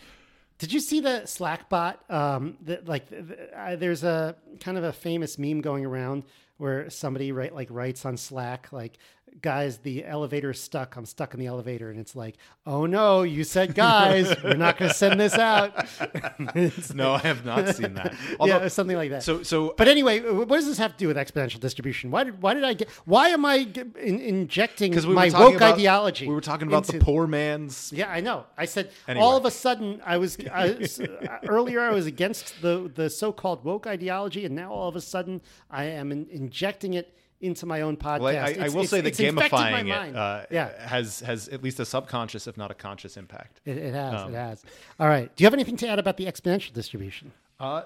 Did 0.57 0.71
you 0.71 0.79
see 0.79 0.99
the 0.99 1.25
Slack 1.25 1.69
bot? 1.69 2.03
Um, 2.09 2.57
that 2.61 2.87
like 2.87 3.09
th- 3.09 3.27
th- 3.27 3.39
uh, 3.55 3.75
there's 3.75 4.03
a 4.03 4.35
kind 4.59 4.77
of 4.77 4.83
a 4.83 4.93
famous 4.93 5.37
meme 5.39 5.61
going 5.61 5.85
around 5.85 6.23
where 6.57 6.89
somebody 6.91 7.31
write 7.31 7.55
like 7.55 7.67
writes 7.71 8.05
on 8.05 8.17
Slack 8.17 8.71
like, 8.71 8.99
"Guys, 9.41 9.77
the 9.79 10.05
elevator 10.05 10.51
is 10.51 10.59
stuck. 10.59 10.95
I'm 10.95 11.05
stuck 11.05 11.33
in 11.33 11.39
the 11.39 11.45
elevator," 11.47 11.89
and 11.89 11.99
it's 11.99 12.15
like, 12.15 12.35
"Oh 12.65 12.85
no, 12.85 13.23
you 13.23 13.43
said 13.43 13.75
guys, 13.75 14.35
we're 14.43 14.55
not 14.55 14.77
going 14.77 14.89
to 14.89 14.95
send 14.95 15.19
this 15.19 15.33
out." 15.35 15.73
No, 16.93 17.13
I 17.13 17.19
have 17.19 17.45
not 17.45 17.75
seen 17.75 17.93
that. 17.95 18.13
yeah, 18.45 18.67
something 18.67 18.97
like 18.97 19.09
that. 19.11 19.23
so 19.23 19.43
so 19.43 19.73
But 19.77 19.87
anyway, 19.87 20.19
what 20.19 20.49
does 20.49 20.65
this 20.65 20.77
have 20.77 20.91
to 20.93 20.97
do 20.97 21.07
with 21.07 21.17
exponential 21.17 21.59
distribution? 21.59 22.11
Why 22.11 22.23
did 22.23 22.41
why 22.41 22.53
did 22.53 22.63
I 22.63 22.73
get? 22.73 22.89
Why 23.05 23.29
am 23.29 23.45
I 23.45 23.67
in, 23.99 24.19
injecting 24.19 24.91
because 24.91 25.07
we 25.07 25.13
my 25.15 25.29
woke 25.29 25.55
about, 25.55 25.75
ideology? 25.75 26.27
we 26.27 26.33
were 26.33 26.41
talking 26.41 26.67
about 26.67 26.87
the 26.87 26.99
poor 26.99 27.27
man's 27.27 27.91
Yeah, 27.93 28.09
I 28.09 28.19
know. 28.21 28.45
I 28.57 28.65
said 28.65 28.91
Anyway. 29.07 29.23
all 29.23 29.37
of 29.37 29.45
a 29.45 29.51
sudden 29.51 30.01
I 30.05 30.17
was 30.17 30.37
I, 30.51 30.71
was- 30.71 30.99
uh, 30.99 31.37
earlier 31.47 31.81
I 31.81 31.91
was 31.91 32.05
against 32.05 32.61
the 32.61 32.91
the 32.93 33.09
so-called 33.09 33.63
woke 33.63 33.87
ideology, 33.87 34.45
and 34.45 34.55
now 34.55 34.71
all 34.71 34.89
of 34.89 34.95
a 34.95 35.01
sudden 35.01 35.41
I 35.69 35.85
am 35.85 36.11
in, 36.11 36.27
injecting 36.31 36.93
it 36.95 37.15
into 37.41 37.65
my 37.65 37.81
own 37.81 37.97
podcast. 37.97 38.19
Well, 38.21 38.35
I, 38.35 38.47
I 38.47 38.49
It's- 38.51 38.73
will 38.73 38.85
say 38.85 39.01
that 39.01 39.17
my 39.19 39.47
gamifying 39.49 40.09
it 40.09 40.15
uh, 40.15 40.45
yeah, 40.51 40.87
has 40.87 41.19
has 41.21 41.47
at 41.49 41.63
least 41.63 41.79
a 41.79 41.85
subconscious, 41.85 42.47
if 42.47 42.57
not 42.57 42.71
a 42.71 42.73
conscious, 42.75 43.17
impact. 43.17 43.61
it, 43.65 43.77
it 43.77 43.93
has. 43.93 44.21
um, 44.21 44.33
it 44.33 44.37
has. 44.37 44.63
All 44.99 45.07
right. 45.07 45.33
Do 45.35 45.43
you 45.43 45.45
have 45.45 45.53
anything 45.53 45.77
to 45.77 45.87
add 45.87 45.99
about 45.99 46.17
the 46.17 46.25
exponential 46.25 46.73
distribution? 46.73 47.31
Uh, 47.59 47.83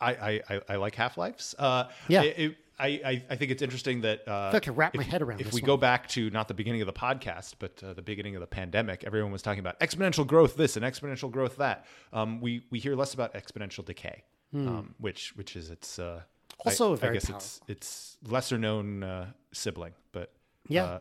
I, 0.00 0.12
I, 0.14 0.40
I, 0.50 0.60
I 0.70 0.76
like 0.76 0.94
Half 0.94 1.16
Lives. 1.16 1.54
Uh, 1.58 1.84
Yeah. 2.08 2.22
it- 2.22 2.56
I, 2.78 2.88
I, 2.88 3.24
I 3.30 3.36
think 3.36 3.50
it's 3.52 3.62
interesting 3.62 4.02
that 4.02 4.28
uh, 4.28 4.50
I 4.52 4.60
I 4.62 4.70
wrap 4.70 4.94
my 4.94 5.00
if- 5.02 5.08
head 5.08 5.22
around 5.22 5.40
If 5.40 5.54
we 5.54 5.62
one. 5.62 5.66
go 5.66 5.76
back 5.78 6.08
to 6.08 6.28
not 6.28 6.46
the 6.46 6.52
beginning 6.52 6.82
of 6.82 6.86
the 6.86 6.92
podcast, 6.92 7.54
but 7.58 7.82
uh, 7.82 7.94
the 7.94 8.02
beginning 8.02 8.36
of 8.36 8.40
the 8.42 8.46
pandemic, 8.46 9.02
everyone 9.02 9.32
was 9.32 9.40
talking 9.40 9.60
about 9.60 9.80
exponential 9.80 10.26
growth, 10.26 10.56
this 10.58 10.76
and 10.76 10.84
exponential 10.84 11.30
growth, 11.30 11.56
that. 11.56 11.86
Um, 12.12 12.38
we 12.42 12.66
we 12.70 12.78
hear 12.78 12.94
less 12.94 13.14
about 13.14 13.32
exponential 13.32 13.82
decay, 13.82 14.24
um, 14.54 14.94
which 14.98 15.34
which 15.36 15.56
is 15.56 15.70
its 15.70 15.98
uh, 15.98 16.16
Hmm. 16.16 16.18
Also 16.64 16.94
I, 16.94 16.96
very 16.96 17.16
I 17.16 17.20
guess 17.20 17.28
it's 17.30 17.60
it's 17.68 18.16
lesser 18.26 18.58
known 18.58 19.02
uh, 19.02 19.32
sibling, 19.52 19.92
but 20.12 20.32
Yeah. 20.68 20.84
uh, 20.84 20.98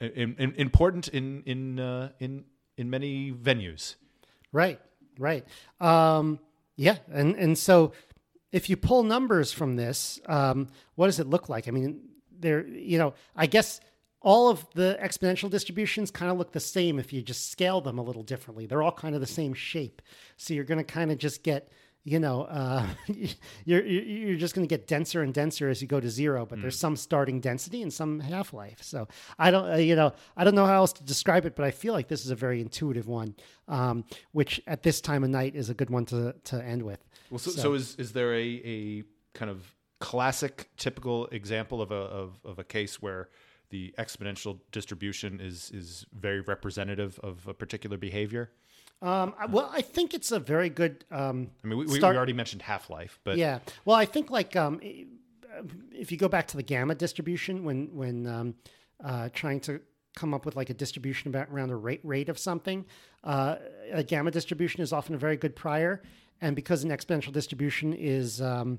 in, 0.00 0.36
in, 0.38 0.52
important 0.56 1.08
in 1.08 1.42
in 1.46 1.80
uh, 1.80 2.10
in 2.20 2.44
in 2.76 2.90
many 2.90 3.32
venues. 3.32 3.96
Right, 4.52 4.80
right. 5.18 5.44
Um, 5.80 6.38
yeah, 6.76 6.98
and 7.10 7.34
and 7.36 7.56
so 7.58 7.92
if 8.52 8.68
you 8.70 8.76
pull 8.76 9.02
numbers 9.02 9.52
from 9.52 9.76
this, 9.76 10.20
um, 10.26 10.68
what 10.94 11.06
does 11.06 11.18
it 11.18 11.26
look 11.26 11.48
like? 11.48 11.66
I 11.68 11.70
mean, 11.70 12.00
there, 12.38 12.66
you 12.66 12.98
know, 12.98 13.14
I 13.34 13.46
guess 13.46 13.80
all 14.20 14.48
of 14.50 14.66
the 14.74 14.98
exponential 15.02 15.50
distributions 15.50 16.10
kind 16.10 16.30
of 16.30 16.36
look 16.38 16.52
the 16.52 16.60
same 16.60 16.98
if 16.98 17.12
you 17.12 17.22
just 17.22 17.50
scale 17.50 17.80
them 17.80 17.98
a 17.98 18.02
little 18.02 18.22
differently. 18.22 18.66
They're 18.66 18.82
all 18.82 18.92
kind 18.92 19.14
of 19.14 19.20
the 19.20 19.26
same 19.26 19.54
shape, 19.54 20.02
so 20.36 20.52
you're 20.54 20.64
going 20.64 20.78
to 20.78 20.84
kind 20.84 21.10
of 21.10 21.18
just 21.18 21.42
get. 21.42 21.70
You 22.06 22.20
know, 22.20 22.42
uh, 22.42 22.86
you're 23.64 23.84
you're 23.84 24.04
you're 24.04 24.36
just 24.36 24.54
going 24.54 24.64
to 24.64 24.72
get 24.72 24.86
denser 24.86 25.22
and 25.22 25.34
denser 25.34 25.68
as 25.68 25.82
you 25.82 25.88
go 25.88 25.98
to 25.98 26.08
zero. 26.08 26.46
But 26.46 26.62
there's 26.62 26.78
some 26.78 26.94
starting 26.94 27.40
density 27.40 27.82
and 27.82 27.92
some 27.92 28.20
half 28.20 28.52
life. 28.52 28.80
So 28.80 29.08
I 29.40 29.50
don't, 29.50 29.72
uh, 29.72 29.76
you 29.78 29.96
know, 29.96 30.12
I 30.36 30.44
don't 30.44 30.54
know 30.54 30.66
how 30.66 30.76
else 30.76 30.92
to 30.94 31.02
describe 31.02 31.46
it, 31.46 31.56
but 31.56 31.64
I 31.64 31.72
feel 31.72 31.92
like 31.92 32.06
this 32.06 32.24
is 32.24 32.30
a 32.30 32.36
very 32.36 32.60
intuitive 32.60 33.08
one, 33.08 33.34
um, 33.66 34.04
which 34.30 34.60
at 34.68 34.84
this 34.84 35.00
time 35.00 35.24
of 35.24 35.30
night 35.30 35.56
is 35.56 35.68
a 35.68 35.74
good 35.74 35.90
one 35.90 36.04
to 36.06 36.36
to 36.44 36.64
end 36.64 36.84
with. 36.84 37.04
Well, 37.28 37.40
so, 37.40 37.50
so, 37.50 37.74
is 37.74 37.96
is 37.96 38.12
there 38.12 38.32
a, 38.34 38.62
a 38.64 39.02
kind 39.34 39.50
of 39.50 39.74
classic, 39.98 40.70
typical 40.76 41.26
example 41.32 41.82
of 41.82 41.90
a 41.90 41.94
of, 41.94 42.38
of 42.44 42.60
a 42.60 42.64
case 42.64 43.02
where 43.02 43.30
the 43.70 43.92
exponential 43.98 44.60
distribution 44.70 45.40
is 45.40 45.72
is 45.72 46.06
very 46.12 46.40
representative 46.40 47.18
of 47.24 47.48
a 47.48 47.54
particular 47.54 47.96
behavior? 47.96 48.52
Um, 49.02 49.34
well, 49.50 49.70
I 49.72 49.82
think 49.82 50.14
it's 50.14 50.32
a 50.32 50.40
very 50.40 50.68
good. 50.68 51.04
Um, 51.10 51.50
I 51.62 51.68
mean, 51.68 51.78
we, 51.78 51.86
we, 51.86 51.98
we 51.98 52.04
already 52.04 52.32
mentioned 52.32 52.62
Half 52.62 52.88
Life, 52.90 53.18
but 53.24 53.36
Yeah. 53.36 53.58
Well, 53.84 53.96
I 53.96 54.04
think 54.04 54.30
like 54.30 54.56
um, 54.56 54.80
if 55.92 56.10
you 56.10 56.18
go 56.18 56.28
back 56.28 56.48
to 56.48 56.56
the 56.56 56.62
gamma 56.62 56.94
distribution, 56.94 57.64
when 57.64 57.94
when 57.94 58.26
um, 58.26 58.54
uh, 59.04 59.28
trying 59.32 59.60
to 59.60 59.80
come 60.14 60.32
up 60.32 60.46
with 60.46 60.56
like 60.56 60.70
a 60.70 60.74
distribution 60.74 61.28
about 61.28 61.48
around 61.50 61.68
the 61.68 61.76
rate 61.76 62.00
rate 62.02 62.28
of 62.28 62.38
something, 62.38 62.86
uh, 63.24 63.56
a 63.92 64.02
gamma 64.02 64.30
distribution 64.30 64.80
is 64.80 64.92
often 64.92 65.14
a 65.14 65.18
very 65.18 65.36
good 65.36 65.54
prior, 65.54 66.02
and 66.40 66.56
because 66.56 66.82
an 66.84 66.90
exponential 66.90 67.32
distribution 67.32 67.92
is 67.92 68.40
um, 68.40 68.78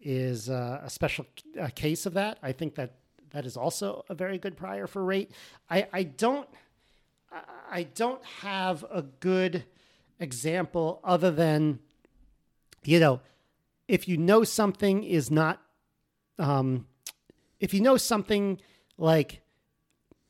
is 0.00 0.48
uh, 0.48 0.80
a 0.84 0.90
special 0.90 1.26
uh, 1.60 1.68
case 1.74 2.06
of 2.06 2.14
that. 2.14 2.38
I 2.42 2.52
think 2.52 2.76
that 2.76 2.94
that 3.30 3.44
is 3.44 3.56
also 3.56 4.04
a 4.08 4.14
very 4.14 4.38
good 4.38 4.56
prior 4.56 4.86
for 4.86 5.04
rate. 5.04 5.32
I, 5.68 5.86
I 5.92 6.02
don't 6.04 6.48
I- 7.70 7.82
don't 7.94 8.24
have 8.42 8.84
a 8.90 9.02
good 9.02 9.64
example 10.18 11.00
other 11.04 11.30
than 11.30 11.78
you 12.84 12.98
know 12.98 13.20
if 13.86 14.08
you 14.08 14.16
know 14.16 14.44
something 14.44 15.04
is 15.04 15.30
not 15.30 15.62
um, 16.38 16.86
if 17.60 17.74
you 17.74 17.80
know 17.80 17.96
something 17.96 18.60
like 18.96 19.42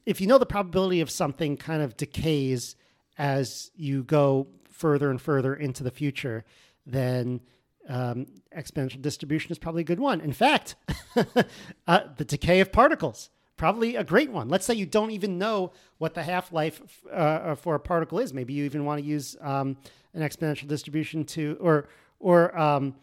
if 0.06 0.20
you 0.20 0.26
know 0.26 0.38
the 0.38 0.46
probability 0.46 1.00
of 1.00 1.10
something 1.10 1.56
kind 1.56 1.82
of 1.82 1.96
decays 1.96 2.76
as 3.18 3.70
you 3.74 4.04
go 4.04 4.46
further 4.70 5.10
and 5.10 5.20
further 5.20 5.54
into 5.54 5.82
the 5.82 5.90
future, 5.90 6.44
then 6.86 7.40
um, 7.88 8.26
exponential 8.56 9.02
distribution 9.02 9.50
is 9.50 9.58
probably 9.58 9.82
a 9.82 9.84
good 9.84 10.00
one. 10.00 10.20
In 10.20 10.32
fact, 10.32 10.76
uh, 11.86 12.00
the 12.16 12.24
decay 12.24 12.60
of 12.60 12.72
particles 12.72 13.30
probably 13.58 13.96
a 13.96 14.04
great 14.04 14.30
one. 14.30 14.48
Let's 14.48 14.64
say 14.64 14.74
you 14.74 14.86
don't 14.86 15.10
even 15.10 15.36
know 15.36 15.72
what 15.98 16.14
the 16.14 16.22
half 16.22 16.52
life 16.52 16.80
uh, 17.12 17.54
for 17.54 17.74
a 17.74 17.80
particle 17.80 18.18
is. 18.18 18.32
Maybe 18.32 18.54
you 18.54 18.64
even 18.64 18.86
want 18.86 19.02
to 19.02 19.06
use 19.06 19.36
um, 19.42 19.76
an 20.14 20.22
exponential 20.22 20.66
distribution 20.66 21.24
to, 21.24 21.58
or 21.60 21.88
or 22.18 22.58
um, 22.58 22.94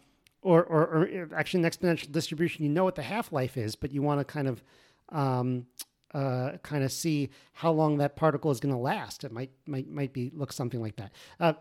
or, 0.42 0.64
or, 0.64 0.82
or 0.82 1.28
actually 1.36 1.62
an 1.62 1.70
exponential 1.70 2.10
distribution. 2.10 2.64
You 2.64 2.70
know 2.70 2.84
what 2.84 2.96
the 2.96 3.02
half 3.02 3.32
life 3.32 3.56
is, 3.56 3.76
but 3.76 3.92
you 3.92 4.02
want 4.02 4.18
to 4.20 4.24
kind 4.24 4.48
of 4.48 4.62
um, 5.10 5.66
uh, 6.14 6.52
kind 6.62 6.82
of 6.82 6.90
see 6.90 7.30
how 7.52 7.70
long 7.70 7.98
that 7.98 8.16
particle 8.16 8.50
is 8.50 8.58
going 8.58 8.74
to 8.74 8.80
last. 8.80 9.22
It 9.22 9.32
might 9.32 9.50
might 9.66 9.88
might 9.88 10.12
be 10.12 10.32
look 10.34 10.52
something 10.52 10.80
like 10.80 10.96
that. 10.96 11.12
Uh, 11.38 11.52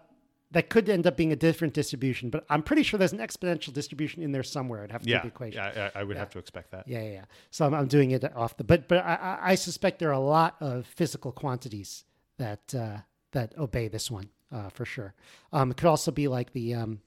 that 0.55 0.69
could 0.69 0.87
end 0.89 1.05
up 1.05 1.15
being 1.17 1.31
a 1.33 1.35
different 1.35 1.73
distribution, 1.73 2.29
but 2.29 2.45
I'm 2.49 2.63
pretty 2.63 2.81
sure 2.83 2.97
there's 2.97 3.11
an 3.13 3.19
exponential 3.19 3.73
distribution 3.73 4.23
in 4.23 4.31
there 4.31 4.41
somewhere. 4.43 4.83
I'd 4.83 4.91
have 4.91 5.01
to 5.01 5.05
do 5.07 5.11
Yeah, 5.11 5.21
the 5.21 5.27
equation. 5.27 5.61
yeah, 5.61 5.89
I, 5.93 5.99
I 5.99 6.03
would 6.03 6.15
have 6.17 6.29
to 6.29 6.39
expect 6.39 6.71
that. 6.71 6.87
Yeah, 6.87 7.01
yeah, 7.03 7.11
yeah. 7.11 7.25
So 7.51 7.65
I'm, 7.65 7.73
I'm 7.73 7.87
doing 7.87 8.11
it 8.11 8.23
off 8.35 8.55
the, 8.57 8.63
but 8.63 8.87
but 8.87 8.99
I, 9.05 9.15
I- 9.15 9.39
I 9.51 9.55
suspect 9.55 9.99
there 9.99 10.09
are 10.09 10.13
a 10.13 10.19
lot 10.39 10.55
of 10.61 10.85
physical 10.87 11.31
quantities 11.33 12.05
that 12.37 12.73
uh, 12.73 12.97
that 13.33 13.55
obey 13.57 13.87
this 13.89 14.09
one 14.09 14.29
uh, 14.51 14.69
for 14.69 14.85
sure. 14.85 15.13
Um, 15.53 15.71
it 15.71 15.77
could 15.77 15.87
also 15.89 16.09
be 16.11 16.27
like 16.29 16.53
the 16.53 16.73
um, 16.75 17.01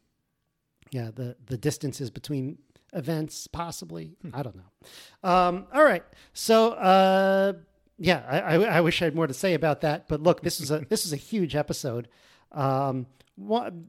yeah 0.90 1.10
the 1.14 1.34
the 1.46 1.56
distances 1.56 2.10
between 2.10 2.58
events, 2.92 3.46
possibly. 3.46 4.12
I 4.34 4.42
don't 4.42 4.56
know. 4.56 5.28
Um, 5.30 5.66
all 5.72 5.84
right, 5.84 6.04
so 6.34 6.72
uh, 6.72 7.52
yeah, 7.98 8.22
I, 8.28 8.40
I, 8.40 8.54
I 8.76 8.80
wish 8.82 9.00
I 9.02 9.06
had 9.06 9.14
more 9.14 9.26
to 9.26 9.34
say 9.34 9.54
about 9.54 9.80
that, 9.82 10.06
but 10.08 10.22
look, 10.22 10.42
this 10.42 10.60
is 10.60 10.70
a 10.70 10.80
this 10.88 11.06
is 11.06 11.12
a 11.14 11.16
huge 11.16 11.56
episode. 11.56 12.08
Um, 12.52 13.06
one 13.38 13.88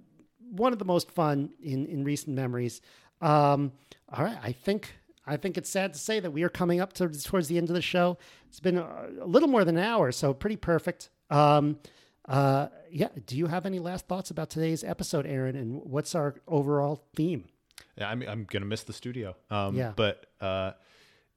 one 0.52 0.74
of 0.74 0.80
the 0.80 0.86
most 0.86 1.12
fun 1.12 1.50
in 1.62 1.86
in 1.88 2.04
recent 2.04 2.36
memories. 2.36 2.82
Um, 3.22 3.72
all 4.12 4.24
right, 4.24 4.38
I 4.42 4.52
think 4.52 4.94
I 5.28 5.38
think 5.38 5.58
it's 5.58 5.70
sad 5.70 5.94
to 5.94 6.00
say 6.00 6.20
that 6.20 6.32
we 6.32 6.44
are 6.44 6.50
coming 6.50 6.80
up 6.82 6.94
to, 6.94 7.10
towards 7.10 7.48
the 7.48 7.58
end 7.58 7.70
of 7.70 7.76
the 7.76 7.82
show. 7.82 8.18
It's 8.48 8.60
been 8.60 8.78
a, 8.78 9.10
a 9.22 9.26
little 9.28 9.50
more 9.50 9.64
than 9.64 9.78
an 9.78 9.84
hour, 9.84 10.12
so 10.12 10.34
pretty 10.34 10.56
perfect. 10.56 11.10
Um, 11.30 11.78
uh, 12.28 12.68
yeah, 12.92 13.10
do 13.26 13.38
you 13.38 13.48
have 13.48 13.66
any 13.66 13.80
last 13.80 14.08
thoughts 14.08 14.32
about 14.32 14.50
today's 14.50 14.84
episode, 14.84 15.26
Aaron? 15.26 15.56
And 15.56 15.82
what's 15.84 16.16
our 16.16 16.36
overall 16.48 17.04
theme? 17.16 17.46
Yeah, 17.98 18.10
I'm 18.10 18.22
I'm 18.24 18.46
gonna 18.46 18.66
miss 18.66 18.84
the 18.84 18.94
studio. 18.94 19.36
Um, 19.52 19.76
Yeah. 19.76 19.94
but 19.96 20.26
uh, 20.42 20.72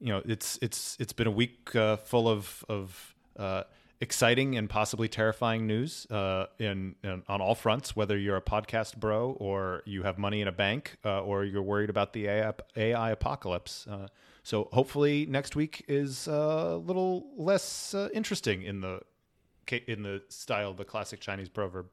you 0.01 0.09
know, 0.09 0.23
it's 0.25 0.59
it's 0.63 0.97
it's 1.01 1.13
been 1.13 1.27
a 1.27 1.31
week 1.33 1.75
uh, 1.77 1.97
full 1.97 2.29
of 2.29 2.65
of 2.69 3.15
uh, 3.37 3.65
exciting 4.03 4.57
and 4.57 4.69
possibly 4.69 5.09
terrifying 5.09 5.65
news 5.67 6.07
uh, 6.11 6.47
in, 6.59 6.97
in 7.05 7.23
on 7.29 7.41
all 7.41 7.55
fronts. 7.55 7.95
Whether 7.95 8.19
you're 8.19 8.37
a 8.37 8.43
podcast 8.43 8.97
bro 8.97 9.37
or 9.39 9.83
you 9.87 10.03
have 10.03 10.19
money 10.19 10.41
in 10.41 10.49
a 10.49 10.53
bank 10.53 10.99
uh, 11.05 11.23
or 11.23 11.45
you're 11.45 11.63
worried 11.63 11.89
about 11.89 12.13
the 12.13 12.27
AI, 12.27 12.53
AI 12.77 13.11
apocalypse. 13.13 13.87
Uh, 13.87 14.09
so 14.43 14.69
hopefully 14.73 15.25
next 15.27 15.55
week 15.55 15.85
is 15.87 16.27
uh, 16.27 16.33
a 16.33 16.77
little 16.77 17.29
less 17.37 17.95
uh, 17.95 18.09
interesting 18.13 18.63
in 18.63 18.81
the 18.81 19.01
in 19.87 20.03
the 20.03 20.21
style 20.29 20.71
of 20.71 20.77
the 20.77 20.85
classic 20.85 21.21
Chinese 21.21 21.49
proverb. 21.49 21.87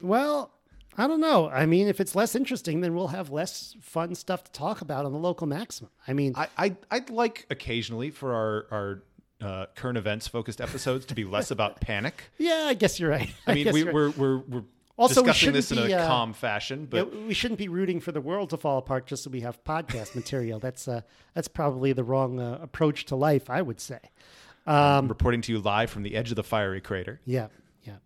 Well, 0.00 0.52
I 0.96 1.08
don't 1.08 1.20
know. 1.20 1.50
I 1.50 1.66
mean, 1.66 1.88
if 1.88 2.00
it's 2.00 2.14
less 2.14 2.36
interesting, 2.36 2.80
then 2.80 2.94
we'll 2.94 3.08
have 3.08 3.30
less 3.30 3.74
fun 3.82 4.14
stuff 4.14 4.44
to 4.44 4.52
talk 4.52 4.80
about 4.82 5.04
on 5.04 5.12
the 5.12 5.18
local 5.18 5.48
maximum. 5.48 5.90
I 6.06 6.12
mean, 6.12 6.32
I, 6.36 6.48
I 6.56 6.76
I'd 6.92 7.10
like 7.10 7.44
occasionally 7.50 8.10
for 8.10 8.32
our 8.34 8.66
our 8.70 9.02
uh, 9.40 9.66
current 9.74 9.98
events 9.98 10.26
focused 10.28 10.60
episodes 10.60 11.06
to 11.06 11.14
be 11.14 11.24
less 11.24 11.50
about 11.50 11.80
panic. 11.80 12.24
yeah, 12.38 12.64
I 12.66 12.74
guess 12.74 12.98
you're 12.98 13.10
right. 13.10 13.32
I 13.46 13.54
mean, 13.54 13.72
we, 13.72 13.80
you're 13.80 13.86
right. 13.86 13.94
we're 13.94 14.10
we're 14.10 14.38
we're 14.48 14.62
Also, 14.96 15.22
we 15.22 15.28
this 15.28 15.36
in 15.36 15.52
shouldn't 15.52 15.78
a 15.78 15.86
be, 15.88 15.94
uh, 15.94 16.06
calm 16.06 16.32
fashion, 16.32 16.88
Yeah, 16.90 17.04
but 17.04 17.14
we 17.26 17.34
shouldn't 17.34 17.58
be 17.58 17.68
rooting 17.68 18.00
for 18.00 18.12
the 18.12 18.20
world 18.20 18.50
to 18.50 18.56
fall 18.56 18.78
apart 18.78 19.06
just 19.06 19.24
so 19.24 19.30
we 19.30 19.40
have 19.40 19.62
podcast 19.64 20.14
material. 20.14 20.58
That's 20.58 20.88
uh, 20.88 21.02
that's 21.34 21.48
probably 21.48 21.92
the 21.92 22.04
wrong 22.04 22.40
uh, 22.40 22.58
approach 22.62 23.04
to 23.06 23.16
life, 23.16 23.50
I 23.50 23.62
would 23.62 23.80
say. 23.80 23.98
I'm 24.66 25.06
reporting 25.06 25.42
to 25.42 25.52
you 25.52 25.60
live 25.60 25.90
from 25.90 26.02
the 26.02 26.16
edge 26.16 26.30
of 26.30 26.36
the 26.36 26.42
fiery 26.42 26.80
crater. 26.80 27.20
Yeah, 27.24 27.48
yeah. 27.84 27.96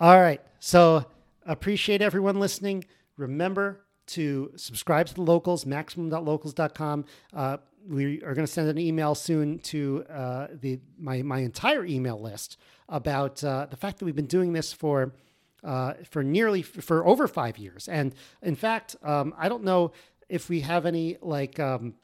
All 0.00 0.20
right. 0.20 0.40
So 0.58 1.04
appreciate 1.46 2.02
everyone 2.02 2.40
listening. 2.40 2.84
Remember 3.16 3.80
to 4.08 4.50
subscribe 4.56 5.06
to 5.06 5.14
the 5.14 5.22
locals, 5.22 5.66
maximum.locals.com. 5.66 7.04
Uh, 7.32 7.58
we 7.88 8.22
are 8.22 8.34
going 8.34 8.46
to 8.46 8.52
send 8.52 8.68
an 8.68 8.78
email 8.78 9.14
soon 9.14 9.58
to 9.60 10.04
uh, 10.10 10.48
the 10.52 10.78
my 10.98 11.22
my 11.22 11.38
entire 11.40 11.84
email 11.84 12.20
list 12.20 12.56
about 12.88 13.42
uh, 13.42 13.66
the 13.70 13.76
fact 13.76 13.98
that 13.98 14.04
we've 14.04 14.16
been 14.16 14.26
doing 14.26 14.52
this 14.52 14.72
for 14.72 15.14
uh, 15.64 15.94
for 16.08 16.22
nearly 16.22 16.62
for 16.62 17.06
over 17.06 17.26
five 17.26 17.58
years, 17.58 17.88
and 17.88 18.14
in 18.42 18.54
fact, 18.54 18.96
um, 19.02 19.34
I 19.36 19.48
don't 19.48 19.64
know 19.64 19.92
if 20.28 20.48
we 20.48 20.60
have 20.60 20.86
any 20.86 21.16
like. 21.20 21.58
Um, 21.58 21.94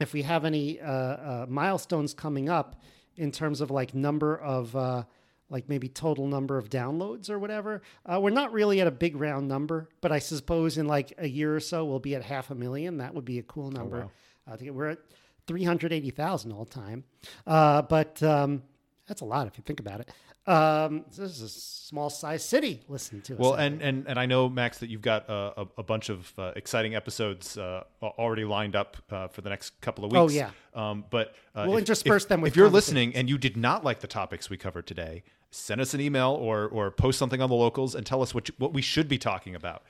if 0.00 0.14
we 0.14 0.22
have 0.22 0.46
any 0.46 0.80
uh, 0.80 0.90
uh, 0.90 1.46
milestones 1.48 2.14
coming 2.14 2.48
up 2.48 2.80
in 3.16 3.30
terms 3.30 3.60
of 3.60 3.70
like 3.70 3.94
number 3.94 4.36
of 4.38 4.74
uh, 4.74 5.04
like 5.50 5.68
maybe 5.68 5.88
total 5.88 6.26
number 6.26 6.56
of 6.56 6.70
downloads 6.70 7.28
or 7.28 7.38
whatever. 7.38 7.82
Uh, 8.06 8.18
we're 8.18 8.30
not 8.30 8.52
really 8.52 8.80
at 8.80 8.86
a 8.86 8.90
big 8.90 9.16
round 9.16 9.46
number 9.46 9.88
but 10.00 10.10
i 10.10 10.18
suppose 10.18 10.78
in 10.78 10.86
like 10.86 11.12
a 11.18 11.28
year 11.28 11.54
or 11.54 11.60
so 11.60 11.84
we'll 11.84 11.98
be 11.98 12.14
at 12.14 12.22
half 12.22 12.50
a 12.50 12.54
million. 12.54 12.96
That 12.96 13.14
would 13.14 13.26
be 13.26 13.38
a 13.38 13.42
cool 13.42 13.70
number 13.70 14.08
i 14.50 14.56
think 14.56 14.70
we're 14.72 14.88
at 14.88 14.98
380000 15.46 16.52
all 16.52 16.64
time 16.64 17.04
uh, 17.46 17.82
but 17.82 18.22
um, 18.22 18.62
that's 19.06 19.20
a 19.20 19.24
lot 19.24 19.46
if 19.46 19.56
you 19.58 19.64
think 19.66 19.80
about 19.80 20.00
it 20.00 20.10
um, 20.46 21.04
this 21.10 21.18
is 21.18 21.42
a 21.42 21.48
small 21.48 22.08
size 22.08 22.42
city 22.44 22.82
listen 22.88 23.20
to 23.22 23.34
us 23.34 23.38
Well, 23.38 23.54
and, 23.54 23.82
and 23.82 24.06
and 24.08 24.18
I 24.18 24.26
know 24.26 24.48
Max 24.48 24.78
that 24.78 24.88
you've 24.88 25.02
got 25.02 25.28
uh, 25.28 25.52
a, 25.56 25.66
a 25.78 25.82
bunch 25.82 26.08
of 26.08 26.32
uh, 26.38 26.52
exciting 26.56 26.94
episodes 26.94 27.58
uh, 27.58 27.84
already 28.02 28.44
lined 28.44 28.74
up 28.74 28.96
uh, 29.10 29.28
for 29.28 29.42
the 29.42 29.50
next 29.50 29.80
couple 29.82 30.04
of 30.04 30.12
weeks. 30.12 30.20
Oh, 30.20 30.28
yeah. 30.28 30.50
Um, 30.74 31.04
but 31.10 31.34
uh, 31.54 31.64
We'll 31.66 31.76
if- 31.76 31.80
intersperse 31.82 32.22
if- 32.22 32.28
them 32.30 32.40
with 32.40 32.52
If 32.52 32.56
you're 32.56 32.70
listening 32.70 33.14
and 33.14 33.28
you 33.28 33.36
did 33.38 33.56
not 33.56 33.84
like 33.84 34.00
the 34.00 34.06
topics 34.06 34.48
we 34.48 34.56
covered 34.56 34.86
today, 34.86 35.24
send 35.50 35.80
us 35.80 35.92
an 35.94 36.00
email 36.00 36.30
or 36.30 36.68
or 36.68 36.90
post 36.90 37.18
something 37.18 37.42
on 37.42 37.48
the 37.50 37.54
locals 37.56 37.94
and 37.94 38.06
tell 38.06 38.22
us 38.22 38.34
what 38.34 38.48
you, 38.48 38.54
what 38.58 38.72
we 38.72 38.82
should 38.82 39.08
be 39.08 39.18
talking 39.18 39.54
about. 39.54 39.82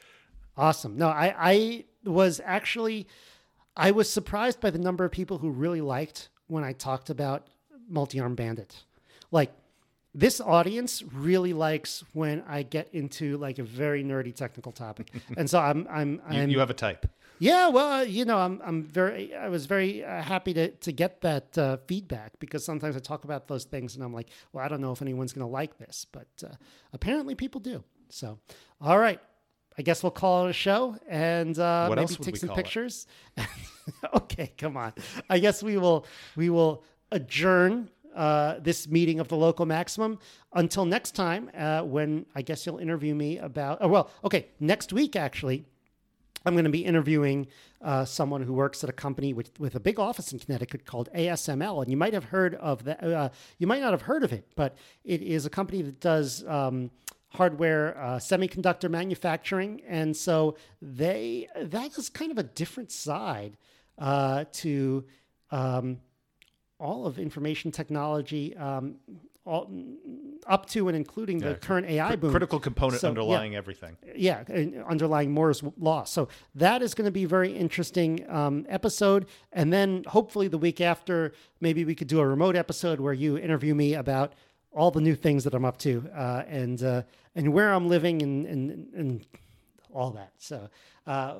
Awesome. 0.57 0.97
No, 0.99 1.09
I, 1.09 1.35
I 1.39 1.85
was 2.05 2.41
actually, 2.45 3.07
I 3.77 3.91
was 3.93 4.11
surprised 4.11 4.61
by 4.61 4.71
the 4.71 4.79
number 4.79 5.05
of 5.05 5.13
people 5.13 5.39
who 5.39 5.51
really 5.51 5.81
liked 5.81 6.29
when 6.49 6.65
I 6.65 6.73
talked 6.73 7.11
about 7.11 7.47
multi-arm 7.89 8.35
bandit. 8.35 8.85
Like 9.31 9.53
this 10.15 10.41
audience 10.41 11.03
really 11.13 11.53
likes 11.53 12.03
when 12.13 12.43
I 12.49 12.63
get 12.63 12.89
into 12.93 13.37
like 13.39 13.59
a 13.59 13.63
very 13.63 14.03
nerdy 14.03 14.35
technical 14.35 14.73
topic. 14.73 15.13
and 15.37 15.49
so 15.49 15.61
I'm, 15.61 15.87
I'm, 15.91 16.21
You, 16.31 16.41
I'm 16.43 16.51
you 16.51 16.59
have 16.59 16.71
a 16.71 16.75
type. 16.75 17.07
yeah, 17.39 17.69
well, 17.69 17.93
uh, 17.93 18.03
you 18.03 18.25
know, 18.25 18.39
I'm 18.39 18.61
I'm 18.65 18.83
very 18.83 19.35
I 19.35 19.49
was 19.49 19.67
very 19.67 20.05
uh, 20.05 20.21
happy 20.23 20.53
to 20.55 20.69
to 20.71 20.93
get 20.93 21.21
that 21.23 21.57
uh, 21.57 21.77
feedback 21.87 22.33
because 22.41 22.65
sometimes 22.65 22.97
I 22.97 22.99
talk 22.99 23.25
about 23.25 23.47
those 23.49 23.65
things 23.65 23.95
and 23.95 24.05
I'm 24.05 24.13
like, 24.13 24.29
well, 24.53 24.65
I 24.65 24.69
don't 24.69 24.81
know 24.81 24.93
if 24.93 25.01
anyone's 25.01 25.33
going 25.33 25.47
to 25.47 25.51
like 25.53 25.79
this, 25.79 26.07
but 26.11 26.29
uh, 26.45 26.55
apparently 26.93 27.35
people 27.35 27.61
do. 27.61 27.83
So, 28.09 28.39
all 28.81 28.99
right, 28.99 29.21
I 29.81 29.83
guess 29.83 30.03
we'll 30.03 30.11
call 30.11 30.45
it 30.45 30.51
a 30.51 30.53
show 30.53 30.95
and 31.09 31.59
uh, 31.59 31.87
What 31.87 31.97
maybe 31.97 32.15
take 32.17 32.37
some 32.37 32.51
pictures. 32.51 33.07
okay, 34.15 34.53
come 34.59 34.77
on. 34.77 34.93
I 35.31 35.39
guess 35.39 35.63
we 35.63 35.79
will 35.79 36.05
we 36.37 36.51
will 36.51 36.85
adjourn 37.11 37.89
uh, 38.15 38.57
this 38.61 38.87
meeting 38.89 39.21
of 39.21 39.29
the 39.29 39.37
local 39.37 39.65
maximum 39.65 40.19
until 40.53 40.85
next 40.85 41.13
time 41.13 41.51
uh, 41.57 41.81
when 41.81 42.27
I 42.35 42.43
guess 42.43 42.67
you'll 42.67 42.77
interview 42.77 43.15
me 43.15 43.39
about. 43.39 43.79
Oh, 43.81 43.89
well, 43.89 44.11
okay, 44.23 44.49
next 44.61 44.93
week 44.93 45.17
actually. 45.17 45.65
I'm 46.45 46.55
going 46.55 46.65
to 46.65 46.71
be 46.71 46.85
interviewing 46.85 47.49
uh, 47.83 48.07
someone 48.07 48.43
who 48.43 48.55
works 48.55 48.83
at 48.83 48.89
a 48.89 48.95
company 48.95 49.35
with, 49.35 49.59
with 49.61 49.75
a 49.75 49.81
big 49.81 50.01
office 50.01 50.33
in 50.33 50.39
Connecticut 50.39 50.87
called 50.87 51.11
ASML, 51.15 51.83
and 51.83 51.91
you 51.91 51.99
might 51.99 52.15
have 52.15 52.25
heard 52.25 52.55
of 52.55 52.85
that. 52.85 53.05
Uh, 53.05 53.29
you 53.59 53.67
might 53.67 53.83
not 53.83 53.91
have 53.91 54.03
heard 54.03 54.25
of 54.25 54.33
it, 54.33 54.47
but 54.57 54.75
it 55.05 55.21
is 55.21 55.45
a 55.45 55.51
company 55.51 55.83
that 55.83 56.01
does 56.01 56.43
um, 56.47 56.91
hardware, 57.31 57.97
uh, 57.99 58.17
semiconductor 58.17 58.91
manufacturing, 58.91 59.83
and 59.87 60.17
so 60.17 60.57
they 60.83 61.49
that 61.61 61.97
is 61.99 62.09
kind 62.09 62.31
of 62.31 62.39
a 62.39 62.43
different 62.43 62.91
side 62.93 63.57
uh, 63.99 64.45
to 64.53 65.05
um, 65.51 66.01
all 66.79 67.07
of 67.07 67.19
information 67.19 67.71
technology. 67.71 68.57
Um, 68.57 68.97
all, 69.47 69.71
up 70.47 70.67
to 70.67 70.87
and 70.89 70.97
including 70.97 71.39
the 71.39 71.55
current 71.55 71.87
AI 71.87 72.09
Cri- 72.09 72.17
boom. 72.17 72.31
critical 72.31 72.61
component 72.61 73.01
So, 73.01 73.07
yeah. 73.07 73.11
underlying 73.11 73.57
everything. 73.57 73.97
yeah, 74.15 74.45
underlying 74.87 75.33
Moore's 75.33 75.63
law. 75.79 76.05
So 76.05 76.29
that 76.55 76.83
is 76.83 76.95
going 76.95 77.07
to 77.07 77.11
be 77.11 77.25
a 77.25 77.29
very 77.29 77.51
interesting 77.51 78.25
um, 78.29 78.67
episode. 78.69 79.27
And 79.53 79.73
then 79.73 80.05
hopefully 80.07 80.49
the 80.49 80.59
week 80.59 80.81
after, 80.83 81.33
maybe 81.59 81.87
we 81.87 81.95
could 81.95 82.07
do 82.07 82.21
a 82.21 82.27
remote 82.27 82.55
episode 82.55 83.01
where 83.01 83.15
you 83.15 83.39
interview 83.39 83.75
me 83.75 83.95
about 83.95 84.35
all 84.73 84.91
the 84.91 85.01
new 85.01 85.15
things 85.15 85.45
that 85.45 85.55
I'm 85.55 85.65
up 85.65 85.79
to 85.79 86.09
uh, 86.15 86.45
and 86.49 86.83
uh, 86.83 87.03
and 87.35 87.53
where 87.53 87.73
I'm 87.73 87.89
living 87.89 88.23
and 88.23 88.47
and, 88.47 88.95
and 88.95 89.27
all 89.93 90.11
that. 90.13 90.33
So 90.39 90.69
uh, 91.07 91.35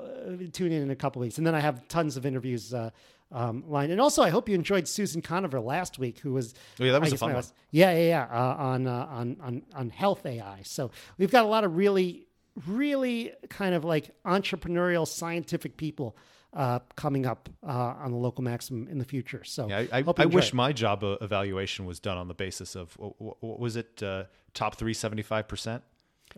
tune 0.51 0.71
in 0.71 0.81
in 0.83 0.91
a 0.91 0.95
couple 0.95 1.21
weeks, 1.21 1.37
and 1.37 1.47
then 1.47 1.55
I 1.55 1.59
have 1.59 1.87
tons 1.87 2.17
of 2.17 2.25
interviews. 2.25 2.73
Uh, 2.73 2.91
um, 3.33 3.63
lined. 3.69 3.93
And 3.93 4.01
also, 4.01 4.21
I 4.21 4.29
hope 4.29 4.49
you 4.49 4.55
enjoyed 4.55 4.89
Susan 4.89 5.21
Conover 5.21 5.61
last 5.61 5.97
week, 5.97 6.19
who 6.19 6.33
was 6.33 6.53
Oh, 6.81 6.83
yeah, 6.83 6.91
that 6.91 6.99
was 6.99 7.13
I 7.13 7.15
a 7.15 7.17
fun 7.17 7.33
one. 7.33 7.43
yeah, 7.71 7.93
yeah, 7.93 8.07
yeah, 8.09 8.27
uh, 8.29 8.55
on, 8.57 8.87
uh, 8.87 9.07
on 9.09 9.37
on 9.41 9.61
on 9.73 9.89
health 9.89 10.25
AI. 10.25 10.63
So 10.63 10.91
we've 11.17 11.31
got 11.31 11.45
a 11.45 11.47
lot 11.47 11.63
of 11.63 11.77
really, 11.77 12.27
really 12.67 13.31
kind 13.49 13.73
of 13.73 13.85
like 13.85 14.11
entrepreneurial, 14.25 15.07
scientific 15.07 15.77
people 15.77 16.17
uh, 16.53 16.79
coming 16.95 17.25
up 17.25 17.49
uh, 17.65 17.93
on 18.03 18.11
the 18.11 18.17
local 18.17 18.43
maximum 18.43 18.87
in 18.87 18.97
the 18.97 19.05
future. 19.05 19.43
So 19.43 19.67
Yeah, 19.69 19.85
I, 19.91 19.99
I, 19.99 20.03
I 20.17 20.25
wish 20.25 20.53
my 20.53 20.73
job 20.73 21.03
uh, 21.03 21.17
evaluation 21.21 21.85
was 21.85 21.99
done 21.99 22.17
on 22.17 22.27
the 22.27 22.33
basis 22.33 22.75
of 22.75 22.93
what, 22.97 23.15
what 23.41 23.59
was 23.59 23.75
it? 23.75 24.01
Uh, 24.03 24.23
top 24.53 24.75
three 24.75 24.93
seventy 24.93 25.21
five 25.23 25.47
percent, 25.47 25.81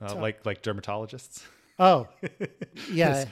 uh, 0.02 0.16
like 0.16 0.46
like 0.46 0.62
dermatologists. 0.62 1.44
Oh, 1.80 2.08
yeah, 2.92 3.26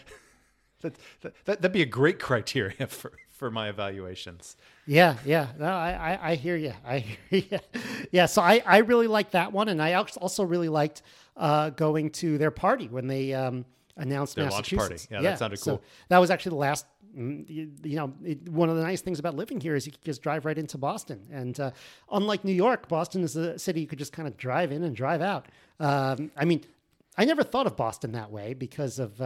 That, 0.81 0.95
that 1.21 1.33
that'd 1.45 1.71
be 1.71 1.83
a 1.83 1.85
great 1.85 2.19
criteria 2.19 2.87
for 2.87 3.11
for 3.29 3.49
my 3.51 3.69
evaluations. 3.69 4.55
yeah, 4.85 5.17
yeah. 5.25 5.47
No, 5.57 5.65
I, 5.65 5.91
I, 6.13 6.29
I 6.31 6.35
hear 6.35 6.55
you. 6.55 6.73
I 6.85 6.99
hear 7.29 7.43
you. 7.51 7.59
Yeah. 8.11 8.25
So 8.27 8.41
I, 8.41 8.61
I 8.65 8.77
really 8.79 9.07
liked 9.07 9.31
that 9.33 9.51
one, 9.51 9.67
and 9.69 9.81
I 9.81 9.93
als- 9.93 10.17
also 10.17 10.43
really 10.43 10.69
liked 10.69 11.01
uh, 11.37 11.69
going 11.71 12.09
to 12.11 12.37
their 12.37 12.51
party 12.51 12.87
when 12.87 13.07
they 13.07 13.33
um, 13.33 13.65
announced 13.97 14.35
Their 14.35 14.45
launch 14.49 14.71
Massachusetts. 14.71 15.07
party. 15.07 15.23
Yeah, 15.23 15.29
that 15.31 15.39
sounded 15.39 15.57
so 15.59 15.77
cool. 15.77 15.83
that 16.09 16.17
was 16.17 16.31
actually 16.31 16.51
the 16.51 16.55
last. 16.55 16.85
mm, 17.17 17.49
You, 17.49 17.71
you 17.83 17.95
know, 17.97 18.13
it, 18.23 18.47
one 18.49 18.69
of 18.69 18.75
the 18.77 18.83
nice 18.83 19.01
things 19.01 19.19
about 19.19 19.35
living 19.35 19.59
here 19.59 19.75
is 19.75 19.85
you 19.85 19.91
could 19.91 20.03
just 20.03 20.21
drive 20.21 20.45
right 20.45 20.57
into 20.57 20.77
Boston, 20.77 21.21
and 21.31 21.59
uh, 21.59 21.71
unlike 22.11 22.43
New 22.43 22.53
York, 22.53 22.87
Boston 22.87 23.23
is 23.23 23.35
a 23.35 23.57
city 23.59 23.81
you 23.81 23.87
could 23.87 23.99
just 23.99 24.13
kind 24.13 24.27
of 24.27 24.37
drive 24.37 24.71
in 24.71 24.83
and 24.83 24.95
drive 24.95 25.21
out. 25.21 25.47
Um, 25.79 26.31
I 26.37 26.45
mean, 26.45 26.61
I 27.17 27.25
never 27.25 27.43
thought 27.43 27.67
of 27.67 27.75
Boston 27.75 28.13
that 28.13 28.31
way 28.31 28.53
because 28.53 28.99
of 28.99 29.17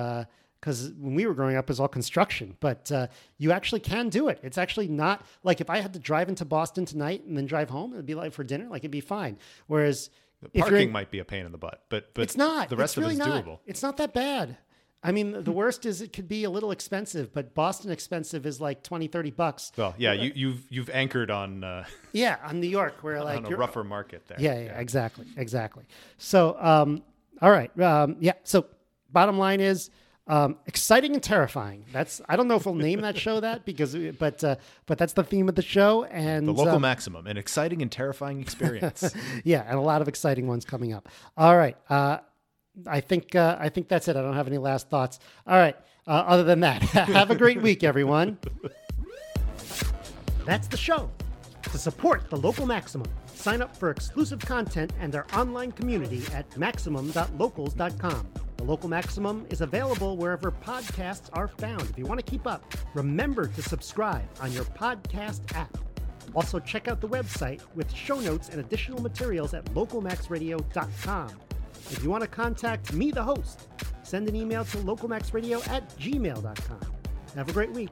because 0.62 0.92
when 1.00 1.14
we 1.14 1.28
were 1.28 1.36
growing 1.36 1.58
up, 1.58 1.66
it 1.66 1.70
was 1.70 1.80
all 1.80 1.88
construction. 1.88 2.58
But 2.60 2.92
uh, 2.92 3.08
you 3.38 3.52
actually 3.52 3.82
can 3.82 4.10
do 4.10 4.30
it. 4.30 4.40
It's 4.42 4.58
actually 4.58 4.88
not 4.88 5.24
like 5.44 5.62
if 5.62 5.70
I 5.70 5.80
had 5.80 5.94
to 5.94 6.00
drive 6.00 6.28
into 6.28 6.44
Boston 6.46 6.86
tonight 6.86 7.24
and 7.26 7.38
then 7.38 7.46
drive 7.46 7.70
home, 7.70 7.94
it'd 7.94 8.06
be 8.08 8.16
like 8.16 8.34
for 8.34 8.44
dinner, 8.44 8.66
like 8.68 8.82
it'd 8.82 8.90
be 8.90 9.02
fine. 9.02 9.38
Whereas 9.68 10.10
you're 10.53 10.64
Parking 10.66 10.88
in- 10.88 10.94
might 10.94 11.12
be 11.12 11.20
a 11.20 11.26
pain 11.26 11.45
in 11.45 11.52
the 11.52 11.57
butt, 11.57 11.84
but 11.90 12.14
but 12.14 12.24
it's 12.24 12.38
not. 12.38 12.70
The 12.70 12.76
rest 12.76 12.98
it's 12.98 12.98
really 12.98 13.16
of 13.16 13.20
it 13.20 13.24
is 13.24 13.28
not. 13.28 13.45
doable. 13.45 13.60
It's 13.66 13.84
not 13.84 13.98
that 13.98 14.14
bad. 14.14 14.57
I 15.03 15.12
mean, 15.12 15.44
the 15.44 15.52
worst 15.52 15.86
is 15.86 16.02
it 16.02 16.14
could 16.14 16.28
be 16.28 16.45
a 16.45 16.49
little 16.49 16.72
expensive, 16.72 17.32
but 17.32 17.53
Boston 17.53 17.91
expensive 17.91 18.48
is 18.48 18.60
like 18.60 18.82
20, 18.82 19.06
30 19.06 19.30
bucks. 19.30 19.72
Well, 19.78 19.94
yeah, 19.99 20.14
you, 20.14 20.32
you've 20.34 20.64
you've 20.72 20.90
anchored 20.90 21.30
on 21.30 21.64
uh, 21.64 21.86
Yeah, 22.12 22.38
on 22.44 22.60
New 22.60 22.68
York, 22.68 22.95
where 23.02 23.24
like 23.24 23.45
on 23.45 23.53
a 23.53 23.56
rougher 23.56 23.84
market 23.84 24.28
there. 24.28 24.38
Yeah, 24.40 24.57
yeah, 24.60 24.80
exactly, 24.80 25.28
exactly. 25.38 25.86
So, 26.18 26.57
um, 26.60 27.03
all 27.40 27.52
right, 27.52 27.78
um, 27.80 28.16
yeah. 28.20 28.34
So, 28.44 28.66
bottom 29.12 29.38
line 29.38 29.62
is 29.62 29.91
um, 30.28 30.58
exciting 30.66 31.14
and 31.14 31.22
terrifying. 31.22 31.86
That's 31.92 32.22
I 32.28 32.36
don't 32.36 32.48
know 32.48 32.56
if 32.56 32.66
we'll 32.66 32.76
name 32.76 33.02
that 33.02 33.18
show 33.18 33.40
that 33.40 33.66
because, 33.66 33.96
but 34.18 34.44
uh, 34.44 34.56
but 34.86 34.98
that's 34.98 35.14
the 35.14 35.24
theme 35.24 35.48
of 35.50 35.56
the 35.56 35.62
show, 35.62 36.04
and 36.06 36.48
The 36.48 36.52
local 36.54 36.76
uh, 36.76 36.80
maximum, 36.80 37.28
an 37.28 37.38
exciting 37.38 37.82
and 37.82 37.92
terrifying 37.92 38.42
experience. 38.42 39.14
yeah, 39.44 39.64
and 39.68 39.78
a 39.78 39.82
lot 39.82 40.02
of 40.02 40.08
exciting 40.08 40.48
ones 40.48 40.66
coming 40.66 40.94
up. 40.94 41.10
All 41.38 41.56
right, 41.56 41.78
uh, 41.90 42.18
I 42.88 43.02
think 43.02 43.36
uh, 43.36 43.58
I 43.60 43.70
think 43.70 43.88
that's 43.88 44.08
it. 44.08 44.16
I 44.16 44.22
don't 44.22 44.34
have 44.34 44.48
any 44.48 44.58
last 44.58 44.90
thoughts. 44.90 45.20
All 45.46 45.58
right. 45.58 45.76
Uh, 46.08 46.12
other 46.28 46.44
than 46.44 46.60
that, 46.60 46.82
have 46.84 47.32
a 47.32 47.36
great 47.36 47.62
week, 47.64 47.84
everyone. 47.84 48.38
That's 50.46 50.68
the 50.68 50.78
show. 50.78 51.10
To 51.64 51.78
support 51.80 52.30
the 52.30 52.38
local 52.38 52.68
Maximum, 52.68 53.08
sign 53.34 53.64
up 53.64 53.76
for 53.76 53.90
exclusive 53.90 54.40
content 54.40 54.94
and 55.00 55.16
our 55.16 55.26
online 55.34 55.72
community 55.72 56.22
at 56.32 56.56
maximum.locals.com. 56.58 58.28
Local 58.66 58.90
Maximum 58.90 59.46
is 59.50 59.62
available 59.62 60.18
wherever 60.18 60.52
podcasts 60.52 61.30
are 61.34 61.48
found. 61.48 61.84
If 61.84 61.98
you 61.98 62.06
want 62.06 62.20
to 62.20 62.26
keep 62.26 62.48
up, 62.48 62.74
remember 62.94 63.48
to 63.48 63.62
subscribe 63.62 64.28
on 64.42 64.52
your 64.52 64.64
podcast 64.64 65.56
app. 65.56 65.78
Also, 66.34 66.60
check 66.60 66.88
out 66.88 67.00
the 67.00 67.08
website 67.08 67.62
with 67.76 67.94
show 67.94 68.20
notes 68.20 68.50
and 68.50 68.60
additional 68.60 69.02
materials 69.02 69.54
at 69.54 69.64
localmaxradio.com. 69.66 71.30
If 71.92 72.04
you 72.04 72.10
want 72.10 72.24
to 72.24 72.28
contact 72.28 72.92
me, 72.94 73.12
the 73.12 73.24
host, 73.24 73.68
send 74.04 74.28
an 74.28 74.36
email 74.36 74.66
to 74.66 74.78
localmaxradio 74.78 75.68
at 75.70 75.88
gmail.com. 75.98 76.80
Have 77.36 77.50
a 77.50 77.54
great 77.54 77.72
week. 77.72 77.92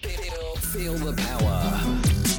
Feel 0.00 0.94
the 0.94 1.12
power. 1.12 2.29